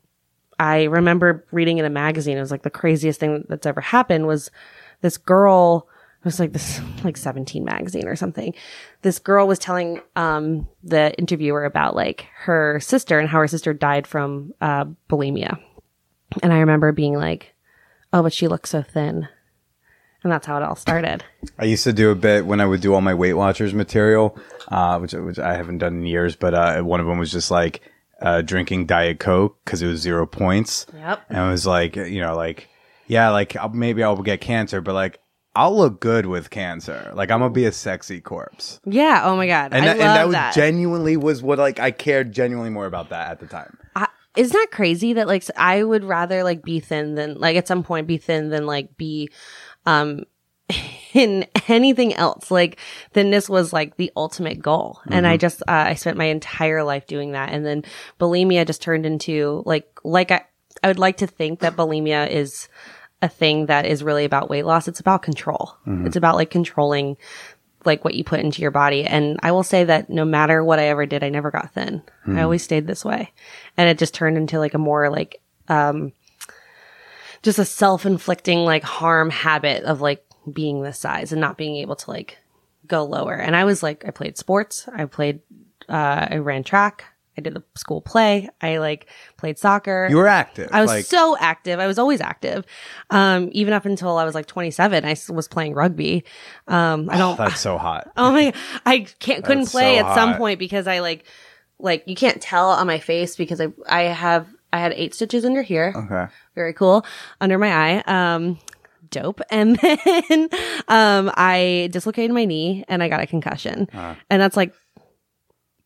I 0.59 0.83
remember 0.83 1.45
reading 1.51 1.77
in 1.77 1.85
a 1.85 1.89
magazine, 1.89 2.37
it 2.37 2.41
was 2.41 2.51
like 2.51 2.63
the 2.63 2.69
craziest 2.69 3.19
thing 3.19 3.45
that's 3.49 3.65
ever 3.65 3.81
happened 3.81 4.27
was 4.27 4.51
this 5.05 5.17
girl, 5.17 5.87
it 6.19 6.25
was 6.25 6.39
like 6.39 6.51
this, 6.51 6.81
like 7.03 7.15
17 7.15 7.63
magazine 7.63 8.07
or 8.07 8.15
something. 8.15 8.55
This 9.03 9.19
girl 9.19 9.47
was 9.47 9.59
telling, 9.59 10.01
um, 10.15 10.67
the 10.83 11.15
interviewer 11.19 11.63
about 11.63 11.95
like 11.95 12.27
her 12.37 12.79
sister 12.79 13.19
and 13.19 13.29
how 13.29 13.37
her 13.37 13.47
sister 13.47 13.71
died 13.71 14.07
from, 14.07 14.53
uh, 14.61 14.85
bulimia. 15.07 15.59
And 16.41 16.51
I 16.51 16.57
remember 16.57 16.91
being 16.91 17.13
like, 17.13 17.53
oh, 18.11 18.23
but 18.23 18.33
she 18.33 18.47
looks 18.47 18.71
so 18.71 18.81
thin. 18.81 19.27
And 20.23 20.31
that's 20.31 20.47
how 20.47 20.57
it 20.57 20.63
all 20.63 20.75
started. 20.75 21.23
I 21.59 21.65
used 21.65 21.83
to 21.83 21.93
do 21.93 22.09
a 22.09 22.15
bit 22.15 22.47
when 22.47 22.59
I 22.59 22.65
would 22.65 22.81
do 22.81 22.95
all 22.95 23.01
my 23.01 23.13
Weight 23.13 23.33
Watchers 23.33 23.75
material, 23.75 24.35
uh, 24.69 24.97
which 24.97 25.13
which 25.13 25.37
I 25.37 25.53
haven't 25.53 25.77
done 25.77 25.97
in 25.97 26.05
years. 26.07 26.35
But 26.35 26.55
uh, 26.55 26.81
one 26.81 26.99
of 26.99 27.05
them 27.05 27.19
was 27.19 27.31
just 27.31 27.51
like 27.51 27.81
uh, 28.23 28.41
drinking 28.41 28.87
Diet 28.87 29.19
Coke 29.19 29.59
because 29.63 29.83
it 29.83 29.87
was 29.87 29.99
zero 30.01 30.25
points. 30.25 30.87
Yep. 30.95 31.25
And 31.29 31.37
it 31.37 31.51
was 31.51 31.67
like 31.67 31.95
you 31.95 32.21
know 32.21 32.35
like 32.35 32.69
yeah 33.07 33.29
like 33.29 33.55
maybe 33.73 34.03
I'll 34.03 34.15
get 34.17 34.41
cancer, 34.41 34.81
but 34.81 34.93
like 34.93 35.19
I'll 35.55 35.75
look 35.75 36.01
good 36.01 36.25
with 36.25 36.49
cancer. 36.49 37.11
Like 37.15 37.31
I'm 37.31 37.39
gonna 37.39 37.51
be 37.51 37.65
a 37.65 37.71
sexy 37.71 38.19
corpse. 38.21 38.79
Yeah. 38.85 39.21
Oh 39.23 39.35
my 39.35 39.47
God. 39.47 39.73
And 39.73 39.85
that, 39.85 39.97
and 39.97 40.01
that, 40.01 40.27
was 40.27 40.33
that. 40.33 40.53
genuinely 40.53 41.17
was 41.17 41.41
what 41.41 41.57
like 41.57 41.79
I 41.79 41.91
cared 41.91 42.33
genuinely 42.33 42.69
more 42.69 42.85
about 42.85 43.09
that 43.09 43.31
at 43.31 43.39
the 43.39 43.47
time. 43.47 43.77
I, 43.95 44.07
isn't 44.35 44.53
that 44.53 44.67
crazy 44.71 45.13
that 45.13 45.27
like 45.27 45.45
I 45.55 45.83
would 45.83 46.03
rather 46.03 46.43
like 46.43 46.61
be 46.61 46.81
thin 46.81 47.15
than 47.15 47.39
like 47.39 47.55
at 47.55 47.67
some 47.67 47.83
point 47.83 48.07
be 48.07 48.17
thin 48.17 48.49
than 48.49 48.65
like 48.65 48.97
be 48.97 49.29
um 49.85 50.25
in 51.13 51.45
anything 51.67 52.13
else. 52.13 52.51
Like 52.51 52.77
thinness 53.13 53.49
was 53.49 53.73
like 53.73 53.97
the 53.97 54.11
ultimate 54.15 54.61
goal. 54.61 54.99
And 55.09 55.25
I 55.25 55.37
just, 55.37 55.61
uh, 55.61 55.85
I 55.87 55.93
spent 55.95 56.17
my 56.17 56.25
entire 56.25 56.83
life 56.83 57.07
doing 57.07 57.31
that. 57.31 57.51
And 57.51 57.65
then 57.65 57.83
bulimia 58.19 58.65
just 58.65 58.81
turned 58.81 59.05
into 59.05 59.63
like, 59.65 59.87
like 60.03 60.31
I, 60.31 60.41
I 60.83 60.87
would 60.87 60.99
like 60.99 61.17
to 61.17 61.27
think 61.27 61.59
that 61.59 61.75
bulimia 61.75 62.29
is 62.29 62.67
a 63.21 63.29
thing 63.29 63.67
that 63.67 63.85
is 63.85 64.03
really 64.03 64.25
about 64.25 64.49
weight 64.49 64.65
loss. 64.65 64.87
It's 64.87 64.99
about 64.99 65.21
control. 65.21 65.75
It's 66.05 66.15
about 66.15 66.35
like 66.35 66.49
controlling 66.49 67.17
like 67.85 68.03
what 68.03 68.15
you 68.15 68.23
put 68.23 68.39
into 68.39 68.61
your 68.61 68.71
body. 68.71 69.03
And 69.03 69.39
I 69.43 69.51
will 69.51 69.63
say 69.63 69.83
that 69.83 70.09
no 70.09 70.25
matter 70.25 70.63
what 70.63 70.79
I 70.79 70.87
ever 70.87 71.05
did, 71.05 71.23
I 71.23 71.29
never 71.29 71.51
got 71.51 71.71
thin. 71.73 72.01
I 72.27 72.41
always 72.41 72.63
stayed 72.63 72.87
this 72.87 73.05
way. 73.05 73.31
And 73.77 73.89
it 73.89 73.97
just 73.97 74.13
turned 74.13 74.37
into 74.37 74.59
like 74.59 74.73
a 74.73 74.79
more 74.79 75.09
like, 75.09 75.41
um, 75.67 76.13
just 77.43 77.59
a 77.59 77.65
self-inflicting 77.65 78.59
like 78.59 78.83
harm 78.83 79.29
habit 79.29 79.83
of 79.83 80.01
like 80.01 80.25
being 80.51 80.81
this 80.81 80.99
size 80.99 81.31
and 81.31 81.39
not 81.39 81.57
being 81.57 81.77
able 81.77 81.95
to 81.95 82.09
like 82.11 82.39
go 82.87 83.05
lower. 83.05 83.35
And 83.35 83.55
I 83.55 83.65
was 83.65 83.83
like, 83.83 84.03
I 84.05 84.11
played 84.11 84.37
sports. 84.37 84.89
I 84.93 85.05
played, 85.05 85.41
uh, 85.87 86.27
I 86.31 86.37
ran 86.37 86.63
track. 86.63 87.05
I 87.37 87.41
did 87.41 87.53
the 87.53 87.63
school 87.75 88.01
play. 88.01 88.49
I 88.61 88.77
like 88.77 89.07
played 89.37 89.57
soccer. 89.59 90.07
You 90.09 90.17
were 90.17 90.27
active. 90.27 90.69
I 90.71 90.81
was 90.81 90.89
like, 90.89 91.05
so 91.05 91.35
active. 91.39 91.79
I 91.79 91.87
was 91.87 91.99
always 91.99 92.21
active. 92.21 92.65
Um, 93.09 93.49
even 93.51 93.73
up 93.73 93.85
until 93.85 94.17
I 94.17 94.23
was 94.23 94.33
like 94.35 94.45
27, 94.45 95.03
I 95.05 95.15
was 95.29 95.47
playing 95.47 95.73
rugby. 95.73 96.23
Um, 96.67 97.09
I 97.09 97.17
don't, 97.17 97.37
that's 97.37 97.59
so 97.59 97.77
hot. 97.77 98.11
Oh 98.17 98.31
my! 98.31 98.53
I 98.85 98.99
can't 99.19 99.43
couldn't 99.43 99.67
play 99.67 99.99
so 99.99 100.05
at 100.05 100.15
some 100.15 100.29
hot. 100.29 100.37
point 100.37 100.59
because 100.59 100.87
I 100.87 100.99
like 100.99 101.25
like 101.79 102.03
you 102.07 102.15
can't 102.15 102.41
tell 102.41 102.69
on 102.69 102.87
my 102.87 102.99
face 102.99 103.35
because 103.35 103.59
I 103.59 103.67
I 103.87 104.03
have 104.03 104.47
I 104.71 104.79
had 104.79 104.93
eight 104.93 105.13
stitches 105.13 105.43
under 105.45 105.61
here. 105.61 105.93
Okay. 105.95 106.31
Very 106.55 106.73
cool 106.73 107.05
under 107.41 107.57
my 107.57 107.71
eye. 107.73 108.03
Um, 108.07 108.59
dope. 109.09 109.41
And 109.49 109.77
then 109.77 110.49
um, 110.87 111.31
I 111.35 111.89
dislocated 111.91 112.31
my 112.33 112.45
knee 112.45 112.83
and 112.87 113.03
I 113.03 113.09
got 113.09 113.21
a 113.21 113.27
concussion, 113.27 113.87
Uh. 113.93 114.15
and 114.29 114.41
that's 114.41 114.57
like 114.57 114.73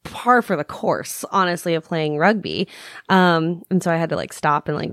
par 0.03 0.41
for 0.41 0.55
the 0.55 0.63
course, 0.63 1.25
honestly, 1.31 1.75
of 1.75 1.83
playing 1.83 2.17
rugby. 2.17 2.67
Um, 3.09 3.63
and 3.69 3.81
so 3.83 3.91
I 3.91 3.95
had 3.97 4.09
to 4.09 4.15
like 4.15 4.33
stop 4.33 4.67
and 4.67 4.77
like 4.77 4.91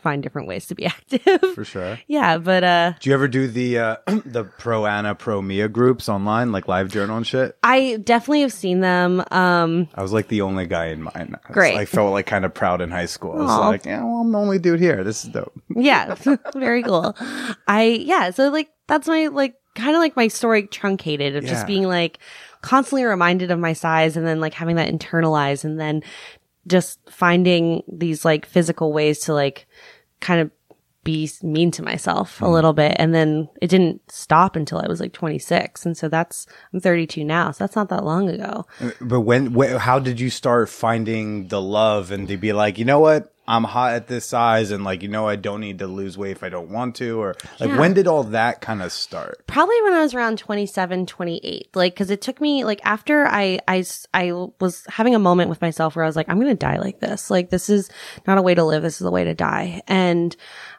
find 0.00 0.20
different 0.20 0.48
ways 0.48 0.66
to 0.66 0.74
be 0.74 0.84
active. 0.86 1.22
For 1.54 1.64
sure. 1.64 1.96
yeah, 2.08 2.36
but 2.36 2.64
uh, 2.64 2.92
Do 2.98 3.08
you 3.08 3.14
ever 3.14 3.28
do 3.28 3.46
the 3.46 3.78
uh, 3.78 3.96
the 4.26 4.44
pro 4.58 4.84
Ana 4.84 5.14
pro 5.14 5.40
Mia 5.40 5.68
groups 5.68 6.08
online, 6.08 6.50
like 6.50 6.66
live 6.66 6.90
journal 6.90 7.16
and 7.16 7.26
shit? 7.26 7.56
I 7.62 7.98
definitely 8.02 8.40
have 8.40 8.52
seen 8.52 8.80
them. 8.80 9.22
Um, 9.30 9.88
I 9.94 10.02
was 10.02 10.12
like 10.12 10.26
the 10.28 10.40
only 10.40 10.66
guy 10.66 10.86
in 10.86 11.04
mine. 11.04 11.14
I 11.14 11.48
was- 11.48 11.54
Great. 11.54 11.76
I 11.76 11.84
felt 11.84 12.10
like 12.12 12.26
kind 12.26 12.44
of 12.44 12.52
proud 12.52 12.80
in 12.80 12.90
high 12.90 13.06
school. 13.06 13.32
I 13.32 13.42
was 13.42 13.50
Aw. 13.50 13.68
like, 13.68 13.84
yeah, 13.86 14.02
well, 14.02 14.22
I'm 14.22 14.32
the 14.32 14.38
only 14.38 14.58
dude 14.58 14.80
here. 14.80 15.04
This 15.04 15.24
is 15.24 15.30
dope. 15.30 15.52
yeah 15.76 16.14
very 16.54 16.82
cool 16.82 17.16
i 17.66 17.82
yeah 17.84 18.30
so 18.30 18.50
like 18.50 18.68
that's 18.88 19.08
my 19.08 19.28
like 19.28 19.54
kind 19.74 19.94
of 19.96 20.00
like 20.00 20.14
my 20.16 20.28
story 20.28 20.66
truncated 20.66 21.34
of 21.36 21.44
Yeah. 21.44 21.50
just 21.50 21.66
being 21.66 21.84
like 21.84 22.18
constantly 22.62 23.04
reminded 23.04 23.50
of 23.50 23.58
my 23.58 23.72
size 23.72 24.16
and 24.16 24.26
then 24.26 24.40
like 24.40 24.54
having 24.54 24.76
that 24.76 24.88
internalized 24.88 25.64
and 25.64 25.78
then 25.78 26.02
just 26.66 26.98
finding 27.10 27.82
these 27.88 28.24
like 28.24 28.46
physical 28.46 28.92
ways 28.92 29.18
to 29.20 29.34
like 29.34 29.66
kind 30.20 30.40
of 30.40 30.50
be 31.04 31.28
mean 31.42 31.72
to 31.72 31.82
myself 31.82 32.40
a 32.40 32.44
mm-hmm. 32.44 32.52
little 32.52 32.72
bit. 32.72 32.94
And 32.98 33.12
then 33.12 33.48
it 33.60 33.66
didn't 33.66 34.00
stop 34.10 34.54
until 34.54 34.78
i 34.78 34.86
was 34.86 35.00
like 35.00 35.12
26 35.12 35.84
and 35.84 35.96
so 35.96 36.08
that's 36.08 36.46
i'm 36.72 36.80
32 36.80 37.24
now 37.24 37.50
so 37.50 37.64
that's 37.64 37.74
not 37.74 37.88
that 37.88 38.04
long 38.04 38.28
ago. 38.28 38.66
Uh, 38.80 38.90
but 39.00 39.22
when, 39.22 39.54
wh- 39.54 39.76
how 39.78 39.98
did 39.98 40.20
you 40.20 40.30
start 40.30 40.68
finding 40.68 41.48
the 41.48 41.60
love 41.60 42.12
and 42.12 42.28
to 42.28 42.36
be 42.36 42.52
like, 42.52 42.78
you 42.78 42.84
know 42.84 43.00
what? 43.00 43.31
I'm 43.46 43.64
hot 43.64 43.92
at 43.94 44.06
this 44.06 44.24
size 44.24 44.70
and 44.70 44.84
like, 44.84 45.02
you 45.02 45.08
know, 45.08 45.26
I 45.26 45.34
don't 45.36 45.60
need 45.60 45.80
to 45.80 45.86
lose 45.88 46.16
weight 46.16 46.30
if 46.30 46.44
I 46.44 46.48
don't 46.48 46.70
want 46.70 46.94
to 46.96 47.20
or 47.20 47.34
like 47.58 47.70
Yeah. 47.70 47.78
when 47.78 47.92
did 47.92 48.06
all 48.06 48.22
that 48.24 48.60
kind 48.60 48.80
of 48.82 48.92
start? 48.92 49.44
probably 49.48 49.80
when 49.82 49.92
I 49.94 50.00
was 50.00 50.14
around 50.14 50.38
27, 50.38 51.06
28. 51.06 51.74
Like, 51.74 51.96
cause 51.96 52.10
it 52.10 52.22
took 52.22 52.40
me, 52.40 52.64
like, 52.64 52.80
after 52.84 53.26
I 53.26 53.58
I 53.66 53.84
I 54.14 54.32
was 54.60 54.84
having 54.88 55.14
a 55.16 55.18
moment 55.18 55.50
with 55.50 55.60
myself 55.60 55.96
where 55.96 56.04
I 56.04 56.08
was 56.08 56.14
like, 56.16 56.28
I'm 56.28 56.36
going 56.40 56.52
to 56.52 56.54
die 56.54 56.78
like 56.78 57.00
this. 57.00 57.30
Like, 57.30 57.50
this 57.50 57.68
is 57.68 57.90
not 58.26 58.38
a 58.38 58.42
way 58.42 58.54
to 58.54 58.64
live. 58.64 58.82
This 58.82 59.00
is 59.00 59.06
a 59.06 59.10
way 59.10 59.24
to 59.24 59.34
die. 59.34 59.82
And, 59.88 60.34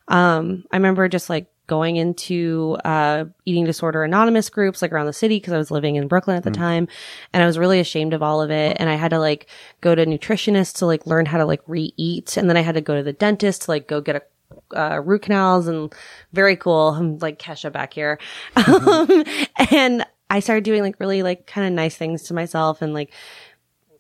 um, 0.08 0.64
I 0.72 0.78
remember 0.78 1.08
just 1.10 1.30
like 1.30 1.48
going 1.68 1.96
into, 1.96 2.78
uh, 2.84 3.26
eating 3.46 3.66
disorder 3.66 4.04
anonymous 4.04 4.50
groups, 4.50 4.82
like 4.82 4.92
around 4.92 5.06
the 5.06 5.14
city, 5.14 5.40
cause 5.40 5.54
I 5.54 5.58
was 5.58 5.72
living 5.72 5.96
in 5.96 6.08
Brooklyn 6.08 6.38
at 6.38 6.44
the 6.44 6.52
time. 6.52 6.88
And 7.34 7.44
I 7.44 7.46
was 7.46 7.58
really 7.58 7.80
ashamed 7.80 8.14
of 8.14 8.22
all 8.22 8.42
of 8.42 8.52
it. 8.52 8.78
And 8.80 8.90
I 8.90 8.96
had 8.96 9.12
to 9.12 9.20
like 9.20 9.48
go 9.82 9.96
to 9.96 10.06
nutritionists 10.06 10.78
to 10.80 10.86
like 10.86 11.06
learn 11.06 11.26
how 11.26 11.38
to 11.38 11.46
like 11.46 11.62
re-eat. 11.68 12.38
And 12.38 12.50
then 12.50 12.58
I 12.58 12.62
had 12.62 12.76
to 12.76 12.82
go 12.82 12.96
to 12.96 13.04
the 13.04 13.14
dentist 13.14 13.64
to 13.64 13.72
like 13.72 13.88
go 13.88 14.02
get 14.02 14.16
a 14.16 14.22
uh, 14.76 15.00
root 15.00 15.24
canals 15.24 15.68
and 15.68 15.94
very 16.34 16.56
cool. 16.56 16.90
I'm 16.90 17.18
like 17.20 17.40
Kesha 17.40 17.72
back 17.72 17.94
here. 17.94 18.20
Um, 18.56 19.24
and 19.72 20.06
I 20.30 20.40
started 20.40 20.64
doing 20.64 20.82
like 20.82 21.00
really 21.00 21.22
like 21.22 21.46
kind 21.46 21.68
of 21.68 21.74
nice 21.74 21.96
things 21.96 22.24
to 22.24 22.34
myself 22.34 22.82
and 22.82 22.94
like 22.94 23.14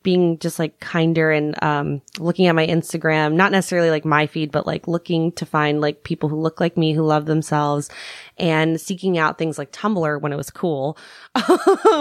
being 0.04 0.38
just 0.40 0.60
like 0.60 0.80
kinder 0.80 1.32
and 1.32 1.62
um 1.64 2.02
looking 2.20 2.48
at 2.48 2.56
my 2.56 2.68
Instagram, 2.68 3.34
not 3.34 3.52
necessarily 3.52 3.90
like 3.90 4.06
my 4.06 4.28
feed, 4.28 4.52
but 4.52 4.68
like 4.68 4.88
looking 4.88 5.32
to 5.34 5.46
find 5.46 5.82
like 5.82 6.04
people 6.04 6.30
who 6.30 6.40
look 6.40 6.60
like 6.60 6.78
me, 6.78 6.94
who 6.94 7.04
love 7.04 7.26
themselves 7.26 7.90
and 8.38 8.80
seeking 8.80 9.18
out 9.18 9.38
things 9.38 9.58
like 9.58 9.72
Tumblr 9.72 10.22
when 10.22 10.34
it 10.34 10.38
was 10.38 10.52
cool, 10.52 10.98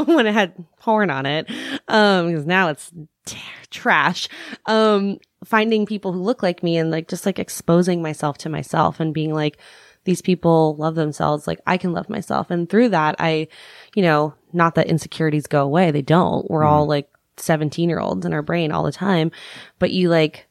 when 0.04 0.26
it 0.26 0.34
had 0.34 0.52
porn 0.80 1.10
on 1.10 1.26
it. 1.26 1.48
Um, 1.88 2.28
because 2.28 2.46
now 2.46 2.68
it's 2.68 2.90
t- 3.24 3.38
trash. 3.70 4.28
Um, 4.66 5.18
finding 5.44 5.86
people 5.86 6.12
who 6.12 6.20
look 6.20 6.42
like 6.42 6.62
me 6.62 6.76
and 6.76 6.90
like 6.90 7.08
just 7.08 7.26
like 7.26 7.38
exposing 7.38 8.02
myself 8.02 8.38
to 8.38 8.48
myself 8.48 9.00
and 9.00 9.14
being 9.14 9.32
like, 9.32 9.58
these 10.04 10.22
people 10.22 10.74
love 10.76 10.94
themselves. 10.94 11.46
Like 11.46 11.60
I 11.66 11.76
can 11.76 11.92
love 11.92 12.08
myself. 12.08 12.50
And 12.50 12.68
through 12.68 12.90
that, 12.90 13.16
I, 13.18 13.48
you 13.94 14.02
know, 14.02 14.34
not 14.52 14.74
that 14.74 14.88
insecurities 14.88 15.46
go 15.46 15.62
away. 15.62 15.90
They 15.90 16.02
don't. 16.02 16.50
We're 16.50 16.64
all 16.64 16.86
like 16.86 17.08
17 17.36 17.88
year 17.88 18.00
olds 18.00 18.26
in 18.26 18.32
our 18.32 18.42
brain 18.42 18.72
all 18.72 18.84
the 18.84 18.92
time, 18.92 19.30
but 19.78 19.90
you 19.90 20.08
like 20.08 20.46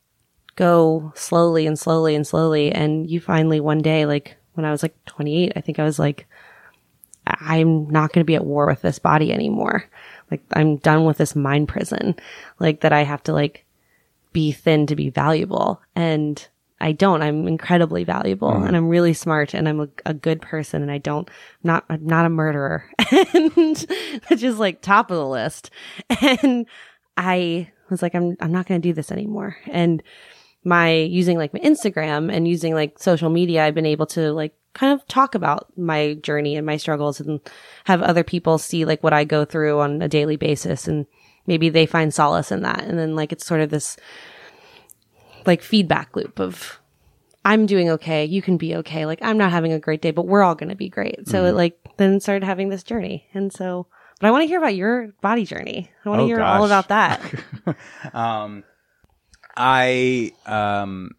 go 0.56 1.12
slowly 1.16 1.66
and 1.66 1.78
slowly 1.78 2.16
and 2.16 2.26
slowly. 2.26 2.72
And 2.72 3.10
you 3.10 3.20
finally 3.20 3.60
one 3.60 3.82
day, 3.82 4.06
like 4.06 4.38
when 4.54 4.66
I 4.66 4.72
was 4.72 4.84
like 4.84 4.96
28, 5.06 5.54
I 5.56 5.62
think 5.62 5.80
I 5.80 5.84
was 5.84 6.00
like, 6.00 6.28
I'm 7.28 7.90
not 7.90 8.12
going 8.12 8.22
to 8.22 8.28
be 8.28 8.36
at 8.36 8.46
war 8.46 8.68
with 8.68 8.82
this 8.82 9.00
body 9.00 9.32
anymore. 9.32 9.86
Like 10.30 10.42
I'm 10.54 10.78
done 10.78 11.06
with 11.06 11.18
this 11.18 11.36
mind 11.36 11.68
prison. 11.68 12.16
Like 12.60 12.82
that 12.82 12.94
I 12.94 13.04
have 13.04 13.24
to 13.24 13.34
like 13.34 13.66
be 14.34 14.52
thin 14.52 14.88
to 14.88 14.96
be 14.96 15.10
valuable. 15.10 15.82
And 15.96 16.46
I 16.82 16.92
don't. 16.92 17.22
I'm 17.22 17.48
incredibly 17.48 18.04
valuable 18.04 18.52
mm-hmm. 18.52 18.66
and 18.66 18.76
I'm 18.76 18.90
really 18.90 19.14
smart 19.14 19.54
and 19.54 19.70
I'm 19.70 19.82
a, 19.82 19.88
a 20.06 20.14
good 20.14 20.42
person 20.42 20.82
and 20.82 20.92
I 20.92 20.98
don't, 20.98 21.30
I'm 21.30 21.68
not, 21.68 21.86
I'm 21.90 22.06
not 22.06 22.26
a 22.26 22.30
murderer. 22.30 22.90
and 23.34 23.86
which 24.28 24.44
is 24.44 24.58
like 24.58 24.82
top 24.82 25.12
of 25.12 25.18
the 25.18 25.28
list. 25.28 25.70
And 26.22 26.66
I 27.18 27.72
was 27.90 28.02
like, 28.02 28.16
I'm, 28.16 28.36
I'm 28.40 28.52
not 28.52 28.66
going 28.66 28.82
to 28.82 28.88
do 28.88 28.94
this 28.94 29.12
anymore. 29.12 29.58
And 29.68 30.02
my 30.64 30.94
using 30.94 31.38
like 31.38 31.54
my 31.54 31.60
Instagram 31.60 32.34
and 32.34 32.48
using 32.48 32.74
like 32.74 33.00
social 33.00 33.30
media, 33.30 33.66
I've 33.66 33.76
been 33.76 33.86
able 33.86 34.06
to 34.08 34.32
like 34.32 34.56
kind 34.74 34.94
of 34.94 35.06
talk 35.08 35.36
about 35.36 35.68
my 35.78 36.14
journey 36.16 36.56
and 36.56 36.66
my 36.66 36.78
struggles 36.78 37.20
and 37.20 37.40
have 37.86 38.02
other 38.02 38.24
people 38.24 38.58
see 38.58 38.86
like 38.86 39.04
what 39.04 39.14
I 39.14 39.24
go 39.24 39.44
through 39.46 39.80
on 39.80 40.02
a 40.02 40.08
daily 40.08 40.38
basis 40.38 40.88
and 40.88 41.06
maybe 41.48 41.70
they 41.70 41.86
find 41.86 42.14
solace 42.14 42.52
in 42.52 42.62
that. 42.62 42.84
And 42.84 42.98
then 42.98 43.16
like 43.16 43.32
it's 43.32 43.46
sort 43.46 43.62
of 43.62 43.70
this 43.70 43.98
like 45.46 45.62
feedback 45.62 46.16
loop 46.16 46.40
of 46.40 46.80
I'm 47.44 47.66
doing 47.66 47.90
okay, 47.92 48.26
you 48.26 48.42
can 48.42 48.58
be 48.58 48.76
okay. 48.78 49.06
Like 49.06 49.20
I'm 49.22 49.38
not 49.38 49.52
having 49.52 49.74
a 49.74 49.80
great 49.80 50.02
day, 50.02 50.12
but 50.12 50.28
we're 50.28 50.44
all 50.44 50.56
going 50.56 50.70
to 50.70 50.76
be 50.76 50.90
great. 50.90 51.28
So 51.28 51.46
it 51.46 51.54
like 51.54 51.78
then 51.98 52.20
started 52.20 52.46
having 52.46 52.70
this 52.70 52.84
journey. 52.84 53.28
And 53.34 53.52
so 53.52 53.88
but 54.20 54.28
I 54.28 54.32
want 54.32 54.44
to 54.44 54.48
hear 54.48 54.60
about 54.60 54.76
your 54.76 55.08
body 55.22 55.46
journey. 55.46 55.90
I 56.06 56.10
want 56.10 56.20
to 56.20 56.24
Oh, 56.24 56.28
hear 56.28 56.42
all 56.42 56.66
about 56.66 56.90
that. 56.90 57.22
Um, 58.14 58.64
I 59.58 60.32
um, 60.46 61.12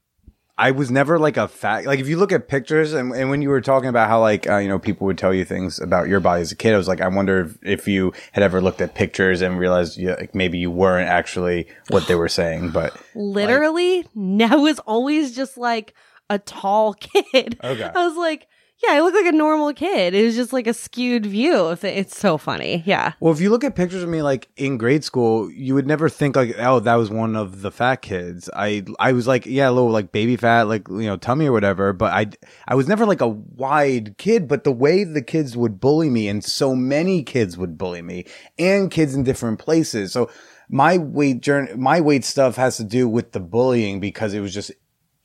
I 0.63 0.71
was 0.71 0.93
never 0.93 1.19
like 1.19 1.37
a 1.37 1.49
fat. 1.49 1.87
Like 1.87 1.99
if 1.99 2.07
you 2.07 2.17
look 2.17 2.31
at 2.31 2.47
pictures 2.47 2.93
and, 2.93 3.13
and 3.13 3.31
when 3.31 3.43
you 3.43 3.49
were 3.49 3.61
talking 3.61 3.89
about 3.89 4.09
how 4.09 4.21
like 4.21 4.49
uh, 4.49 4.59
you 4.59 4.69
know 4.69 4.79
people 4.79 5.09
would 5.09 5.19
tell 5.19 5.35
you 5.35 5.45
things 5.45 5.81
about 5.81 6.07
your 6.07 6.21
body 6.21 6.41
as 6.41 6.53
a 6.53 6.57
kid, 6.57 6.73
I 6.73 6.77
was 6.77 6.87
like, 6.87 7.01
I 7.01 7.09
wonder 7.09 7.41
if, 7.41 7.59
if 7.63 7.89
you 7.89 8.13
had 8.31 8.45
ever 8.45 8.61
looked 8.61 8.81
at 8.81 8.95
pictures 8.95 9.43
and 9.43 9.59
realized 9.59 9.99
you, 9.99 10.11
like 10.15 10.37
maybe 10.37 10.59
you 10.59 10.71
weren't 10.71 11.09
actually 11.09 11.67
what 11.89 12.07
they 12.07 12.15
were 12.15 12.29
saying. 12.29 12.71
But 12.71 12.97
Literally, 13.17 14.07
no, 14.15 14.47
I 14.47 14.55
was 14.55 14.79
always 14.79 15.35
just 15.35 15.59
like 15.59 15.95
a 16.31 16.39
tall 16.39 16.95
kid. 17.01 17.59
Okay. 17.65 17.91
I 17.93 18.07
was 18.07 18.17
like, 18.17 18.47
yeah, 18.83 18.95
I 18.95 19.01
look 19.01 19.15
like 19.15 19.27
a 19.27 19.33
normal 19.33 19.73
kid. 19.73 20.15
It 20.15 20.25
was 20.25 20.35
just 20.35 20.53
like 20.53 20.67
a 20.67 20.75
skewed 20.75 21.27
view. 21.27 21.77
It's 21.83 22.17
so 22.17 22.37
funny. 22.37 22.83
Yeah. 22.85 23.13
well, 23.21 23.33
if 23.33 23.41
you 23.41 23.51
look 23.51 23.63
at 23.63 23.77
pictures 23.77 24.03
of 24.03 24.09
me 24.09 24.23
like 24.23 24.49
in 24.57 24.77
grade 24.77 25.05
school, 25.05 25.51
you 25.51 25.75
would 25.75 25.87
never 25.87 26.09
think 26.09 26.35
like, 26.35 26.55
oh, 26.59 26.81
that 26.81 26.95
was 26.97 27.09
one 27.11 27.37
of 27.37 27.63
the 27.63 27.71
fat 27.71 28.03
kids. 28.03 28.51
I 28.55 28.85
I 28.99 29.13
was 29.13 29.27
like, 29.29 29.47
yeah, 29.47 29.69
a 29.69 29.73
little 29.73 29.91
like 29.91 30.11
baby 30.11 30.37
fat, 30.37 30.63
like 30.69 30.89
you 30.89 31.07
know, 31.07 31.17
tummy 31.17 31.47
or 31.47 31.53
whatever. 31.53 31.93
But 31.93 32.13
I 32.13 32.27
I 32.67 32.75
was 32.75 32.89
never 32.89 33.07
like 33.07 33.21
a 33.21 33.29
wide 33.29 34.17
kid. 34.19 34.49
But 34.49 34.65
the 34.65 34.73
way 34.73 35.05
the 35.05 35.23
kids 35.23 35.57
would 35.57 35.81
bully 35.81 36.11
me, 36.11 36.29
and 36.29 36.45
so 36.45 36.75
many 36.75 37.23
kids 37.23 37.57
would 37.57 37.79
bully 37.79 38.03
me, 38.03 38.27
and 38.59 38.91
kids 38.91 39.15
in 39.15 39.23
different 39.23 39.59
places. 39.59 40.13
So 40.13 40.29
my 40.69 40.99
weight 40.99 41.43
journey, 41.43 41.75
my 41.75 42.01
weight 42.01 42.25
stuff 42.25 42.57
has 42.57 42.79
to 42.79 42.85
do 42.85 43.07
with 43.09 43.33
the 43.33 43.41
bullying 43.41 44.01
because 44.01 44.33
it 44.33 44.41
was 44.41 44.55
just 44.55 44.73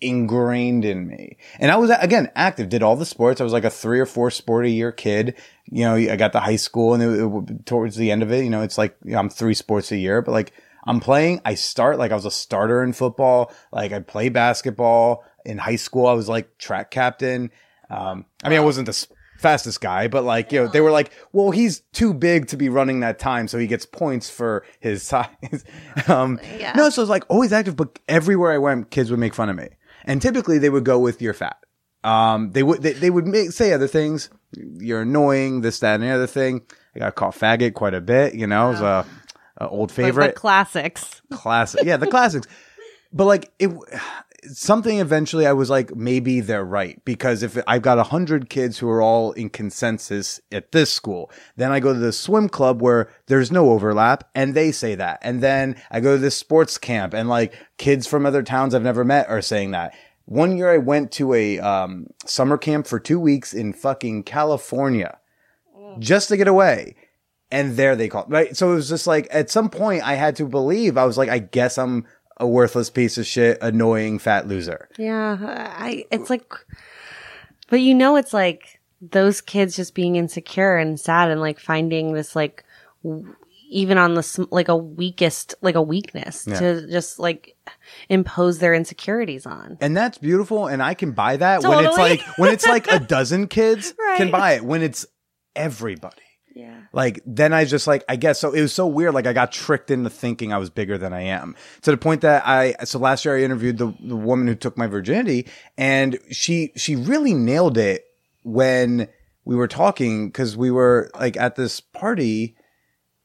ingrained 0.02 0.86
in 0.86 1.08
me. 1.08 1.38
And 1.60 1.72
I 1.72 1.78
was 1.78 1.90
again 1.90 2.30
active, 2.36 2.70
did 2.70 2.84
all 2.84 2.96
the 2.96 3.06
sports. 3.06 3.42
I 3.42 3.44
was 3.44 3.54
like 3.54 3.64
a 3.66 3.70
three 3.70 4.00
or 4.00 4.06
four 4.06 4.32
sport 4.32 4.66
a 4.66 4.70
year 4.70 4.92
kid. 4.92 5.36
You 5.66 5.86
know, 5.86 5.96
I 5.96 6.16
got 6.16 6.32
to 6.34 6.40
high 6.40 6.56
school 6.56 6.94
and 6.94 7.04
it, 7.04 7.52
it- 7.52 7.66
towards 7.66 7.96
the 7.96 8.12
end 8.12 8.24
of 8.24 8.32
it, 8.32 8.44
you 8.44 8.50
know, 8.50 8.62
it's 8.62 8.78
like 8.78 8.96
you 9.04 9.12
know, 9.12 9.20
I'm 9.20 9.30
three 9.30 9.54
sports 9.54 9.92
a 9.92 9.98
year, 9.98 10.22
but 10.22 10.32
like 10.32 10.54
I'm 10.86 11.00
playing, 11.00 11.42
I 11.44 11.56
start 11.56 11.98
like 11.98 12.12
I 12.12 12.16
was 12.16 12.26
a 12.26 12.32
starter 12.32 12.82
in 12.84 12.94
football. 12.94 13.52
Like 13.72 13.92
I 13.92 14.00
play 14.00 14.30
basketball 14.30 15.24
in 15.46 15.58
high 15.58 15.76
school. 15.76 16.08
I 16.08 16.14
was 16.14 16.30
like 16.30 16.58
track 16.58 16.92
captain. 16.92 17.52
Um, 17.90 18.26
I 18.44 18.50
mean, 18.50 18.58
I 18.60 18.64
wasn't 18.64 18.86
the 18.86 19.08
fastest 19.40 19.82
guy, 19.82 20.08
but 20.08 20.24
like, 20.24 20.52
you 20.52 20.60
know, 20.62 20.68
they 20.68 20.82
were 20.82 20.90
like, 20.92 21.12
well, 21.32 21.52
he's 21.52 21.82
too 21.94 22.14
big 22.14 22.48
to 22.48 22.58
be 22.58 22.70
running 22.70 23.02
that 23.02 23.20
time. 23.20 23.48
So 23.48 23.58
he 23.60 23.68
gets 23.68 23.86
points 23.86 24.30
for 24.30 24.66
his 24.80 25.04
size. 25.08 25.64
um, 26.08 26.40
Yeah. 26.58 26.74
no, 26.76 26.90
so 26.90 27.02
it's 27.02 27.10
like 27.10 27.24
always 27.30 27.54
active, 27.54 27.76
but 27.76 28.00
everywhere 28.08 28.52
I 28.52 28.58
went, 28.58 28.90
kids 28.90 29.12
would 29.12 29.20
make 29.20 29.34
fun 29.36 29.50
of 29.50 29.56
me. 29.56 29.68
And 30.08 30.22
typically 30.22 30.58
they 30.58 30.70
would 30.70 30.86
go 30.86 30.98
with 30.98 31.22
you're 31.22 31.34
fat. 31.34 31.58
Um, 32.04 32.52
they 32.52 32.64
would, 32.64 32.82
they, 32.82 32.94
they 32.94 33.10
would 33.10 33.28
make, 33.28 33.52
say 33.52 33.74
other 33.74 33.88
things. 33.88 34.30
You're 34.54 35.02
annoying, 35.02 35.62
this, 35.62 35.80
that, 35.80 35.96
and 35.96 36.04
the 36.04 36.10
other 36.10 36.28
thing. 36.28 36.62
I 36.96 37.00
got 37.00 37.16
called 37.16 37.36
faggot 37.36 37.74
quite 37.74 37.94
a 37.94 38.02
bit, 38.02 38.34
you 38.34 38.48
know, 38.48 38.70
it 38.70 38.72
was 38.72 38.82
a, 38.82 39.06
a 39.58 39.68
old 39.68 39.92
favorite 39.92 40.36
the 40.36 40.40
classics. 40.40 41.22
classic. 41.32 41.84
Yeah, 41.84 41.98
the 41.98 42.08
classics. 42.08 42.48
But 43.14 43.24
like 43.24 43.50
it, 43.58 43.72
something 44.44 45.00
eventually 45.00 45.46
I 45.46 45.54
was 45.54 45.70
like, 45.70 45.96
maybe 45.96 46.40
they're 46.40 46.66
right 46.66 47.04
because 47.06 47.44
if 47.44 47.58
I've 47.68 47.82
got 47.82 47.98
a 47.98 48.04
hundred 48.04 48.50
kids 48.50 48.78
who 48.78 48.90
are 48.90 49.02
all 49.02 49.32
in 49.34 49.50
consensus 49.50 50.40
at 50.52 50.72
this 50.72 50.92
school, 50.92 51.32
then 51.56 51.72
I 51.72 51.80
go 51.80 51.94
to 51.94 52.00
the 52.00 52.14
swim 52.14 52.50
club 52.50 52.82
where 52.82 53.10
there's 53.28 53.52
no 53.52 53.72
overlap 53.72 54.30
and 54.36 54.54
they 54.54 54.72
say 54.72 54.96
that. 54.96 55.20
And 55.22 55.42
then 55.42 55.82
I 55.90 56.00
go 56.00 56.16
to 56.16 56.22
this 56.22 56.38
sports 56.38 56.78
camp 56.78 57.14
and 57.14 57.30
like 57.30 57.54
kids 57.78 58.08
from 58.08 58.26
other 58.26 58.44
towns 58.44 58.76
I've 58.76 58.84
never 58.84 59.04
met 59.04 59.30
are 59.30 59.42
saying 59.42 59.72
that. 59.72 59.94
One 60.26 60.58
year 60.58 60.72
I 60.72 60.78
went 60.78 61.12
to 61.14 61.34
a 61.34 61.60
um, 61.60 62.08
summer 62.26 62.58
camp 62.58 62.86
for 62.86 63.00
two 63.00 63.20
weeks 63.20 63.54
in 63.54 63.74
fucking 63.74 64.24
California 64.24 65.20
just 66.00 66.28
to 66.30 66.38
get 66.38 66.48
away. 66.48 66.96
And 67.50 67.78
there 67.78 67.96
they 67.96 68.10
called, 68.10 68.30
right? 68.30 68.58
So 68.58 68.74
it 68.74 68.76
was 68.76 68.90
just 68.90 69.08
like, 69.08 69.28
at 69.32 69.50
some 69.50 69.70
point 69.70 70.04
I 70.04 70.16
had 70.16 70.36
to 70.36 70.46
believe, 70.46 70.98
I 70.98 71.06
was 71.06 71.18
like, 71.18 71.30
I 71.30 71.40
guess 71.40 71.78
I'm 71.78 72.06
a 72.40 72.48
worthless 72.48 72.90
piece 72.90 73.18
of 73.18 73.26
shit, 73.26 73.58
annoying 73.62 74.20
fat 74.20 74.48
loser. 74.48 74.88
Yeah, 74.98 75.38
I. 75.78 76.06
It's 76.12 76.30
like, 76.30 76.52
but 77.70 77.78
you 77.82 77.94
know, 77.94 78.16
it's 78.16 78.34
like 78.34 78.80
those 79.02 79.42
kids 79.42 79.76
just 79.76 79.94
being 79.94 80.16
insecure 80.16 80.78
and 80.78 81.00
sad 81.00 81.30
and 81.30 81.40
like 81.42 81.60
finding 81.60 82.14
this 82.14 82.36
like 82.36 82.64
w- 83.04 83.36
even 83.70 83.98
on 83.98 84.14
the 84.14 84.48
like 84.50 84.70
a 84.70 84.76
weakest 84.78 85.54
like 85.62 85.76
a 85.76 85.82
weakness 85.82 86.46
Yeah. 86.48 86.60
to 86.60 86.88
just 86.90 87.20
like 87.20 87.56
impose 88.10 88.60
their 88.60 88.74
insecurities 88.74 89.46
on. 89.46 89.78
And 89.82 89.96
that's 89.96 90.18
beautiful. 90.18 90.68
And 90.68 90.82
I 90.82 90.94
can 90.94 91.12
buy 91.12 91.38
that 91.38 91.64
when 91.64 91.86
it's 91.86 91.98
like, 91.98 92.22
when 92.38 92.54
it's 92.54 92.66
like 92.66 92.90
a 92.92 93.00
dozen 93.16 93.48
kids 93.48 93.94
can 94.16 94.32
buy 94.32 94.54
it. 94.54 94.64
When 94.64 94.82
it's 94.82 95.06
everybody. 95.56 96.22
Yeah. 96.58 96.82
Like 96.94 97.22
then 97.26 97.54
I 97.54 97.66
just 97.66 97.86
like 97.88 98.04
I 98.10 98.16
guess 98.16 98.40
so 98.40 98.52
it 98.52 98.62
was 98.62 98.74
so 98.74 98.88
weird 98.88 99.14
like 99.14 99.28
I 99.28 99.34
got 99.34 99.52
tricked 99.52 99.92
into 99.92 100.10
thinking 100.10 100.52
I 100.52 100.58
was 100.58 100.70
bigger 100.70 100.98
than 100.98 101.14
I 101.14 101.22
am 101.22 101.56
to 101.84 101.92
the 101.92 101.98
point 101.98 102.22
that 102.22 102.48
I 102.48 102.74
so 102.84 102.98
last 103.00 103.26
year 103.26 103.38
I 103.38 103.44
interviewed 103.44 103.78
the 103.78 103.94
the 104.02 104.16
woman 104.16 104.48
who 104.48 104.56
took 104.56 104.78
my 104.78 104.88
virginity 104.88 105.48
and 105.78 106.18
she 106.32 106.72
she 106.76 106.96
really 106.96 107.34
nailed 107.34 107.78
it 107.78 108.06
when 108.44 109.08
we 109.46 109.56
were 109.56 109.68
talking 109.68 110.32
cuz 110.32 110.58
we 110.58 110.72
were 110.72 111.10
like 111.20 111.38
at 111.38 111.56
this 111.56 111.80
party 111.80 112.56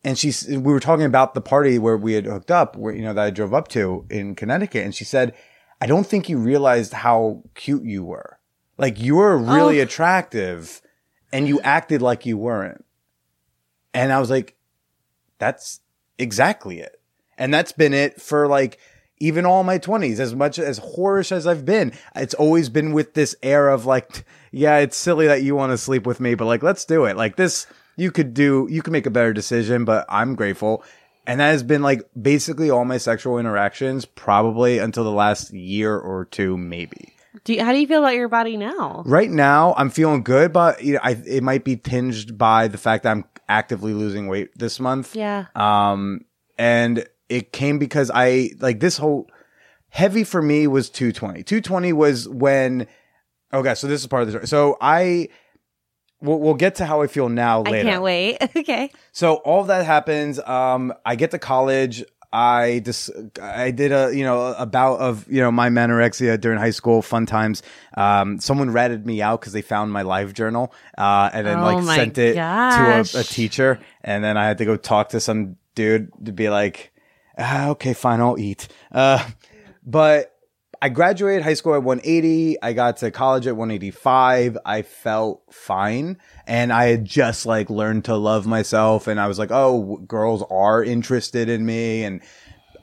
and 0.04 0.18
she 0.18 0.32
we 0.50 0.72
were 0.72 0.80
talking 0.80 1.04
about 1.06 1.34
the 1.34 1.40
party 1.40 1.78
where 1.78 1.96
we 1.96 2.12
had 2.14 2.26
hooked 2.26 2.50
up 2.50 2.76
where 2.76 2.94
you 2.94 3.02
know 3.02 3.14
that 3.14 3.24
I 3.24 3.30
drove 3.30 3.54
up 3.54 3.68
to 3.68 4.04
in 4.10 4.34
Connecticut 4.34 4.84
and 4.84 4.94
she 4.94 5.04
said 5.04 5.32
I 5.80 5.86
don't 5.86 6.06
think 6.06 6.28
you 6.28 6.38
realized 6.38 6.92
how 6.92 7.42
cute 7.54 7.84
you 7.84 8.04
were 8.04 8.38
like 8.78 9.00
you 9.00 9.16
were 9.16 9.38
really 9.38 9.80
Oh. 9.80 9.84
attractive 9.84 10.82
and 11.32 11.48
you 11.48 11.60
acted 11.62 12.02
like 12.02 12.26
you 12.26 12.36
weren't 12.36 12.84
and 13.94 14.12
I 14.12 14.20
was 14.20 14.30
like, 14.30 14.56
that's 15.38 15.80
exactly 16.18 16.80
it. 16.80 17.00
And 17.38 17.52
that's 17.52 17.72
been 17.72 17.94
it 17.94 18.20
for 18.20 18.46
like 18.46 18.78
even 19.18 19.46
all 19.46 19.62
my 19.62 19.78
20s, 19.78 20.18
as 20.18 20.34
much 20.34 20.58
as 20.58 20.80
whorish 20.80 21.30
as 21.30 21.46
I've 21.46 21.64
been. 21.64 21.92
It's 22.16 22.34
always 22.34 22.68
been 22.68 22.92
with 22.92 23.14
this 23.14 23.36
air 23.42 23.68
of 23.68 23.86
like, 23.86 24.24
yeah, 24.50 24.78
it's 24.78 24.96
silly 24.96 25.26
that 25.28 25.42
you 25.42 25.54
want 25.54 25.70
to 25.72 25.78
sleep 25.78 26.06
with 26.06 26.20
me, 26.20 26.34
but 26.34 26.46
like, 26.46 26.62
let's 26.62 26.84
do 26.84 27.04
it. 27.04 27.16
Like 27.16 27.36
this, 27.36 27.66
you 27.96 28.10
could 28.10 28.34
do, 28.34 28.66
you 28.70 28.82
could 28.82 28.92
make 28.92 29.06
a 29.06 29.10
better 29.10 29.32
decision, 29.32 29.84
but 29.84 30.06
I'm 30.08 30.34
grateful. 30.34 30.82
And 31.24 31.38
that 31.38 31.50
has 31.50 31.62
been 31.62 31.82
like 31.82 32.02
basically 32.20 32.68
all 32.68 32.84
my 32.84 32.98
sexual 32.98 33.38
interactions, 33.38 34.04
probably 34.04 34.78
until 34.78 35.04
the 35.04 35.12
last 35.12 35.52
year 35.52 35.96
or 35.96 36.24
two, 36.24 36.58
maybe. 36.58 37.11
Do 37.44 37.54
you, 37.54 37.64
how 37.64 37.72
do 37.72 37.78
you 37.78 37.86
feel 37.86 37.98
about 37.98 38.14
your 38.14 38.28
body 38.28 38.56
now? 38.56 39.02
Right 39.04 39.30
now, 39.30 39.74
I'm 39.76 39.90
feeling 39.90 40.22
good, 40.22 40.52
but 40.52 40.82
you 40.82 40.94
know, 40.94 41.00
I, 41.02 41.20
it 41.26 41.42
might 41.42 41.64
be 41.64 41.76
tinged 41.76 42.38
by 42.38 42.68
the 42.68 42.78
fact 42.78 43.02
that 43.02 43.10
I'm 43.10 43.24
actively 43.48 43.94
losing 43.94 44.28
weight 44.28 44.56
this 44.56 44.78
month. 44.78 45.16
Yeah. 45.16 45.46
Um, 45.54 46.24
and 46.56 47.04
it 47.28 47.52
came 47.52 47.78
because 47.78 48.10
I 48.14 48.50
like 48.60 48.80
this 48.80 48.96
whole 48.96 49.28
heavy 49.88 50.24
for 50.24 50.40
me 50.40 50.66
was 50.66 50.88
220. 50.88 51.42
220 51.42 51.92
was 51.92 52.28
when, 52.28 52.86
okay, 53.52 53.74
so 53.74 53.86
this 53.86 54.00
is 54.00 54.06
part 54.06 54.22
of 54.22 54.28
the 54.28 54.32
story. 54.32 54.46
So 54.46 54.76
I, 54.80 55.28
we'll, 56.20 56.38
we'll 56.38 56.54
get 56.54 56.76
to 56.76 56.86
how 56.86 57.02
I 57.02 57.08
feel 57.08 57.28
now 57.28 57.62
later. 57.62 57.88
I 57.88 57.90
can't 57.90 58.02
wait. 58.02 58.38
okay. 58.56 58.90
So 59.10 59.36
all 59.36 59.64
that 59.64 59.84
happens. 59.84 60.38
Um, 60.40 60.94
I 61.04 61.16
get 61.16 61.32
to 61.32 61.38
college. 61.38 62.04
I 62.32 62.80
just, 62.84 63.10
I 63.40 63.70
did 63.70 63.92
a, 63.92 64.10
you 64.14 64.24
know, 64.24 64.54
a 64.56 64.64
bout 64.64 65.00
of, 65.00 65.30
you 65.30 65.40
know, 65.40 65.52
my 65.52 65.68
anorexia 65.68 66.40
during 66.40 66.58
high 66.58 66.70
school, 66.70 67.02
fun 67.02 67.26
times. 67.26 67.62
Um, 67.96 68.40
someone 68.40 68.70
ratted 68.70 69.04
me 69.06 69.20
out 69.20 69.40
because 69.40 69.52
they 69.52 69.62
found 69.62 69.92
my 69.92 70.02
live 70.02 70.32
journal, 70.32 70.72
uh, 70.96 71.28
and 71.32 71.46
then 71.46 71.58
Oh 71.58 71.62
like 71.76 71.96
sent 71.96 72.18
it 72.18 72.36
gosh. 72.36 73.12
to 73.12 73.18
a, 73.18 73.20
a 73.20 73.24
teacher. 73.24 73.78
And 74.02 74.24
then 74.24 74.36
I 74.36 74.46
had 74.46 74.58
to 74.58 74.64
go 74.64 74.76
talk 74.76 75.10
to 75.10 75.20
some 75.20 75.56
dude 75.74 76.10
to 76.24 76.32
be 76.32 76.48
like, 76.48 76.92
ah, 77.36 77.68
okay, 77.70 77.92
fine, 77.92 78.20
I'll 78.20 78.38
eat. 78.38 78.68
Uh, 78.90 79.22
but 79.84 80.34
I 80.80 80.88
graduated 80.88 81.42
high 81.42 81.54
school 81.54 81.74
at 81.74 81.82
180. 81.82 82.60
I 82.62 82.72
got 82.72 82.96
to 82.98 83.10
college 83.10 83.46
at 83.46 83.56
185. 83.56 84.58
I 84.64 84.82
felt 84.82 85.42
fine. 85.50 86.18
And 86.46 86.72
I 86.72 86.86
had 86.86 87.04
just 87.04 87.46
like 87.46 87.70
learned 87.70 88.04
to 88.06 88.16
love 88.16 88.46
myself. 88.46 89.06
And 89.06 89.20
I 89.20 89.28
was 89.28 89.38
like, 89.38 89.50
oh, 89.50 89.98
girls 90.06 90.42
are 90.50 90.82
interested 90.82 91.48
in 91.48 91.64
me. 91.64 92.04
And 92.04 92.20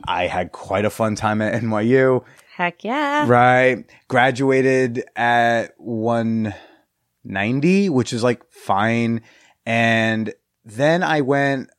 I 0.07 0.28
had 0.28 0.51
quite 0.51 0.86
a 0.86 0.89
fun 0.89 1.16
time 1.16 1.41
at 1.41 1.62
NYU. 1.62 2.24
Heck 2.55 2.84
yeah. 2.84 3.28
Right. 3.28 3.86
Graduated 4.07 5.03
at 5.16 5.74
190, 5.78 7.89
which 7.89 8.14
is 8.14 8.24
like 8.24 8.49
fine. 8.51 9.22
And 9.66 10.34
then 10.66 11.03
I 11.03 11.22
went, 11.22 11.70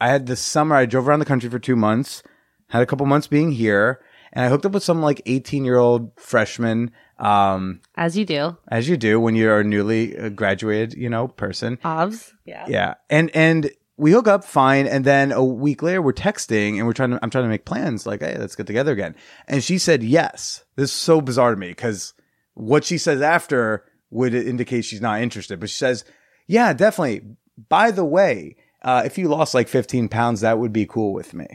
I 0.00 0.08
had 0.08 0.26
the 0.26 0.36
summer, 0.36 0.76
I 0.76 0.86
drove 0.86 1.08
around 1.08 1.20
the 1.20 1.24
country 1.24 1.48
for 1.48 1.58
two 1.58 1.76
months, 1.76 2.22
had 2.68 2.82
a 2.82 2.86
couple 2.86 3.06
months 3.06 3.26
being 3.26 3.52
here, 3.52 4.00
and 4.36 4.44
I 4.44 4.48
hooked 4.48 4.66
up 4.66 4.72
with 4.72 4.82
some 4.82 5.00
like 5.00 5.22
18 5.24 5.64
year 5.64 5.78
old 5.78 6.12
freshman, 6.16 6.90
um, 7.18 7.80
As 7.96 8.16
you 8.16 8.26
do. 8.26 8.56
as 8.68 8.88
you 8.88 8.96
do 8.96 9.18
when 9.18 9.34
you're 9.34 9.60
a 9.60 9.64
newly 9.64 10.16
uh, 10.16 10.28
graduated, 10.28 10.92
you 10.92 11.08
know, 11.08 11.26
person. 11.26 11.78
Obs. 11.82 12.34
Yeah. 12.44 12.66
Yeah. 12.68 12.94
And, 13.08 13.34
and, 13.34 13.70
we 13.98 14.12
hook 14.12 14.28
up 14.28 14.44
fine, 14.44 14.86
and 14.86 15.06
then 15.06 15.32
a 15.32 15.42
week 15.42 15.82
later 15.82 16.02
we're 16.02 16.12
texting 16.12 16.76
and 16.76 16.86
we're 16.86 16.92
trying 16.92 17.12
to. 17.12 17.18
I'm 17.22 17.30
trying 17.30 17.44
to 17.44 17.48
make 17.48 17.64
plans. 17.64 18.04
Like, 18.04 18.20
hey, 18.20 18.36
let's 18.38 18.54
get 18.54 18.66
together 18.66 18.92
again. 18.92 19.14
And 19.48 19.64
she 19.64 19.78
said 19.78 20.02
yes. 20.02 20.64
This 20.74 20.90
is 20.90 20.94
so 20.94 21.22
bizarre 21.22 21.52
to 21.52 21.56
me 21.56 21.68
because 21.68 22.12
what 22.52 22.84
she 22.84 22.98
says 22.98 23.22
after 23.22 23.86
would 24.10 24.34
indicate 24.34 24.84
she's 24.84 25.00
not 25.00 25.22
interested. 25.22 25.60
But 25.60 25.70
she 25.70 25.76
says, 25.76 26.04
yeah, 26.46 26.74
definitely. 26.74 27.22
By 27.70 27.90
the 27.90 28.04
way, 28.04 28.56
uh, 28.82 29.02
if 29.06 29.16
you 29.16 29.28
lost 29.28 29.54
like 29.54 29.66
15 29.66 30.10
pounds, 30.10 30.42
that 30.42 30.58
would 30.58 30.74
be 30.74 30.84
cool 30.84 31.14
with 31.14 31.32
me. 31.32 31.46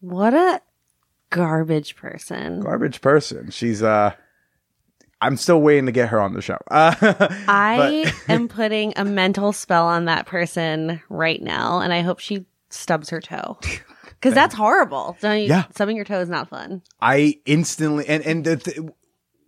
What 0.00 0.32
a 0.32 0.62
garbage 1.30 1.96
person. 1.96 2.60
Garbage 2.60 3.00
person. 3.00 3.50
She's 3.50 3.82
uh. 3.82 4.12
I'm 5.22 5.36
still 5.36 5.60
waiting 5.60 5.84
to 5.84 5.92
get 5.92 6.08
her 6.08 6.18
on 6.18 6.32
the 6.32 6.40
show. 6.40 6.56
Uh, 6.70 6.94
I 7.46 8.10
am 8.26 8.48
putting 8.48 8.94
a 8.96 9.04
mental 9.04 9.52
spell 9.52 9.86
on 9.86 10.06
that 10.06 10.24
person 10.24 11.02
right 11.10 11.42
now, 11.42 11.80
and 11.80 11.92
I 11.92 12.00
hope 12.00 12.20
she 12.20 12.46
stubs 12.70 13.10
her 13.10 13.20
toe. 13.20 13.58
Because 14.20 14.34
that's 14.34 14.54
horrible. 14.54 15.16
Don't 15.22 15.38
you, 15.40 15.46
Yeah. 15.46 15.64
Stubbing 15.70 15.96
your 15.96 16.04
toe 16.04 16.20
is 16.20 16.28
not 16.28 16.50
fun. 16.50 16.82
I 17.00 17.38
instantly 17.46 18.06
and 18.06 18.22
and 18.26 18.44
the 18.44 18.56
th- 18.58 18.78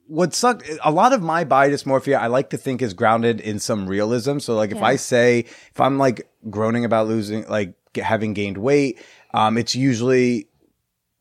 what 0.07 0.33
sucked 0.33 0.67
a 0.83 0.91
lot 0.91 1.13
of 1.13 1.21
my 1.21 1.45
body 1.45 1.73
dysmorphia 1.75 2.17
I 2.19 2.29
like 2.29 2.49
to 2.51 2.57
think 2.57 2.81
is 2.81 2.95
grounded 2.95 3.39
in 3.43 3.59
some 3.59 3.87
realism. 3.87 4.39
So 4.39 4.55
like 4.55 4.71
if 4.71 4.81
I 4.81 4.97
say 4.97 5.41
if 5.41 5.79
I'm 5.79 5.99
like 5.99 6.27
groaning 6.49 6.87
about 6.87 7.07
losing 7.07 7.47
like 7.49 7.75
having 7.97 8.33
gained 8.33 8.57
weight, 8.57 8.99
um, 9.35 9.59
it's 9.59 9.75
usually 9.75 10.49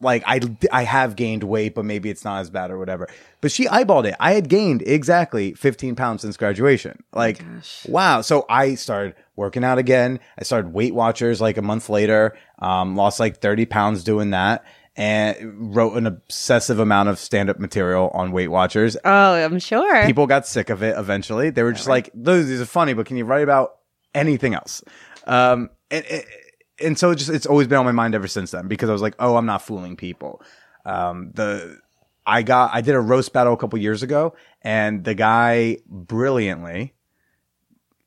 like 0.01 0.23
I 0.25 0.39
I 0.71 0.83
have 0.83 1.15
gained 1.15 1.43
weight, 1.43 1.75
but 1.75 1.85
maybe 1.85 2.09
it's 2.09 2.25
not 2.25 2.39
as 2.41 2.49
bad 2.49 2.71
or 2.71 2.77
whatever. 2.77 3.07
But 3.39 3.51
she 3.51 3.65
eyeballed 3.67 4.05
it. 4.05 4.15
I 4.19 4.33
had 4.33 4.49
gained 4.49 4.81
exactly 4.83 5.53
15 5.53 5.95
pounds 5.95 6.21
since 6.21 6.37
graduation. 6.37 7.03
Like 7.13 7.41
wow. 7.87 8.21
So 8.21 8.45
I 8.49 8.75
started 8.75 9.15
working 9.35 9.63
out 9.63 9.77
again. 9.77 10.19
I 10.37 10.43
started 10.43 10.73
Weight 10.73 10.93
Watchers 10.93 11.39
like 11.41 11.57
a 11.57 11.61
month 11.61 11.89
later. 11.89 12.37
Um, 12.59 12.95
lost 12.95 13.19
like 13.19 13.41
30 13.41 13.65
pounds 13.65 14.03
doing 14.03 14.31
that. 14.31 14.63
and 14.97 15.73
wrote 15.73 15.95
an 15.95 16.05
obsessive 16.05 16.77
amount 16.77 17.07
of 17.07 17.17
stand 17.17 17.49
up 17.49 17.57
material 17.59 18.11
on 18.13 18.31
Weight 18.33 18.49
Watchers. 18.49 18.97
Oh, 19.05 19.33
I'm 19.33 19.57
sure. 19.59 20.05
People 20.05 20.27
got 20.27 20.45
sick 20.45 20.69
of 20.69 20.83
it 20.83 20.97
eventually. 20.97 21.49
They 21.49 21.63
were 21.63 21.71
just 21.71 21.87
like, 21.87 22.09
those 22.13 22.47
these 22.47 22.59
are 22.59 22.65
funny, 22.65 22.93
but 22.93 23.05
can 23.05 23.15
you 23.15 23.23
write 23.23 23.41
about 23.41 23.77
anything 24.13 24.53
else? 24.53 24.83
Um, 25.25 25.69
and, 25.89 26.03
and- 26.83 26.97
so 26.99 27.11
it 27.11 27.15
just 27.17 27.29
it's 27.29 27.45
always 27.45 27.67
been 27.67 27.77
on 27.77 27.85
my 27.85 27.91
mind 27.91 28.15
ever 28.15 28.27
since 28.27 28.51
then 28.51 28.67
because 28.67 28.89
I 28.89 28.93
was 28.93 29.01
like, 29.01 29.15
oh, 29.19 29.35
I'm 29.35 29.45
not 29.45 29.61
fooling 29.61 29.95
people. 29.95 30.41
Um, 30.85 31.31
the 31.33 31.79
I 32.25 32.43
got 32.43 32.71
I 32.73 32.81
did 32.81 32.95
a 32.95 32.99
roast 32.99 33.33
battle 33.33 33.53
a 33.53 33.57
couple 33.57 33.79
years 33.79 34.03
ago, 34.03 34.35
and 34.61 35.03
the 35.03 35.13
guy 35.15 35.77
brilliantly 35.87 36.93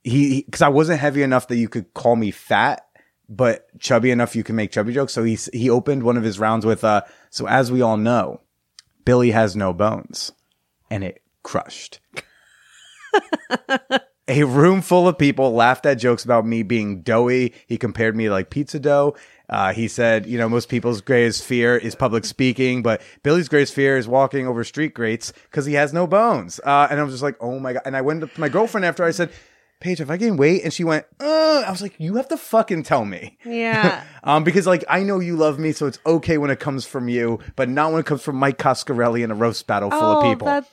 he 0.03 0.43
because 0.43 0.63
I 0.63 0.69
wasn't 0.69 1.01
heavy 1.01 1.23
enough 1.23 1.49
that 1.49 1.57
you 1.57 1.69
could 1.69 1.93
call 1.95 2.15
me 2.17 2.31
fat, 2.31 2.87
but 3.29 3.67
chubby 3.81 4.11
enough 4.11 4.37
you 4.37 4.45
can 4.45 4.55
make 4.57 4.71
chubby 4.71 4.93
jokes. 4.93 5.13
So 5.13 5.25
he 5.25 5.39
he 5.53 5.71
opened 5.71 6.03
one 6.03 6.17
of 6.17 6.23
his 6.23 6.39
rounds 6.39 6.67
with 6.67 6.85
uh, 6.85 7.03
so 7.31 7.47
as 7.49 7.73
we 7.73 7.81
all 7.83 7.97
know, 7.97 8.41
Billy 9.05 9.31
has 9.33 9.57
no 9.57 9.73
bones, 9.73 10.33
and 10.91 11.03
it 11.05 11.23
crushed. 11.43 12.01
A 14.35 14.43
room 14.45 14.83
full 14.83 15.07
of 15.07 15.17
people 15.17 15.53
laughed 15.53 15.87
at 15.87 15.95
jokes 15.95 16.25
about 16.25 16.45
me 16.45 16.65
being 16.65 17.03
doughy. 17.03 17.53
He 17.69 17.77
compared 17.79 18.17
me 18.17 18.25
to 18.25 18.31
like 18.31 18.51
pizza 18.51 18.81
dough. 18.81 19.15
Uh, 19.49 19.73
he 19.73 19.87
said, 19.87 20.27
you 20.27 20.39
know, 20.39 20.49
most 20.49 20.69
people's 20.69 21.01
greatest 21.01 21.45
fear 21.45 21.77
is 21.77 21.95
public 21.95 22.25
speaking, 22.25 22.83
but 22.83 23.01
Billy's 23.23 23.49
greatest 23.49 23.75
fear 23.75 23.97
is 23.97 24.09
walking 24.09 24.49
over 24.49 24.65
street 24.65 24.93
grates 24.93 25.33
because 25.45 25.67
he 25.67 25.75
has 25.75 25.93
no 25.93 26.07
bones. 26.09 26.59
Uh, 26.65 26.89
and 26.91 26.99
I 26.99 27.03
was 27.05 27.13
just 27.13 27.23
like, 27.23 27.37
oh 27.41 27.61
my 27.61 27.75
God. 27.75 27.83
And 27.85 27.97
I 27.97 28.01
went 28.01 28.25
up 28.25 28.33
to 28.35 28.41
my 28.41 28.49
girlfriend 28.49 28.85
after 28.85 29.05
I 29.05 29.13
said, 29.13 29.31
Paige, 29.81 30.01
if 30.01 30.11
I 30.11 30.17
gained 30.17 30.39
weight? 30.39 30.65
And 30.65 30.73
she 30.73 30.83
went, 30.83 31.05
uh, 31.21 31.63
I 31.67 31.71
was 31.71 31.83
like, 31.83 31.95
you 31.99 32.17
have 32.17 32.27
to 32.29 32.37
fucking 32.37 32.83
tell 32.85 33.05
me. 33.05 33.39
yeah. 33.45 34.03
Um, 34.25 34.43
because 34.43 34.67
like 34.67 34.83
I 34.89 35.03
know 35.03 35.21
you 35.21 35.37
love 35.37 35.59
me, 35.59 35.73
so 35.73 35.87
it's 35.87 35.99
okay 36.07 36.39
when 36.39 36.51
it 36.51 36.59
comes 36.59 36.87
from 36.87 37.11
you, 37.11 37.41
but 37.57 37.69
not 37.69 37.93
when 37.93 38.01
it 38.01 38.07
comes 38.07 38.23
from 38.23 38.37
Mike 38.37 38.57
Coscarelli 38.57 39.23
in 39.23 39.31
a 39.31 39.35
roast 39.35 39.67
battle 39.67 39.91
full 39.91 40.01
of 40.01 40.25
people. 40.25 40.49
Oh, 40.49 40.51
That, 40.51 40.67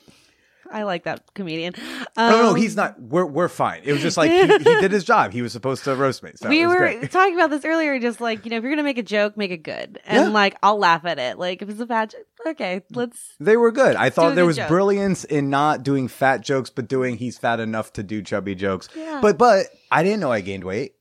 I 0.71 0.83
like 0.83 1.03
that 1.03 1.33
comedian. 1.33 1.73
no, 2.17 2.29
no, 2.29 2.49
Um, 2.51 2.55
he's 2.55 2.75
not. 2.75 2.99
We're 3.01 3.25
we're 3.25 3.49
fine. 3.49 3.81
It 3.83 3.91
was 3.91 4.01
just 4.01 4.17
like 4.17 4.31
he, 4.31 4.41
he 4.47 4.63
did 4.81 4.91
his 4.91 5.03
job. 5.03 5.31
He 5.33 5.41
was 5.41 5.51
supposed 5.51 5.83
to 5.83 5.95
roast 5.95 6.23
me. 6.23 6.31
So 6.35 6.49
we 6.49 6.65
were 6.65 6.77
great. 6.77 7.11
talking 7.11 7.35
about 7.35 7.49
this 7.49 7.65
earlier. 7.65 7.99
Just 7.99 8.21
like 8.21 8.45
you 8.45 8.51
know, 8.51 8.57
if 8.57 8.63
you're 8.63 8.71
gonna 8.71 8.83
make 8.83 8.97
a 8.97 9.03
joke, 9.03 9.35
make 9.37 9.51
it 9.51 9.63
good, 9.63 9.99
and 10.05 10.25
Yeah. 10.27 10.29
like 10.29 10.55
I'll 10.63 10.77
laugh 10.79 11.05
at 11.05 11.19
it. 11.19 11.37
Like 11.37 11.61
if 11.61 11.69
it's 11.69 11.79
a 11.79 11.85
bad 11.85 12.11
joke, 12.11 12.21
okay, 12.47 12.81
let's. 12.91 13.35
They 13.39 13.57
were 13.57 13.71
good. 13.71 13.95
I 13.95 14.09
thought 14.09 14.35
there 14.35 14.45
was 14.45 14.57
joke. 14.57 14.67
brilliance 14.69 15.23
in 15.25 15.49
not 15.49 15.83
doing 15.83 16.07
fat 16.07 16.41
jokes, 16.41 16.69
but 16.69 16.87
doing 16.87 17.17
he's 17.17 17.37
fat 17.37 17.59
enough 17.59 17.93
to 17.93 18.03
do 18.03 18.21
chubby 18.21 18.55
jokes. 18.55 18.87
Yeah. 18.95 19.19
But 19.21 19.37
but 19.37 19.67
I 19.91 20.03
didn't 20.03 20.19
know 20.21 20.31
I 20.31 20.41
gained 20.41 20.63
weight. 20.63 20.93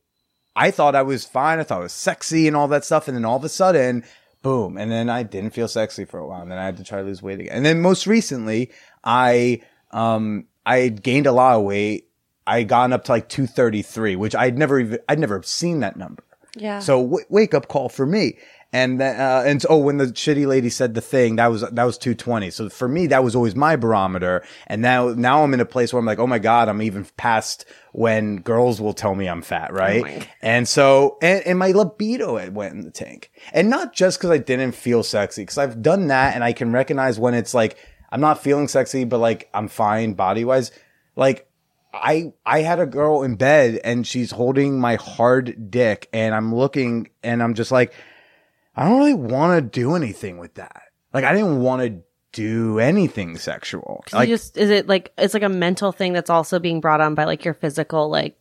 I 0.57 0.73
thought 0.73 0.97
I 0.97 1.03
was 1.03 1.25
fine. 1.25 1.61
I 1.61 1.63
thought 1.63 1.79
I 1.79 1.83
was 1.85 1.93
sexy 1.93 2.49
and 2.49 2.57
all 2.57 2.67
that 2.69 2.85
stuff. 2.85 3.07
And 3.07 3.17
then 3.17 3.25
all 3.25 3.37
of 3.37 3.45
a 3.45 3.49
sudden, 3.49 4.03
boom. 4.43 4.77
And 4.77 4.91
then 4.91 5.09
I 5.09 5.23
didn't 5.23 5.51
feel 5.51 5.69
sexy 5.69 6.05
for 6.05 6.19
a 6.19 6.27
while. 6.27 6.43
And 6.43 6.51
then 6.51 6.59
I 6.59 6.65
had 6.65 6.77
to 6.79 6.85
try 6.85 6.99
to 6.99 7.05
lose 7.05 7.23
weight 7.23 7.41
again. 7.41 7.55
And 7.57 7.65
then 7.65 7.81
most 7.81 8.07
recently, 8.07 8.71
I 9.05 9.63
um 9.91 10.47
I 10.65 10.89
gained 10.89 11.27
a 11.27 11.33
lot 11.33 11.57
of 11.57 11.65
weight. 11.65 12.09
I 12.47 12.63
gotten 12.65 12.93
up 12.93 13.05
to 13.05 13.13
like 13.13 13.29
233, 13.29 14.17
which 14.17 14.35
I'd 14.35 14.59
never 14.59 14.81
even 14.81 14.99
I'd 15.09 15.19
never 15.19 15.43
seen 15.43 15.81
that 15.81 15.97
number. 15.97 16.25
Yeah. 16.57 16.81
So 16.81 17.03
w- 17.03 17.27
wake 17.29 17.55
up 17.55 17.69
call 17.69 17.89
for 17.89 18.07
me. 18.07 18.39
And 18.73 19.01
then, 19.01 19.21
uh, 19.21 19.43
and 19.45 19.65
oh, 19.69 19.79
when 19.79 19.97
the 19.97 20.07
shitty 20.07 20.47
lady 20.47 20.71
said 20.71 20.95
the 20.95 21.01
thing, 21.01 21.37
that 21.37 21.49
was, 21.49 21.63
that 21.63 21.85
was 21.85 21.99
220. 21.99 22.51
So 22.51 22.69
for 22.69 22.87
me, 22.87 23.09
that 23.09 23.25
was 23.25 23.35
always 23.35 23.57
my 23.57 23.75
barometer. 23.75 24.45
And 24.69 24.81
now, 24.81 25.09
now 25.09 25.43
I'm 25.43 25.53
in 25.55 25.61
a 25.61 25.65
place 25.65 25.93
where 25.93 25.99
I'm 25.99 26.07
like, 26.07 26.21
oh 26.21 26.27
my 26.27 26.39
God, 26.39 26.69
I'm 26.69 26.81
even 26.83 27.05
past 27.17 27.65
when 27.93 28.37
girls 28.43 28.81
will 28.81 28.95
tell 28.95 29.17
me 29.17 29.29
I'm 29.29 29.43
fat, 29.43 29.73
right? 29.73 30.03
my- 30.03 30.29
and 30.41 30.69
so, 30.69 31.19
and, 31.21 31.45
and 31.47 31.59
my 31.59 31.73
libido 31.73 32.49
went 32.51 32.75
in 32.75 32.83
the 32.83 32.93
tank. 32.93 33.33
And 33.53 33.69
not 33.71 33.93
just 33.93 34.19
because 34.19 34.31
I 34.31 34.39
didn't 34.39 34.73
feel 34.73 35.03
sexy, 35.03 35.43
because 35.43 35.59
I've 35.59 35.83
done 35.83 36.07
that 36.07 36.35
and 36.37 36.45
I 36.45 36.53
can 36.53 36.71
recognize 36.71 37.19
when 37.19 37.35
it's 37.35 37.55
like, 37.55 37.77
I'm 38.13 38.21
not 38.21 38.43
feeling 38.43 38.69
sexy, 38.69 39.05
but 39.05 39.19
like 39.19 39.49
I'm 39.55 39.69
fine 39.69 40.15
body 40.15 40.45
wise. 40.45 40.73
Like 41.17 41.49
I 41.93 42.33
I 42.45 42.61
had 42.63 42.81
a 42.81 42.87
girl 42.87 43.23
in 43.23 43.37
bed 43.37 43.81
and 43.85 44.07
she's 44.07 44.31
holding 44.31 44.81
my 44.81 44.97
hard 44.97 45.71
dick 45.71 46.09
and 46.13 46.35
I'm 46.35 46.55
looking 46.55 47.11
and 47.23 47.43
I'm 47.43 47.55
just 47.55 47.73
like 47.73 47.93
I 48.77 48.89
don't 48.89 48.99
really 48.99 49.15
want 49.15 49.59
to 49.59 49.81
do 49.81 49.95
anything 49.95 50.39
with 50.39 50.55
that. 50.55 50.83
Like 51.13 51.25
I 51.25 51.33
didn't 51.33 51.61
want 51.61 51.83
to 51.83 52.03
do 52.33 52.79
anything 52.79 53.37
sexual. 53.37 54.05
Like 54.13 54.29
just 54.29 54.57
is 54.57 54.71
it 54.71 54.87
like 54.89 55.13
it's 55.19 55.35
like 55.35 55.43
a 55.43 55.49
mental 55.49 55.93
thing 55.93 56.13
that's 56.13 56.31
also 56.31 56.59
being 56.59 56.81
brought 56.81 57.01
on 57.01 57.15
by 57.15 57.25
like 57.25 57.45
your 57.45 57.55
physical 57.55 58.09
like 58.09 58.37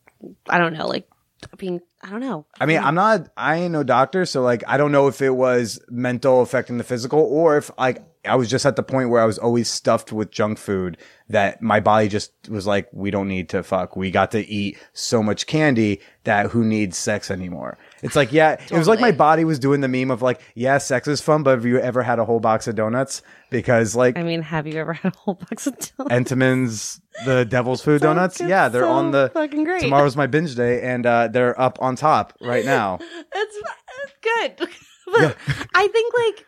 I 0.48 0.58
don't 0.58 0.74
know 0.74 0.86
like 0.86 1.08
being 1.56 1.80
I 2.02 2.08
don't 2.10 2.20
know. 2.20 2.46
I 2.58 2.64
mean, 2.64 2.78
I'm 2.78 2.94
not, 2.94 3.28
I 3.36 3.56
ain't 3.56 3.72
no 3.72 3.82
doctor. 3.82 4.24
So 4.24 4.40
like, 4.40 4.64
I 4.66 4.78
don't 4.78 4.92
know 4.92 5.06
if 5.08 5.20
it 5.20 5.30
was 5.30 5.78
mental 5.90 6.40
affecting 6.40 6.78
the 6.78 6.84
physical 6.84 7.20
or 7.20 7.58
if 7.58 7.70
like, 7.78 8.02
I 8.24 8.36
was 8.36 8.48
just 8.48 8.64
at 8.64 8.76
the 8.76 8.82
point 8.82 9.10
where 9.10 9.20
I 9.20 9.26
was 9.26 9.38
always 9.38 9.68
stuffed 9.68 10.12
with 10.12 10.30
junk 10.30 10.58
food 10.58 10.96
that 11.28 11.60
my 11.60 11.80
body 11.80 12.08
just 12.08 12.32
was 12.48 12.66
like, 12.66 12.88
we 12.92 13.10
don't 13.10 13.28
need 13.28 13.50
to 13.50 13.62
fuck. 13.62 13.96
We 13.96 14.10
got 14.10 14.30
to 14.32 14.46
eat 14.46 14.78
so 14.92 15.22
much 15.22 15.46
candy 15.46 16.00
that 16.24 16.46
who 16.46 16.64
needs 16.64 16.96
sex 16.96 17.30
anymore? 17.30 17.78
It's 18.02 18.16
like, 18.16 18.32
yeah, 18.32 18.52
it 18.52 18.72
was 18.72 18.88
like 18.88 19.00
my 19.00 19.12
body 19.12 19.44
was 19.44 19.58
doing 19.58 19.80
the 19.80 19.88
meme 19.88 20.10
of 20.10 20.22
like, 20.22 20.40
yeah, 20.54 20.78
sex 20.78 21.06
is 21.06 21.20
fun, 21.20 21.42
but 21.42 21.50
have 21.50 21.66
you 21.66 21.78
ever 21.78 22.02
had 22.02 22.18
a 22.18 22.24
whole 22.24 22.40
box 22.40 22.66
of 22.66 22.74
donuts? 22.74 23.20
Because 23.50 23.94
like, 23.94 24.16
I 24.16 24.22
mean, 24.22 24.42
have 24.42 24.66
you 24.66 24.74
ever 24.80 24.92
had 24.94 25.12
a 25.12 25.16
whole 25.18 25.34
box 25.34 25.66
of 25.66 25.74
donuts? 25.78 26.32
Entenmann's 26.32 27.00
the 27.26 27.44
devil's 27.44 27.82
food 27.82 28.00
donuts. 28.02 28.40
Yeah, 28.40 28.68
they're 28.68 28.82
so 28.82 28.90
on 28.90 29.10
the 29.10 29.30
fucking 29.34 29.64
great. 29.64 29.82
tomorrow's 29.82 30.16
my 30.16 30.26
binge 30.26 30.54
day, 30.54 30.80
and 30.82 31.04
uh, 31.04 31.28
they're 31.28 31.60
up 31.60 31.78
on 31.82 31.96
top 31.96 32.32
right 32.40 32.64
now. 32.64 32.98
it's, 33.34 33.56
it's 34.04 34.58
good. 34.58 34.68
but 35.12 35.36
I 35.74 35.88
think 35.88 36.14
like 36.16 36.46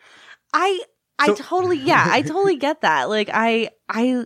I 0.53 0.83
I 1.19 1.27
So- 1.27 1.35
totally 1.35 1.77
yeah, 1.77 2.07
I 2.09 2.21
totally 2.23 2.55
get 2.57 2.81
that. 2.81 3.09
Like 3.09 3.29
I 3.31 3.69
I 3.89 4.25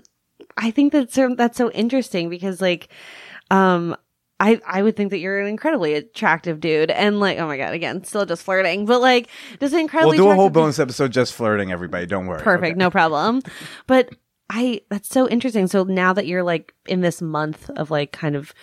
I 0.55 0.71
think 0.71 0.93
that's 0.93 1.13
so 1.13 1.35
that's 1.35 1.57
so 1.57 1.71
interesting 1.71 2.29
because 2.29 2.61
like 2.61 2.89
um 3.51 3.95
I, 4.39 4.61
I 4.67 4.83
would 4.83 4.95
think 4.95 5.09
that 5.09 5.17
you're 5.17 5.39
an 5.39 5.47
incredibly 5.47 5.95
attractive 5.95 6.59
dude 6.59 6.91
and 6.91 7.19
like 7.19 7.39
oh 7.39 7.47
my 7.47 7.57
god 7.57 7.73
again 7.73 8.03
still 8.03 8.25
just 8.25 8.43
flirting 8.43 8.85
but 8.85 9.01
like 9.01 9.29
just 9.59 9.73
an 9.73 9.89
We'll 9.91 10.11
do 10.11 10.29
a 10.29 10.35
whole 10.35 10.49
bonus 10.49 10.77
episode 10.79 11.11
just 11.11 11.33
flirting. 11.33 11.71
Everybody, 11.71 12.05
don't 12.05 12.27
worry. 12.27 12.41
perfect 12.41 12.73
Okay. 12.73 12.77
no 12.79 12.91
problem 12.91 13.41
but 13.87 14.09
i 14.49 14.79
that's 14.89 15.09
so 15.09 15.27
interesting 15.27 15.67
so 15.67 15.83
now 15.83 16.13
that 16.13 16.25
you're 16.27 16.43
like 16.43 16.73
in 16.85 17.01
this 17.01 17.21
month 17.21 17.69
of 17.71 17.91
like 17.91 18.11
kind 18.11 18.35
of 18.35 18.53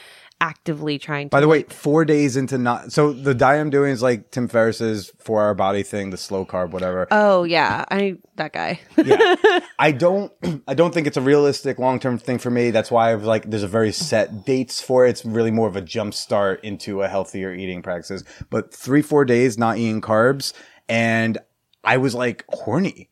actively 0.44 0.98
trying 0.98 1.28
to 1.28 1.30
By 1.30 1.40
the 1.40 1.48
way, 1.48 1.62
four 1.62 2.04
days 2.04 2.36
into 2.36 2.58
not 2.58 2.92
so 2.92 3.12
the 3.12 3.34
diet 3.34 3.62
I'm 3.62 3.70
doing 3.70 3.92
is 3.92 4.02
like 4.02 4.30
Tim 4.30 4.46
Ferriss's 4.46 5.10
four 5.18 5.40
hour 5.42 5.54
body 5.54 5.82
thing, 5.82 6.10
the 6.10 6.18
slow 6.18 6.44
carb, 6.44 6.70
whatever. 6.70 7.08
oh 7.10 7.44
yeah 7.44 7.84
i 7.90 8.16
that 8.36 8.52
guy 8.52 8.78
yeah, 9.02 9.36
I 9.78 9.92
don't, 9.92 10.30
I 10.68 10.74
don't 10.74 10.92
think 10.92 11.06
it's 11.06 11.16
a 11.16 11.22
realistic 11.22 11.78
long 11.78 11.98
term 11.98 12.18
thing 12.18 12.38
for 12.38 12.50
me. 12.50 12.70
That's 12.72 12.90
why 12.90 13.10
I 13.10 13.14
was 13.14 13.26
like, 13.26 13.48
there's 13.48 13.62
a 13.62 13.68
very 13.68 13.92
set 13.92 14.44
dates 14.44 14.80
for 14.82 15.06
it. 15.06 15.10
It's 15.10 15.24
really 15.24 15.50
more 15.50 15.68
of 15.68 15.76
a 15.76 15.80
jump 15.80 16.12
start 16.14 16.62
into 16.62 17.02
a 17.02 17.08
healthier 17.08 17.52
eating 17.54 17.80
practices. 17.80 18.24
But 18.50 18.74
three, 18.74 19.02
four 19.02 19.24
days 19.24 19.56
not 19.56 19.78
eating 19.78 20.00
carbs, 20.00 20.52
and 20.88 21.38
I 21.82 21.96
was 21.96 22.14
like 22.14 22.44
horny. 22.48 23.08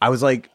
I 0.00 0.08
was 0.08 0.22
like. 0.22 0.48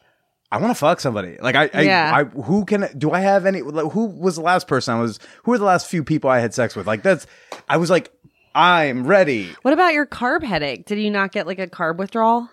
I 0.50 0.58
want 0.58 0.70
to 0.70 0.74
fuck 0.78 1.00
somebody. 1.00 1.36
Like 1.40 1.54
I, 1.56 1.70
I, 1.74 1.82
Yeah. 1.82 2.12
I, 2.14 2.24
who 2.24 2.64
can, 2.64 2.88
do 2.96 3.10
I 3.10 3.20
have 3.20 3.44
any, 3.46 3.60
like, 3.62 3.92
who 3.92 4.06
was 4.06 4.36
the 4.36 4.42
last 4.42 4.66
person 4.66 4.94
I 4.94 5.00
was, 5.00 5.18
who 5.44 5.50
were 5.50 5.58
the 5.58 5.64
last 5.64 5.86
few 5.88 6.02
people 6.02 6.30
I 6.30 6.38
had 6.40 6.54
sex 6.54 6.74
with? 6.74 6.86
Like 6.86 7.02
that's, 7.02 7.26
I 7.68 7.76
was 7.76 7.90
like, 7.90 8.10
I'm 8.54 9.06
ready. 9.06 9.50
what 9.62 9.74
about 9.74 9.92
your 9.92 10.06
carb 10.06 10.42
headache 10.42 10.84
did 10.86 10.98
you 10.98 11.10
not 11.10 11.32
get 11.32 11.46
like 11.46 11.58
a 11.58 11.66
carb 11.68 11.98
withdrawal 11.98 12.48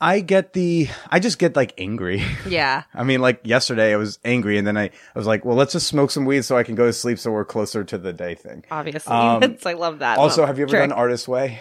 I 0.00 0.20
get 0.20 0.52
the, 0.54 0.88
I 1.08 1.20
just 1.20 1.38
get 1.38 1.54
like 1.54 1.72
angry. 1.78 2.22
yeah 2.48 2.82
I 2.92 3.04
mean, 3.04 3.20
like 3.20 3.40
yesterday 3.44 3.92
I 3.92 3.96
was 3.96 4.18
angry 4.24 4.58
and 4.58 4.66
then 4.66 4.76
I, 4.76 4.84
I 4.86 4.90
was 5.18 5.26
like, 5.26 5.44
well, 5.44 5.56
let's 5.56 5.72
just 5.72 5.86
smoke 5.86 6.10
some 6.10 6.24
weed 6.24 6.44
so 6.44 6.56
I 6.56 6.62
can 6.64 6.74
go 6.74 6.86
to 6.86 6.92
sleep 6.92 7.18
so 7.18 7.30
we're 7.30 7.44
closer 7.44 7.84
to 7.84 7.96
the 7.98 8.12
day 8.12 8.34
thing. 8.34 8.64
obviously 8.70 9.12
Um, 9.12 9.56
i 9.66 9.72
love 9.74 10.00
that 10.00 10.18
Also, 10.18 10.44
have 10.46 10.58
you 10.58 10.64
ever 10.64 10.70
trick. 10.70 10.82
done 10.82 10.92
Artist 10.92 11.28
Way? 11.28 11.60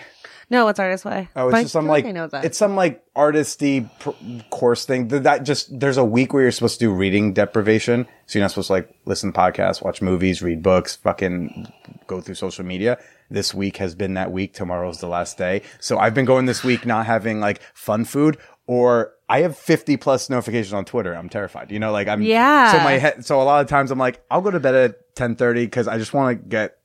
No 0.54 0.64
what's 0.66 0.80
artist 0.80 1.04
way 1.04 1.28
Oh, 1.36 1.48
it's 1.48 1.52
But 1.54 1.62
just 1.64 1.74
some 1.74 1.86
feel 1.86 1.92
like, 1.92 2.06
I 2.06 2.12
know 2.12 2.28
that 2.28 2.46
it's 2.46 2.58
some 2.58 2.76
like 2.78 3.04
artisty 3.16 3.90
pr- 4.00 4.12
course 4.50 4.86
thing. 4.86 5.10
Th- 5.10 5.24
That 5.24 5.44
just, 5.44 5.78
there's 5.80 5.98
a 5.98 6.06
week 6.06 6.32
where 6.34 6.44
you're 6.44 6.52
supposed 6.52 6.80
to 6.80 6.86
do 6.86 6.92
reading 6.94 7.34
deprivation. 7.34 8.08
So 8.28 8.40
you're 8.40 8.44
not 8.44 8.52
supposed 8.52 8.68
to 8.68 8.74
like 8.74 8.96
listen 9.06 9.34
to 9.34 9.40
podcasts, 9.40 9.84
watch 9.84 10.02
movies, 10.02 10.42
read 10.42 10.64
books, 10.64 10.96
fucking 10.96 11.68
go 12.08 12.22
through 12.22 12.36
social 12.36 12.64
media. 12.66 12.98
This 13.30 13.54
week 13.54 13.78
has 13.78 13.96
been 13.96 14.14
that 14.14 14.32
week. 14.32 14.54
Tomorrow's 14.54 15.00
the 15.00 15.08
last 15.08 15.38
day. 15.38 15.64
So 15.80 15.98
I've 15.98 16.14
been 16.14 16.26
going 16.26 16.46
this 16.46 16.64
week 16.64 16.86
not 16.86 17.06
having 17.06 17.40
like 17.40 17.62
fun 17.74 18.06
food 18.06 18.38
or 18.68 19.14
I 19.30 19.42
have 19.42 19.58
50 19.58 19.98
plus 19.98 20.30
notifications 20.30 20.74
on 20.74 20.86
Twitter. 20.86 21.14
I'm 21.16 21.30
terrified. 21.30 21.72
You 21.72 21.80
know, 21.80 21.92
like 21.92 22.08
I'm, 22.08 22.22
Yeah. 22.22 22.72
So 22.72 22.78
my 22.84 22.94
head, 22.94 23.26
so 23.26 23.42
a 23.42 23.44
lot 23.44 23.62
of 23.62 23.68
times 23.68 23.90
I'm 23.92 24.00
like, 24.00 24.24
I'll 24.30 24.42
go 24.42 24.52
to 24.52 24.60
bed 24.60 24.76
at 24.76 24.92
1030 25.18 25.66
because 25.66 25.88
I 25.88 25.98
just 25.98 26.14
want 26.14 26.38
to 26.44 26.48
get 26.50 26.78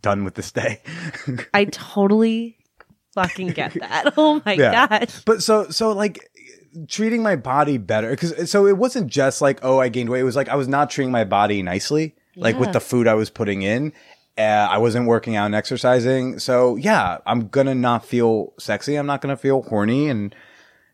done 0.00 0.24
with 0.24 0.34
this 0.34 0.50
day. 0.50 0.82
I 1.54 1.64
totally 1.66 2.58
fucking 3.14 3.48
get 3.48 3.74
that. 3.80 4.14
Oh 4.16 4.42
my 4.44 4.52
Yeah. 4.54 4.86
gosh. 4.88 5.22
But 5.24 5.42
so 5.42 5.68
so 5.70 5.92
like 5.92 6.28
treating 6.88 7.22
my 7.22 7.36
body 7.36 7.76
better 7.78 8.10
because 8.10 8.50
so 8.50 8.66
it 8.66 8.76
wasn't 8.78 9.08
just 9.08 9.40
like 9.40 9.60
oh 9.62 9.78
I 9.80 9.88
gained 9.88 10.08
weight. 10.10 10.20
It 10.20 10.24
was 10.24 10.36
like 10.36 10.48
I 10.48 10.54
was 10.56 10.68
not 10.68 10.90
treating 10.90 11.12
my 11.12 11.24
body 11.24 11.62
nicely, 11.62 12.14
like 12.36 12.58
with 12.58 12.72
the 12.72 12.80
food 12.80 13.06
I 13.08 13.14
was 13.14 13.30
putting 13.30 13.62
in. 13.62 13.92
Uh, 14.38 14.42
I 14.42 14.78
wasn't 14.78 15.06
working 15.06 15.36
out 15.36 15.44
and 15.46 15.54
exercising. 15.54 16.38
So 16.38 16.76
yeah, 16.76 17.18
I'm 17.26 17.48
gonna 17.48 17.74
not 17.74 18.04
feel 18.06 18.54
sexy. 18.58 18.96
I'm 18.96 19.06
not 19.06 19.20
gonna 19.20 19.36
feel 19.36 19.62
horny 19.62 20.08
and. 20.08 20.34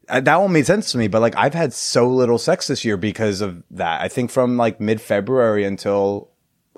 uh, 0.08 0.20
that 0.20 0.40
one 0.40 0.52
made 0.52 0.66
sense 0.66 0.90
to 0.90 0.98
me. 0.98 1.06
But 1.06 1.20
like, 1.20 1.36
I've 1.36 1.54
had 1.54 1.72
so 1.74 2.08
little 2.08 2.38
sex 2.38 2.66
this 2.66 2.82
year 2.84 2.96
because 2.96 3.40
of 3.40 3.62
that. 3.70 4.00
I 4.00 4.08
think 4.08 4.30
from 4.32 4.56
like 4.56 4.80
mid 4.80 5.00
February 5.00 5.64
until 5.64 6.30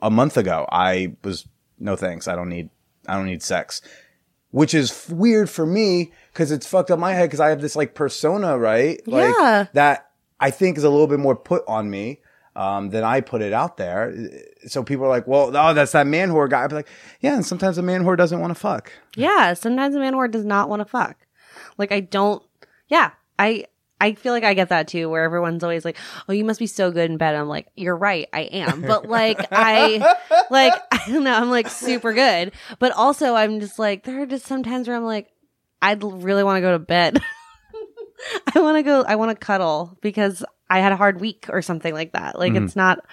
a 0.02 0.10
month 0.10 0.36
ago, 0.36 0.66
I 0.70 1.14
was 1.24 1.46
no 1.78 1.96
thanks. 1.96 2.28
I 2.28 2.34
don't 2.36 2.48
need 2.50 2.68
I 3.06 3.14
don't 3.14 3.26
need 3.26 3.42
sex, 3.42 3.80
which 4.50 4.74
is 4.74 4.90
f- 4.90 5.10
weird 5.10 5.48
for 5.50 5.64
me 5.66 6.12
because 6.32 6.50
it's 6.50 6.66
fucked 6.66 6.90
up 6.90 6.98
my 6.98 7.12
head 7.12 7.24
because 7.28 7.40
I 7.40 7.48
have 7.50 7.60
this 7.60 7.76
like 7.76 7.94
persona, 7.94 8.58
right? 8.58 9.00
Like 9.06 9.34
Yeah. 9.38 9.66
that 9.74 10.10
I 10.38 10.50
think 10.50 10.76
is 10.78 10.84
a 10.84 10.90
little 10.90 11.06
bit 11.06 11.18
more 11.20 11.36
put 11.36 11.62
on 11.68 11.90
me. 11.90 12.20
Um, 12.56 12.90
than 12.90 13.04
I 13.04 13.20
put 13.20 13.42
it 13.42 13.52
out 13.52 13.76
there. 13.76 14.12
So 14.66 14.82
people 14.82 15.04
are 15.06 15.08
like, 15.08 15.26
well, 15.28 15.56
oh, 15.56 15.72
that's 15.72 15.92
that 15.92 16.08
man 16.08 16.30
whore 16.30 16.50
guy. 16.50 16.64
I'd 16.64 16.68
be 16.70 16.74
like, 16.74 16.88
yeah, 17.20 17.34
and 17.34 17.46
sometimes 17.46 17.78
a 17.78 17.82
man 17.82 18.02
whore 18.02 18.16
doesn't 18.16 18.40
want 18.40 18.50
to 18.52 18.58
fuck. 18.58 18.92
Yeah, 19.14 19.54
sometimes 19.54 19.94
a 19.94 20.00
man 20.00 20.14
whore 20.14 20.28
does 20.28 20.44
not 20.44 20.68
want 20.68 20.80
to 20.80 20.84
fuck. 20.84 21.16
Like 21.78 21.92
I 21.92 22.00
don't. 22.00 22.42
Yeah, 22.88 23.12
I 23.38 23.66
I 24.00 24.14
feel 24.14 24.32
like 24.32 24.44
I 24.44 24.54
get 24.54 24.70
that 24.70 24.88
too, 24.88 25.08
where 25.08 25.24
everyone's 25.24 25.62
always 25.62 25.84
like, 25.84 25.98
"Oh, 26.28 26.32
you 26.32 26.44
must 26.44 26.58
be 26.58 26.66
so 26.66 26.90
good 26.90 27.10
in 27.10 27.18
bed." 27.18 27.34
I'm 27.34 27.48
like, 27.48 27.68
"You're 27.76 27.96
right, 27.96 28.28
I 28.32 28.42
am," 28.42 28.82
but 28.82 29.08
like 29.08 29.46
I 29.52 29.98
like 30.50 30.74
I 30.90 31.02
don't 31.06 31.24
know, 31.24 31.34
I'm 31.34 31.50
like 31.50 31.68
super 31.68 32.12
good, 32.12 32.52
but 32.78 32.92
also 32.92 33.34
I'm 33.34 33.60
just 33.60 33.78
like 33.78 34.04
there 34.04 34.22
are 34.22 34.26
just 34.26 34.46
sometimes 34.46 34.88
where 34.88 34.96
I'm 34.96 35.04
like, 35.04 35.28
I'd 35.82 36.02
really 36.02 36.44
want 36.44 36.56
to 36.56 36.62
go 36.62 36.72
to 36.72 36.78
bed. 36.78 37.20
I 38.54 38.60
want 38.60 38.76
to 38.76 38.82
go. 38.82 39.02
I 39.02 39.16
want 39.16 39.30
to 39.30 39.46
cuddle 39.46 39.98
because 40.00 40.44
I 40.68 40.80
had 40.80 40.92
a 40.92 40.96
hard 40.96 41.20
week 41.20 41.46
or 41.48 41.62
something 41.62 41.92
like 41.92 42.12
that. 42.12 42.38
Like 42.38 42.54
it's 42.54 42.72
mm-hmm. 42.72 42.80
not. 42.80 43.04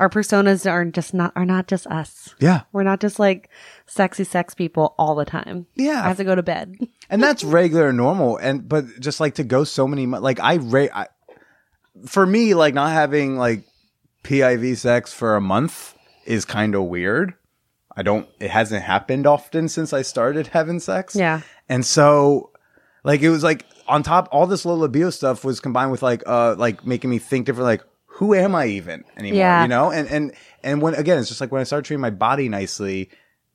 Our 0.00 0.10
personas 0.10 0.68
are 0.70 0.84
just 0.86 1.14
not 1.14 1.32
are 1.36 1.44
not 1.44 1.68
just 1.68 1.86
us. 1.86 2.34
Yeah. 2.40 2.62
We're 2.72 2.82
not 2.82 3.00
just 3.00 3.18
like 3.18 3.48
sexy 3.86 4.24
sex 4.24 4.54
people 4.54 4.94
all 4.98 5.14
the 5.14 5.24
time. 5.24 5.66
Yeah. 5.76 6.02
I 6.04 6.08
have 6.08 6.16
to 6.16 6.24
go 6.24 6.34
to 6.34 6.42
bed. 6.42 6.76
and 7.10 7.22
that's 7.22 7.44
regular 7.44 7.88
and 7.88 7.96
normal 7.96 8.36
and 8.38 8.68
but 8.68 8.84
just 8.98 9.20
like 9.20 9.34
to 9.36 9.44
go 9.44 9.62
so 9.62 9.86
many 9.86 10.06
like 10.06 10.40
i 10.40 10.56
ra- 10.56 10.86
I 10.94 11.06
for 12.06 12.24
me 12.26 12.54
like 12.54 12.74
not 12.74 12.92
having 12.92 13.36
like 13.36 13.62
piv 14.24 14.76
sex 14.76 15.12
for 15.12 15.36
a 15.36 15.40
month 15.40 15.94
is 16.24 16.44
kind 16.46 16.74
of 16.74 16.84
weird 16.84 17.34
i 17.94 18.02
don't 18.02 18.26
it 18.40 18.50
hasn't 18.50 18.82
happened 18.82 19.26
often 19.26 19.68
since 19.68 19.92
i 19.92 20.00
started 20.02 20.46
having 20.48 20.80
sex 20.80 21.14
Yeah. 21.14 21.42
and 21.68 21.84
so 21.84 22.50
like 23.04 23.20
it 23.20 23.28
was 23.28 23.44
like 23.44 23.66
on 23.86 24.02
top 24.02 24.28
all 24.32 24.46
this 24.46 24.64
low 24.64 24.74
libido 24.74 25.10
stuff 25.10 25.44
was 25.44 25.60
combined 25.60 25.90
with 25.92 26.02
like 26.02 26.22
uh 26.26 26.54
like 26.56 26.86
making 26.86 27.10
me 27.10 27.18
think 27.18 27.44
different 27.46 27.66
like 27.66 27.82
who 28.14 28.34
am 28.34 28.54
i 28.54 28.66
even 28.66 29.04
anymore 29.16 29.38
Yeah. 29.38 29.62
you 29.62 29.68
know 29.68 29.90
and 29.90 30.08
and 30.08 30.32
and 30.62 30.82
when 30.82 30.94
again 30.94 31.18
it's 31.18 31.28
just 31.28 31.40
like 31.40 31.52
when 31.52 31.60
i 31.60 31.64
started 31.64 31.84
treating 31.86 32.00
my 32.00 32.10
body 32.10 32.48
nicely 32.48 33.10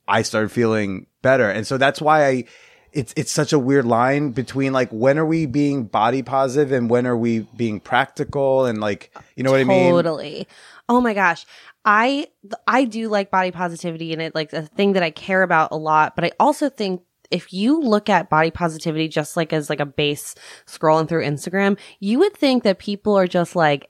i 0.08 0.22
started 0.22 0.50
feeling 0.50 1.06
better 1.22 1.48
and 1.50 1.66
so 1.66 1.76
that's 1.78 2.00
why 2.00 2.26
i 2.26 2.44
it's 2.92 3.12
it's 3.16 3.30
such 3.30 3.52
a 3.52 3.58
weird 3.58 3.84
line 3.84 4.32
between 4.32 4.72
like 4.72 4.90
when 4.90 5.18
are 5.18 5.24
we 5.26 5.46
being 5.46 5.84
body 5.84 6.22
positive 6.22 6.72
and 6.72 6.90
when 6.90 7.06
are 7.06 7.16
we 7.16 7.40
being 7.56 7.78
practical 7.80 8.64
and 8.64 8.80
like 8.80 9.16
you 9.36 9.42
know 9.44 9.50
what 9.52 9.60
i 9.60 9.64
mean 9.64 9.90
Totally. 9.92 10.46
Oh 10.88 11.00
my 11.00 11.14
gosh. 11.14 11.46
I 11.84 12.26
I 12.66 12.84
do 12.84 13.08
like 13.08 13.30
body 13.30 13.52
positivity 13.52 14.12
and 14.12 14.20
it 14.20 14.34
like 14.34 14.52
a 14.52 14.62
thing 14.62 14.94
that 14.94 15.04
I 15.04 15.10
care 15.12 15.42
about 15.44 15.70
a 15.70 15.76
lot, 15.76 16.16
but 16.16 16.24
I 16.24 16.32
also 16.40 16.68
think 16.68 17.02
if 17.30 17.52
you 17.52 17.80
look 17.80 18.08
at 18.10 18.28
body 18.28 18.50
positivity 18.50 19.06
just 19.06 19.36
like 19.36 19.52
as 19.52 19.70
like 19.70 19.78
a 19.78 19.86
base 19.86 20.34
scrolling 20.66 21.08
through 21.08 21.22
Instagram, 21.24 21.78
you 22.00 22.18
would 22.18 22.34
think 22.34 22.64
that 22.64 22.80
people 22.80 23.16
are 23.16 23.28
just 23.28 23.54
like 23.54 23.82
"Ha- 23.84 23.89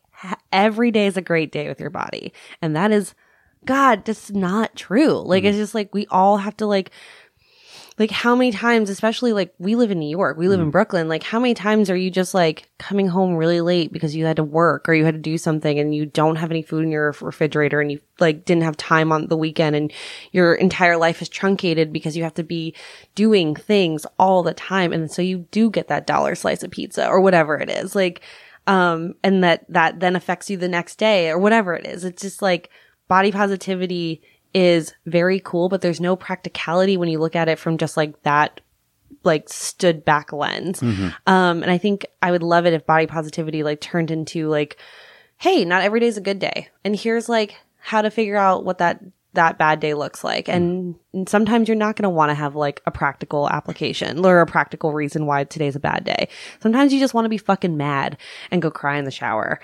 every 0.52 0.90
day 0.90 1.06
is 1.06 1.16
a 1.16 1.22
great 1.22 1.52
day 1.52 1.68
with 1.68 1.80
your 1.80 1.90
body. 1.90 2.32
And 2.60 2.76
that 2.76 2.92
is 2.92 3.14
god, 3.64 4.06
just 4.06 4.34
not 4.34 4.74
true. 4.76 5.20
Like 5.20 5.44
it's 5.44 5.54
mm-hmm. 5.54 5.62
just 5.62 5.74
like 5.74 5.94
we 5.94 6.06
all 6.06 6.38
have 6.38 6.56
to 6.58 6.66
like 6.66 6.90
like 8.00 8.10
how 8.10 8.34
many 8.34 8.50
times 8.50 8.88
especially 8.88 9.34
like 9.34 9.52
we 9.58 9.76
live 9.76 9.90
in 9.90 9.98
new 9.98 10.08
york 10.08 10.38
we 10.38 10.48
live 10.48 10.58
in 10.58 10.64
mm-hmm. 10.64 10.70
brooklyn 10.70 11.06
like 11.06 11.22
how 11.22 11.38
many 11.38 11.52
times 11.52 11.90
are 11.90 11.96
you 11.96 12.10
just 12.10 12.32
like 12.32 12.68
coming 12.78 13.06
home 13.06 13.34
really 13.34 13.60
late 13.60 13.92
because 13.92 14.16
you 14.16 14.24
had 14.24 14.36
to 14.36 14.42
work 14.42 14.88
or 14.88 14.94
you 14.94 15.04
had 15.04 15.14
to 15.14 15.20
do 15.20 15.36
something 15.36 15.78
and 15.78 15.94
you 15.94 16.06
don't 16.06 16.36
have 16.36 16.50
any 16.50 16.62
food 16.62 16.82
in 16.82 16.90
your 16.90 17.14
refrigerator 17.20 17.78
and 17.78 17.92
you 17.92 18.00
like 18.18 18.44
didn't 18.46 18.62
have 18.62 18.76
time 18.76 19.12
on 19.12 19.26
the 19.26 19.36
weekend 19.36 19.76
and 19.76 19.92
your 20.32 20.54
entire 20.54 20.96
life 20.96 21.20
is 21.20 21.28
truncated 21.28 21.92
because 21.92 22.16
you 22.16 22.22
have 22.22 22.34
to 22.34 22.42
be 22.42 22.74
doing 23.14 23.54
things 23.54 24.06
all 24.18 24.42
the 24.42 24.54
time 24.54 24.92
and 24.92 25.10
so 25.10 25.20
you 25.20 25.46
do 25.50 25.70
get 25.70 25.88
that 25.88 26.06
dollar 26.06 26.34
slice 26.34 26.62
of 26.62 26.70
pizza 26.70 27.06
or 27.06 27.20
whatever 27.20 27.56
it 27.58 27.68
is 27.68 27.94
like 27.94 28.22
um 28.70 29.14
and 29.22 29.44
that 29.44 29.64
that 29.68 30.00
then 30.00 30.16
affects 30.16 30.48
you 30.48 30.56
the 30.56 30.68
next 30.68 30.96
day 30.96 31.28
or 31.28 31.38
whatever 31.38 31.74
it 31.74 31.86
is 31.86 32.04
it's 32.04 32.22
just 32.22 32.40
like 32.40 32.70
body 33.08 33.32
positivity 33.32 34.22
is 34.54 34.94
very 35.06 35.40
cool, 35.40 35.68
but 35.68 35.80
there's 35.80 36.00
no 36.00 36.16
practicality 36.16 36.96
when 36.96 37.08
you 37.08 37.18
look 37.18 37.36
at 37.36 37.48
it 37.48 37.58
from 37.58 37.78
just 37.78 37.96
like 37.96 38.20
that 38.22 38.60
like 39.22 39.48
stood 39.48 40.04
back 40.04 40.32
lens. 40.32 40.80
Um, 41.26 41.62
and 41.62 41.70
I 41.70 41.78
think 41.78 42.06
I 42.22 42.30
would 42.30 42.42
love 42.42 42.66
it 42.66 42.72
if 42.72 42.86
body 42.86 43.06
positivity 43.06 43.62
like 43.62 43.80
turned 43.80 44.10
into 44.10 44.48
like, 44.48 44.78
hey, 45.36 45.64
not 45.64 45.82
every 45.82 46.00
day 46.00 46.06
is 46.06 46.16
a 46.16 46.22
good 46.22 46.38
day. 46.38 46.68
And 46.84 46.96
here's 46.96 47.28
like 47.28 47.56
how 47.78 48.02
to 48.02 48.10
figure 48.10 48.36
out 48.36 48.64
what 48.64 48.78
that 48.78 49.00
that 49.34 49.58
bad 49.58 49.78
day 49.80 49.94
looks 49.94 50.24
like. 50.24 50.48
And, 50.48 50.96
and 51.12 51.28
sometimes 51.28 51.68
you're 51.68 51.76
not 51.76 51.96
going 51.96 52.02
to 52.04 52.10
want 52.10 52.30
to 52.30 52.34
have 52.34 52.56
like 52.56 52.82
a 52.86 52.90
practical 52.90 53.48
application 53.48 54.24
or 54.24 54.40
a 54.40 54.46
practical 54.46 54.92
reason 54.92 55.26
why 55.26 55.44
today's 55.44 55.76
a 55.76 55.80
bad 55.80 56.04
day. 56.04 56.28
Sometimes 56.60 56.92
you 56.92 56.98
just 56.98 57.14
want 57.14 57.24
to 57.26 57.28
be 57.30 57.38
fucking 57.38 57.76
mad 57.76 58.16
and 58.50 58.60
go 58.60 58.70
cry 58.70 58.96
in 58.98 59.04
the 59.04 59.10
shower. 59.10 59.60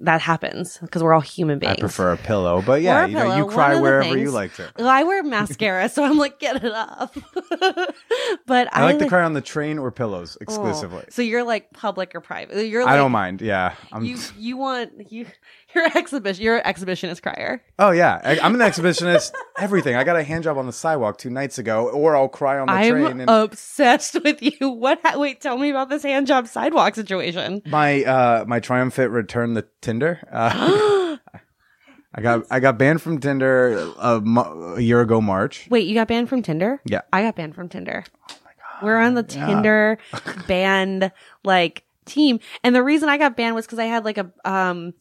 That 0.00 0.20
happens 0.20 0.78
because 0.78 1.02
we're 1.02 1.12
all 1.12 1.20
human 1.20 1.58
beings. 1.58 1.74
i 1.78 1.80
prefer 1.80 2.12
a 2.12 2.16
pillow 2.16 2.62
but 2.64 2.80
yeah 2.80 3.06
you 3.06 3.14
know 3.14 3.36
you 3.36 3.46
cry 3.46 3.74
wherever 3.80 4.16
you 4.16 4.30
like 4.30 4.54
to 4.54 4.70
I 4.78 5.02
wear 5.02 5.24
mascara, 5.24 5.88
so 5.88 6.04
I'm 6.04 6.16
like, 6.16 6.38
get 6.38 6.62
it 6.62 6.72
off. 6.72 7.12
but 8.46 8.68
i 8.72 8.84
like 8.84 8.98
to 9.00 9.08
cry 9.08 9.24
on 9.24 9.32
the 9.32 9.40
train 9.40 9.78
or 9.78 9.90
pillows 9.90 10.36
Oh, 10.40 10.42
exclusively 10.42 11.04
So 11.10 11.22
you're 11.22 11.42
like 11.42 11.72
public 11.72 12.14
or 12.14 12.20
private? 12.20 12.66
You're 12.68 12.84
like, 12.84 12.92
i 12.92 12.96
don't 12.96 13.12
mind 13.12 13.40
yeah 13.42 13.74
i'm 13.92 14.04
You 14.04 14.16
you 14.38 14.56
want 14.56 15.10
you 15.12 15.26
you're 15.74 15.84
an 15.84 15.96
exhibition. 15.96 16.42
You're 16.44 16.56
an 16.58 16.64
exhibitionist 16.74 17.22
crier. 17.22 17.62
Oh 17.78 17.90
yeah, 17.90 18.20
I, 18.24 18.38
I'm 18.40 18.54
an 18.54 18.60
exhibitionist. 18.60 19.32
everything. 19.58 19.96
I 19.96 20.04
got 20.04 20.16
a 20.16 20.22
hand 20.22 20.44
job 20.44 20.58
on 20.58 20.66
the 20.66 20.72
sidewalk 20.72 21.18
two 21.18 21.30
nights 21.30 21.58
ago, 21.58 21.88
or 21.88 22.16
I'll 22.16 22.28
cry 22.28 22.58
on 22.58 22.66
the 22.66 22.72
train. 22.90 23.06
I'm 23.06 23.20
And 23.20 23.30
obsessed 23.30 24.22
with 24.22 24.42
you. 24.42 24.68
What? 24.68 25.00
Ha- 25.04 25.18
wait, 25.18 25.40
tell 25.40 25.58
me 25.58 25.70
about 25.70 25.88
this 25.90 26.02
hand 26.02 26.26
job 26.26 26.46
sidewalk 26.46 26.94
situation. 26.94 27.62
my 27.66 28.02
uh, 28.04 28.44
my 28.46 28.60
triumphant 28.60 29.10
return 29.10 29.54
to 29.54 29.66
Tinder. 29.80 30.26
Uh, 30.30 31.16
I 32.16 32.20
got 32.20 32.44
I 32.50 32.60
got 32.60 32.78
banned 32.78 33.02
from 33.02 33.18
Tinder 33.18 33.90
a, 33.98 34.20
mo- 34.20 34.74
a 34.76 34.80
year 34.80 35.00
ago 35.00 35.20
March. 35.20 35.66
Wait, 35.70 35.86
you 35.86 35.94
got 35.94 36.06
banned 36.08 36.28
from 36.28 36.42
Tinder? 36.42 36.80
Yeah. 36.84 37.00
I 37.12 37.22
got 37.22 37.34
banned 37.34 37.56
from 37.56 37.68
Tinder. 37.68 38.04
Oh 38.30 38.34
my 38.44 38.50
god. 38.52 38.84
We're 38.86 38.98
on 38.98 39.14
the 39.14 39.24
Tinder 39.24 39.98
banned 40.48 41.10
like 41.42 41.82
team. 42.04 42.38
And 42.62 42.74
the 42.74 42.84
reason 42.84 43.08
I 43.08 43.18
got 43.18 43.36
banned 43.36 43.56
was 43.56 43.66
because 43.66 43.80
I 43.80 43.86
had 43.86 44.04
like 44.04 44.18
a 44.18 44.30
um 44.44 44.94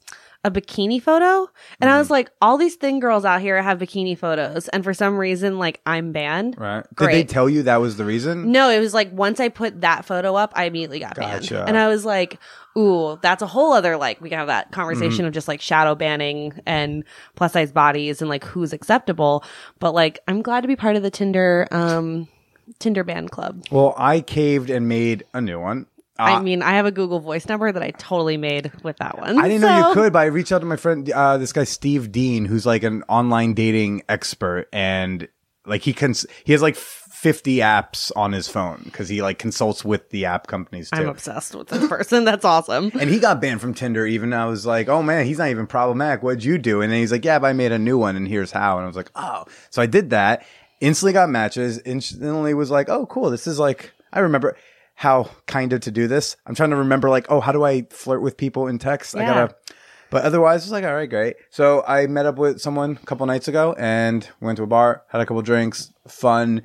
a 0.45 0.51
bikini 0.51 1.01
photo. 1.01 1.49
And 1.79 1.89
I 1.89 1.97
was 1.97 2.09
like, 2.09 2.29
all 2.41 2.57
these 2.57 2.75
thin 2.75 2.99
girls 2.99 3.23
out 3.23 3.39
here 3.39 3.61
have 3.61 3.79
bikini 3.79 4.17
photos. 4.17 4.67
And 4.69 4.83
for 4.83 4.93
some 4.93 5.17
reason, 5.17 5.57
like 5.57 5.79
I'm 5.85 6.11
banned. 6.11 6.55
Right? 6.59 6.85
Did 6.97 7.09
they 7.09 7.23
tell 7.23 7.49
you 7.49 7.63
that 7.63 7.77
was 7.77 7.95
the 7.97 8.03
reason? 8.05 8.51
No, 8.51 8.69
it 8.69 8.79
was 8.79 8.93
like 8.93 9.11
once 9.13 9.39
I 9.39 9.47
put 9.49 9.81
that 9.81 10.03
photo 10.03 10.35
up, 10.35 10.51
I 10.55 10.65
immediately 10.65 10.99
got 10.99 11.15
banned. 11.15 11.49
And 11.51 11.77
I 11.77 11.87
was 11.87 12.03
like, 12.03 12.39
ooh, 12.77 13.17
that's 13.21 13.41
a 13.41 13.47
whole 13.47 13.71
other 13.71 13.95
like 13.95 14.19
we 14.19 14.29
can 14.29 14.37
have 14.37 14.47
that 14.47 14.71
conversation 14.71 15.19
Mm-hmm. 15.19 15.27
of 15.27 15.33
just 15.33 15.47
like 15.47 15.61
shadow 15.61 15.95
banning 15.95 16.59
and 16.65 17.03
plus 17.35 17.53
size 17.53 17.71
bodies 17.71 18.19
and 18.21 18.29
like 18.29 18.43
who's 18.43 18.73
acceptable. 18.73 19.43
But 19.79 19.93
like 19.93 20.19
I'm 20.27 20.41
glad 20.41 20.61
to 20.61 20.67
be 20.67 20.75
part 20.75 20.95
of 20.97 21.03
the 21.03 21.11
Tinder 21.11 21.67
um 21.71 22.27
Tinder 22.79 23.03
ban 23.03 23.27
club. 23.29 23.63
Well, 23.71 23.93
I 23.97 24.21
caved 24.21 24.69
and 24.69 24.87
made 24.89 25.23
a 25.33 25.41
new 25.41 25.59
one. 25.59 25.85
I 26.19 26.33
Uh, 26.35 26.41
mean, 26.41 26.61
I 26.61 26.73
have 26.73 26.85
a 26.85 26.91
Google 26.91 27.19
voice 27.19 27.47
number 27.47 27.71
that 27.71 27.81
I 27.81 27.91
totally 27.91 28.37
made 28.37 28.71
with 28.83 28.97
that 28.97 29.17
one. 29.17 29.39
I 29.39 29.47
didn't 29.47 29.61
know 29.61 29.87
you 29.89 29.93
could, 29.95 30.13
but 30.13 30.19
I 30.19 30.25
reached 30.25 30.51
out 30.51 30.59
to 30.59 30.65
my 30.65 30.75
friend, 30.75 31.09
uh, 31.11 31.37
this 31.37 31.51
guy 31.53 31.63
Steve 31.63 32.11
Dean, 32.11 32.45
who's 32.45 32.65
like 32.65 32.83
an 32.83 33.03
online 33.09 33.53
dating 33.55 34.03
expert, 34.07 34.67
and 34.71 35.27
like 35.65 35.81
he 35.81 35.93
cons- 35.93 36.27
he 36.43 36.51
has 36.51 36.61
like 36.61 36.75
fifty 36.75 37.57
apps 37.57 38.11
on 38.17 38.31
his 38.33 38.47
phone 38.49 38.81
because 38.83 39.07
he 39.09 39.21
like 39.21 39.39
consults 39.39 39.83
with 39.85 40.09
the 40.09 40.25
app 40.25 40.45
companies 40.47 40.89
too. 40.91 40.99
I'm 41.01 41.07
obsessed 41.09 41.55
with 41.55 41.69
this 41.69 41.87
person. 41.87 42.25
That's 42.25 42.43
awesome. 42.45 42.91
and 42.99 43.09
he 43.09 43.17
got 43.17 43.39
banned 43.41 43.61
from 43.61 43.73
Tinder. 43.73 44.05
Even 44.05 44.33
I 44.33 44.45
was 44.45 44.65
like, 44.65 44.89
"Oh 44.89 45.01
man, 45.01 45.25
he's 45.25 45.37
not 45.39 45.47
even 45.49 45.65
problematic. 45.65 46.21
What'd 46.21 46.43
you 46.43 46.57
do?" 46.57 46.81
And 46.81 46.91
then 46.91 46.99
he's 46.99 47.11
like, 47.13 47.23
"Yeah, 47.25 47.39
but 47.39 47.47
I 47.47 47.53
made 47.53 47.71
a 47.71 47.79
new 47.79 47.97
one, 47.97 48.15
and 48.17 48.27
here's 48.27 48.51
how." 48.51 48.75
And 48.77 48.83
I 48.83 48.87
was 48.87 48.97
like, 48.97 49.09
"Oh." 49.15 49.45
So 49.69 49.81
I 49.81 49.85
did 49.87 50.09
that. 50.11 50.45
Instantly 50.81 51.13
got 51.13 51.29
matches. 51.29 51.79
Instantly 51.85 52.53
was 52.53 52.69
like, 52.69 52.89
"Oh, 52.89 53.05
cool. 53.07 53.29
This 53.31 53.47
is 53.47 53.57
like." 53.57 53.91
I 54.11 54.19
remember 54.19 54.55
how 54.93 55.29
kind 55.47 55.73
of 55.73 55.81
to 55.81 55.91
do 55.91 56.07
this. 56.07 56.35
I'm 56.45 56.55
trying 56.55 56.69
to 56.71 56.75
remember 56.77 57.09
like, 57.09 57.25
"Oh, 57.29 57.39
how 57.39 57.51
do 57.51 57.63
I 57.63 57.83
flirt 57.89 58.21
with 58.21 58.37
people 58.37 58.67
in 58.67 58.79
text?" 58.79 59.15
I 59.15 59.25
gotta. 59.25 59.55
But 60.09 60.25
otherwise, 60.25 60.61
it's 60.61 60.71
like, 60.71 60.83
all 60.83 60.93
right, 60.93 61.09
great. 61.09 61.37
So 61.49 61.83
I 61.87 62.05
met 62.05 62.27
up 62.27 62.37
with 62.37 62.61
someone 62.61 62.99
a 63.01 63.05
couple 63.07 63.25
nights 63.25 63.47
ago 63.47 63.73
and 63.79 64.29
went 64.39 64.57
to 64.57 64.63
a 64.63 64.67
bar, 64.67 65.03
had 65.09 65.21
a 65.21 65.25
couple 65.25 65.41
drinks, 65.41 65.91
fun. 66.07 66.61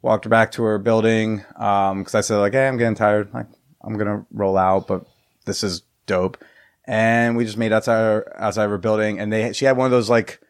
Walked 0.00 0.26
her 0.26 0.30
back 0.30 0.52
to 0.52 0.62
her 0.62 0.78
building 0.78 1.38
because 1.54 2.14
I 2.14 2.20
said 2.20 2.36
like, 2.36 2.52
hey, 2.52 2.68
I'm 2.68 2.76
getting 2.76 2.94
tired. 2.94 3.34
Like, 3.34 3.48
I'm 3.82 3.98
gonna 3.98 4.24
roll 4.30 4.56
out, 4.56 4.86
but 4.86 5.06
this 5.44 5.64
is 5.64 5.82
dope. 6.06 6.38
And 6.84 7.36
we 7.36 7.44
just 7.44 7.56
made 7.56 7.72
outside 7.72 7.96
her, 7.98 8.32
outside 8.40 8.64
of 8.66 8.70
her 8.70 8.78
building, 8.78 9.18
and 9.18 9.32
they 9.32 9.52
she 9.52 9.64
had 9.64 9.76
one 9.76 9.86
of 9.86 9.90
those 9.90 10.08
like 10.08 10.40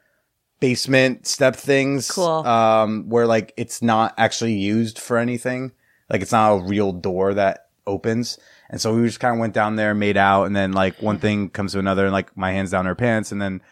basement 0.61 1.27
step 1.27 1.57
things, 1.57 2.11
Cool. 2.11 2.27
Um, 2.27 3.09
where 3.09 3.27
like 3.27 3.55
it's 3.57 3.81
not 3.81 4.13
actually 4.19 4.53
used 4.53 4.99
for 4.99 5.17
anything, 5.17 5.73
like 6.11 6.23
it's 6.23 6.33
not 6.33 6.53
a 6.55 6.63
real 6.63 6.93
door 6.93 7.35
that 7.35 7.67
opens. 7.87 8.39
And 8.71 8.81
so 8.81 8.95
we 8.95 9.07
just 9.07 9.21
kind 9.21 9.35
of 9.35 9.41
went 9.41 9.55
down 9.55 9.77
there, 9.77 9.95
made 9.95 10.17
out, 10.17 10.45
and 10.45 10.55
then 10.55 10.73
like 10.73 11.01
one 11.01 11.19
thing 11.19 11.49
comes 11.49 11.73
to 11.73 11.79
another, 11.79 12.05
and 12.05 12.13
like 12.13 12.37
my 12.37 12.53
hands 12.53 12.71
down 12.71 12.87
her 12.87 12.95
pants, 12.95 13.33
and 13.33 13.41
then 13.41 13.63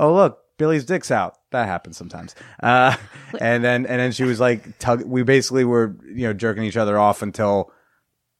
oh 0.00 0.14
look, 0.14 0.42
Billy's 0.58 0.84
dick's 0.84 1.10
out. 1.10 1.38
That 1.50 1.66
happens 1.66 1.96
sometimes. 1.96 2.34
Uh, 2.62 2.96
and 3.40 3.62
then 3.62 3.84
and 3.86 4.00
then 4.00 4.12
she 4.12 4.24
was 4.24 4.40
like 4.40 4.78
tug. 4.78 5.04
We 5.04 5.22
basically 5.22 5.64
were 5.64 5.96
you 6.06 6.26
know 6.26 6.32
jerking 6.32 6.64
each 6.64 6.76
other 6.78 6.98
off 6.98 7.20
until 7.22 7.70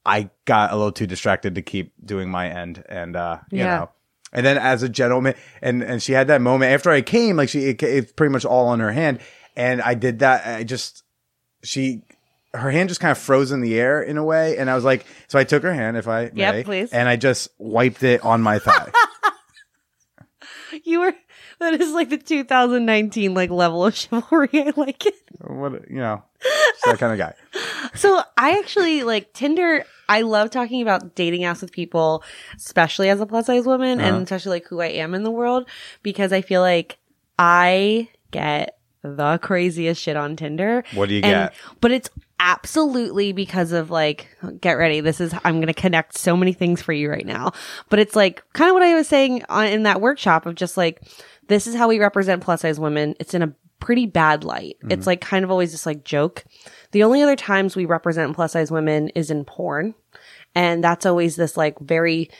I 0.07 0.31
got 0.47 0.73
a 0.73 0.77
little 0.77 0.93
too 0.93 1.07
distracted 1.07 1.55
to 1.57 1.63
keep 1.63 1.93
doing 2.05 2.31
my 2.31 2.49
end, 2.49 2.83
and 2.89 3.15
uh, 3.17 3.39
you 3.51 3.59
Yeah. 3.59 3.77
know. 3.79 3.91
And 4.33 4.45
then 4.45 4.59
as 4.59 4.83
a 4.83 4.89
gentleman, 4.89 5.35
and 5.63 5.83
and 5.83 6.03
she 6.03 6.13
had 6.13 6.27
that 6.29 6.41
moment 6.41 6.73
after 6.73 6.91
I 6.91 7.01
came, 7.03 7.37
like 7.37 7.49
she 7.49 7.67
it, 7.67 7.83
it's 7.83 8.13
pretty 8.13 8.33
much 8.33 8.45
all 8.45 8.69
on 8.69 8.81
her 8.81 8.93
hand, 8.93 9.21
and 9.55 9.81
I 9.83 9.95
did 9.95 10.19
that. 10.21 10.47
I 10.47 10.65
just 10.65 11.05
she 11.63 12.03
her 12.57 12.71
hand 12.71 12.89
just 12.89 13.01
kind 13.01 13.13
of 13.13 13.19
froze 13.19 13.53
in 13.53 13.61
the 13.61 13.79
air 13.79 14.03
in 14.03 14.17
a 14.17 14.25
way, 14.25 14.57
and 14.59 14.69
I 14.71 14.75
was 14.75 14.85
like, 14.85 15.07
so 15.29 15.39
I 15.39 15.45
took 15.45 15.63
her 15.63 15.73
hand, 15.73 15.97
if 15.97 16.09
I 16.09 16.31
Yep, 16.35 16.55
may, 16.55 16.65
please. 16.65 16.93
and 16.93 17.09
I 17.09 17.17
just 17.17 17.49
wiped 17.59 18.03
it 18.03 18.25
on 18.25 18.41
my 18.43 18.59
thigh. 18.59 18.91
You 20.85 21.01
were 21.01 21.15
that 21.61 21.75
is 21.81 21.93
like 21.93 22.11
the 22.11 22.19
2019 22.19 23.33
like 23.35 23.51
level 23.51 23.85
of 23.87 23.95
chivalry. 23.97 24.51
I 24.53 24.73
like 24.77 25.07
it. 25.07 25.15
what 25.41 25.89
you 25.91 25.97
know, 25.97 26.23
that 26.85 26.99
kind 26.99 27.13
of 27.13 27.19
guy. 27.19 27.35
So 27.95 28.21
I 28.37 28.59
actually 28.59 29.05
like 29.05 29.33
Tinder. 29.33 29.85
I 30.09 30.21
love 30.23 30.51
talking 30.51 30.83
about 30.83 31.15
dating 31.15 31.43
apps 31.43 31.63
with 31.63 31.73
people, 31.73 32.23
especially 32.57 33.09
as 33.09 33.21
a 33.21 33.27
plus 33.27 33.47
size 33.47 33.65
woman, 33.65 34.01
Uh-huh. 34.01 34.09
and 34.17 34.23
especially 34.25 34.51
like 34.59 34.67
who 34.67 34.81
I 34.81 34.87
am 34.89 35.15
in 35.15 35.23
the 35.23 35.31
world, 35.31 35.67
because 36.03 36.33
I 36.33 36.43
feel 36.43 36.61
like 36.61 36.99
I 37.39 38.09
get 38.33 38.76
the 39.15 39.39
craziest 39.43 40.03
shit 40.03 40.17
on 40.17 40.37
Tinder. 40.37 40.85
What 40.95 41.09
do 41.09 41.15
you 41.15 41.23
And- 41.23 41.51
get? 41.51 41.55
But 41.81 41.93
it's 41.93 42.11
absolutely 42.39 43.33
because 43.33 43.73
of 43.73 43.91
like, 43.91 44.29
get 44.61 44.75
ready. 44.75 45.01
This 45.01 45.21
is, 45.21 45.33
I'm 45.45 45.55
going 45.55 45.69
to 45.69 45.75
connect 45.75 46.19
so 46.19 46.37
many 46.37 46.53
things 46.53 46.83
for 46.83 46.93
you 46.93 47.11
right 47.11 47.25
now. 47.25 47.53
But 47.89 47.99
it's 47.99 48.15
like 48.15 48.43
kind 48.53 48.69
of 48.69 48.75
what 48.75 48.83
I 48.83 48.95
was 48.95 49.09
saying 49.09 49.45
on, 49.49 49.67
in 49.67 49.85
that 49.85 50.01
workshop 50.01 50.47
of 50.47 50.55
just 50.55 50.77
like, 50.77 51.03
this 51.49 51.67
is 51.67 51.75
how 51.75 51.89
we 51.89 51.99
represent 51.99 52.43
plus 52.43 52.61
size 52.61 52.79
women. 52.79 53.15
It's 53.19 53.33
in 53.33 53.43
a 53.43 53.55
pretty 53.81 54.07
bad 54.07 54.45
light. 54.45 54.77
Mm-hmm. 54.81 54.93
It's 54.93 55.07
like 55.07 55.21
kind 55.21 55.45
of 55.45 55.51
always 55.51 55.73
this 55.73 55.87
like 55.87 56.05
joke. 56.05 56.45
The 56.91 57.03
only 57.05 57.23
other 57.23 57.37
times 57.37 57.75
we 57.75 57.87
represent 57.87 58.35
plus 58.35 58.53
size 58.53 58.71
women 58.71 59.09
is 59.11 59.31
in 59.31 59.45
porn. 59.45 59.95
And 60.55 60.85
that's 60.85 61.07
always 61.07 61.37
this 61.37 61.57
like 61.57 61.79
very, 61.79 62.31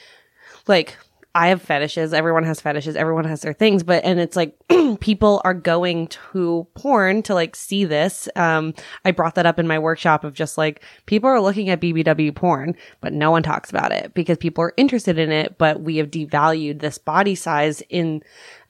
like 0.67 0.97
I 1.37 1.49
have 1.49 1.61
fetishes. 1.61 2.15
Everyone 2.15 2.45
has 2.45 2.63
fetishes. 2.63 2.97
Everyone 2.97 3.27
has 3.27 3.43
their 3.43 3.53
things, 3.53 3.83
but 3.83 4.03
and 4.05 4.19
it's 4.19 4.37
like 4.37 4.57
people 5.01 5.43
are 5.45 5.53
going 5.53 6.07
to 6.07 6.67
porn 6.75 7.23
to 7.25 7.35
like 7.35 7.55
see 7.55 7.85
this. 7.85 8.27
Um, 8.37 8.73
I 9.05 9.11
brought 9.11 9.35
that 9.35 9.45
up 9.45 9.59
in 9.59 9.67
my 9.67 9.79
workshop 9.79 10.25
of 10.25 10.33
just 10.33 10.57
like 10.57 10.83
people 11.05 11.29
are 11.29 11.43
looking 11.43 11.69
at 11.69 11.83
BBW 11.83 12.35
porn, 12.35 12.75
but 13.03 13.13
no 13.13 13.31
one 13.31 13.43
talks 13.43 13.69
about 13.69 13.93
it 13.93 14.15
because 14.15 14.39
people 14.39 14.65
are 14.65 14.73
interested 14.79 15.19
in 15.19 15.31
it, 15.31 15.59
but 15.59 15.83
we 15.83 15.99
have 15.99 16.11
devalued 16.11 16.81
this 16.81 16.97
body 16.97 17.35
size 17.35 17.83
in 17.91 18.23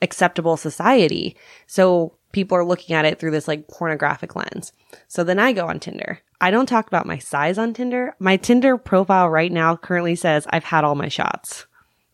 acceptable 0.03 0.57
society. 0.57 1.37
So 1.69 2.15
people 2.33 2.59
are 2.59 2.65
looking 2.65 2.97
at 2.97 3.05
it 3.05 3.21
through 3.21 3.31
this 3.31 3.47
like 3.47 3.69
pornographic 3.69 4.35
lens. 4.35 4.73
So 5.07 5.23
then 5.23 5.39
I 5.39 5.53
go 5.53 5.69
on 5.69 5.79
Tinder. 5.79 6.19
I 6.41 6.51
don't 6.51 6.67
talk 6.67 6.89
about 6.89 7.07
my 7.07 7.19
size 7.19 7.59
on 7.59 7.75
Tinder. 7.75 8.17
My 8.19 8.37
Tinder 8.37 8.77
profile 8.77 9.31
right 9.31 9.53
now 9.53 9.77
currently 9.77 10.17
says 10.17 10.49
I've 10.51 10.65
had 10.65 10.83
all 10.83 10.97
my 10.97 11.07
shots. 11.07 11.67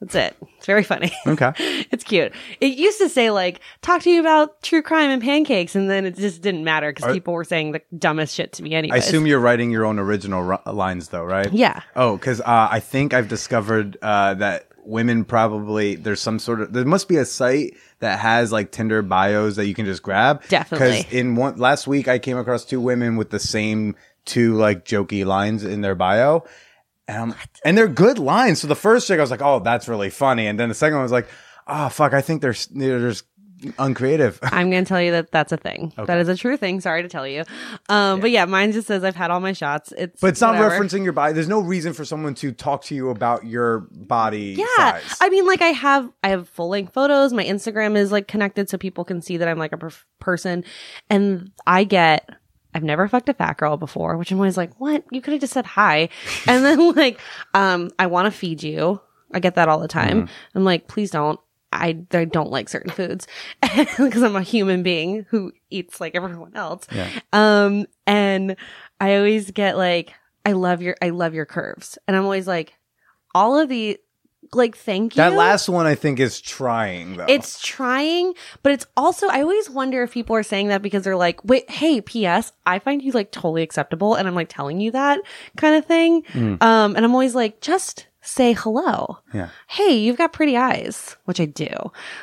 That's 0.03 0.17
it. 0.17 0.37
It's 0.57 0.67
very 0.67 0.83
funny. 0.83 1.13
Okay. 1.29 1.53
it's 1.93 2.03
cute. 2.03 2.33
It 2.61 2.77
used 2.77 2.99
to 2.99 3.09
say 3.09 3.31
like, 3.31 3.61
talk 3.83 4.03
to 4.03 4.11
you 4.11 4.19
about 4.19 4.61
true 4.61 4.83
crime 4.83 5.11
and 5.11 5.23
pancakes. 5.23 5.77
And 5.77 5.89
then 5.89 6.05
it 6.05 6.17
just 6.17 6.43
didn't 6.43 6.65
matter 6.65 6.93
because 6.93 7.15
people 7.15 7.35
were 7.35 7.45
saying 7.45 7.71
the 7.71 7.83
dumbest 7.97 8.35
shit 8.35 8.53
to 8.55 8.65
me 8.65 8.75
anyway. 8.75 8.97
I 8.97 8.99
assume 8.99 9.29
you're 9.29 9.39
writing 9.39 9.71
your 9.71 9.85
own 9.85 10.01
original 10.01 10.43
ru- 10.43 10.59
lines, 10.67 11.11
though, 11.11 11.23
right? 11.23 11.53
Yeah. 11.53 11.83
Oh, 11.95 12.17
because 12.17 12.41
uh, 12.41 12.69
I 12.69 12.81
think 12.81 13.15
I've 13.15 13.29
discovered 13.29 13.97
uh, 14.03 14.35
that 14.35 14.67
women 14.85 15.25
probably 15.25 15.95
there's 15.95 16.21
some 16.21 16.41
sort 16.41 16.61
of 16.61 16.73
there 16.73 16.85
must 16.85 17.07
be 17.07 17.17
a 17.17 17.25
site 17.25 17.77
that 18.01 18.19
has 18.19 18.51
like 18.51 18.73
Tinder 18.73 19.03
bios 19.03 19.55
that 19.55 19.67
you 19.67 19.75
can 19.75 19.87
just 19.87 20.03
grab. 20.03 20.43
Definitely. 20.49 21.03
Because 21.03 21.13
in 21.13 21.37
one 21.37 21.59
last 21.59 21.87
week, 21.87 22.09
I 22.09 22.19
came 22.19 22.39
across 22.39 22.65
two 22.65 22.81
women 22.81 23.15
with 23.15 23.31
the 23.31 23.39
same 23.39 23.95
two 24.25 24.55
like 24.57 24.85
jokey 24.85 25.25
lines 25.25 25.63
in 25.63 25.81
their 25.81 25.95
bio. 25.95 26.45
And, 27.09 27.17
I'm- 27.19 27.35
and 27.65 27.77
they're 27.77 27.89
good 27.89 28.19
lines. 28.19 28.61
So 28.61 28.67
the 28.69 28.75
first 28.77 29.07
chick, 29.09 29.19
I 29.19 29.23
was 29.23 29.31
like, 29.31 29.43
"Oh, 29.43 29.59
that's 29.59 29.89
really 29.89 30.11
funny," 30.11 30.47
and 30.47 30.59
then 30.59 30.69
the 30.69 30.75
second 30.75 30.95
one 30.97 31.03
was 31.03 31.13
like, 31.13 31.29
"Oh, 31.67 31.89
fuck, 31.89 32.15
I 32.15 32.21
think 32.21 32.43
they're 32.43 32.55
they're 32.75 33.01
just 33.01 33.25
uncreative." 33.79 34.39
I'm 34.43 34.71
going 34.71 34.85
to 34.85 34.89
tell 34.89 35.01
you 35.03 35.11
that 35.13 35.31
that's 35.33 35.53
a 35.53 35.57
thing. 35.57 35.93
That 35.97 36.19
is 36.19 36.29
a 36.29 36.37
true 36.37 36.57
thing. 36.57 36.81
Sorry 36.81 37.03
to 37.03 37.09
tell 37.09 37.27
you. 37.27 37.45
Um, 37.89 38.21
But 38.21 38.31
yeah, 38.31 38.45
mine 38.45 38.73
just 38.73 38.87
says 38.87 39.05
I've 39.05 39.17
had 39.17 39.31
all 39.31 39.41
my 39.41 39.53
shots. 39.53 39.93
It's 39.97 40.21
But 40.21 40.29
it's 40.29 40.41
not 40.41 40.55
referencing 40.55 41.05
your 41.05 41.13
body. 41.13 41.33
There's 41.33 41.49
no 41.49 41.61
reason 41.61 41.93
for 41.93 42.05
someone 42.05 42.35
to 42.37 42.53
talk 42.53 42.85
to 42.85 42.95
you 42.95 43.11
about 43.11 43.47
your 43.47 43.81
body 43.91 44.57
Yeah. 44.59 44.67
size. 44.77 45.17
I 45.21 45.29
mean, 45.29 45.47
like 45.47 45.63
I 45.63 45.69
have, 45.69 46.11
I 46.23 46.29
have 46.31 46.49
full 46.49 46.69
length 46.69 46.93
photos. 46.93 47.33
My 47.33 47.45
Instagram 47.45 47.97
is 47.97 48.13
like 48.13 48.29
connected 48.29 48.69
so 48.71 48.79
people 48.79 49.05
can 49.05 49.21
see 49.23 49.37
that 49.39 49.49
I'm 49.49 49.59
like 49.59 49.73
a 49.73 49.77
perf- 49.77 50.05
person. 50.21 50.65
And 51.11 51.51
I 51.67 51.85
get, 51.85 52.29
I've 52.75 52.83
never 52.83 53.07
fucked 53.09 53.29
a 53.29 53.35
fat 53.35 53.59
girl 53.59 53.77
before, 53.77 54.17
which 54.17 54.31
I'm 54.31 54.39
always 54.39 54.57
like, 54.57 54.75
what? 54.81 55.05
You 55.11 55.21
could 55.21 55.33
have 55.33 55.41
just 55.41 55.53
said 55.53 55.67
hi. 55.67 56.09
and 56.47 56.65
then 56.65 56.95
like, 56.95 57.21
um, 57.55 57.91
I 57.99 58.07
want 58.07 58.27
to 58.27 58.31
feed 58.31 58.63
you. 58.63 59.01
I 59.33 59.41
get 59.41 59.55
that 59.55 59.69
all 59.69 59.79
the 59.79 59.89
time. 59.89 60.29
I'm 60.55 60.65
like, 60.65 60.89
please 60.89 61.11
don't. 61.11 61.41
I, 61.75 61.99
I 62.13 62.27
don't 62.27 62.51
like 62.51 62.69
certain 62.69 62.91
foods 62.91 63.27
because 63.63 64.23
I'm 64.23 64.37
a 64.37 64.43
human 64.43 64.83
being 64.83 65.25
who 65.31 65.53
eats 65.71 66.03
like 66.03 66.15
everyone 66.15 66.55
else. 66.55 66.87
Yeah. 66.93 67.09
Um, 67.33 67.87
and 68.07 68.57
I 69.01 69.17
always 69.17 69.51
get 69.53 69.79
like, 69.79 70.13
I 70.45 70.53
love 70.53 70.83
your, 70.83 70.97
I 71.01 71.11
love 71.11 71.33
your 71.33 71.47
curves. 71.47 71.97
And 72.07 72.15
I'm 72.15 72.25
always 72.25 72.47
like, 72.47 72.75
all 73.35 73.59
of 73.59 73.71
the, 73.71 73.99
like, 74.53 74.77
thank 74.77 75.15
you. 75.15 75.23
That 75.23 75.33
last 75.35 75.69
one, 75.69 75.87
I 75.87 75.95
think, 75.95 76.21
is 76.21 76.41
trying 76.41 77.17
though. 77.17 77.27
It's 77.29 77.61
trying, 77.63 78.35
but 78.63 78.73
it's 78.73 78.87
also, 78.97 79.29
I 79.29 79.41
always 79.43 79.71
wonder 79.71 80.03
if 80.03 80.13
people 80.13 80.37
are 80.37 80.43
saying 80.43 80.69
that 80.69 80.83
because 80.83 81.05
they're 81.05 81.17
like, 81.17 81.45
wait, 81.45 81.71
hey, 81.71 82.01
P.S., 82.01 82.53
I 82.67 82.79
find 82.79 83.03
you 83.03 83.13
like 83.13 83.31
totally 83.31 83.63
acceptable. 83.63 84.15
And 84.15 84.29
I'm 84.29 84.35
like 84.35 84.49
telling 84.51 84.81
you 84.81 84.91
that 84.91 85.21
kind 85.57 85.77
of 85.77 85.87
thing. 85.87 86.25
Um, 86.35 86.97
and 86.97 86.99
I'm 86.99 87.13
always 87.13 87.35
like, 87.35 87.61
just 87.61 88.07
say 88.25 88.53
hello. 88.53 89.19
yeah. 89.35 89.49
Hey, 89.67 89.95
you've 89.95 90.17
got 90.19 90.33
pretty 90.33 90.57
eyes, 90.57 91.17
which 91.25 91.41
I 91.41 91.45
do. 91.47 91.69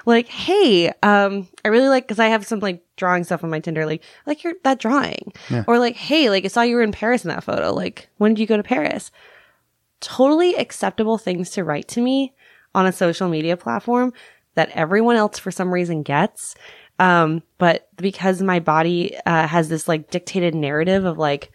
Like, 0.06 0.28
hey, 0.28 0.94
um, 1.04 1.48
I 1.66 1.68
really 1.68 1.90
like, 1.90 2.08
cause 2.08 2.20
I 2.20 2.28
have 2.28 2.46
some 2.48 2.60
like 2.60 2.82
drawing 2.96 3.24
stuff 3.26 3.44
on 3.44 3.50
my 3.50 3.60
Tinder, 3.60 3.86
like, 3.86 4.04
like 4.26 4.44
your, 4.44 4.54
that 4.64 4.80
drawing. 4.80 5.34
Or 5.68 5.78
like, 5.78 5.96
hey, 5.96 6.30
like 6.30 6.46
I 6.46 6.48
saw 6.48 6.62
you 6.62 6.76
were 6.76 6.82
in 6.84 6.92
Paris 6.94 7.26
in 7.26 7.30
that 7.30 7.44
photo. 7.44 7.74
Like, 7.74 8.08
when 8.18 8.34
did 8.34 8.40
you 8.40 8.48
go 8.48 8.56
to 8.56 8.64
Paris? 8.64 9.12
Totally 10.02 10.56
acceptable 10.56 11.18
things 11.18 11.50
to 11.52 11.64
write 11.64 11.88
to 11.90 12.02
me 12.02 12.34
on 12.74 12.86
a 12.86 12.92
social 12.92 13.30
media 13.30 13.58
platform 13.58 14.14
that 14.56 14.70
everyone 14.72 15.16
else 15.16 15.40
for 15.40 15.52
some 15.52 15.74
reason 15.74 16.04
gets. 16.04 16.56
Um, 17.00 17.44
but 17.58 17.88
because 17.96 18.42
my 18.42 18.60
body 18.60 19.16
uh, 19.26 19.48
has 19.48 19.70
this 19.70 19.88
like 19.88 20.10
dictated 20.12 20.54
narrative 20.54 21.06
of 21.06 21.18
like, 21.18 21.52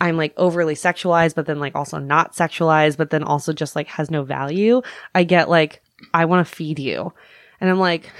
I'm 0.00 0.16
like 0.16 0.34
overly 0.36 0.74
sexualized, 0.74 1.34
but 1.34 1.46
then 1.46 1.60
like 1.60 1.74
also 1.74 1.98
not 1.98 2.34
sexualized, 2.34 2.96
but 2.96 3.10
then 3.10 3.22
also 3.22 3.52
just 3.52 3.76
like 3.76 3.86
has 3.88 4.10
no 4.10 4.24
value. 4.24 4.82
I 5.14 5.24
get 5.24 5.48
like, 5.48 5.82
I 6.12 6.24
want 6.24 6.46
to 6.46 6.54
feed 6.54 6.78
you. 6.78 7.12
And 7.60 7.70
I'm 7.70 7.78
like, 7.78 8.10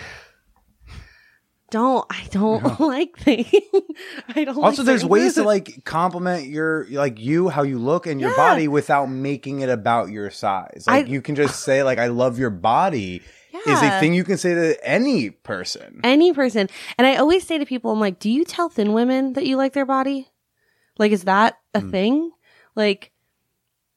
don't, 1.70 2.06
I 2.10 2.26
don't 2.30 2.80
like 2.80 3.16
things. 3.18 3.46
I 4.34 4.44
don't 4.44 4.56
like 4.56 4.64
Also, 4.64 4.82
like 4.82 4.86
there's 4.86 5.04
ways 5.04 5.34
to 5.34 5.42
like 5.44 5.84
compliment 5.84 6.46
your 6.48 6.86
like 6.90 7.18
you 7.20 7.48
how 7.48 7.62
you 7.62 7.78
look 7.78 8.06
and 8.06 8.20
your 8.20 8.30
Yeah. 8.30 8.36
body 8.36 8.68
without 8.68 9.06
making 9.06 9.60
it 9.60 9.68
about 9.68 10.10
your 10.10 10.30
size. 10.30 10.84
Like 10.86 11.06
I- 11.06 11.08
you 11.08 11.20
can 11.22 11.34
just 11.34 11.60
say 11.64 11.82
like 11.82 11.98
I 11.98 12.06
love 12.08 12.38
your 12.38 12.50
body 12.50 13.22
Yeah. 13.52 13.72
is 13.72 13.82
a 13.82 14.00
thing 14.00 14.14
you 14.14 14.24
can 14.24 14.36
say 14.38 14.54
to 14.54 14.88
any 14.88 15.30
person. 15.30 16.00
any 16.04 16.32
person. 16.32 16.68
And 16.98 17.06
I 17.06 17.16
always 17.16 17.46
say 17.46 17.58
to 17.58 17.66
people, 17.66 17.90
I'm 17.90 18.00
like, 18.00 18.18
do 18.18 18.30
you 18.30 18.44
tell 18.44 18.68
thin 18.68 18.92
women 18.92 19.32
that 19.34 19.46
you 19.46 19.56
like 19.56 19.72
their 19.72 19.86
body? 19.86 20.28
Like, 20.98 21.12
is 21.12 21.24
that 21.24 21.58
a 21.74 21.80
Hmm. 21.80 21.90
thing? 21.90 22.30
Like, 22.74 23.10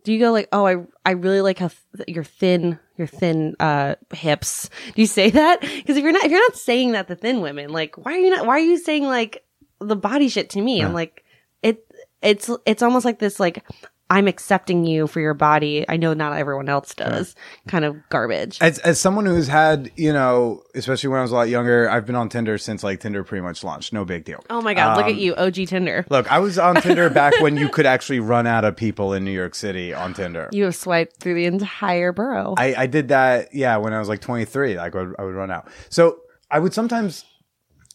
do 0.03 0.13
you 0.13 0.19
go 0.19 0.31
like, 0.31 0.47
oh, 0.51 0.65
I 0.65 0.77
I 1.05 1.11
really 1.11 1.41
like 1.41 1.59
how 1.59 1.69
th- 1.95 2.07
your 2.07 2.23
thin 2.23 2.79
your 2.97 3.07
thin 3.07 3.55
uh 3.59 3.95
hips? 4.13 4.69
Do 4.95 5.01
you 5.01 5.07
say 5.07 5.29
that? 5.29 5.61
Because 5.61 5.97
if 5.97 6.03
you're 6.03 6.11
not 6.11 6.25
if 6.25 6.31
you're 6.31 6.39
not 6.39 6.55
saying 6.55 6.93
that 6.93 7.07
to 7.07 7.15
thin 7.15 7.41
women, 7.41 7.71
like, 7.71 7.97
why 7.97 8.13
are 8.13 8.19
you 8.19 8.29
not? 8.29 8.45
Why 8.45 8.55
are 8.55 8.59
you 8.59 8.77
saying 8.77 9.03
like 9.03 9.43
the 9.79 9.95
body 9.95 10.29
shit 10.29 10.51
to 10.51 10.61
me? 10.61 10.81
I'm 10.81 10.93
like, 10.93 11.23
it 11.61 11.85
it's 12.21 12.49
it's 12.65 12.81
almost 12.81 13.05
like 13.05 13.19
this 13.19 13.39
like. 13.39 13.63
I'm 14.11 14.27
accepting 14.27 14.85
you 14.85 15.05
for 15.05 15.19
your 15.19 15.35
body. 15.35 15.85
I 15.87 15.97
know 15.97 16.13
not 16.15 16.33
everyone 16.37 16.67
else 16.67 16.95
does. 16.95 17.35
Kind 17.67 17.85
of 17.85 17.95
garbage. 18.09 18.57
As 18.59 18.79
as 18.79 18.99
someone 18.99 19.25
who's 19.27 19.47
had, 19.47 19.91
you 19.95 20.11
know, 20.11 20.63
especially 20.73 21.09
when 21.09 21.19
I 21.19 21.21
was 21.21 21.31
a 21.31 21.35
lot 21.35 21.49
younger, 21.49 21.87
I've 21.89 22.05
been 22.07 22.15
on 22.15 22.27
Tinder 22.29 22.57
since 22.57 22.83
like 22.83 22.99
Tinder 23.01 23.23
pretty 23.23 23.43
much 23.43 23.63
launched. 23.63 23.93
No 23.93 24.05
big 24.05 24.25
deal. 24.25 24.43
oh 24.49 24.61
my 24.61 24.73
god! 24.73 24.97
look 24.97 25.05
Um, 25.05 25.11
at 25.11 25.17
you, 25.17 25.35
OG 25.35 25.53
Tinder. 25.67 26.05
Look, 26.09 26.31
I 26.31 26.39
was 26.39 26.57
on 26.57 26.81
Tinder 26.81 27.09
back 27.11 27.39
when 27.41 27.55
you 27.55 27.69
could 27.69 27.85
actually 27.85 28.19
run 28.19 28.47
out 28.47 28.65
of 28.65 28.75
people 28.75 29.13
in 29.13 29.23
New 29.23 29.31
York 29.31 29.53
City 29.53 29.93
on 29.93 30.13
Tinder. 30.15 30.49
You 30.51 30.63
have 30.65 30.75
swiped 30.75 31.17
through 31.17 31.35
the 31.35 31.45
entire 31.45 32.11
borough. 32.11 32.55
I, 32.57 32.73
I 32.75 32.87
did 32.87 33.09
that, 33.09 33.53
yeah, 33.53 33.77
when 33.77 33.93
I 33.93 33.99
was 33.99 34.09
like 34.09 34.21
23. 34.21 34.75
Like 34.77 34.95
I 34.95 35.03
would, 35.03 35.15
I 35.19 35.23
would 35.23 35.35
run 35.35 35.51
out. 35.51 35.67
So 35.89 36.21
I 36.49 36.57
would 36.57 36.73
sometimes 36.73 37.25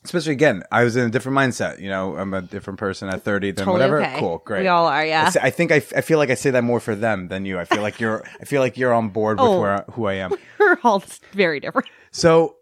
especially 0.04 0.32
again, 0.32 0.62
I 0.70 0.84
was 0.84 0.96
in 0.96 1.06
a 1.06 1.10
different 1.10 1.36
mindset. 1.38 1.80
You 1.80 1.88
know, 1.88 2.16
I'm 2.16 2.34
a 2.34 2.42
different 2.42 2.78
person 2.78 3.08
at 3.08 3.22
30 3.22 3.52
than 3.52 3.64
Totally 3.64 3.74
whatever. 3.78 4.02
okay. 4.02 4.18
Cool, 4.18 4.38
great. 4.44 4.62
We 4.62 4.68
all 4.68 4.86
are, 4.86 5.04
yeah. 5.04 5.26
I 5.26 5.30
say- 5.30 5.40
I 5.42 5.50
think 5.50 5.72
I, 5.72 5.76
f- 5.76 5.92
I 5.96 6.00
feel 6.00 6.18
like 6.18 6.30
I 6.30 6.34
say 6.34 6.50
that 6.50 6.62
more 6.64 6.80
for 6.80 6.94
them 6.94 7.28
than 7.28 7.44
you. 7.46 7.58
I 7.58 7.64
feel 7.64 7.82
like 7.82 8.00
you're 8.00 8.24
I 8.40 8.44
feel 8.44 8.60
like 8.60 8.76
you're 8.76 8.92
on 8.92 9.08
board 9.08 9.38
with 9.40 9.48
Oh. 9.48 9.60
where 9.60 9.84
who 9.92 10.06
I 10.06 10.14
am. 10.14 10.32
We're 10.58 10.78
all 10.84 11.02
very 11.32 11.60
different. 11.60 11.88
So 12.12 12.56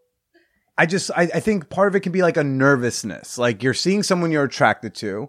I 0.79 0.87
just 0.87 1.11
I, 1.15 1.23
I 1.35 1.41
think 1.41 1.69
part 1.69 1.89
of 1.89 1.95
it 1.97 2.01
can 2.01 2.13
be 2.13 2.23
like 2.23 2.37
a 2.37 2.45
nervousness. 2.45 3.37
Like 3.39 3.63
you're 3.63 3.75
seeing 3.75 4.03
someone 4.03 4.31
you're 4.33 4.45
attracted 4.45 4.95
to, 4.97 5.29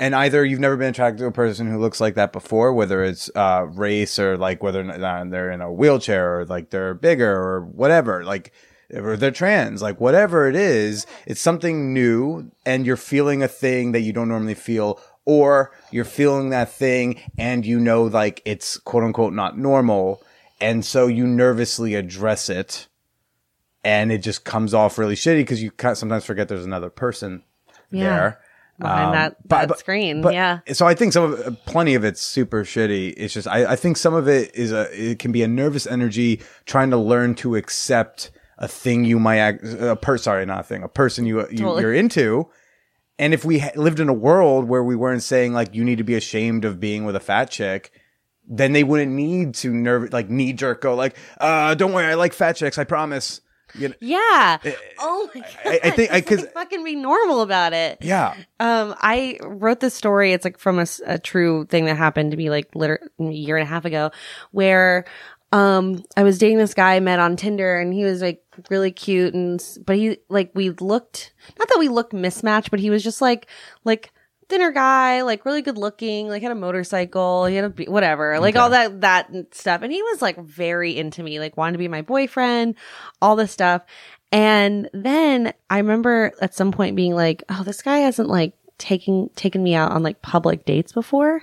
and 0.00 0.14
either 0.14 0.44
you've 0.44 0.60
never 0.60 0.76
been 0.76 0.88
attracted 0.90 1.18
to 1.18 1.26
a 1.26 1.32
person 1.32 1.70
who 1.70 1.78
looks 1.78 2.00
like 2.00 2.14
that 2.14 2.32
before, 2.32 2.72
whether 2.72 3.02
it's 3.04 3.30
uh, 3.34 3.66
race 3.72 4.18
or 4.18 4.36
like 4.38 4.62
whether 4.62 4.80
or 4.80 4.84
not 4.84 5.30
they're 5.30 5.50
in 5.50 5.60
a 5.60 5.70
wheelchair 5.72 6.40
or 6.40 6.46
like 6.46 6.70
they're 6.70 6.94
bigger 6.94 7.30
or 7.30 7.60
whatever, 7.66 8.24
like 8.24 8.52
or 8.94 9.16
they're 9.16 9.30
trans, 9.30 9.82
like 9.82 10.00
whatever 10.00 10.48
it 10.48 10.56
is, 10.56 11.06
it's 11.26 11.40
something 11.40 11.92
new, 11.92 12.50
and 12.64 12.86
you're 12.86 12.96
feeling 12.96 13.42
a 13.42 13.48
thing 13.48 13.92
that 13.92 14.00
you 14.00 14.12
don't 14.12 14.28
normally 14.28 14.54
feel. 14.54 15.00
Or 15.24 15.72
you're 15.90 16.06
feeling 16.06 16.48
that 16.50 16.70
thing 16.72 17.20
and 17.36 17.66
you 17.66 17.78
know, 17.78 18.04
like 18.04 18.40
it's 18.46 18.78
quote 18.78 19.04
unquote 19.04 19.34
not 19.34 19.58
normal. 19.58 20.22
And 20.58 20.82
so 20.84 21.06
you 21.06 21.26
nervously 21.26 21.94
address 21.94 22.48
it 22.48 22.88
and 23.84 24.10
it 24.10 24.18
just 24.22 24.44
comes 24.44 24.72
off 24.72 24.96
really 24.96 25.14
shitty 25.14 25.40
because 25.40 25.62
you 25.62 25.70
kind 25.70 25.98
sometimes 25.98 26.24
forget 26.24 26.48
there's 26.48 26.64
another 26.64 26.88
person 26.90 27.42
Yeah. 27.90 28.04
there 28.08 28.40
Behind 28.80 29.06
Um, 29.06 29.12
that, 29.12 29.36
that 29.48 29.68
but- 29.68 29.78
screen. 29.78 30.22
but- 30.22 30.32
yeah. 30.32 30.60
So 30.72 30.86
I 30.86 30.94
think 30.94 31.12
some 31.12 31.32
of 31.32 31.56
plenty 31.66 31.94
of 31.94 32.04
it's 32.04 32.22
super 32.22 32.64
shitty. 32.64 33.12
It's 33.16 33.34
just 33.34 33.46
I, 33.48 33.72
I 33.72 33.76
think 33.76 33.96
some 33.98 34.14
of 34.14 34.28
it 34.28 34.54
is 34.54 34.72
a 34.72 34.88
it 35.10 35.18
can 35.18 35.30
be 35.30 35.42
a 35.42 35.48
nervous 35.48 35.86
energy 35.86 36.40
trying 36.64 36.88
to 36.90 36.96
learn 36.96 37.34
to 37.36 37.54
accept 37.56 38.30
a 38.58 38.68
thing 38.68 39.04
you 39.04 39.18
might 39.18 39.38
act 39.38 39.64
a 39.64 39.96
per 39.96 40.18
sorry 40.18 40.44
not 40.44 40.60
a 40.60 40.62
thing 40.64 40.82
a 40.82 40.88
person 40.88 41.24
you, 41.26 41.40
you 41.50 41.58
Totally. 41.58 41.82
you're 41.82 41.94
into. 41.94 42.48
And 43.20 43.34
if 43.34 43.44
we 43.44 43.58
ha- 43.58 43.70
lived 43.74 43.98
in 44.00 44.08
a 44.08 44.12
world 44.14 44.68
where 44.68 44.82
we 44.84 44.94
weren't 44.96 45.22
saying 45.22 45.52
like 45.52 45.74
you 45.74 45.84
need 45.84 45.98
to 45.98 46.04
be 46.04 46.14
ashamed 46.14 46.64
of 46.64 46.78
being 46.80 47.04
with 47.04 47.16
a 47.16 47.20
fat 47.20 47.50
chick, 47.50 47.90
then 48.48 48.72
they 48.72 48.84
wouldn't 48.84 49.12
need 49.12 49.54
to 49.56 49.72
nerve 49.72 50.12
like 50.12 50.30
knee 50.30 50.52
jerk 50.52 50.80
go 50.82 50.94
like 50.94 51.16
uh 51.40 51.74
don't 51.74 51.92
worry 51.92 52.06
I 52.06 52.14
like 52.14 52.32
fat 52.32 52.54
chicks 52.56 52.78
I 52.78 52.84
promise. 52.84 53.40
You 53.74 53.88
know, 53.90 53.94
Yeah. 54.00 54.56
oh 54.98 55.28
my 55.34 55.40
god. 55.42 55.50
I- 55.66 55.80
I 55.84 55.90
think- 55.90 56.10
I- 56.10 56.20
Just, 56.20 56.28
'cause- 56.28 56.38
like, 56.44 56.52
fucking 56.54 56.84
be 56.84 56.96
normal 56.96 57.42
about 57.42 57.74
it. 57.74 57.98
yeah. 58.00 58.34
Um, 58.60 58.94
I 59.00 59.38
wrote 59.42 59.80
this 59.80 59.92
story. 59.92 60.32
It's 60.32 60.42
like 60.44 60.58
from 60.58 60.78
a, 60.78 60.86
a 61.06 61.18
true 61.18 61.66
thing 61.66 61.84
that 61.84 61.96
happened 61.98 62.30
to 62.30 62.38
me 62.38 62.48
like 62.48 62.68
liter- 62.74 63.10
a 63.20 63.24
year 63.24 63.58
and 63.58 63.66
a 63.66 63.68
half 63.68 63.84
ago, 63.84 64.10
where 64.52 65.04
um 65.52 66.04
I 66.16 66.22
was 66.22 66.38
dating 66.38 66.58
this 66.58 66.74
guy 66.74 66.96
I 66.96 67.00
met 67.00 67.20
on 67.20 67.36
Tinder, 67.36 67.78
and 67.78 67.92
he 67.92 68.04
was 68.04 68.20
like 68.20 68.42
really 68.70 68.90
cute, 68.90 69.34
and 69.34 69.62
but 69.86 69.96
he 69.96 70.18
like 70.28 70.50
we 70.54 70.70
looked 70.70 71.32
not 71.58 71.68
that 71.68 71.78
we 71.78 71.88
looked 71.88 72.12
mismatched, 72.12 72.70
but 72.70 72.80
he 72.80 72.90
was 72.90 73.02
just 73.02 73.20
like 73.20 73.46
like 73.84 74.12
thinner 74.48 74.70
guy, 74.70 75.22
like 75.22 75.44
really 75.44 75.62
good 75.62 75.76
looking, 75.78 76.28
like 76.28 76.42
had 76.42 76.52
a 76.52 76.56
motorcycle, 76.56 77.44
he 77.46 77.56
had 77.56 77.66
a 77.66 77.70
be- 77.70 77.88
whatever, 77.88 78.40
like 78.40 78.56
all 78.56 78.70
that 78.70 79.00
that 79.02 79.30
stuff, 79.52 79.82
and 79.82 79.92
he 79.92 80.02
was 80.02 80.22
like 80.22 80.38
very 80.38 80.96
into 80.96 81.22
me, 81.22 81.38
like 81.38 81.56
wanted 81.56 81.72
to 81.72 81.78
be 81.78 81.88
my 81.88 82.02
boyfriend, 82.02 82.74
all 83.20 83.36
this 83.36 83.52
stuff. 83.52 83.82
And 84.32 84.90
then 84.92 85.52
I 85.70 85.78
remember 85.78 86.32
at 86.40 86.54
some 86.54 86.72
point 86.72 86.96
being 86.96 87.14
like, 87.14 87.42
"Oh, 87.48 87.62
this 87.62 87.82
guy 87.82 87.98
hasn't 87.98 88.28
like 88.28 88.52
taken 88.76 89.30
taken 89.36 89.62
me 89.62 89.74
out 89.74 89.92
on 89.92 90.02
like 90.02 90.22
public 90.22 90.64
dates 90.64 90.92
before." 90.92 91.42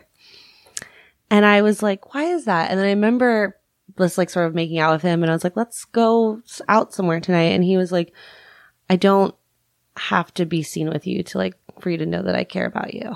And 1.31 1.45
I 1.45 1.61
was 1.63 1.81
like, 1.81 2.13
"Why 2.13 2.25
is 2.25 2.45
that?" 2.45 2.69
And 2.69 2.79
then 2.79 2.85
I 2.85 2.91
remember 2.91 3.57
just 3.97 4.17
like 4.17 4.29
sort 4.29 4.47
of 4.47 4.55
making 4.55 4.79
out 4.79 4.93
with 4.93 5.01
him, 5.01 5.23
and 5.23 5.31
I 5.31 5.35
was 5.35 5.43
like, 5.43 5.55
"Let's 5.55 5.85
go 5.85 6.41
out 6.67 6.93
somewhere 6.93 7.19
tonight." 7.19 7.53
And 7.53 7.63
he 7.63 7.77
was 7.77 7.91
like, 7.91 8.13
"I 8.89 8.95
don't 8.95 9.35
have 9.97 10.33
to 10.35 10.45
be 10.45 10.63
seen 10.63 10.89
with 10.89 11.07
you 11.07 11.23
to 11.23 11.37
like 11.37 11.55
for 11.79 11.89
you 11.89 11.97
to 11.97 12.05
know 12.05 12.23
that 12.23 12.35
I 12.35 12.43
care 12.43 12.65
about 12.65 12.93
you." 12.93 13.15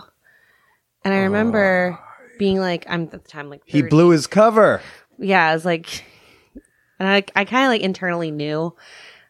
And 1.03 1.13
I 1.13 1.19
remember 1.19 1.99
being 2.38 2.59
like, 2.59 2.86
I'm 2.89 3.03
at 3.03 3.11
the 3.11 3.19
time 3.19 3.49
like 3.49 3.61
He 3.65 3.82
blew 3.82 4.09
his 4.09 4.27
cover. 4.27 4.82
yeah, 5.17 5.47
I 5.47 5.53
was 5.53 5.65
like, 5.65 6.03
and 6.99 7.07
I, 7.07 7.23
I 7.36 7.45
kind 7.45 7.65
of 7.65 7.69
like 7.69 7.82
internally 7.82 8.32
knew. 8.32 8.75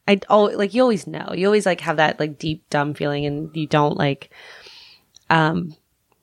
I 0.07 0.19
oh, 0.29 0.45
like 0.45 0.73
you 0.73 0.81
always 0.81 1.05
know. 1.05 1.33
You 1.35 1.45
always 1.45 1.65
like 1.65 1.81
have 1.81 1.97
that 1.97 2.19
like 2.19 2.39
deep 2.39 2.67
dumb 2.69 2.93
feeling, 2.93 3.25
and 3.25 3.55
you 3.55 3.67
don't 3.67 3.97
like, 3.97 4.31
um, 5.29 5.75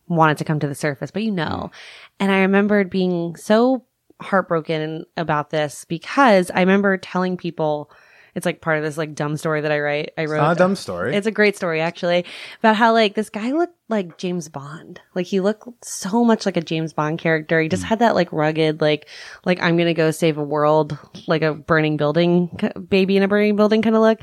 want 0.08 0.32
it 0.32 0.38
to 0.38 0.44
come 0.44 0.58
to 0.60 0.68
the 0.68 0.74
surface, 0.74 1.10
but 1.10 1.22
you 1.22 1.30
know. 1.30 1.70
And 2.18 2.32
I 2.32 2.40
remembered 2.40 2.90
being 2.90 3.36
so 3.36 3.84
heartbroken 4.20 5.04
about 5.16 5.50
this 5.50 5.84
because 5.84 6.50
I 6.50 6.60
remember 6.60 6.96
telling 6.96 7.36
people. 7.36 7.90
It's 8.34 8.44
like 8.44 8.60
part 8.60 8.76
of 8.76 8.84
this 8.84 8.98
like 8.98 9.14
dumb 9.14 9.38
story 9.38 9.62
that 9.62 9.72
I 9.72 9.80
write. 9.80 10.10
I 10.18 10.26
wrote 10.26 10.42
Not 10.42 10.56
a 10.56 10.58
dumb 10.58 10.76
story. 10.76 11.16
it's 11.16 11.26
a 11.26 11.30
great 11.30 11.56
story 11.56 11.80
actually 11.80 12.26
about 12.58 12.76
how 12.76 12.92
like 12.92 13.14
this 13.14 13.30
guy 13.30 13.52
looked 13.52 13.78
like 13.88 14.18
James 14.18 14.50
Bond. 14.50 15.00
Like 15.14 15.24
he 15.24 15.40
looked 15.40 15.66
so 15.82 16.22
much 16.22 16.44
like 16.44 16.58
a 16.58 16.60
James 16.60 16.92
Bond 16.92 17.18
character. 17.18 17.58
He 17.62 17.70
just 17.70 17.84
Hmm. 17.84 17.88
had 17.88 17.98
that 18.00 18.14
like 18.14 18.30
rugged 18.34 18.82
like 18.82 19.08
like 19.46 19.62
I'm 19.62 19.78
going 19.78 19.86
to 19.86 19.94
go 19.94 20.10
save 20.10 20.36
a 20.36 20.44
world 20.44 20.98
like 21.26 21.40
a 21.40 21.54
burning 21.54 21.96
building 21.96 22.50
baby 22.90 23.16
in 23.16 23.22
a 23.22 23.28
burning 23.28 23.56
building 23.56 23.80
kind 23.80 23.96
of 23.96 24.02
look. 24.02 24.20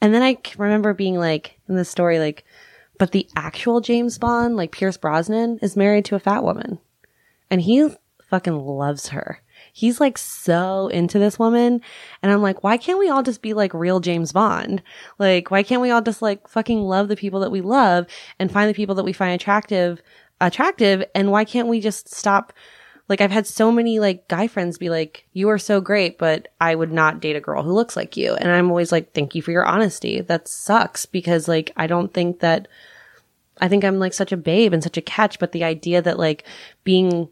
And 0.00 0.12
then 0.12 0.24
I 0.24 0.38
remember 0.58 0.92
being 0.92 1.14
like 1.14 1.56
in 1.68 1.76
the 1.76 1.84
story 1.84 2.18
like 2.18 2.42
but 2.98 3.12
the 3.12 3.28
actual 3.36 3.80
James 3.80 4.18
Bond 4.18 4.56
like 4.56 4.72
Pierce 4.72 4.96
Brosnan 4.96 5.60
is 5.62 5.76
married 5.76 6.06
to 6.06 6.16
a 6.16 6.18
fat 6.18 6.42
woman. 6.42 6.80
And 7.48 7.60
he 7.60 7.88
fucking 8.32 8.56
loves 8.56 9.08
her. 9.08 9.42
He's 9.74 10.00
like 10.00 10.16
so 10.16 10.88
into 10.88 11.18
this 11.18 11.38
woman. 11.38 11.82
And 12.22 12.32
I'm 12.32 12.40
like, 12.40 12.64
why 12.64 12.78
can't 12.78 12.98
we 12.98 13.10
all 13.10 13.22
just 13.22 13.42
be 13.42 13.52
like 13.52 13.74
real 13.74 14.00
James 14.00 14.32
Bond? 14.32 14.82
Like, 15.18 15.50
why 15.50 15.62
can't 15.62 15.82
we 15.82 15.90
all 15.90 16.00
just 16.00 16.22
like 16.22 16.48
fucking 16.48 16.80
love 16.80 17.08
the 17.08 17.16
people 17.16 17.40
that 17.40 17.52
we 17.52 17.60
love 17.60 18.06
and 18.38 18.50
find 18.50 18.70
the 18.70 18.74
people 18.74 18.94
that 18.94 19.04
we 19.04 19.12
find 19.12 19.34
attractive, 19.34 20.00
attractive? 20.40 21.04
And 21.14 21.30
why 21.30 21.44
can't 21.44 21.68
we 21.68 21.78
just 21.78 22.14
stop? 22.14 22.54
Like, 23.06 23.20
I've 23.20 23.30
had 23.30 23.46
so 23.46 23.70
many 23.70 23.98
like 23.98 24.28
guy 24.28 24.46
friends 24.46 24.78
be 24.78 24.88
like, 24.88 25.26
you 25.34 25.50
are 25.50 25.58
so 25.58 25.82
great, 25.82 26.16
but 26.16 26.48
I 26.58 26.74
would 26.74 26.90
not 26.90 27.20
date 27.20 27.36
a 27.36 27.40
girl 27.40 27.62
who 27.62 27.72
looks 27.72 27.96
like 27.96 28.16
you. 28.16 28.32
And 28.32 28.50
I'm 28.50 28.70
always 28.70 28.92
like, 28.92 29.12
thank 29.12 29.34
you 29.34 29.42
for 29.42 29.50
your 29.50 29.66
honesty. 29.66 30.22
That 30.22 30.48
sucks 30.48 31.04
because 31.04 31.48
like, 31.48 31.70
I 31.76 31.86
don't 31.86 32.14
think 32.14 32.40
that 32.40 32.66
I 33.60 33.68
think 33.68 33.84
I'm 33.84 33.98
like 33.98 34.14
such 34.14 34.32
a 34.32 34.38
babe 34.38 34.72
and 34.72 34.82
such 34.82 34.96
a 34.96 35.02
catch, 35.02 35.38
but 35.38 35.52
the 35.52 35.64
idea 35.64 36.00
that 36.00 36.18
like 36.18 36.44
being 36.82 37.28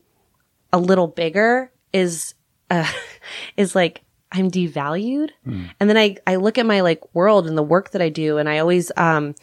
a 0.73 0.79
little 0.79 1.07
bigger 1.07 1.71
is 1.93 2.35
uh, 2.71 2.91
is 3.57 3.75
like 3.75 4.03
I'm 4.33 4.51
devalued. 4.51 5.31
And 5.81 5.91
then 5.91 5.97
I 5.97 6.17
I 6.27 6.37
look 6.37 6.59
at 6.59 6.67
my 6.67 6.81
like 6.81 7.15
world 7.15 7.47
and 7.47 7.59
the 7.59 7.63
work 7.63 7.91
that 7.91 8.03
I 8.03 8.09
do 8.09 8.39
and 8.39 8.49
I 8.49 8.59
always 8.59 8.93
um 8.97 9.35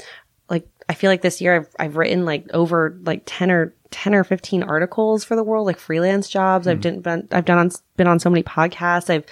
like 0.50 0.68
I 0.88 0.94
feel 0.94 1.12
like 1.12 1.22
this 1.22 1.42
year 1.42 1.56
I've 1.56 1.76
I've 1.80 1.98
written 1.98 2.26
like 2.26 2.46
over 2.54 2.98
like 3.04 3.24
10 3.26 3.52
or 3.52 3.74
10 3.92 4.16
or 4.16 4.24
15 4.24 4.64
articles 4.64 5.24
for 5.24 5.36
the 5.36 5.44
world 5.44 5.66
like 5.66 5.80
freelance 5.80 6.30
jobs. 6.30 6.68
I've 6.68 6.82
done 6.82 7.02
been, 7.02 7.28
I've 7.32 7.46
done 7.46 7.58
on 7.58 7.72
been 7.96 8.08
on 8.08 8.20
so 8.20 8.30
many 8.30 8.44
podcasts. 8.44 9.10
I've 9.10 9.26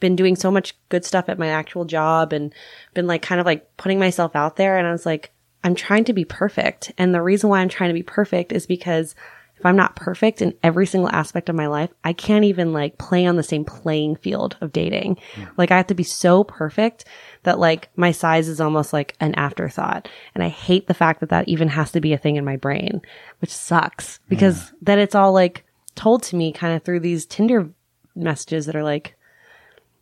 been 0.00 0.16
doing 0.16 0.36
so 0.36 0.50
much 0.50 0.74
good 0.88 1.04
stuff 1.04 1.28
at 1.28 1.38
my 1.38 1.48
actual 1.48 1.84
job 1.84 2.32
and 2.32 2.54
been 2.94 3.06
like 3.06 3.22
kind 3.22 3.40
of 3.40 3.46
like 3.46 3.76
putting 3.76 3.98
myself 3.98 4.34
out 4.34 4.56
there 4.56 4.78
and 4.78 4.86
I 4.86 4.92
was 4.92 5.06
like 5.06 5.32
I'm 5.64 5.74
trying 5.74 6.04
to 6.04 6.12
be 6.12 6.24
perfect. 6.24 6.92
And 6.98 7.14
the 7.14 7.22
reason 7.22 7.50
why 7.50 7.60
I'm 7.60 7.68
trying 7.68 7.90
to 7.90 7.94
be 7.94 8.02
perfect 8.02 8.52
is 8.52 8.66
because 8.66 9.14
if 9.58 9.66
I'm 9.66 9.76
not 9.76 9.96
perfect 9.96 10.40
in 10.40 10.54
every 10.62 10.86
single 10.86 11.10
aspect 11.10 11.48
of 11.48 11.56
my 11.56 11.66
life, 11.66 11.90
I 12.04 12.12
can't 12.12 12.44
even 12.44 12.72
like 12.72 12.98
play 12.98 13.26
on 13.26 13.36
the 13.36 13.42
same 13.42 13.64
playing 13.64 14.16
field 14.16 14.56
of 14.60 14.72
dating. 14.72 15.18
Hmm. 15.34 15.44
Like 15.56 15.70
I 15.70 15.76
have 15.76 15.88
to 15.88 15.94
be 15.94 16.04
so 16.04 16.44
perfect 16.44 17.04
that 17.42 17.58
like 17.58 17.88
my 17.96 18.12
size 18.12 18.48
is 18.48 18.60
almost 18.60 18.92
like 18.92 19.16
an 19.20 19.34
afterthought. 19.34 20.08
And 20.34 20.44
I 20.44 20.48
hate 20.48 20.86
the 20.86 20.94
fact 20.94 21.20
that 21.20 21.30
that 21.30 21.48
even 21.48 21.68
has 21.68 21.90
to 21.92 22.00
be 22.00 22.12
a 22.12 22.18
thing 22.18 22.36
in 22.36 22.44
my 22.44 22.56
brain, 22.56 23.02
which 23.40 23.52
sucks 23.52 24.20
because 24.28 24.72
then 24.80 24.98
it's 24.98 25.14
all 25.14 25.32
like 25.32 25.64
told 25.96 26.22
to 26.24 26.36
me 26.36 26.52
kind 26.52 26.74
of 26.76 26.84
through 26.84 27.00
these 27.00 27.26
Tinder 27.26 27.68
messages 28.14 28.66
that 28.66 28.76
are 28.76 28.84
like, 28.84 29.16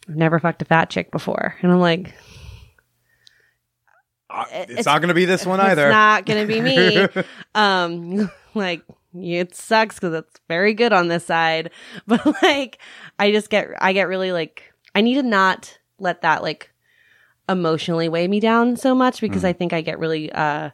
I've 0.08 0.16
never 0.16 0.38
fucked 0.38 0.62
a 0.62 0.66
fat 0.66 0.90
chick 0.90 1.10
before. 1.10 1.56
And 1.62 1.72
I'm 1.72 1.80
like, 1.80 2.14
uh, 4.28 4.44
eh, 4.50 4.66
it's, 4.68 4.86
not 4.86 5.00
going 5.00 5.08
to 5.08 5.14
be 5.14 5.24
this 5.24 5.46
one 5.46 5.60
either. 5.60 5.86
it's 5.86 5.92
not 5.92 6.26
gonna 6.26 6.46
be 6.46 6.60
me. 6.60 7.06
um, 7.54 8.30
like 8.54 8.82
it 9.22 9.54
sucks 9.54 9.96
because 9.96 10.14
it's 10.14 10.40
very 10.48 10.74
good 10.74 10.92
on 10.92 11.08
this 11.08 11.26
side, 11.26 11.70
but 12.06 12.24
like 12.42 12.78
I 13.18 13.32
just 13.32 13.50
get 13.50 13.68
I 13.78 13.92
get 13.92 14.08
really 14.08 14.32
like 14.32 14.72
I 14.94 15.00
need 15.00 15.14
to 15.14 15.22
not 15.22 15.78
let 15.98 16.22
that 16.22 16.42
like 16.42 16.70
emotionally 17.48 18.08
weigh 18.08 18.26
me 18.26 18.40
down 18.40 18.76
so 18.76 18.94
much 18.94 19.20
because 19.20 19.44
I 19.44 19.52
think 19.52 19.72
I 19.72 19.80
get 19.80 19.98
really 19.98 20.32
uh 20.32 20.70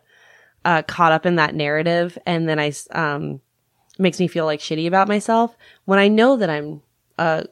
uh 0.64 0.82
caught 0.82 1.12
up 1.12 1.26
in 1.26 1.36
that 1.36 1.54
narrative 1.54 2.16
and 2.24 2.48
then 2.48 2.58
I, 2.58 2.72
um 2.92 3.40
makes 3.98 4.18
me 4.18 4.26
feel 4.26 4.46
like 4.46 4.60
shitty 4.60 4.86
about 4.86 5.08
myself 5.08 5.56
when 5.84 5.98
I 5.98 6.08
know 6.08 6.36
that 6.36 6.48
I'm 6.48 6.82
uh 7.18 7.42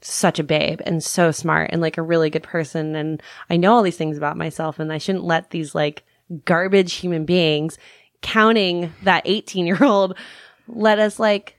such 0.00 0.38
a 0.38 0.44
babe 0.44 0.80
and 0.84 1.02
so 1.02 1.30
smart 1.30 1.70
and 1.72 1.80
like 1.80 1.96
a 1.96 2.02
really 2.02 2.28
good 2.28 2.42
person 2.42 2.94
and 2.94 3.22
I 3.48 3.56
know 3.56 3.74
all 3.74 3.82
these 3.82 3.96
things 3.96 4.18
about 4.18 4.36
myself 4.36 4.78
and 4.78 4.92
I 4.92 4.98
shouldn't 4.98 5.24
let 5.24 5.50
these 5.50 5.74
like 5.74 6.04
garbage 6.44 6.94
human 6.94 7.24
beings 7.24 7.78
counting 8.24 8.92
that 9.02 9.22
18 9.24 9.66
year 9.66 9.82
old 9.82 10.16
let 10.66 10.98
us 10.98 11.18
like 11.18 11.56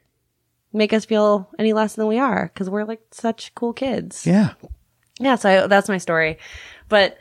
make 0.73 0.91
us 0.91 1.05
feel 1.05 1.49
any 1.57 1.71
less 1.71 1.95
than 1.95 2.07
we 2.07 2.19
are 2.19 2.51
because 2.53 2.69
we're 2.69 2.83
like 2.83 3.01
such 3.11 3.55
cool 3.55 3.71
kids 3.71 4.25
yeah. 4.25 4.53
yeah 5.19 5.35
so 5.35 5.63
I, 5.63 5.67
that's 5.67 5.87
my 5.87 5.97
story 5.97 6.37
but 6.89 7.17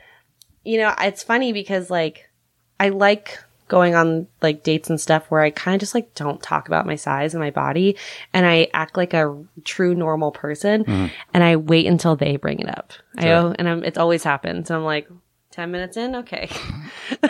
you 0.65 0.79
know, 0.79 0.93
it's 0.99 1.23
funny 1.23 1.53
because 1.53 1.89
like 1.89 2.29
I 2.79 2.89
like 2.89 3.39
going 3.67 3.95
on 3.95 4.27
like 4.41 4.63
dates 4.63 4.89
and 4.89 4.99
stuff 4.99 5.25
where 5.31 5.41
I 5.41 5.49
kind 5.49 5.75
of 5.75 5.79
just 5.79 5.95
like 5.95 6.13
don't 6.13 6.41
talk 6.41 6.67
about 6.67 6.85
my 6.85 6.95
size 6.95 7.33
and 7.33 7.41
my 7.41 7.51
body 7.51 7.97
and 8.33 8.45
I 8.45 8.67
act 8.73 8.97
like 8.97 9.13
a 9.13 9.43
true 9.63 9.95
normal 9.95 10.31
person 10.31 10.83
mm-hmm. 10.83 11.07
and 11.33 11.43
I 11.43 11.55
wait 11.55 11.87
until 11.87 12.15
they 12.15 12.35
bring 12.35 12.59
it 12.59 12.69
up. 12.69 12.93
I 13.17 13.23
Sure. 13.23 13.35
oh, 13.35 13.55
and 13.57 13.69
I'm, 13.69 13.83
it's 13.83 13.97
always 13.97 14.23
happens. 14.23 14.67
So 14.67 14.75
I'm 14.75 14.83
like 14.83 15.07
10 15.51 15.71
minutes 15.71 15.97
in, 15.97 16.15
okay. 16.15 16.49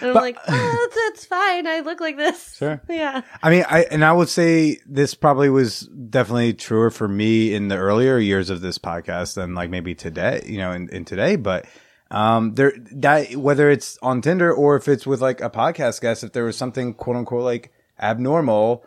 and 0.00 0.08
I'm 0.10 0.14
But- 0.14 0.22
like, 0.22 0.38
oh, 0.48 0.88
that's, 0.90 0.94
that's 0.94 1.26
fine. 1.26 1.66
I 1.66 1.80
look 1.80 2.00
like 2.00 2.16
this. 2.16 2.56
Sure. 2.56 2.80
Yeah. 2.88 3.22
I 3.42 3.50
mean, 3.50 3.64
I 3.68 3.82
and 3.90 4.04
I 4.04 4.12
would 4.12 4.28
say 4.28 4.78
this 4.86 5.14
probably 5.14 5.48
was 5.50 5.80
definitely 6.10 6.54
truer 6.54 6.90
for 6.90 7.08
me 7.08 7.54
in 7.54 7.68
the 7.68 7.76
earlier 7.76 8.18
years 8.18 8.50
of 8.50 8.60
this 8.60 8.78
podcast 8.78 9.34
than 9.34 9.54
like 9.54 9.70
maybe 9.70 9.94
today, 9.94 10.42
you 10.46 10.58
know, 10.58 10.72
in, 10.72 10.88
in 10.90 11.04
today. 11.04 11.36
But 11.36 11.66
um, 12.10 12.54
there 12.54 12.72
that 12.92 13.36
whether 13.36 13.70
it's 13.70 13.98
on 14.02 14.20
Tinder 14.22 14.52
or 14.52 14.76
if 14.76 14.88
it's 14.88 15.06
with 15.06 15.20
like 15.20 15.40
a 15.40 15.50
podcast 15.50 16.00
guest, 16.00 16.22
if 16.24 16.32
there 16.32 16.44
was 16.44 16.56
something 16.56 16.94
quote 16.94 17.16
unquote 17.16 17.42
like 17.44 17.72
abnormal, 18.00 18.84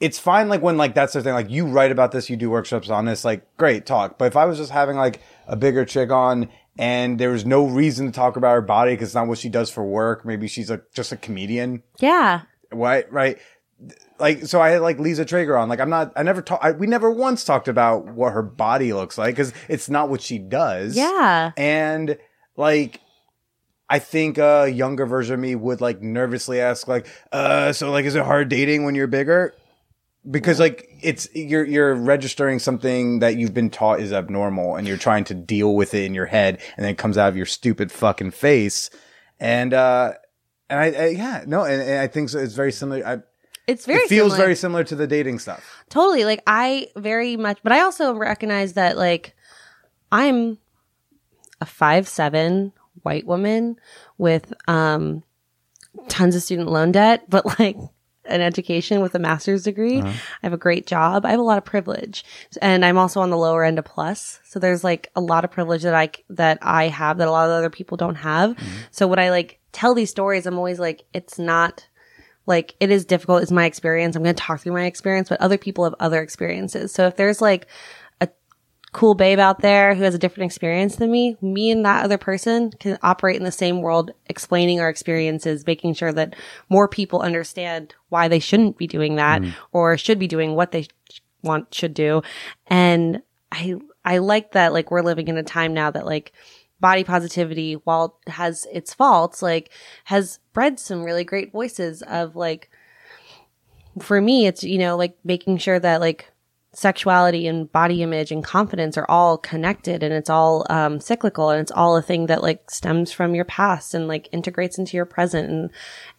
it's 0.00 0.18
fine. 0.18 0.48
Like 0.48 0.62
when 0.62 0.76
like 0.76 0.94
that's 0.94 1.12
the 1.14 1.22
thing, 1.22 1.32
like 1.34 1.50
you 1.50 1.66
write 1.66 1.90
about 1.92 2.12
this, 2.12 2.28
you 2.28 2.36
do 2.36 2.50
workshops 2.50 2.90
on 2.90 3.04
this, 3.06 3.24
like 3.24 3.44
great 3.56 3.86
talk. 3.86 4.18
But 4.18 4.26
if 4.26 4.36
I 4.36 4.44
was 4.44 4.58
just 4.58 4.70
having 4.72 4.96
like 4.96 5.20
a 5.46 5.56
bigger 5.56 5.84
chick 5.84 6.10
on. 6.10 6.48
And 6.78 7.18
there 7.20 7.30
was 7.30 7.44
no 7.46 7.66
reason 7.66 8.06
to 8.06 8.12
talk 8.12 8.36
about 8.36 8.52
her 8.54 8.60
body 8.62 8.92
because 8.92 9.08
it's 9.10 9.14
not 9.14 9.28
what 9.28 9.38
she 9.38 9.48
does 9.48 9.70
for 9.70 9.84
work. 9.84 10.24
Maybe 10.24 10.48
she's 10.48 10.70
a, 10.70 10.82
just 10.92 11.12
a 11.12 11.16
comedian 11.16 11.82
Yeah. 12.00 12.42
right 12.72 13.10
right 13.12 13.38
like 14.18 14.46
so 14.46 14.60
i 14.62 14.70
had 14.70 14.80
like 14.80 14.98
lisa 15.00 15.24
treyger 15.24 15.60
on 15.60 15.68
like 15.68 15.80
i'm 15.80 15.90
not 15.90 16.12
i 16.16 16.22
never 16.22 16.40
talk 16.40 16.62
we 16.78 16.86
never 16.86 17.10
once 17.10 17.44
talked 17.44 17.66
about 17.68 18.06
what 18.06 18.32
her 18.32 18.40
body 18.42 18.92
looks 18.92 19.18
like 19.18 19.34
because 19.34 19.52
it's 19.68 19.90
not 19.90 20.08
what 20.08 20.22
she 20.22 20.38
does 20.38 20.96
Yeah. 20.96 21.50
and 21.56 22.16
like 22.56 23.00
i 23.90 23.98
think 23.98 24.38
a 24.38 24.68
younger 24.68 25.06
version 25.06 25.34
of 25.34 25.40
me 25.40 25.56
would 25.56 25.80
like 25.80 26.00
nervously 26.00 26.60
ask 26.60 26.86
like 26.86 27.06
uh 27.32 27.72
so 27.72 27.90
like 27.90 28.04
is 28.04 28.14
it 28.14 28.24
hard 28.24 28.48
dating 28.48 28.84
when 28.84 28.94
you're 28.94 29.08
bigger 29.08 29.52
because 30.30 30.58
like 30.58 30.88
it's 31.02 31.28
you're 31.34 31.64
you're 31.64 31.94
registering 31.94 32.58
something 32.58 33.18
that 33.18 33.36
you've 33.36 33.52
been 33.54 33.70
taught 33.70 34.00
is 34.00 34.12
abnormal 34.12 34.76
and 34.76 34.88
you're 34.88 34.96
trying 34.96 35.24
to 35.24 35.34
deal 35.34 35.74
with 35.74 35.94
it 35.94 36.04
in 36.04 36.14
your 36.14 36.26
head 36.26 36.60
and 36.76 36.84
then 36.84 36.92
it 36.92 36.98
comes 36.98 37.18
out 37.18 37.28
of 37.28 37.36
your 37.36 37.46
stupid 37.46 37.92
fucking 37.92 38.30
face 38.30 38.88
and 39.38 39.74
uh 39.74 40.12
and 40.70 40.80
I, 40.80 40.86
I 40.86 41.06
yeah 41.08 41.44
no 41.46 41.64
and, 41.64 41.82
and 41.82 41.98
I 41.98 42.06
think 42.06 42.30
so 42.30 42.38
it's 42.38 42.54
very 42.54 42.72
similar 42.72 43.06
I, 43.06 43.18
It's 43.66 43.84
very 43.84 44.00
it 44.04 44.08
feels 44.08 44.32
similar. 44.32 44.44
very 44.46 44.56
similar 44.56 44.84
to 44.84 44.96
the 44.96 45.06
dating 45.06 45.40
stuff 45.40 45.84
totally 45.90 46.24
like 46.24 46.42
i 46.46 46.88
very 46.96 47.36
much 47.36 47.58
but 47.62 47.72
i 47.72 47.80
also 47.80 48.14
recognize 48.14 48.74
that 48.74 48.96
like 48.96 49.34
i'm 50.10 50.56
a 51.60 51.66
five 51.66 52.08
seven 52.08 52.72
white 53.02 53.26
woman 53.26 53.76
with 54.16 54.54
um 54.68 55.22
tons 56.08 56.34
of 56.34 56.42
student 56.42 56.70
loan 56.70 56.92
debt 56.92 57.24
but 57.28 57.58
like 57.58 57.76
an 58.26 58.40
education 58.40 59.00
with 59.00 59.14
a 59.14 59.18
master's 59.18 59.62
degree. 59.64 60.00
Uh-huh. 60.00 60.08
I 60.08 60.46
have 60.46 60.52
a 60.52 60.58
great 60.58 60.86
job. 60.86 61.24
I 61.24 61.30
have 61.30 61.40
a 61.40 61.44
lot 61.44 61.58
of 61.58 61.64
privilege. 61.64 62.24
And 62.62 62.84
i'm 62.84 62.98
also 62.98 63.20
on 63.20 63.30
the 63.30 63.36
lower 63.36 63.64
end 63.64 63.78
of 63.78 63.84
plus. 63.84 64.40
So 64.44 64.58
there's 64.58 64.84
like 64.84 65.10
a 65.14 65.20
lot 65.20 65.44
of 65.44 65.50
privilege 65.50 65.82
that 65.82 65.94
I 65.94 66.10
that 66.30 66.58
i 66.62 66.88
have 66.88 67.18
that 67.18 67.28
a 67.28 67.30
lot 67.30 67.46
of 67.46 67.52
other 67.52 67.70
people 67.70 67.96
don't 67.96 68.16
have. 68.16 68.50
Mm-hmm. 68.50 68.76
So 68.90 69.06
when 69.06 69.18
i 69.18 69.30
like 69.30 69.60
tell 69.72 69.94
these 69.94 70.10
stories 70.10 70.46
i'm 70.46 70.58
always 70.58 70.78
like 70.78 71.04
it's 71.12 71.38
not 71.38 71.86
like 72.46 72.74
it 72.78 72.90
is 72.90 73.06
difficult. 73.06 73.42
It's 73.42 73.50
my 73.50 73.64
experience. 73.64 74.16
I'm 74.16 74.22
going 74.22 74.34
to 74.34 74.42
talk 74.42 74.60
through 74.60 74.74
my 74.74 74.84
experience 74.84 75.28
but 75.28 75.40
other 75.40 75.58
people 75.58 75.84
have 75.84 75.94
other 75.98 76.20
experiences. 76.22 76.92
So 76.92 77.06
if 77.06 77.16
there's 77.16 77.40
like 77.40 77.66
cool 78.94 79.16
babe 79.16 79.40
out 79.40 79.60
there 79.60 79.94
who 79.94 80.04
has 80.04 80.14
a 80.14 80.18
different 80.18 80.46
experience 80.46 80.96
than 80.96 81.10
me 81.10 81.36
me 81.42 81.68
and 81.68 81.84
that 81.84 82.04
other 82.04 82.16
person 82.16 82.70
can 82.78 82.96
operate 83.02 83.34
in 83.34 83.42
the 83.42 83.50
same 83.50 83.82
world 83.82 84.12
explaining 84.26 84.80
our 84.80 84.88
experiences 84.88 85.66
making 85.66 85.92
sure 85.92 86.12
that 86.12 86.34
more 86.68 86.86
people 86.86 87.20
understand 87.20 87.92
why 88.10 88.28
they 88.28 88.38
shouldn't 88.38 88.78
be 88.78 88.86
doing 88.86 89.16
that 89.16 89.42
mm. 89.42 89.52
or 89.72 89.98
should 89.98 90.18
be 90.18 90.28
doing 90.28 90.54
what 90.54 90.70
they 90.70 90.82
sh- 90.82 91.20
want 91.42 91.74
should 91.74 91.92
do. 91.92 92.22
And 92.68 93.20
i 93.50 93.74
i 94.04 94.18
like 94.18 94.52
that 94.52 94.72
like 94.72 94.90
we're 94.90 95.02
living 95.02 95.28
in 95.28 95.36
a 95.36 95.42
time 95.42 95.74
now 95.74 95.90
that 95.90 96.06
like 96.06 96.32
body 96.80 97.02
positivity 97.02 97.74
while 97.74 98.18
it 98.26 98.30
has 98.30 98.66
its 98.72 98.94
faults 98.94 99.42
like 99.42 99.70
has 100.04 100.38
bred 100.52 100.78
some 100.78 101.02
really 101.02 101.24
great 101.24 101.50
voices 101.50 102.02
of 102.02 102.36
like 102.36 102.70
for 104.00 104.20
me 104.20 104.46
it's 104.46 104.62
you 104.62 104.78
know 104.78 104.96
like 104.96 105.16
making 105.24 105.56
sure 105.56 105.78
that 105.78 106.00
like 106.00 106.30
sexuality 106.74 107.46
and 107.46 107.70
body 107.70 108.02
image 108.02 108.30
and 108.32 108.42
confidence 108.42 108.98
are 108.98 109.06
all 109.08 109.38
connected 109.38 110.02
and 110.02 110.12
it's 110.12 110.30
all 110.30 110.66
um, 110.70 111.00
cyclical 111.00 111.50
and 111.50 111.60
it's 111.60 111.70
all 111.72 111.96
a 111.96 112.02
thing 112.02 112.26
that 112.26 112.42
like 112.42 112.70
stems 112.70 113.12
from 113.12 113.34
your 113.34 113.44
past 113.44 113.94
and 113.94 114.08
like 114.08 114.28
integrates 114.32 114.78
into 114.78 114.96
your 114.96 115.06
present. 115.06 115.48
And 115.48 115.70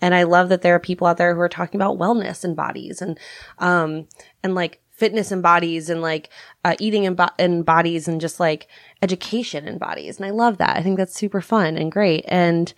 and 0.01 0.15
I 0.15 0.23
love 0.23 0.49
that 0.49 0.61
there 0.61 0.75
are 0.75 0.79
people 0.79 1.07
out 1.07 1.17
there 1.17 1.35
who 1.35 1.41
are 1.41 1.49
talking 1.49 1.79
about 1.79 1.97
wellness 1.97 2.43
and 2.43 2.55
bodies 2.55 3.01
and 3.01 3.19
um 3.59 4.07
and 4.43 4.55
like 4.55 4.81
fitness 4.91 5.31
and 5.31 5.43
bodies 5.43 5.89
and 5.89 6.01
like 6.01 6.29
uh, 6.63 6.75
eating 6.79 7.03
in, 7.03 7.15
bo- 7.15 7.27
in 7.37 7.63
bodies 7.63 8.07
and 8.07 8.21
just 8.21 8.39
like 8.39 8.69
education 9.01 9.67
in 9.67 9.77
bodies. 9.77 10.15
And 10.17 10.25
I 10.25 10.29
love 10.29 10.57
that. 10.59 10.77
I 10.77 10.81
think 10.81 10.97
that's 10.97 11.13
super 11.13 11.41
fun 11.41 11.75
and 11.77 11.91
great. 11.91 12.23
And 12.27 12.73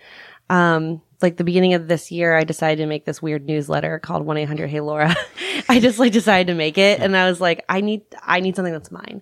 um 0.50 1.02
like 1.22 1.38
the 1.38 1.44
beginning 1.44 1.74
of 1.74 1.88
this 1.88 2.12
year 2.12 2.36
i 2.36 2.44
decided 2.44 2.82
to 2.82 2.88
make 2.88 3.06
this 3.06 3.22
weird 3.22 3.46
newsletter 3.46 4.00
called 4.00 4.26
1-800 4.26 4.68
hey 4.68 4.82
laura. 4.82 5.16
I 5.70 5.80
just 5.80 6.00
like 6.00 6.14
decided 6.14 6.48
to 6.48 6.54
make 6.54 6.78
it 6.78 7.00
and 7.00 7.16
i 7.16 7.28
was 7.28 7.42
like 7.42 7.66
i 7.70 7.82
need 7.82 8.04
i 8.22 8.40
need 8.40 8.56
something 8.56 8.74
that's 8.74 8.92
mine. 8.92 9.22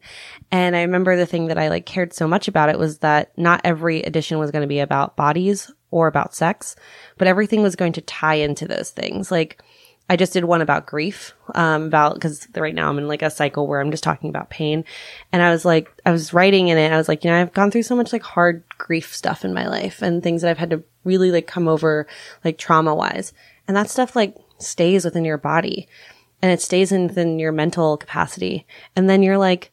And 0.52 0.76
i 0.76 0.82
remember 0.82 1.16
the 1.16 1.26
thing 1.26 1.48
that 1.48 1.58
i 1.58 1.70
like 1.70 1.86
cared 1.86 2.14
so 2.14 2.28
much 2.28 2.48
about 2.48 2.70
it 2.70 2.80
was 2.80 3.00
that 3.00 3.38
not 3.38 3.62
every 3.64 4.02
edition 4.02 4.40
was 4.40 4.52
going 4.52 4.62
to 4.64 4.68
be 4.68 4.80
about 4.80 5.16
bodies 5.16 5.72
or 5.92 6.08
about 6.08 6.36
sex 6.36 6.76
but 7.18 7.28
everything 7.28 7.62
was 7.62 7.76
going 7.76 7.94
to 7.94 8.02
tie 8.02 8.36
into 8.36 8.68
those 8.68 8.92
things. 8.92 9.32
Like 9.32 9.62
I 10.08 10.18
just 10.18 10.34
did 10.34 10.46
one 10.46 10.62
about 10.62 10.86
grief, 10.86 11.34
um, 11.56 11.84
about 11.86 12.14
because 12.14 12.48
right 12.56 12.76
now 12.76 12.90
I'm 12.90 13.00
in 13.00 13.08
like 13.08 13.24
a 13.24 13.32
cycle 13.32 13.66
where 13.66 13.82
I'm 13.82 13.90
just 13.90 14.04
talking 14.04 14.30
about 14.30 14.52
pain, 14.52 14.86
and 15.32 15.42
I 15.42 15.50
was 15.50 15.66
like, 15.66 15.90
I 16.06 16.12
was 16.12 16.32
writing 16.32 16.68
in 16.68 16.78
it. 16.78 16.92
I 16.92 16.98
was 16.98 17.08
like, 17.08 17.24
you 17.24 17.32
know, 17.32 17.42
I've 17.42 17.54
gone 17.54 17.72
through 17.72 17.84
so 17.84 17.96
much 17.96 18.14
like 18.14 18.22
hard 18.22 18.64
grief 18.78 19.16
stuff 19.16 19.44
in 19.44 19.54
my 19.54 19.68
life 19.68 20.04
and 20.04 20.22
things 20.22 20.44
that 20.44 20.52
I've 20.52 20.60
had 20.60 20.70
to 20.72 20.84
really 21.06 21.32
like 21.32 21.48
come 21.48 21.68
over 21.68 22.08
like 22.44 22.58
trauma 22.58 22.94
wise, 22.94 23.32
and 23.68 23.78
that 23.78 23.90
stuff 23.90 24.16
like 24.16 24.36
stays 24.58 25.06
within 25.06 25.24
your 25.24 25.38
body, 25.38 25.88
and 26.42 26.52
it 26.52 26.62
stays 26.62 26.92
in 26.92 27.08
within 27.08 27.40
your 27.40 27.52
mental 27.52 27.98
capacity, 27.98 28.68
and 28.96 29.10
then 29.10 29.24
you're 29.24 29.38
like 29.38 29.72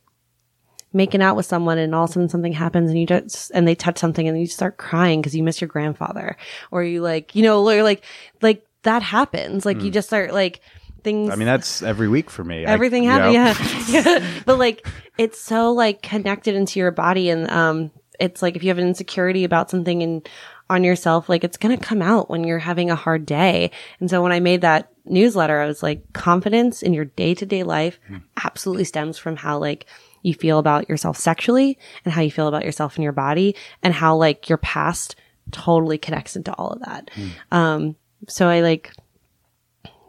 making 0.93 1.23
out 1.23 1.37
with 1.37 1.47
someone 1.47 1.79
and 1.79 1.95
all 1.95 2.05
of 2.05 2.11
a 2.11 2.13
sudden 2.13 2.29
something 2.29 2.53
happens 2.53 2.91
and 2.91 3.01
you 3.01 3.07
just 3.07 3.51
and 3.55 3.67
they 3.67 3.75
touch 3.75 3.99
something 3.99 4.29
and 4.29 4.39
you 4.39 4.47
start 4.47 4.77
crying 4.77 5.21
because 5.21 5.35
you 5.35 5.43
miss 5.43 5.61
your 5.61 5.69
grandfather. 5.69 6.37
Or 6.71 6.83
you 6.83 7.01
like 7.01 7.35
you 7.35 7.43
know 7.43 7.67
or 7.67 7.83
like 7.83 8.05
like 8.41 8.65
that 8.83 9.03
happens. 9.03 9.65
Like 9.65 9.81
you 9.83 9.91
just 9.91 10.09
start 10.09 10.33
like 10.33 10.61
things 11.03 11.31
i 11.31 11.35
mean 11.35 11.47
that's 11.47 11.83
every 11.83 12.09
week 12.09 12.31
for 12.31 12.45
me. 12.45 12.65
Everything 12.65 13.05
you 13.05 13.11
happens 13.11 13.35
know? 13.35 13.89
yeah. 13.89 14.19
yeah. 14.21 14.43
But 14.45 14.59
like 14.59 14.87
it's 15.19 15.41
so 15.41 15.73
like 15.73 16.03
connected 16.03 16.55
into 16.55 16.79
your 16.79 16.91
body 16.91 17.31
and 17.31 17.51
um 17.51 17.91
it's 18.21 18.43
like 18.43 18.57
if 18.57 18.63
you 18.63 18.69
have 18.69 18.79
an 18.79 18.87
insecurity 18.87 19.45
about 19.45 19.71
something 19.71 20.03
and 20.03 20.29
on 20.73 20.85
yourself 20.85 21.29
like 21.29 21.45
it's 21.45 21.57
gonna 21.57 21.77
come 21.77 22.03
out 22.03 22.31
when 22.31 22.45
you're 22.45 22.59
having 22.59 22.91
a 22.91 22.97
hard 22.97 23.27
day. 23.27 23.71
And 24.01 24.09
so 24.11 24.23
when 24.23 24.33
i 24.33 24.41
made 24.41 24.63
that 24.63 24.91
newsletter 25.05 25.61
i 25.61 25.67
was 25.67 25.83
like 25.83 26.13
confidence 26.13 26.83
in 26.83 26.95
your 26.95 27.05
day-to-day 27.05 27.65
life 27.65 27.99
absolutely 28.45 28.85
stems 28.85 29.19
from 29.19 29.35
how 29.37 29.59
like 29.59 29.87
you 30.23 30.33
feel 30.33 30.61
about 30.61 30.89
yourself 30.89 31.17
sexually 31.17 31.77
and 32.05 32.15
how 32.15 32.21
you 32.21 32.31
feel 32.31 32.47
about 32.47 32.65
yourself 32.65 32.97
in 32.97 33.03
your 33.03 33.13
body 33.13 33.57
and 33.83 33.93
how 33.93 34.15
like 34.15 34.49
your 34.49 34.59
past 34.59 35.17
totally 35.51 35.99
connects 35.99 36.37
into 36.37 36.53
all 36.55 36.71
of 36.71 36.81
that. 36.81 37.11
Um 37.51 37.97
so 38.29 38.49
i 38.49 38.61
like 38.61 38.93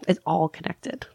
it's 0.08 0.20
all 0.26 0.50
connected. 0.50 1.06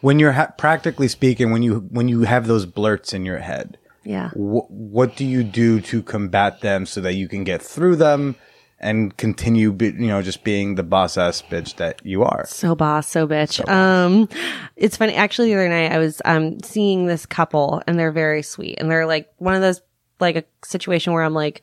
When 0.00 0.20
you're 0.20 0.32
ha- 0.32 0.54
practically 0.56 1.08
speaking 1.08 1.50
when 1.50 1.62
you 1.62 1.80
when 1.90 2.08
you 2.08 2.22
have 2.22 2.46
those 2.46 2.66
blurts 2.66 3.12
in 3.12 3.26
your 3.26 3.38
head 3.38 3.78
yeah. 4.08 4.30
wh- 4.30 4.70
what 4.70 5.16
do 5.16 5.24
you 5.24 5.44
do 5.44 5.80
to 5.82 6.02
combat 6.02 6.62
them 6.62 6.86
so 6.86 7.00
that 7.02 7.14
you 7.14 7.28
can 7.28 7.44
get 7.44 7.60
through 7.60 7.96
them 7.96 8.36
and 8.80 9.16
continue 9.16 9.72
be, 9.72 9.86
you 9.86 10.06
know 10.06 10.22
just 10.22 10.44
being 10.44 10.76
the 10.76 10.82
boss 10.82 11.16
ass 11.16 11.42
bitch 11.42 11.76
that 11.76 12.00
you 12.04 12.22
are 12.22 12.46
So 12.46 12.74
boss, 12.74 13.08
so 13.08 13.26
bitch. 13.26 13.66
um, 13.68 14.28
it's 14.76 14.96
funny. 14.96 15.14
Actually, 15.14 15.48
the 15.48 15.54
other 15.54 15.68
night 15.68 15.92
I 15.92 15.98
was 15.98 16.22
um 16.24 16.60
seeing 16.60 17.06
this 17.06 17.26
couple, 17.26 17.82
and 17.86 17.98
they're 17.98 18.12
very 18.12 18.42
sweet, 18.42 18.76
and 18.78 18.90
they're 18.90 19.06
like 19.06 19.28
one 19.38 19.54
of 19.54 19.60
those 19.60 19.80
like 20.20 20.36
a 20.36 20.44
situation 20.64 21.12
where 21.12 21.22
I'm 21.22 21.34
like, 21.34 21.62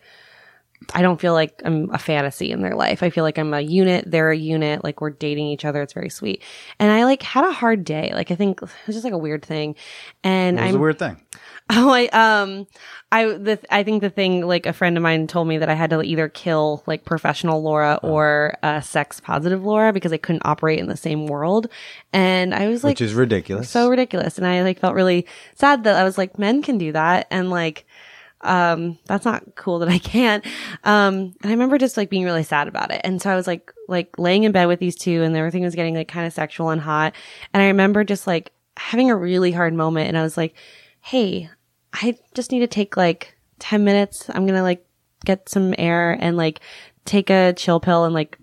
I 0.93 1.01
don't 1.01 1.19
feel 1.19 1.33
like 1.33 1.61
I'm 1.65 1.89
a 1.91 1.97
fantasy 1.97 2.51
in 2.51 2.61
their 2.61 2.75
life. 2.75 3.01
I 3.01 3.09
feel 3.09 3.23
like 3.23 3.37
I'm 3.37 3.53
a 3.53 3.61
unit. 3.61 4.09
They're 4.09 4.31
a 4.31 4.37
unit. 4.37 4.83
Like 4.83 5.01
we're 5.01 5.09
dating 5.09 5.47
each 5.47 5.65
other. 5.65 5.81
It's 5.81 5.93
very 5.93 6.09
sweet. 6.09 6.43
And 6.79 6.91
I 6.91 7.05
like 7.05 7.21
had 7.23 7.45
a 7.45 7.51
hard 7.51 7.83
day. 7.85 8.11
Like 8.13 8.31
I 8.31 8.35
think 8.35 8.61
it 8.61 8.69
was 8.87 8.95
just 8.95 9.03
like 9.03 9.13
a 9.13 9.17
weird 9.17 9.43
thing. 9.43 9.75
And 10.23 10.57
What 10.57 10.63
was 10.63 10.69
I'm 10.71 10.79
a 10.79 10.81
weird 10.81 10.99
thing 10.99 11.21
Oh, 11.77 11.89
I 11.89 12.05
um, 12.09 12.67
I 13.11 13.25
the 13.25 13.59
I 13.71 13.83
think 13.83 14.01
the 14.01 14.11
thing 14.11 14.45
like 14.45 14.67
a 14.67 14.73
friend 14.73 14.97
of 14.97 15.03
mine 15.03 15.25
told 15.25 15.47
me 15.47 15.57
that 15.57 15.67
I 15.67 15.73
had 15.73 15.89
to 15.89 16.01
either 16.03 16.29
kill 16.29 16.83
like 16.85 17.05
professional 17.05 17.63
Laura 17.63 17.99
or 18.03 18.55
uh, 18.61 18.81
sex 18.81 19.19
positive 19.19 19.65
Laura 19.65 19.91
because 19.91 20.13
I 20.13 20.17
couldn't 20.17 20.45
operate 20.45 20.77
in 20.77 20.87
the 20.87 20.95
same 20.95 21.25
world, 21.25 21.67
and 22.13 22.53
I 22.53 22.67
was 22.67 22.83
like, 22.83 22.91
which 22.91 23.01
is 23.01 23.15
ridiculous 23.15 23.67
so 23.67 23.89
ridiculous, 23.89 24.37
and 24.37 24.45
I 24.45 24.61
like 24.61 24.79
felt 24.79 24.93
really 24.93 25.25
sad 25.55 25.85
that 25.85 25.95
I 25.95 26.03
was 26.03 26.19
like, 26.19 26.37
men 26.37 26.61
can 26.61 26.77
do 26.77 26.91
that, 26.91 27.25
and 27.31 27.49
like, 27.49 27.87
um, 28.41 28.99
that's 29.05 29.25
not 29.25 29.55
cool 29.55 29.79
that 29.79 29.89
I 29.89 29.97
can't. 29.99 30.45
Um, 30.83 31.33
and 31.41 31.45
I 31.45 31.51
remember 31.51 31.77
just 31.77 31.97
like 31.97 32.09
being 32.09 32.25
really 32.25 32.43
sad 32.43 32.67
about 32.67 32.91
it. 32.91 33.01
And 33.03 33.21
so 33.21 33.31
I 33.31 33.35
was 33.35 33.47
like, 33.47 33.73
like 33.87 34.17
laying 34.19 34.43
in 34.43 34.51
bed 34.51 34.67
with 34.67 34.79
these 34.79 34.95
two 34.95 35.23
and 35.23 35.35
everything 35.35 35.63
was 35.63 35.75
getting 35.75 35.95
like 35.95 36.07
kind 36.07 36.27
of 36.27 36.33
sexual 36.33 36.69
and 36.69 36.81
hot. 36.81 37.15
And 37.53 37.63
I 37.63 37.67
remember 37.67 38.03
just 38.03 38.27
like 38.27 38.51
having 38.77 39.09
a 39.09 39.15
really 39.15 39.51
hard 39.51 39.73
moment. 39.73 40.07
And 40.07 40.17
I 40.17 40.21
was 40.21 40.37
like, 40.37 40.55
Hey, 41.05 41.51
I 41.93 42.17
just 42.33 42.51
need 42.51 42.61
to 42.61 42.67
take 42.67 42.97
like 42.97 43.37
10 43.59 43.83
minutes. 43.83 44.27
I'm 44.27 44.47
going 44.47 44.57
to 44.57 44.63
like 44.63 44.83
get 45.23 45.47
some 45.47 45.75
air 45.77 46.17
and 46.19 46.35
like 46.35 46.61
take 47.05 47.29
a 47.29 47.53
chill 47.53 47.79
pill 47.79 48.05
and 48.05 48.13
like, 48.15 48.39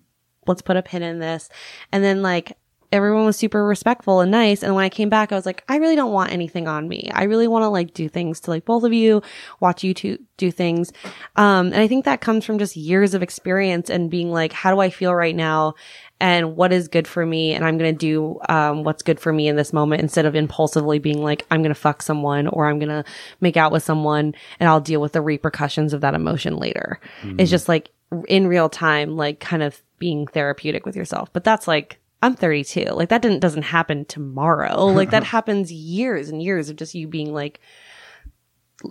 let's 0.46 0.62
put 0.62 0.76
a 0.76 0.82
pin 0.82 1.02
in 1.02 1.18
this. 1.18 1.48
And 1.90 2.04
then 2.04 2.22
like, 2.22 2.56
everyone 2.92 3.24
was 3.24 3.36
super 3.36 3.64
respectful 3.64 4.20
and 4.20 4.30
nice. 4.30 4.62
And 4.62 4.76
when 4.76 4.84
I 4.84 4.90
came 4.90 5.08
back, 5.08 5.32
I 5.32 5.34
was 5.34 5.46
like, 5.46 5.64
I 5.68 5.78
really 5.78 5.96
don't 5.96 6.12
want 6.12 6.30
anything 6.30 6.68
on 6.68 6.86
me. 6.86 7.10
I 7.12 7.24
really 7.24 7.48
want 7.48 7.64
to 7.64 7.68
like 7.68 7.94
do 7.94 8.08
things 8.08 8.38
to 8.40 8.50
like 8.50 8.64
both 8.64 8.84
of 8.84 8.92
you, 8.92 9.22
watch 9.58 9.82
you 9.82 9.94
two 9.94 10.18
do 10.36 10.52
things. 10.52 10.92
Um, 11.34 11.66
and 11.66 11.76
I 11.76 11.88
think 11.88 12.04
that 12.04 12.20
comes 12.20 12.44
from 12.44 12.58
just 12.58 12.76
years 12.76 13.14
of 13.14 13.22
experience 13.22 13.88
and 13.88 14.10
being 14.10 14.30
like, 14.30 14.52
how 14.52 14.72
do 14.72 14.80
I 14.80 14.90
feel 14.90 15.14
right 15.14 15.34
now? 15.34 15.74
And 16.22 16.54
what 16.54 16.72
is 16.72 16.86
good 16.86 17.08
for 17.08 17.26
me? 17.26 17.52
And 17.52 17.64
I'm 17.64 17.78
going 17.78 17.92
to 17.92 17.98
do, 17.98 18.38
um, 18.48 18.84
what's 18.84 19.02
good 19.02 19.18
for 19.18 19.32
me 19.32 19.48
in 19.48 19.56
this 19.56 19.72
moment 19.72 20.02
instead 20.02 20.24
of 20.24 20.36
impulsively 20.36 21.00
being 21.00 21.20
like, 21.20 21.44
I'm 21.50 21.62
going 21.62 21.74
to 21.74 21.80
fuck 21.80 22.00
someone 22.00 22.46
or 22.46 22.68
I'm 22.68 22.78
going 22.78 22.90
to 22.90 23.04
make 23.40 23.56
out 23.56 23.72
with 23.72 23.82
someone 23.82 24.32
and 24.60 24.68
I'll 24.68 24.80
deal 24.80 25.00
with 25.00 25.14
the 25.14 25.20
repercussions 25.20 25.92
of 25.92 26.00
that 26.02 26.14
emotion 26.14 26.58
later. 26.58 27.00
It's 27.40 27.50
just 27.50 27.68
like 27.68 27.90
in 28.28 28.46
real 28.46 28.68
time, 28.68 29.16
like 29.16 29.40
kind 29.40 29.64
of 29.64 29.82
being 29.98 30.28
therapeutic 30.28 30.86
with 30.86 30.94
yourself. 30.94 31.32
But 31.32 31.42
that's 31.42 31.66
like, 31.66 31.98
I'm 32.22 32.36
32. 32.36 32.84
Like 32.92 33.08
that 33.08 33.20
didn't 33.20 33.40
doesn't 33.40 33.64
happen 33.64 34.04
tomorrow. 34.04 34.86
Like 34.92 35.10
that 35.10 35.24
happens 35.24 35.72
years 35.72 36.28
and 36.28 36.40
years 36.40 36.70
of 36.70 36.76
just 36.76 36.94
you 36.94 37.08
being 37.08 37.34
like 37.34 37.58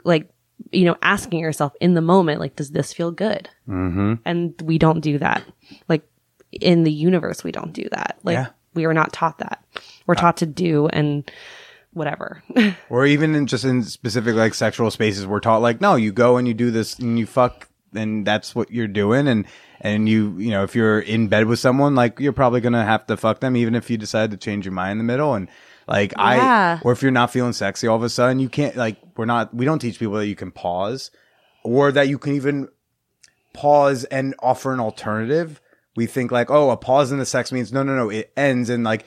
like 0.03 0.29
you 0.71 0.83
know 0.83 0.97
asking 1.01 1.39
yourself 1.39 1.73
in 1.79 1.93
the 1.93 2.01
moment 2.01 2.41
like 2.41 2.57
does 2.57 2.71
this 2.71 2.91
feel 2.91 3.11
good? 3.11 3.49
Mm-hmm. 3.69 4.15
And 4.25 4.61
we 4.61 4.77
don't 4.77 4.99
do 4.99 5.17
that. 5.19 5.45
Like 5.87 6.05
in 6.59 6.83
the 6.83 6.91
universe 6.91 7.43
we 7.43 7.51
don't 7.51 7.73
do 7.73 7.87
that. 7.91 8.17
Like 8.23 8.33
Yeah. 8.35 8.47
we 8.73 8.85
are 8.85 8.93
not 8.93 9.13
taught 9.13 9.37
that. 9.39 9.63
We're 10.07 10.15
uh, 10.15 10.21
taught 10.21 10.37
to 10.37 10.45
do 10.45 10.87
and 10.87 11.29
whatever. 11.93 12.43
Or 12.89 13.05
even 13.05 13.35
in 13.35 13.47
just 13.47 13.63
in 13.65 13.83
specific 13.83 14.35
like 14.35 14.53
sexual 14.53 14.91
spaces, 14.91 15.25
we're 15.25 15.39
taught 15.39 15.61
like, 15.61 15.79
no, 15.81 15.95
you 15.95 16.11
go 16.11 16.37
and 16.37 16.47
you 16.47 16.53
do 16.53 16.71
this 16.71 16.99
and 16.99 17.17
you 17.17 17.25
fuck, 17.25 17.69
and 17.95 18.25
that's 18.25 18.53
what 18.55 18.71
you're 18.71 18.87
doing. 18.87 19.27
And 19.27 19.45
and 19.79 20.07
you 20.09 20.37
you 20.37 20.51
know 20.51 20.63
if 20.63 20.75
you're 20.75 20.99
in 20.99 21.27
bed 21.27 21.45
with 21.47 21.59
someone, 21.59 21.95
like 21.95 22.19
you're 22.19 22.33
probably 22.33 22.61
gonna 22.61 22.83
have 22.85 23.05
to 23.07 23.17
fuck 23.17 23.39
them, 23.39 23.55
even 23.55 23.75
if 23.75 23.89
you 23.89 23.97
decide 23.97 24.31
to 24.31 24.37
change 24.37 24.65
your 24.65 24.73
mind 24.73 24.93
in 24.93 24.97
the 24.99 25.03
middle. 25.05 25.33
And 25.33 25.47
like 25.87 26.11
Yeah. 26.17 26.79
I, 26.79 26.81
or 26.85 26.91
if 26.91 27.01
you're 27.01 27.11
not 27.11 27.31
feeling 27.31 27.53
sexy 27.53 27.87
all 27.87 27.95
of 27.97 28.03
a 28.03 28.09
sudden, 28.09 28.39
you 28.39 28.49
can't 28.49 28.75
like 28.75 28.97
we're 29.17 29.25
not 29.25 29.53
we 29.53 29.65
don't 29.65 29.79
teach 29.79 29.99
people 29.99 30.15
that 30.15 30.27
you 30.27 30.35
can 30.35 30.51
pause, 30.51 31.11
or 31.63 31.91
that 31.93 32.07
you 32.09 32.17
can 32.17 32.33
even 32.33 32.67
pause 33.53 34.03
and 34.05 34.35
offer 34.39 34.73
an 34.73 34.79
alternative. 34.79 35.59
We 36.01 36.07
think 36.07 36.31
like, 36.31 36.49
oh, 36.49 36.71
a 36.71 36.77
pause 36.77 37.11
in 37.11 37.19
the 37.19 37.27
sex 37.27 37.51
means 37.51 37.71
no, 37.71 37.83
no, 37.83 37.95
no, 37.95 38.09
it 38.09 38.33
ends. 38.35 38.71
And 38.71 38.83
like, 38.83 39.05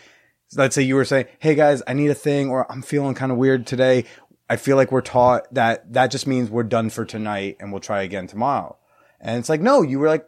let's 0.54 0.76
say 0.76 0.82
you 0.82 0.94
were 0.94 1.04
saying, 1.04 1.26
hey 1.40 1.56
guys, 1.56 1.82
I 1.88 1.92
need 1.92 2.08
a 2.08 2.14
thing, 2.14 2.50
or 2.50 2.70
I'm 2.70 2.82
feeling 2.82 3.16
kind 3.16 3.32
of 3.32 3.38
weird 3.38 3.66
today. 3.66 4.04
I 4.48 4.54
feel 4.54 4.76
like 4.76 4.92
we're 4.92 5.00
taught 5.00 5.52
that 5.52 5.92
that 5.94 6.12
just 6.12 6.28
means 6.28 6.50
we're 6.50 6.62
done 6.62 6.90
for 6.90 7.04
tonight 7.04 7.56
and 7.58 7.72
we'll 7.72 7.80
try 7.80 8.02
again 8.02 8.28
tomorrow. 8.28 8.76
And 9.20 9.40
it's 9.40 9.48
like, 9.48 9.60
no, 9.60 9.82
you 9.82 9.98
were 9.98 10.06
like, 10.06 10.24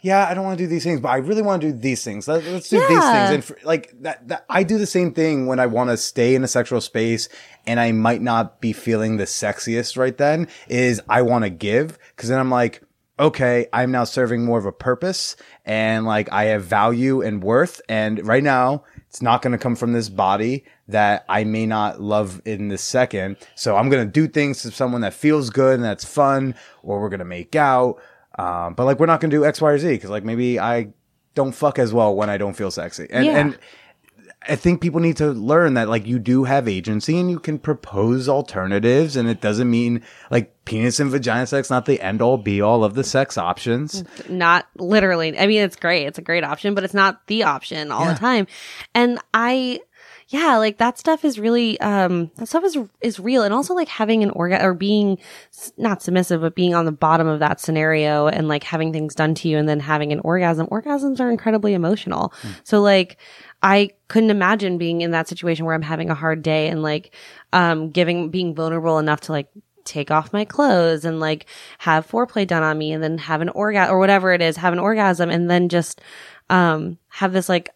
yeah, 0.00 0.26
I 0.26 0.32
don't 0.32 0.44
want 0.44 0.56
to 0.56 0.64
do 0.64 0.68
these 0.68 0.84
things, 0.84 1.02
but 1.02 1.10
I 1.10 1.16
really 1.16 1.42
want 1.42 1.60
to 1.60 1.70
do 1.70 1.78
these 1.78 2.02
things. 2.02 2.26
Let, 2.26 2.42
us 2.44 2.70
do 2.70 2.78
these 2.78 2.88
things. 2.88 3.30
And 3.30 3.44
for, 3.44 3.58
like 3.62 3.92
that, 4.00 4.26
that, 4.28 4.46
I 4.48 4.62
do 4.62 4.78
the 4.78 4.86
same 4.86 5.12
thing 5.12 5.48
when 5.48 5.60
I 5.60 5.66
want 5.66 5.90
to 5.90 5.98
stay 5.98 6.34
in 6.34 6.42
a 6.42 6.48
sexual 6.48 6.80
space 6.80 7.28
and 7.66 7.78
I 7.78 7.92
might 7.92 8.22
not 8.22 8.62
be 8.62 8.72
feeling 8.72 9.18
the 9.18 9.24
sexiest 9.24 9.98
right 9.98 10.16
then 10.16 10.48
is 10.66 11.02
I 11.10 11.20
want 11.20 11.44
to 11.44 11.50
give. 11.50 11.98
Cause 12.16 12.30
then 12.30 12.38
I'm 12.38 12.50
like, 12.50 12.80
okay, 13.20 13.66
I'm 13.72 13.90
now 13.92 14.04
serving 14.04 14.44
more 14.44 14.58
of 14.58 14.64
a 14.66 14.72
purpose 14.72 15.36
and 15.66 16.06
like 16.06 16.32
I 16.32 16.44
have 16.46 16.64
value 16.64 17.20
and 17.20 17.42
worth. 17.42 17.80
And 17.88 18.26
right 18.26 18.42
now 18.42 18.82
it's 19.08 19.20
not 19.20 19.42
going 19.42 19.52
to 19.52 19.58
come 19.58 19.76
from 19.76 19.92
this 19.92 20.08
body 20.08 20.64
that 20.88 21.24
I 21.28 21.44
may 21.44 21.66
not 21.66 22.00
love 22.00 22.40
in 22.46 22.68
this 22.68 22.82
second. 22.82 23.36
So 23.54 23.76
I'm 23.76 23.90
going 23.90 24.04
to 24.06 24.10
do 24.10 24.26
things 24.26 24.62
to 24.62 24.70
someone 24.70 25.02
that 25.02 25.14
feels 25.14 25.50
good 25.50 25.74
and 25.74 25.84
that's 25.84 26.04
fun, 26.04 26.54
or 26.82 27.00
we're 27.00 27.10
going 27.10 27.18
to 27.20 27.24
make 27.24 27.54
out. 27.54 28.00
Um, 28.38 28.74
but 28.74 28.86
like, 28.86 28.98
we're 28.98 29.06
not 29.06 29.20
going 29.20 29.30
to 29.30 29.36
do 29.36 29.44
X, 29.44 29.60
Y, 29.60 29.70
or 29.70 29.78
Z 29.78 29.88
because 29.88 30.10
like 30.10 30.24
maybe 30.24 30.58
I 30.58 30.88
don't 31.34 31.52
fuck 31.52 31.78
as 31.78 31.92
well 31.92 32.16
when 32.16 32.30
I 32.30 32.38
don't 32.38 32.54
feel 32.54 32.70
sexy. 32.70 33.06
And, 33.10 33.26
Yeah. 33.26 33.38
and 33.38 33.58
I 34.48 34.56
think 34.56 34.80
people 34.80 35.00
need 35.00 35.18
to 35.18 35.32
learn 35.32 35.74
that 35.74 35.88
like 35.90 36.06
you 36.06 36.18
do 36.18 36.44
have 36.44 36.66
agency 36.66 37.18
and 37.20 37.30
you 37.30 37.38
can 37.38 37.58
propose 37.58 38.26
alternatives 38.28 39.14
and 39.16 39.28
it 39.28 39.40
doesn't 39.42 39.70
mean 39.70 40.02
like 40.30 40.54
penis 40.64 40.98
and 40.98 41.10
vagina 41.10 41.46
sex 41.46 41.68
not 41.68 41.84
the 41.84 42.00
end 42.00 42.22
all 42.22 42.38
be 42.38 42.60
all 42.62 42.82
of 42.82 42.94
the 42.94 43.04
sex 43.04 43.36
options. 43.36 44.02
not 44.30 44.66
literally. 44.76 45.38
I 45.38 45.46
mean, 45.46 45.60
it's 45.62 45.76
great. 45.76 46.06
It's 46.06 46.18
a 46.18 46.22
great 46.22 46.42
option, 46.44 46.74
but 46.74 46.84
it's 46.84 46.94
not 46.94 47.26
the 47.26 47.42
option 47.42 47.92
all 47.92 48.06
Yeah. 48.06 48.14
the 48.14 48.18
time. 48.18 48.46
And 48.94 49.18
I, 49.34 49.80
yeah, 50.28 50.56
like 50.58 50.78
that 50.78 50.96
stuff 50.96 51.24
is 51.24 51.38
really, 51.40 51.78
um, 51.80 52.30
that 52.36 52.46
stuff 52.46 52.62
is, 52.64 52.78
is 53.00 53.18
real. 53.18 53.42
And 53.42 53.52
also 53.52 53.74
like 53.74 53.88
having 53.88 54.22
an 54.22 54.30
organ 54.30 54.62
or 54.62 54.74
being 54.74 55.18
not 55.76 56.02
submissive, 56.02 56.40
but 56.40 56.54
being 56.54 56.72
on 56.72 56.84
the 56.84 56.92
bottom 56.92 57.26
of 57.26 57.40
that 57.40 57.60
scenario 57.60 58.28
and 58.28 58.46
like 58.48 58.62
having 58.62 58.92
things 58.92 59.14
done 59.16 59.34
to 59.34 59.48
you 59.48 59.58
and 59.58 59.68
then 59.68 59.80
having 59.80 60.12
an 60.12 60.20
orgasm. 60.20 60.66
Orgasms 60.68 61.18
are 61.20 61.30
incredibly 61.30 61.74
emotional. 61.74 62.32
So 62.62 62.80
like, 62.80 63.18
I 63.62 63.90
couldn't 64.08 64.30
imagine 64.30 64.78
being 64.78 65.02
in 65.02 65.10
that 65.10 65.28
situation 65.28 65.64
where 65.64 65.74
I'm 65.74 65.82
having 65.82 66.10
a 66.10 66.14
hard 66.14 66.42
day 66.42 66.68
and 66.68 66.82
like, 66.82 67.14
um, 67.52 67.90
giving, 67.90 68.30
being 68.30 68.54
vulnerable 68.54 68.98
enough 68.98 69.20
to 69.22 69.32
like 69.32 69.48
take 69.84 70.10
off 70.10 70.32
my 70.32 70.44
clothes 70.44 71.04
and 71.04 71.20
like 71.20 71.46
have 71.78 72.08
foreplay 72.08 72.46
done 72.46 72.62
on 72.62 72.78
me 72.78 72.92
and 72.92 73.02
then 73.02 73.18
have 73.18 73.40
an 73.40 73.48
orgasm 73.50 73.94
or 73.94 73.98
whatever 73.98 74.32
it 74.32 74.40
is, 74.40 74.56
have 74.56 74.72
an 74.72 74.78
orgasm 74.78 75.30
and 75.30 75.50
then 75.50 75.68
just, 75.68 76.00
um, 76.48 76.98
have 77.08 77.32
this 77.32 77.48
like 77.48 77.70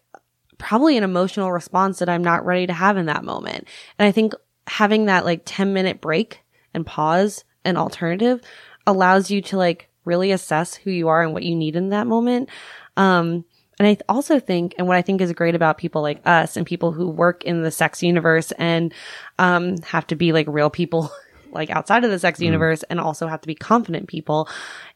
probably 0.57 0.97
an 0.97 1.03
emotional 1.03 1.51
response 1.51 1.99
that 1.99 2.09
I'm 2.09 2.23
not 2.23 2.45
ready 2.45 2.67
to 2.67 2.73
have 2.73 2.97
in 2.97 3.05
that 3.05 3.23
moment. 3.23 3.67
And 3.99 4.07
I 4.07 4.11
think 4.11 4.33
having 4.67 5.05
that 5.05 5.25
like 5.25 5.43
10 5.45 5.73
minute 5.73 6.01
break 6.01 6.41
and 6.73 6.85
pause 6.85 7.43
and 7.63 7.77
alternative 7.77 8.41
allows 8.87 9.29
you 9.29 9.41
to 9.41 9.57
like 9.57 9.89
really 10.05 10.31
assess 10.31 10.75
who 10.75 10.91
you 10.91 11.07
are 11.07 11.23
and 11.23 11.33
what 11.33 11.43
you 11.43 11.55
need 11.55 11.75
in 11.75 11.89
that 11.89 12.07
moment. 12.07 12.49
Um, 12.97 13.45
and 13.79 13.87
I 13.87 13.97
also 14.07 14.39
think, 14.39 14.73
and 14.77 14.87
what 14.87 14.97
I 14.97 15.01
think 15.01 15.21
is 15.21 15.31
great 15.33 15.55
about 15.55 15.77
people 15.77 16.01
like 16.01 16.21
us 16.25 16.55
and 16.55 16.65
people 16.65 16.91
who 16.91 17.09
work 17.09 17.43
in 17.43 17.61
the 17.61 17.71
sex 17.71 18.01
universe 18.01 18.51
and, 18.53 18.93
um, 19.37 19.77
have 19.79 20.07
to 20.07 20.15
be 20.15 20.31
like 20.31 20.47
real 20.47 20.69
people, 20.69 21.11
like 21.51 21.69
outside 21.69 22.03
of 22.03 22.11
the 22.11 22.19
sex 22.19 22.39
universe 22.39 22.83
and 22.83 22.99
also 22.99 23.27
have 23.27 23.41
to 23.41 23.47
be 23.47 23.55
confident 23.55 24.07
people 24.07 24.49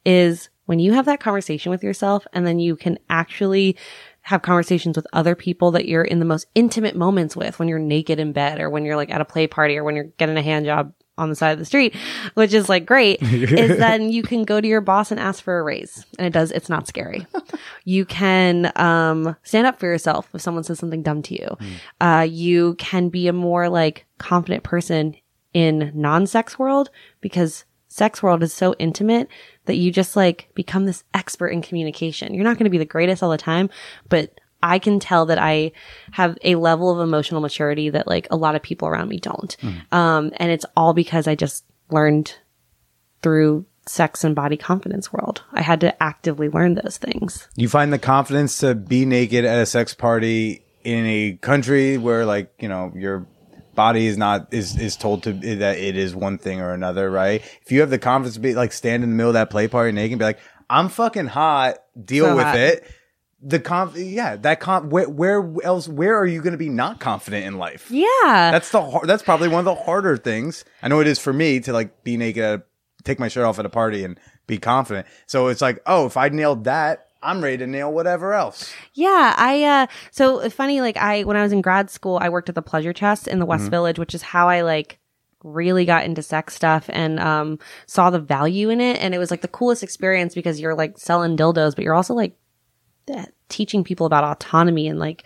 is 0.05 0.49
when 0.65 0.77
you 0.77 0.93
have 0.93 1.05
that 1.05 1.19
conversation 1.19 1.71
with 1.71 1.83
yourself 1.83 2.27
and 2.33 2.45
then 2.45 2.59
you 2.59 2.75
can 2.75 2.99
actually 3.09 3.75
have 4.21 4.41
conversations 4.41 4.95
with 4.95 5.07
other 5.13 5.33
people 5.33 5.71
that 5.71 5.87
you're 5.87 6.03
in 6.03 6.19
the 6.19 6.25
most 6.25 6.45
intimate 6.53 6.95
moments 6.95 7.35
with 7.35 7.57
when 7.57 7.67
you're 7.67 7.79
naked 7.79 8.19
in 8.19 8.33
bed 8.33 8.59
or 8.59 8.69
when 8.69 8.85
you're 8.85 8.95
like 8.95 9.09
at 9.09 9.21
a 9.21 9.25
play 9.25 9.47
party 9.47 9.77
or 9.77 9.83
when 9.83 9.95
you're 9.95 10.11
getting 10.17 10.37
a 10.37 10.41
hand 10.41 10.65
job 10.65 10.93
on 11.19 11.29
the 11.29 11.35
side 11.35 11.51
of 11.51 11.59
the 11.59 11.65
street, 11.65 11.95
which 12.33 12.53
is 12.53 12.69
like 12.69 12.85
great, 12.85 13.19
is 13.21 13.77
then 13.77 14.09
you 14.09 14.23
can 14.23 14.43
go 14.43 14.59
to 14.59 14.67
your 14.67 14.81
boss 14.81 15.11
and 15.11 15.19
ask 15.19 15.43
for 15.43 15.59
a 15.59 15.63
raise. 15.63 16.05
And 16.17 16.25
it 16.27 16.33
does, 16.33 16.51
it's 16.51 16.69
not 16.69 16.87
scary. 16.87 17.27
you 17.85 18.05
can 18.05 18.71
um, 18.75 19.35
stand 19.43 19.67
up 19.67 19.79
for 19.79 19.85
yourself 19.85 20.29
if 20.33 20.41
someone 20.41 20.63
says 20.63 20.79
something 20.79 21.03
dumb 21.03 21.21
to 21.23 21.33
you. 21.35 21.57
Uh, 22.01 22.25
you 22.29 22.75
can 22.75 23.09
be 23.09 23.27
a 23.27 23.33
more 23.33 23.69
like 23.69 24.05
confident 24.17 24.63
person 24.63 25.15
in 25.53 25.91
non-sex 25.93 26.59
world 26.59 26.89
because 27.21 27.65
sex 27.87 28.21
world 28.21 28.43
is 28.43 28.53
so 28.53 28.75
intimate 28.79 29.27
that 29.65 29.75
you 29.75 29.91
just 29.91 30.15
like 30.15 30.49
become 30.53 30.85
this 30.85 31.03
expert 31.13 31.49
in 31.49 31.61
communication. 31.61 32.33
You're 32.33 32.43
not 32.43 32.57
going 32.57 32.65
to 32.65 32.69
be 32.69 32.77
the 32.77 32.85
greatest 32.85 33.21
all 33.21 33.31
the 33.31 33.37
time, 33.37 33.69
but 34.07 34.39
I 34.61 34.79
can 34.79 34.99
tell 34.99 35.25
that 35.27 35.37
I 35.39 35.71
have 36.11 36.37
a 36.43 36.55
level 36.55 36.91
of 36.91 36.99
emotional 37.05 37.41
maturity 37.41 37.89
that 37.91 38.07
like 38.07 38.27
a 38.29 38.35
lot 38.35 38.55
of 38.55 38.61
people 38.61 38.87
around 38.87 39.07
me 39.09 39.19
don't. 39.19 39.55
Um, 39.91 40.31
and 40.37 40.51
it's 40.51 40.65
all 40.75 40.93
because 40.93 41.27
I 41.27 41.35
just 41.35 41.63
learned 41.89 42.35
through 43.21 43.65
sex 43.87 44.23
and 44.23 44.35
body 44.35 44.57
confidence 44.57 45.11
world. 45.11 45.43
I 45.51 45.61
had 45.61 45.81
to 45.81 46.03
actively 46.03 46.49
learn 46.49 46.75
those 46.75 46.97
things. 46.97 47.47
You 47.55 47.67
find 47.69 47.91
the 47.91 47.99
confidence 47.99 48.59
to 48.59 48.75
be 48.75 49.05
naked 49.05 49.45
at 49.45 49.59
a 49.59 49.65
sex 49.65 49.93
party 49.93 50.63
in 50.83 51.05
a 51.05 51.33
country 51.41 51.97
where 51.97 52.25
like, 52.25 52.53
you 52.59 52.69
know, 52.69 52.91
your 52.95 53.27
body 53.75 54.07
is 54.07 54.17
not 54.17 54.53
is 54.53 54.77
is 54.77 54.95
told 54.97 55.23
to 55.23 55.31
that 55.33 55.77
it 55.77 55.95
is 55.97 56.13
one 56.13 56.37
thing 56.37 56.59
or 56.61 56.73
another, 56.73 57.09
right? 57.09 57.41
If 57.65 57.71
you 57.71 57.79
have 57.81 57.89
the 57.89 57.97
confidence 57.99 58.35
to 58.35 58.41
be 58.41 58.53
like 58.53 58.71
stand 58.73 59.03
in 59.03 59.09
the 59.09 59.15
middle 59.15 59.29
of 59.31 59.33
that 59.35 59.49
play 59.49 59.67
party 59.67 59.91
naked 59.91 60.13
and 60.13 60.19
be 60.19 60.25
like, 60.25 60.39
I'm 60.69 60.89
fucking 60.89 61.27
hot, 61.27 61.77
deal 62.03 62.25
So 62.25 62.35
with 62.35 62.45
hot. 62.45 62.57
it. 62.57 62.83
The 63.41 63.59
conf 63.59 63.95
yeah, 63.95 64.35
that 64.37 64.59
con 64.59 64.89
where, 64.89 65.09
where 65.09 65.49
else 65.63 65.87
where 65.87 66.17
are 66.17 66.25
you 66.25 66.41
going 66.41 66.51
to 66.51 66.57
be 66.57 66.69
not 66.69 66.99
confident 66.99 67.45
in 67.45 67.57
life? 67.57 67.89
Yeah. 67.89 68.05
That's 68.23 68.71
the 68.71 68.81
har- 68.81 69.05
that's 69.05 69.23
probably 69.23 69.47
one 69.47 69.59
of 69.59 69.65
the 69.65 69.75
harder 69.75 70.17
things. 70.17 70.65
I 70.83 70.89
know 70.89 70.99
it 70.99 71.07
is 71.07 71.19
for 71.19 71.31
me 71.31 71.59
to 71.61 71.71
like 71.71 72.03
be 72.03 72.17
naked, 72.17 72.43
at 72.43 72.59
a, 72.59 72.63
take 73.03 73.19
my 73.19 73.29
shirt 73.29 73.45
off 73.45 73.57
at 73.59 73.65
a 73.65 73.69
party 73.69 74.03
and 74.03 74.19
be 74.45 74.57
confident. 74.57 75.07
So 75.25 75.47
it's 75.47 75.61
like, 75.61 75.81
oh, 75.85 76.05
if 76.05 76.17
I 76.17 76.27
nailed 76.29 76.65
that, 76.65 77.07
I'm 77.21 77.41
ready 77.41 77.57
to 77.57 77.67
nail 77.67 77.91
whatever 77.91 78.33
else. 78.33 78.73
Yeah, 78.93 79.33
I 79.37 79.63
uh 79.63 79.87
so 80.11 80.49
funny 80.49 80.81
like 80.81 80.97
I 80.97 81.23
when 81.23 81.37
I 81.37 81.43
was 81.43 81.51
in 81.51 81.61
grad 81.61 81.89
school, 81.89 82.17
I 82.21 82.29
worked 82.29 82.49
at 82.49 82.55
the 82.55 82.61
Pleasure 82.61 82.93
Chest 82.93 83.27
in 83.27 83.39
the 83.39 83.45
West 83.45 83.69
Village, 83.69 83.99
which 83.99 84.15
is 84.15 84.21
how 84.21 84.49
I 84.49 84.61
like 84.61 84.99
really 85.43 85.85
got 85.85 86.03
into 86.03 86.21
sex 86.21 86.53
stuff 86.55 86.89
and 86.89 87.19
um 87.19 87.59
saw 87.85 88.09
the 88.09 88.19
value 88.19 88.69
in 88.69 88.81
it 88.81 88.97
and 88.99 89.15
it 89.15 89.17
was 89.17 89.31
like 89.31 89.41
the 89.41 89.47
coolest 89.47 89.83
experience 89.83 90.35
because 90.35 90.59
you're 90.59 90.75
like 90.75 90.97
selling 90.97 91.37
dildos 91.37 91.75
but 91.75 91.85
you're 91.85 91.95
also 91.95 92.13
like 92.13 92.35
teaching 93.49 93.83
people 93.83 94.05
about 94.05 94.23
autonomy 94.23 94.87
and 94.87 94.99
like 94.99 95.23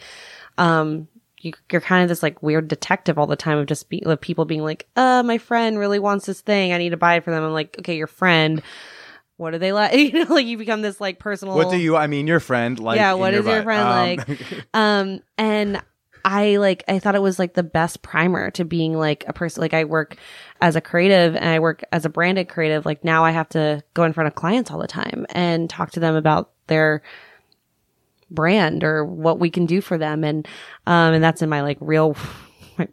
um 0.58 1.08
you, 1.44 1.54
you're 1.72 1.82
kind 1.82 2.04
of 2.04 2.10
this 2.10 2.24
like 2.24 2.42
weird 2.42 2.68
detective 2.68 3.20
all 3.20 3.28
the 3.28 3.36
time 3.36 3.58
of 3.58 3.68
just 3.68 3.90
be, 3.90 4.02
of 4.04 4.22
people 4.22 4.46
being 4.46 4.64
like, 4.64 4.88
uh, 4.96 5.22
my 5.24 5.38
friend 5.38 5.78
really 5.78 6.00
wants 6.00 6.26
this 6.26 6.42
thing. 6.42 6.72
I 6.72 6.78
need 6.78 6.92
to 6.92 6.98
buy 6.98 7.16
it 7.16 7.24
for 7.24 7.32
them. 7.32 7.44
I'm 7.44 7.52
like, 7.52 7.78
okay, 7.80 7.98
your 7.98 8.08
friend. 8.08 8.62
What 9.38 9.52
do 9.52 9.58
they 9.58 9.74
like? 9.74 9.94
You 9.94 10.24
know, 10.24 10.34
like 10.34 10.46
you 10.46 10.58
become 10.58 10.82
this 10.82 11.02
like 11.02 11.20
personal. 11.20 11.56
What 11.56 11.70
do 11.70 11.78
you? 11.78 11.96
I 11.98 12.08
mean, 12.08 12.28
your 12.28 12.40
friend. 12.40 12.80
Like, 12.80 12.98
yeah. 12.98 13.14
What 13.14 13.34
is 13.34 13.46
your 13.46 13.64
friend 13.64 13.82
Um, 13.82 14.28
like? 14.28 14.40
Um, 14.74 15.20
and 15.38 15.82
I 16.24 16.58
like, 16.58 16.84
I 16.88 17.00
thought 17.00 17.16
it 17.16 17.22
was 17.22 17.40
like 17.40 17.54
the 17.54 17.64
best 17.64 18.02
primer 18.02 18.52
to 18.52 18.64
being 18.64 18.94
like 18.94 19.26
a 19.28 19.34
person. 19.34 19.60
Like 19.60 19.74
I 19.74 19.84
work 19.84 20.16
as 20.62 20.78
a 20.78 20.82
creative 20.82 21.36
and 21.36 21.46
I 21.46 21.60
work 21.60 21.84
as 21.92 22.06
a 22.06 22.10
branded 22.10 22.48
creative. 22.48 22.86
Like 22.86 23.04
now 23.04 23.26
I 23.26 23.32
have 23.32 23.50
to 23.50 23.84
go 23.94 24.04
in 24.04 24.14
front 24.14 24.28
of 24.28 24.36
clients 24.36 24.72
all 24.72 24.80
the 24.80 24.88
time 24.88 25.26
and 25.32 25.70
talk 25.70 25.92
to 25.92 26.00
them 26.00 26.16
about 26.16 26.52
their 26.68 27.02
brand 28.34 28.84
or 28.84 29.06
what 29.06 29.40
we 29.40 29.50
can 29.50 29.66
do 29.66 29.80
for 29.80 29.98
them. 29.98 30.24
And, 30.24 30.48
um, 30.88 31.14
and 31.14 31.24
that's 31.24 31.42
in 31.42 31.50
my 31.50 31.62
like 31.62 31.78
real, 31.80 32.18
my, 32.78 32.88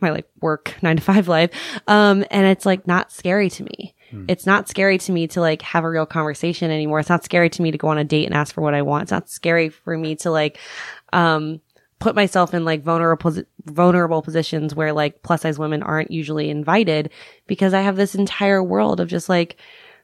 my 0.00 0.10
like 0.10 0.28
work 0.40 0.74
nine 0.82 0.96
to 0.96 1.02
five 1.02 1.26
life. 1.26 1.50
Um, 1.88 2.24
and 2.30 2.46
it's 2.46 2.66
like 2.66 2.86
not 2.86 3.10
scary 3.10 3.50
to 3.50 3.64
me. 3.64 3.94
It's 4.28 4.46
not 4.46 4.68
scary 4.68 4.98
to 4.98 5.10
me 5.10 5.26
to 5.26 5.40
like 5.40 5.60
have 5.62 5.82
a 5.82 5.90
real 5.90 6.06
conversation 6.06 6.70
anymore. 6.70 7.00
It's 7.00 7.08
not 7.08 7.24
scary 7.24 7.50
to 7.50 7.62
me 7.62 7.72
to 7.72 7.78
go 7.78 7.88
on 7.88 7.98
a 7.98 8.04
date 8.04 8.26
and 8.26 8.34
ask 8.34 8.54
for 8.54 8.60
what 8.60 8.72
I 8.72 8.82
want. 8.82 9.02
It's 9.02 9.10
not 9.10 9.28
scary 9.28 9.70
for 9.70 9.98
me 9.98 10.14
to 10.16 10.30
like, 10.30 10.58
um, 11.12 11.60
put 11.98 12.14
myself 12.14 12.54
in 12.54 12.64
like 12.64 12.84
vulnerable, 12.84 13.34
vulnerable 13.64 14.22
positions 14.22 14.72
where 14.72 14.92
like 14.92 15.22
plus 15.22 15.42
size 15.42 15.58
women 15.58 15.82
aren't 15.82 16.12
usually 16.12 16.48
invited 16.48 17.10
because 17.48 17.74
I 17.74 17.80
have 17.80 17.96
this 17.96 18.14
entire 18.14 18.62
world 18.62 19.00
of 19.00 19.08
just 19.08 19.28
like, 19.28 19.56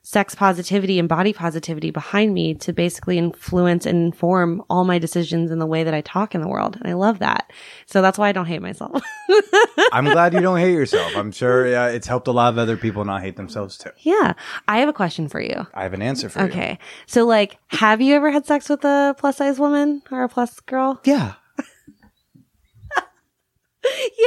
sex 0.03 0.35
positivity 0.35 0.99
and 0.99 1.09
body 1.09 1.33
positivity 1.33 1.91
behind 1.91 2.33
me 2.33 2.55
to 2.55 2.73
basically 2.73 3.19
influence 3.19 3.85
and 3.85 3.99
inform 4.07 4.63
all 4.71 4.85
my 4.85 4.99
decisions 4.99 5.51
in 5.51 5.59
the 5.59 5.67
way 5.67 5.85
that 5.85 5.93
I 5.93 6.01
talk 6.01 6.35
in 6.35 6.41
the 6.41 6.49
world. 6.49 6.77
And 6.77 6.89
I 6.89 6.95
love 6.95 7.19
that. 7.19 7.53
So 7.87 8.01
that's 8.01 8.17
why 8.19 8.29
I 8.29 8.33
don't 8.33 8.47
hate 8.47 8.63
myself. 8.63 9.03
I'm 9.93 10.07
glad 10.07 10.33
you 10.33 10.41
don't 10.41 10.59
hate 10.59 10.73
yourself. 10.73 11.15
I'm 11.15 11.31
sure 11.33 11.67
uh, 11.77 11.89
it's 11.89 12.07
helped 12.07 12.29
a 12.29 12.33
lot 12.33 12.53
of 12.53 12.59
other 12.59 12.79
people 12.79 13.05
not 13.05 13.21
hate 13.21 13.37
themselves 13.37 13.77
too. 13.77 13.91
yeah. 13.99 14.33
I 14.67 14.79
have 14.79 14.89
a 14.89 14.93
question 14.95 15.29
for 15.29 15.41
you. 15.41 15.67
I 15.75 15.83
have 15.83 15.93
an 15.93 16.03
answer 16.03 16.29
for 16.31 16.41
you. 16.41 16.47
Okay. 16.47 16.79
So 17.07 17.27
like, 17.27 17.59
have 17.69 18.01
you 18.01 18.15
ever 18.17 18.31
had 18.31 18.47
sex 18.47 18.69
with 18.71 18.83
a 18.85 19.15
plus 19.19 19.37
size 19.37 19.59
woman 19.61 20.03
or 20.11 20.23
a 20.25 20.29
plus 20.31 20.59
girl? 20.61 21.01
Yeah. 21.05 21.35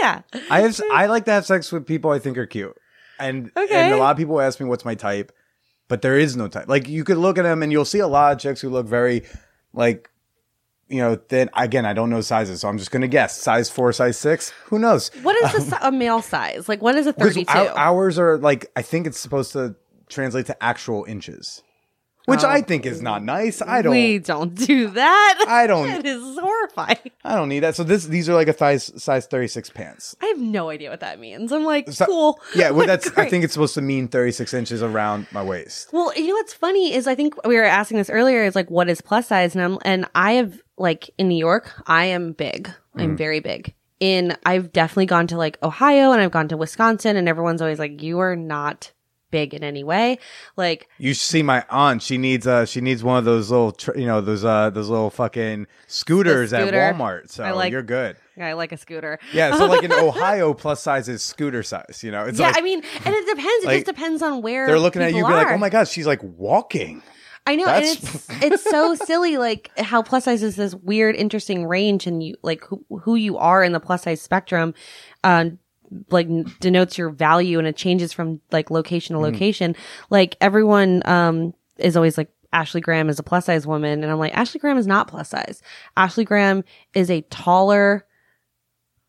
Yeah. 0.02 0.22
I 0.50 0.62
have. 0.62 0.80
I 0.92 1.06
like 1.06 1.26
to 1.26 1.32
have 1.32 1.46
sex 1.46 1.72
with 1.72 1.86
people 1.86 2.12
I 2.12 2.20
think 2.20 2.38
are 2.38 2.46
cute, 2.48 2.76
and 3.20 3.52
Okay. 3.56 3.74
and 3.76 3.94
a 3.94 3.98
lot 3.98 4.12
of 4.12 4.18
people 4.18 4.42
ask 4.42 4.60
me 4.60 4.66
what's 4.66 4.84
my 4.84 4.96
type, 4.96 5.32
but 5.94 6.02
there 6.02 6.18
is 6.18 6.36
no 6.36 6.48
type. 6.48 6.68
Like 6.68 6.90
you 6.90 7.04
could 7.04 7.18
look 7.18 7.38
at 7.38 7.44
them 7.44 7.62
and 7.62 7.72
you'll 7.72 7.86
see 7.86 8.00
a 8.00 8.08
lot 8.08 8.34
of 8.34 8.40
chicks 8.40 8.60
who 8.62 8.70
look 8.70 8.88
very, 8.88 9.22
like, 9.74 10.10
you 10.90 10.98
know, 10.98 11.18
thin. 11.18 11.52
Again, 11.56 11.86
I 11.86 11.94
don't 11.94 12.10
know 12.10 12.22
sizes, 12.22 12.62
so 12.62 12.68
I'm 12.68 12.80
just 12.80 12.90
gonna 12.90 13.08
guess 13.08 13.40
size 13.40 13.70
four, 13.70 13.94
size 13.94 14.18
six. 14.18 14.50
Who 14.66 14.80
knows? 14.80 15.10
What 15.22 15.36
is 15.56 15.68
si- 15.70 15.76
a 15.84 15.92
male 15.92 16.24
size? 16.24 16.68
Like, 16.68 16.82
what 16.82 16.96
is 16.96 17.06
a 17.06 17.14
Because 17.14 17.36
32? 17.36 17.52
our- 17.52 17.78
ours 17.78 18.18
are 18.18 18.40
like 18.40 18.72
I 18.76 18.82
think 18.82 19.06
it's 19.06 19.20
supposed 19.20 19.52
to 19.54 19.76
translate 20.10 20.48
to 20.48 20.64
actual 20.64 21.06
inches, 21.08 21.62
which 22.26 22.44
I 22.44 22.60
oh. 22.60 22.62
think 22.62 22.86
is 22.86 23.02
not 23.02 23.24
nice. 23.24 23.62
I 23.62 23.82
don't. 23.82 23.94
Oh. 23.94 23.96
We 23.96 24.20
don't 24.20 24.56
do 24.56 24.90
that. 24.90 25.46
I 25.48 25.68
don't- 25.68 25.90
It 25.94 26.06
is 26.06 26.40
horrifying. 26.40 27.12
I 27.24 27.36
don't 27.36 27.50
need 27.50 27.62
that. 27.62 27.76
So 27.76 27.84
this 27.84 28.06
these 28.06 28.30
are 28.30 28.34
like 28.34 28.48
a 28.48 28.58
size 28.58 28.92
size 29.02 29.26
36 29.28 29.70
pants. 29.72 30.16
I 30.22 30.28
have 30.28 30.40
no 30.40 30.70
idea 30.70 30.90
what 30.90 31.02
that 31.02 31.20
means. 31.20 31.52
I'm 31.52 31.64
like, 31.64 31.92
So- 31.92 32.06
cool. 32.06 32.40
Yeah, 32.56 32.72
well, 32.72 32.88
that's. 32.94 33.16
I 33.18 33.30
think 33.30 33.44
it's 33.44 33.54
supposed 33.54 33.76
to 33.76 33.82
mean 33.82 34.08
36 34.08 34.54
inches 34.54 34.82
around 34.82 35.28
my 35.32 35.44
waist. 35.44 35.90
Well, 35.92 36.14
you 36.16 36.28
know 36.28 36.36
what's 36.36 36.54
funny 36.54 36.94
is 36.94 37.08
I 37.08 37.16
think 37.16 37.36
we 37.46 37.56
were 37.56 37.64
asking 37.64 37.98
this 37.98 38.10
earlier 38.10 38.44
is 38.44 38.56
like 38.56 38.70
what 38.70 38.90
is 38.90 39.02
plus 39.02 39.28
size 39.28 39.56
and 39.56 39.64
I'm 39.64 39.78
and 39.84 40.06
I 40.16 40.34
have 40.34 40.62
like 40.78 41.10
in 41.18 41.28
New 41.28 41.38
York 41.38 41.74
I 41.88 42.06
am 42.06 42.34
big. 42.34 42.70
I'm 42.96 43.16
mm. 43.16 43.18
very 43.18 43.40
big. 43.40 43.74
In 44.00 44.36
I've 44.46 44.72
definitely 44.72 45.06
gone 45.06 45.28
to 45.28 45.38
like 45.38 45.58
Ohio 45.64 46.12
and 46.12 46.22
I've 46.22 46.32
gone 46.32 46.48
to 46.50 46.58
Wisconsin 46.58 47.16
and 47.16 47.30
everyone's 47.30 47.62
always 47.62 47.80
like 47.80 48.02
you 48.02 48.20
are 48.20 48.36
not 48.36 48.92
big 49.34 49.54
in 49.54 49.64
any 49.64 49.84
way. 49.84 50.20
Like 50.56 50.88
You 50.98 51.14
see 51.16 51.42
my 51.44 51.66
aunt. 51.70 52.02
She 52.04 52.18
needs 52.18 52.46
uh 52.48 52.66
she 52.66 52.80
needs 52.80 53.04
one 53.04 53.18
of 53.18 53.26
those 53.26 53.50
little 53.52 53.72
tr- 53.74 53.98
you 53.98 54.06
know 54.06 54.22
those 54.22 54.46
uh 54.46 54.70
those 54.70 54.88
little 54.90 55.10
fucking 55.10 55.68
scooters 55.88 56.52
scooter. 56.52 56.80
at 56.80 56.96
Walmart. 56.96 57.30
So 57.32 57.54
like- 57.56 57.72
you're 57.72 57.82
good. 57.82 58.16
I 58.40 58.54
like 58.54 58.72
a 58.72 58.78
scooter. 58.78 59.20
Yeah. 59.34 59.56
So 59.58 59.66
like 59.66 59.84
in 59.84 59.92
Ohio, 60.08 60.54
plus 60.54 60.82
size 60.82 61.10
is 61.10 61.22
scooter 61.22 61.64
size. 61.64 62.02
You 62.04 62.12
know, 62.12 62.24
it's 62.26 62.40
yeah, 62.40 62.48
like 62.48 62.58
I 62.58 62.62
mean, 62.62 62.82
and 63.06 63.14
it 63.16 63.26
depends. 63.28 63.64
It 63.64 63.68
like, 63.68 63.76
just 63.78 63.86
depends 63.88 64.22
on 64.22 64.42
where 64.42 64.66
they're 64.68 64.80
looking 64.80 65.02
at 65.02 65.12
you, 65.14 65.26
and 65.26 65.28
be 65.28 65.34
like, 65.34 65.52
oh 65.52 65.58
my 65.58 65.70
god, 65.70 65.88
she's 65.88 66.08
like 66.08 66.22
walking. 66.24 67.04
I 67.46 67.58
know, 67.58 67.66
That's- 67.66 68.30
and 68.30 68.44
it's 68.44 68.64
it's 68.64 68.64
so 68.64 68.96
silly, 69.10 69.38
like 69.38 69.70
how 69.78 70.02
plus 70.02 70.24
size 70.24 70.42
is 70.44 70.56
this 70.56 70.74
weird, 70.74 71.16
interesting 71.16 71.66
range, 71.68 72.08
and 72.08 72.24
you 72.24 72.36
like 72.42 72.64
who 72.64 72.84
who 73.02 73.16
you 73.16 73.38
are 73.38 73.64
in 73.64 73.72
the 73.74 73.80
plus 73.82 74.04
size 74.04 74.22
spectrum, 74.22 74.74
uh, 75.24 75.50
like 76.10 76.28
denotes 76.60 76.98
your 76.98 77.10
value, 77.10 77.60
and 77.60 77.68
it 77.68 77.76
changes 77.76 78.14
from 78.14 78.42
like 78.52 78.72
location 78.72 79.16
to 79.16 79.22
Mm-hmm. 79.22 79.34
location. 79.34 79.76
Like 80.10 80.36
everyone 80.42 81.02
um 81.06 81.54
is 81.78 81.96
always 81.96 82.18
like. 82.18 82.30
Ashley 82.52 82.82
Graham 82.82 83.10
is 83.10 83.18
a 83.18 83.24
plus 83.24 83.46
size 83.46 83.66
woman, 83.66 84.04
and 84.04 84.12
I'm 84.12 84.20
like, 84.20 84.38
Ashley 84.38 84.60
Graham 84.60 84.78
is 84.78 84.86
not 84.86 85.08
plus 85.08 85.30
size. 85.30 85.64
Ashley 85.98 86.24
Graham 86.24 86.64
is 86.94 87.10
a 87.10 87.22
taller, 87.32 88.06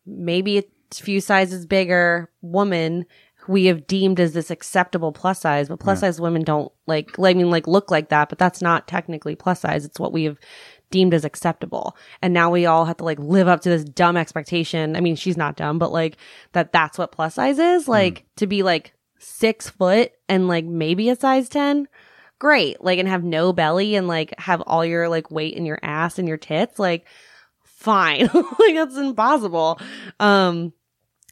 maybe 0.05 0.57
a 0.57 0.63
few 0.91 1.21
sizes 1.21 1.67
bigger 1.67 2.31
woman 2.41 3.05
we 3.47 3.65
have 3.65 3.85
deemed 3.85 4.19
as 4.19 4.33
this 4.33 4.49
acceptable 4.49 5.11
plus 5.11 5.41
size, 5.41 5.69
but 5.69 5.79
plus 5.79 5.99
size 5.99 6.19
women 6.19 6.43
don't 6.43 6.71
like, 6.87 7.19
I 7.19 7.35
mean, 7.35 7.51
like 7.51 7.67
look 7.67 7.91
like 7.91 8.09
that, 8.09 8.29
but 8.29 8.39
that's 8.39 8.59
not 8.61 8.87
technically 8.87 9.35
plus 9.35 9.59
size. 9.59 9.85
It's 9.85 9.99
what 9.99 10.11
we 10.11 10.23
have 10.23 10.39
deemed 10.91 11.13
as 11.13 11.25
acceptable. 11.25 11.95
And 12.21 12.33
now 12.33 12.51
we 12.51 12.65
all 12.65 12.85
have 12.85 12.97
to 12.97 13.03
like 13.03 13.19
live 13.19 13.47
up 13.47 13.61
to 13.61 13.69
this 13.69 13.83
dumb 13.83 14.17
expectation. 14.17 14.95
I 14.95 15.01
mean, 15.01 15.15
she's 15.15 15.37
not 15.37 15.55
dumb, 15.55 15.79
but 15.79 15.91
like 15.91 16.17
that 16.53 16.71
that's 16.71 16.97
what 16.97 17.11
plus 17.11 17.35
size 17.35 17.59
is. 17.59 17.87
Like 17.87 18.25
to 18.37 18.47
be 18.47 18.63
like 18.63 18.93
six 19.19 19.69
foot 19.69 20.11
and 20.29 20.47
like 20.47 20.65
maybe 20.65 21.09
a 21.09 21.15
size 21.15 21.49
10. 21.49 21.87
Great. 22.39 22.83
Like, 22.83 22.99
and 22.99 23.07
have 23.07 23.23
no 23.23 23.53
belly 23.53 23.95
and 23.95 24.07
like 24.07 24.37
have 24.39 24.61
all 24.61 24.85
your 24.85 25.09
like 25.09 25.31
weight 25.31 25.55
in 25.55 25.65
your 25.65 25.79
ass 25.81 26.19
and 26.19 26.27
your 26.27 26.37
tits. 26.37 26.79
Like, 26.79 27.05
fine. 27.63 28.29
like 28.33 28.75
that's 28.75 28.97
impossible. 28.97 29.79
Um, 30.19 30.73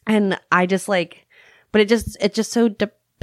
and 0.08 0.40
I 0.52 0.66
just 0.66 0.88
like, 0.88 1.28
but 1.72 1.82
it 1.82 1.90
just, 1.90 2.18
it's 2.22 2.36
just 2.36 2.52
so 2.52 2.70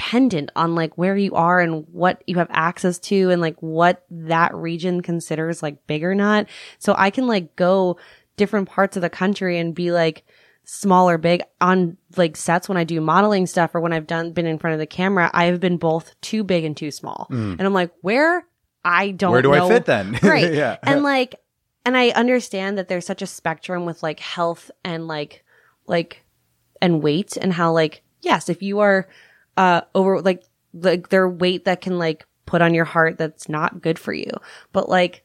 dependent 0.01 0.51
on 0.57 0.75
like 0.75 0.97
where 0.97 1.17
you 1.17 1.35
are 1.35 1.61
and 1.61 1.85
what 1.93 2.23
you 2.27 2.37
have 2.37 2.49
access 2.51 2.99
to 2.99 3.31
and 3.31 3.41
like 3.43 3.57
what 3.61 4.05
that 4.11 4.55
region 4.55 5.03
considers 5.03 5.63
like 5.63 5.87
big 5.87 6.03
or 6.03 6.15
not. 6.15 6.47
So 6.79 6.95
I 6.97 7.11
can 7.11 7.27
like 7.27 7.55
go 7.55 7.99
different 8.39 8.69
parts 8.69 8.97
of 8.97 9.03
the 9.03 9.11
country 9.11 9.59
and 9.59 9.75
be 9.75 9.93
like, 9.93 10.25
small 10.65 11.11
or 11.11 11.19
big 11.19 11.43
on 11.61 11.97
like 12.17 12.37
sets 12.37 12.69
when 12.69 12.79
I 12.79 12.85
do 12.85 13.01
modeling 13.01 13.47
stuff 13.47 13.75
or 13.75 13.81
when 13.81 13.93
I've 13.93 14.07
done 14.07 14.33
been 14.33 14.47
in 14.47 14.59
front 14.59 14.75
of 14.75 14.79
the 14.79 14.87
camera, 14.87 15.29
I 15.35 15.47
have 15.47 15.59
been 15.59 15.79
both 15.79 16.19
too 16.21 16.45
big 16.45 16.65
and 16.65 16.77
too 16.77 16.93
small. 16.93 17.27
And 17.31 17.61
I'm 17.61 17.75
like, 17.75 17.91
where 18.03 18.47
I 18.85 19.11
don't 19.11 19.31
Mm. 19.31 19.33
Where 19.33 19.43
do 19.43 19.53
I 19.53 19.69
fit 19.69 19.85
then? 19.87 20.19
Right. 20.23 20.55
Yeah. 20.55 20.77
And 20.83 21.03
like 21.03 21.35
and 21.85 21.97
I 21.97 22.11
understand 22.11 22.79
that 22.79 22.89
there's 22.89 23.07
such 23.07 23.21
a 23.21 23.27
spectrum 23.27 23.85
with 23.85 24.03
like 24.03 24.21
health 24.21 24.71
and 24.85 25.09
like 25.09 25.45
like 25.87 26.25
and 26.81 27.03
weight 27.03 27.37
and 27.37 27.53
how 27.53 27.73
like 27.73 28.03
yes, 28.23 28.49
if 28.49 28.63
you 28.63 28.79
are 28.79 29.09
uh 29.61 29.83
over 29.95 30.23
like 30.23 30.43
like 30.73 31.11
their 31.11 31.29
weight 31.29 31.67
that 31.67 31.81
can 31.83 31.99
like 31.99 32.27
put 32.47 32.63
on 32.63 32.73
your 32.75 32.87
heart 32.87 33.19
that's 33.19 33.49
not 33.49 33.83
good 33.83 33.99
for 33.99 34.13
you. 34.13 34.31
But 34.73 34.89
like 34.89 35.23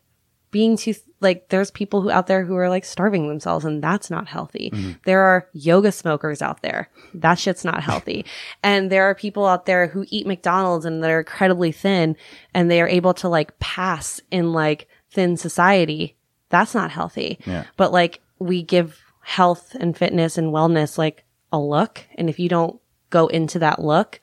being 0.52 0.76
too 0.78 0.94
like 1.22 1.50
there's 1.50 1.72
people 1.72 2.02
who 2.02 2.12
out 2.12 2.28
there 2.28 2.44
who 2.44 2.56
are 2.56 2.70
like 2.70 2.86
starving 2.86 3.28
themselves 3.28 3.66
and 3.66 3.82
that's 3.82 4.10
not 4.10 4.28
healthy. 4.28 4.72
There 5.06 5.22
are 5.22 5.48
yoga 5.54 5.92
smokers 5.92 6.42
out 6.42 6.62
there. 6.62 6.90
That 7.14 7.40
shit's 7.40 7.64
not 7.66 7.84
healthy. 7.90 8.26
and 8.62 8.92
there 8.92 9.04
are 9.10 9.16
people 9.16 9.46
out 9.46 9.66
there 9.66 9.88
who 9.88 10.06
eat 10.10 10.28
McDonald's 10.28 10.86
and 10.86 11.04
they're 11.04 11.20
incredibly 11.20 11.72
thin 11.72 12.16
and 12.54 12.70
they 12.70 12.82
are 12.82 12.88
able 12.88 13.14
to 13.16 13.30
like 13.30 13.58
pass 13.60 14.20
in 14.32 14.52
like 14.54 14.88
thin 15.12 15.38
society. 15.38 16.16
That's 16.50 16.76
not 16.76 16.92
healthy. 16.92 17.40
Yeah. 17.46 17.64
But 17.78 17.92
like 17.92 18.22
we 18.40 18.64
give 18.64 19.02
health 19.22 19.76
and 19.80 19.98
fitness 19.98 20.38
and 20.38 20.54
wellness 20.54 20.98
like 20.98 21.24
a 21.52 21.60
look 21.60 22.06
and 22.16 22.30
if 22.30 22.38
you 22.40 22.50
don't 22.50 22.80
go 23.10 23.28
into 23.28 23.60
that 23.60 23.80
look, 23.82 24.20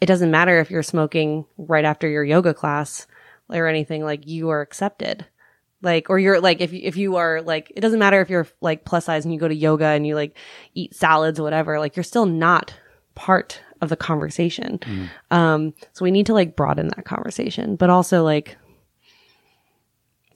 it 0.00 0.06
doesn't 0.06 0.30
matter 0.30 0.60
if 0.60 0.70
you're 0.70 0.82
smoking 0.82 1.44
right 1.58 1.84
after 1.84 2.08
your 2.08 2.24
yoga 2.24 2.52
class 2.54 3.06
or 3.48 3.66
anything 3.66 4.04
like 4.04 4.26
you 4.26 4.48
are 4.50 4.60
accepted. 4.60 5.24
Like 5.82 6.10
or 6.10 6.18
you're 6.18 6.40
like 6.40 6.60
if 6.60 6.72
you, 6.72 6.80
if 6.82 6.96
you 6.96 7.16
are 7.16 7.42
like 7.42 7.72
it 7.76 7.80
doesn't 7.80 7.98
matter 7.98 8.20
if 8.20 8.28
you're 8.30 8.46
like 8.60 8.84
plus 8.84 9.04
size 9.04 9.24
and 9.24 9.32
you 9.32 9.38
go 9.38 9.46
to 9.48 9.54
yoga 9.54 9.86
and 9.86 10.06
you 10.06 10.14
like 10.14 10.36
eat 10.74 10.94
salads 10.94 11.38
or 11.38 11.42
whatever 11.42 11.78
like 11.78 11.96
you're 11.96 12.02
still 12.02 12.26
not 12.26 12.74
part 13.14 13.60
of 13.82 13.88
the 13.90 13.96
conversation. 13.96 14.80
Um 15.30 15.74
so 15.92 16.04
we 16.04 16.10
need 16.10 16.26
to 16.26 16.34
like 16.34 16.56
broaden 16.56 16.88
that 16.88 17.04
conversation. 17.04 17.76
But 17.76 17.90
also 17.90 18.24
like 18.24 18.56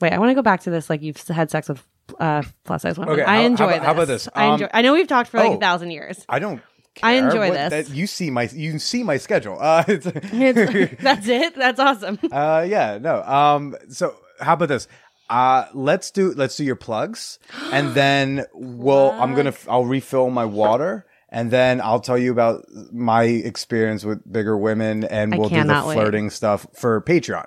wait 0.01 0.13
i 0.13 0.19
want 0.19 0.31
to 0.31 0.35
go 0.35 0.43
back 0.43 0.61
to 0.63 0.71
this 0.71 0.89
like 0.89 1.03
you've 1.03 1.21
had 1.29 1.51
sex 1.51 1.69
with 1.69 1.85
uh 2.19 2.43
plus 2.65 2.83
size 2.83 2.99
women. 2.99 3.15
Okay, 3.15 3.23
i 3.25 3.37
how- 3.37 3.43
enjoy 3.43 3.65
how 3.65 3.75
about- 3.75 3.81
this 3.81 3.85
how 3.87 3.93
about 3.93 4.09
this? 4.09 4.29
i 4.35 4.47
Um, 4.47 4.53
enjoy 4.55 4.69
i 4.73 4.83
know 4.83 4.93
we've 4.93 5.09
talked 5.09 5.31
for 5.31 5.39
like 5.39 5.51
oh. 5.53 5.55
a 5.57 5.61
thousand 5.61 5.91
years. 5.91 6.25
I 6.29 6.39
don't 6.39 6.63
I 7.03 7.13
enjoy 7.13 7.49
What- 7.51 7.71
this. 7.71 7.89
that- 7.89 7.95
you 7.95 8.07
see 8.07 8.31
my 8.31 8.49
you 8.53 8.79
see 8.79 9.03
my 9.03 9.17
schedule. 9.17 9.59
Uh, 9.61 9.85
it's, 9.89 10.07
It's- 10.33 10.97
that's 11.01 11.29
it. 11.29 11.55
That's 11.55 11.81
awesome. 11.81 12.19
uh, 12.31 12.67
yeah, 12.69 12.99
no. 13.01 13.23
Um, 13.23 13.77
so 13.89 14.15
how 14.41 14.55
about 14.55 14.69
this? 14.69 14.89
Uh, 15.29 15.67
let's 15.75 16.11
do 16.11 16.33
let's 16.33 16.57
do 16.57 16.65
your 16.65 16.77
plugs, 16.77 17.39
and 17.73 17.95
then 17.95 18.45
we'll. 18.53 19.11
I'm 19.13 19.35
gonna 19.35 19.55
I'll 19.69 19.85
refill 19.87 20.29
my 20.31 20.45
water, 20.45 21.07
and 21.29 21.51
then 21.53 21.81
I'll 21.81 22.01
tell 22.01 22.19
you 22.19 22.33
about 22.33 22.65
my 22.93 23.23
experience 23.25 24.05
with 24.05 24.21
bigger 24.31 24.59
women, 24.59 25.05
and 25.05 25.37
we'll 25.39 25.49
do 25.49 25.55
the 25.55 25.61
cannot 25.61 25.87
wait. 25.87 25.95
flirting 25.95 26.31
stuff 26.31 26.67
for 26.75 27.01
Patreon. 27.03 27.47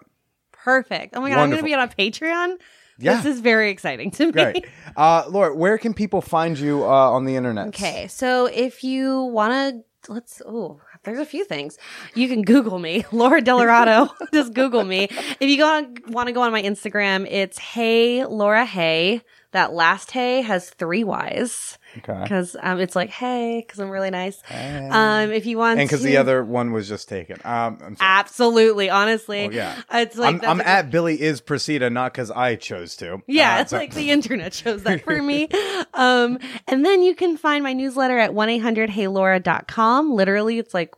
Perfect. 0.54 1.14
Oh 1.18 1.22
my 1.22 1.30
god, 1.30 1.40
I'm 1.40 1.50
gonna 1.50 1.62
be 1.64 1.74
on 1.74 1.82
a 1.82 1.88
Patreon. 1.90 2.56
Yeah. 3.00 3.18
This 3.18 3.26
is 3.36 3.40
very 3.42 3.70
exciting 3.72 4.12
to 4.12 4.28
me. 4.28 4.32
Great, 4.32 4.66
uh, 4.96 5.24
Laura. 5.30 5.56
Where 5.56 5.78
can 5.78 5.94
people 5.94 6.22
find 6.22 6.58
you 6.58 6.84
uh, 6.84 6.88
on 6.88 7.26
the 7.26 7.36
internet? 7.36 7.68
Okay, 7.70 8.08
so 8.08 8.46
if 8.46 8.84
you 8.84 9.22
want 9.24 9.86
to, 10.08 10.14
let's. 10.14 10.42
Oh, 10.46 10.80
there's 11.04 11.20
a 11.20 11.26
few 11.26 11.44
things. 11.44 11.78
You 12.16 12.28
can 12.28 12.44
Google 12.44 12.80
me, 12.80 13.06
Laura 13.12 13.42
Delarato. 13.42 14.10
Just 14.34 14.54
Google 14.54 14.84
me. 14.84 15.08
If 15.40 15.50
you 15.50 15.58
go 15.58 15.88
want 16.08 16.28
to 16.28 16.34
go 16.34 16.42
on 16.42 16.52
my 16.52 16.62
Instagram, 16.62 17.28
it's 17.30 17.58
Hey 17.58 18.26
Laura 18.26 18.66
Hey. 18.66 19.22
That 19.54 19.72
last 19.74 20.12
Hey 20.12 20.42
has 20.42 20.70
three 20.72 21.04
Y's 21.04 21.78
Okay. 22.00 22.20
because 22.24 22.56
um, 22.62 22.80
it's 22.80 22.96
like 22.96 23.10
Hey 23.12 23.64
because 23.66 23.80
I'm 23.80 23.90
really 23.92 24.10
nice. 24.10 24.42
Um, 24.52 25.32
if 25.32 25.46
you 25.46 25.58
want, 25.60 25.80
and 25.80 25.88
because 25.88 26.02
to- 26.02 26.08
the 26.08 26.18
other 26.18 26.44
one 26.44 26.72
was 26.74 26.90
just 26.90 27.08
taken. 27.08 27.38
Um, 27.46 27.96
absolutely, 28.02 28.90
honestly, 28.90 29.46
Oh, 29.46 29.50
yeah. 29.52 29.80
it's 29.94 30.18
like 30.18 30.44
I'm, 30.44 30.50
I'm 30.50 30.60
a- 30.60 30.64
at 30.64 30.90
Billy 30.92 31.22
is 31.22 31.40
Procida, 31.40 31.92
not 31.92 32.12
because 32.14 32.32
I 32.32 32.56
chose 32.56 32.96
to. 32.98 33.22
Yeah, 33.28 33.58
Uh, 33.58 33.62
it's 33.62 33.70
so- 33.72 33.78
like 33.78 33.94
the 33.94 34.10
internet 34.12 34.52
chose 34.54 34.84
that 34.84 35.04
for 35.04 35.22
me. 35.22 35.48
Um, 35.96 36.40
and 36.68 36.84
then 36.84 37.04
you 37.04 37.14
can 37.14 37.38
find 37.38 37.64
my 37.64 37.74
newsletter 37.74 38.18
at 38.18 38.32
1-800-HeyLaura.com. 38.32 40.12
Literally, 40.14 40.58
it's 40.58 40.74
like 40.74 40.96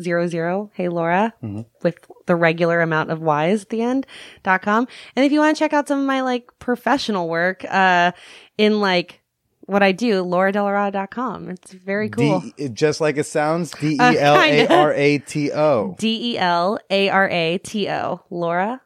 1-800 0.00 0.70
Hey 0.74 0.88
Laura 0.88 1.32
Mm-hmm. 1.42 1.62
with 1.82 1.98
the 2.26 2.36
regular 2.36 2.80
amount 2.80 3.10
of 3.10 3.20
Y's 3.20 3.62
at 3.62 3.68
the 3.70 3.82
end 3.82 4.06
dot 4.42 4.62
com. 4.62 4.86
And 5.16 5.24
if 5.24 5.32
you 5.32 5.40
want 5.40 5.56
to 5.56 5.58
check 5.58 5.72
out 5.72 5.88
some 5.88 6.00
of 6.00 6.06
my 6.06 6.20
like 6.22 6.48
professional 6.58 7.28
work, 7.28 7.64
uh, 7.68 8.12
in 8.58 8.80
like 8.80 9.20
what 9.66 9.82
I 9.84 9.92
do, 9.92 10.24
lauradelarato.com. 10.24 11.48
It's 11.50 11.72
very 11.72 12.08
cool. 12.08 12.42
D, 12.56 12.68
just 12.70 13.00
like 13.00 13.16
it 13.16 13.24
sounds, 13.24 13.70
D 13.80 13.94
E 13.94 13.98
L 14.00 14.36
A 14.40 14.66
R 14.66 14.92
A 14.92 15.18
T 15.18 15.52
O. 15.52 15.94
D 15.98 16.32
E 16.32 16.38
L 16.38 16.78
A 16.90 17.08
R 17.08 17.28
A 17.28 17.58
T 17.58 17.88
O. 17.88 18.20
Laura 18.30 18.80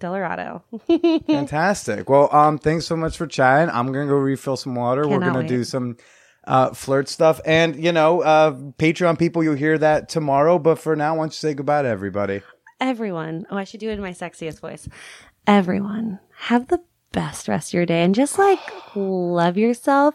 Delarato. 0.00 0.62
Fantastic. 1.26 2.08
Well, 2.10 2.28
um, 2.34 2.58
thanks 2.58 2.84
so 2.86 2.96
much 2.96 3.16
for 3.16 3.26
chatting. 3.26 3.74
I'm 3.74 3.86
gonna 3.92 4.06
go 4.06 4.16
refill 4.16 4.56
some 4.56 4.74
water. 4.74 5.06
We're 5.08 5.20
gonna 5.20 5.38
wait. 5.40 5.48
do 5.48 5.64
some 5.64 5.96
uh, 6.46 6.70
flirt 6.74 7.08
stuff, 7.08 7.40
and 7.44 7.82
you 7.82 7.92
know, 7.92 8.20
uh, 8.22 8.52
Patreon 8.52 9.18
people, 9.18 9.42
you'll 9.42 9.54
hear 9.54 9.78
that 9.78 10.08
tomorrow. 10.08 10.58
But 10.58 10.78
for 10.78 10.94
now, 10.96 11.14
why 11.14 11.22
don't 11.22 11.28
you 11.32 11.36
say 11.36 11.54
goodbye 11.54 11.82
to 11.82 11.88
everybody? 11.88 12.42
everyone 12.80 13.46
oh 13.50 13.56
i 13.56 13.62
should 13.62 13.78
do 13.78 13.88
it 13.88 13.92
in 13.94 14.00
my 14.00 14.10
sexiest 14.10 14.58
voice 14.60 14.88
everyone 15.46 16.18
have 16.36 16.66
the 16.66 16.80
best 17.12 17.46
rest 17.46 17.70
of 17.70 17.74
your 17.74 17.86
day 17.86 18.02
and 18.02 18.16
just 18.16 18.36
like 18.36 18.58
love 18.96 19.56
yourself 19.56 20.14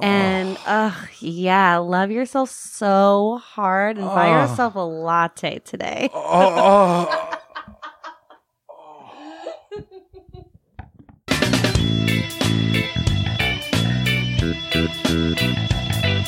and 0.00 0.56
uh 0.66 0.94
yeah 1.18 1.76
love 1.78 2.12
yourself 2.12 2.48
so 2.48 3.40
hard 3.44 3.96
and 3.98 4.06
buy 4.06 4.28
Oh. 4.28 4.42
yourself 4.42 4.76
a 4.76 4.78
latte 4.80 5.58
today 5.58 6.08
Oh, 6.14 7.25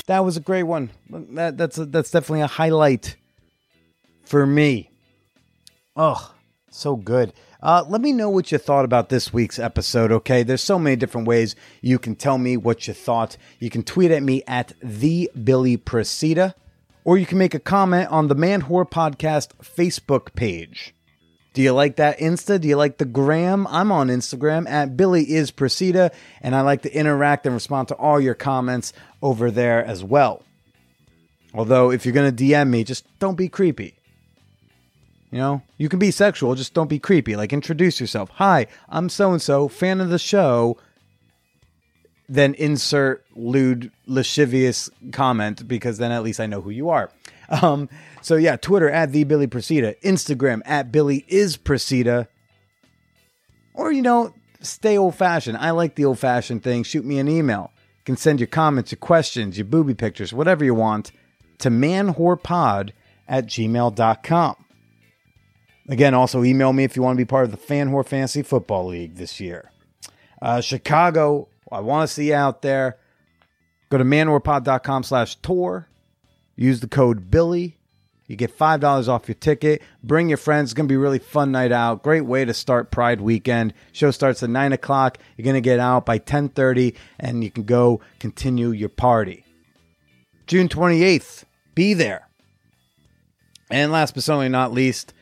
that 0.08 0.24
was 0.24 0.36
a 0.36 0.40
great 0.40 0.64
one. 0.64 0.90
That 1.10 1.56
that's 1.56 1.78
a, 1.78 1.84
that's 1.84 2.10
definitely 2.10 2.40
a 2.40 2.46
highlight 2.46 3.16
for 4.24 4.46
me. 4.46 4.90
Oh, 5.94 6.34
so 6.70 6.96
good. 6.96 7.32
Uh, 7.62 7.84
let 7.88 8.00
me 8.00 8.12
know 8.12 8.30
what 8.30 8.50
you 8.50 8.58
thought 8.58 8.84
about 8.84 9.08
this 9.08 9.32
week's 9.32 9.58
episode. 9.58 10.10
Okay, 10.10 10.42
there's 10.42 10.62
so 10.62 10.78
many 10.78 10.96
different 10.96 11.26
ways 11.26 11.56
you 11.82 11.98
can 11.98 12.14
tell 12.14 12.38
me 12.38 12.56
what 12.56 12.88
you 12.88 12.94
thought. 12.94 13.36
You 13.58 13.68
can 13.68 13.82
tweet 13.82 14.10
at 14.10 14.22
me 14.22 14.42
at 14.46 14.72
the 14.82 15.30
Billy 15.44 15.76
Procida, 15.76 16.54
or 17.04 17.18
you 17.18 17.26
can 17.26 17.36
make 17.36 17.54
a 17.54 17.60
comment 17.60 18.08
on 18.10 18.28
the 18.28 18.36
Manwhore 18.36 18.88
Podcast 18.88 19.48
Facebook 19.62 20.34
page. 20.34 20.94
Do 21.54 21.62
you 21.62 21.72
like 21.72 21.96
that 21.96 22.18
Insta? 22.18 22.60
Do 22.60 22.68
you 22.68 22.76
like 22.76 22.98
the 22.98 23.04
gram? 23.04 23.66
I'm 23.68 23.90
on 23.90 24.08
Instagram 24.08 24.68
at 24.68 24.96
Billy 24.96 25.30
is 25.32 25.50
Procida, 25.50 26.12
and 26.40 26.54
I 26.54 26.60
like 26.60 26.82
to 26.82 26.94
interact 26.94 27.46
and 27.46 27.54
respond 27.54 27.88
to 27.88 27.94
all 27.94 28.20
your 28.20 28.34
comments 28.34 28.92
over 29.22 29.50
there 29.50 29.84
as 29.84 30.04
well. 30.04 30.42
Although, 31.54 31.90
if 31.90 32.04
you're 32.04 32.14
going 32.14 32.34
to 32.34 32.44
DM 32.44 32.68
me, 32.68 32.84
just 32.84 33.06
don't 33.18 33.36
be 33.36 33.48
creepy. 33.48 33.94
You 35.30 35.38
know, 35.38 35.62
you 35.76 35.88
can 35.88 35.98
be 35.98 36.10
sexual, 36.10 36.54
just 36.54 36.74
don't 36.74 36.88
be 36.88 36.98
creepy. 36.98 37.36
Like, 37.36 37.52
introduce 37.52 38.00
yourself. 38.00 38.30
Hi, 38.34 38.66
I'm 38.88 39.08
so 39.08 39.32
and 39.32 39.42
so, 39.42 39.68
fan 39.68 40.00
of 40.00 40.10
the 40.10 40.18
show. 40.18 40.78
Then 42.30 42.54
insert 42.54 43.24
lewd, 43.34 43.90
lascivious 44.06 44.90
comment 45.12 45.66
because 45.66 45.96
then 45.96 46.12
at 46.12 46.22
least 46.22 46.40
I 46.40 46.46
know 46.46 46.60
who 46.60 46.70
you 46.70 46.90
are. 46.90 47.10
Um, 47.48 47.88
so 48.20 48.36
yeah, 48.36 48.56
Twitter 48.56 48.90
at 48.90 49.12
the 49.12 49.24
Billy 49.24 49.46
Procida, 49.46 49.98
Instagram 50.02 50.60
at 50.64 50.92
Billy 50.92 51.24
is 51.28 51.56
Procida, 51.56 52.28
or 53.74 53.90
you 53.90 54.02
know, 54.02 54.34
stay 54.60 54.98
old 54.98 55.14
fashioned. 55.14 55.56
I 55.56 55.70
like 55.70 55.94
the 55.94 56.04
old 56.04 56.18
fashioned 56.18 56.62
thing. 56.62 56.82
Shoot 56.82 57.04
me 57.04 57.18
an 57.18 57.28
email. 57.28 57.70
You 57.98 58.04
can 58.04 58.16
send 58.16 58.40
your 58.40 58.48
comments, 58.48 58.92
your 58.92 58.98
questions, 58.98 59.56
your 59.56 59.64
booby 59.64 59.94
pictures, 59.94 60.32
whatever 60.32 60.64
you 60.64 60.74
want, 60.74 61.12
to 61.58 61.70
manwhorepod 61.70 62.90
at 63.26 63.46
gmail.com. 63.46 64.64
Again, 65.88 66.12
also 66.14 66.44
email 66.44 66.72
me 66.72 66.84
if 66.84 66.96
you 66.96 67.02
want 67.02 67.16
to 67.16 67.24
be 67.24 67.28
part 67.28 67.46
of 67.46 67.50
the 67.50 67.56
Fan 67.56 67.90
Whore 67.90 68.06
Fantasy 68.06 68.42
Football 68.42 68.88
League 68.88 69.14
this 69.14 69.40
year. 69.40 69.70
Uh, 70.40 70.60
Chicago, 70.60 71.48
I 71.72 71.80
want 71.80 72.08
to 72.08 72.14
see 72.14 72.28
you 72.28 72.34
out 72.34 72.62
there. 72.62 72.98
Go 73.88 73.96
to 73.96 74.04
manwhorepod.com 74.04 75.02
slash 75.02 75.36
tour. 75.36 75.87
Use 76.58 76.80
the 76.80 76.88
code 76.88 77.30
Billy. 77.30 77.76
You 78.26 78.34
get 78.34 78.58
$5 78.58 79.08
off 79.08 79.28
your 79.28 79.36
ticket. 79.36 79.80
Bring 80.02 80.28
your 80.28 80.36
friends. 80.36 80.70
It's 80.70 80.74
going 80.74 80.88
to 80.88 80.92
be 80.92 80.96
a 80.96 80.98
really 80.98 81.20
fun 81.20 81.52
night 81.52 81.70
out. 81.70 82.02
Great 82.02 82.26
way 82.26 82.44
to 82.44 82.52
start 82.52 82.90
Pride 82.90 83.20
weekend. 83.20 83.72
Show 83.92 84.10
starts 84.10 84.42
at 84.42 84.50
9 84.50 84.72
o'clock. 84.72 85.18
You're 85.36 85.44
going 85.44 85.54
to 85.54 85.60
get 85.60 85.78
out 85.78 86.04
by 86.04 86.18
10.30 86.18 86.96
and 87.20 87.44
you 87.44 87.50
can 87.50 87.62
go 87.62 88.00
continue 88.18 88.70
your 88.70 88.88
party. 88.88 89.44
June 90.48 90.68
28th, 90.68 91.44
be 91.76 91.94
there. 91.94 92.28
And 93.70 93.92
last 93.92 94.14
but 94.14 94.24
certainly 94.24 94.48
not 94.48 94.72
least, 94.72 95.14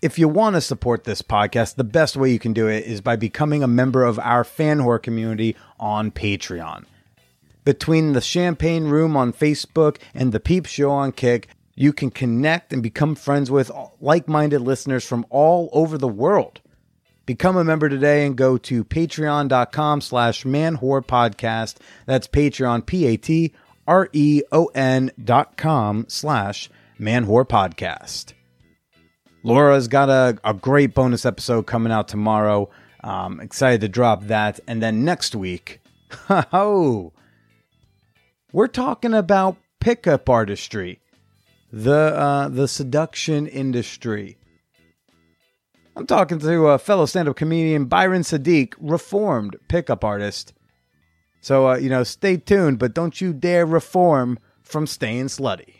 if 0.00 0.18
you 0.18 0.28
want 0.28 0.56
to 0.56 0.62
support 0.62 1.04
this 1.04 1.20
podcast, 1.20 1.74
the 1.74 1.84
best 1.84 2.16
way 2.16 2.32
you 2.32 2.38
can 2.38 2.54
do 2.54 2.68
it 2.68 2.84
is 2.84 3.02
by 3.02 3.16
becoming 3.16 3.62
a 3.62 3.68
member 3.68 4.02
of 4.02 4.18
our 4.20 4.44
fan 4.44 4.78
whore 4.78 5.02
community 5.02 5.56
on 5.78 6.10
Patreon. 6.10 6.84
Between 7.68 8.14
the 8.14 8.22
Champagne 8.22 8.84
Room 8.84 9.14
on 9.14 9.30
Facebook 9.30 9.98
and 10.14 10.32
the 10.32 10.40
Peep 10.40 10.64
Show 10.64 10.90
on 10.90 11.12
Kik, 11.12 11.48
you 11.74 11.92
can 11.92 12.10
connect 12.10 12.72
and 12.72 12.82
become 12.82 13.14
friends 13.14 13.50
with 13.50 13.70
like-minded 14.00 14.62
listeners 14.62 15.04
from 15.04 15.26
all 15.28 15.68
over 15.74 15.98
the 15.98 16.08
world. 16.08 16.62
Become 17.26 17.58
a 17.58 17.64
member 17.64 17.90
today 17.90 18.24
and 18.24 18.38
go 18.38 18.56
to 18.56 18.84
patreon.com 18.84 20.00
slash 20.00 20.44
manwhorepodcast. 20.44 21.76
That's 22.06 22.26
Patreon, 22.26 22.86
P 22.86 23.04
A 23.04 23.18
T 23.18 23.52
R 23.86 24.08
E 24.14 24.40
O 24.50 24.70
N 24.74 25.10
dot 25.22 25.58
com 25.58 26.06
slash 26.08 26.70
manwhorepodcast. 26.98 28.32
Laura's 29.42 29.88
got 29.88 30.08
a, 30.08 30.38
a 30.42 30.54
great 30.54 30.94
bonus 30.94 31.26
episode 31.26 31.66
coming 31.66 31.92
out 31.92 32.08
tomorrow. 32.08 32.70
Um, 33.04 33.40
excited 33.40 33.82
to 33.82 33.88
drop 33.90 34.22
that. 34.28 34.58
And 34.66 34.82
then 34.82 35.04
next 35.04 35.34
week, 35.34 35.82
oh, 36.30 37.12
we're 38.52 38.66
talking 38.66 39.14
about 39.14 39.56
pickup 39.80 40.28
artistry, 40.28 41.00
the 41.72 41.92
uh, 41.92 42.48
the 42.48 42.68
seduction 42.68 43.46
industry. 43.46 44.36
I'm 45.96 46.06
talking 46.06 46.38
to 46.38 46.68
a 46.68 46.78
fellow 46.78 47.06
stand-up 47.06 47.36
comedian 47.36 47.86
Byron 47.86 48.22
Sadiq, 48.22 48.74
reformed 48.78 49.56
pickup 49.68 50.04
artist. 50.04 50.52
So 51.40 51.70
uh, 51.70 51.76
you 51.76 51.90
know, 51.90 52.04
stay 52.04 52.36
tuned, 52.36 52.78
but 52.78 52.94
don't 52.94 53.20
you 53.20 53.32
dare 53.32 53.66
reform 53.66 54.38
from 54.62 54.86
staying 54.86 55.26
slutty. 55.26 55.74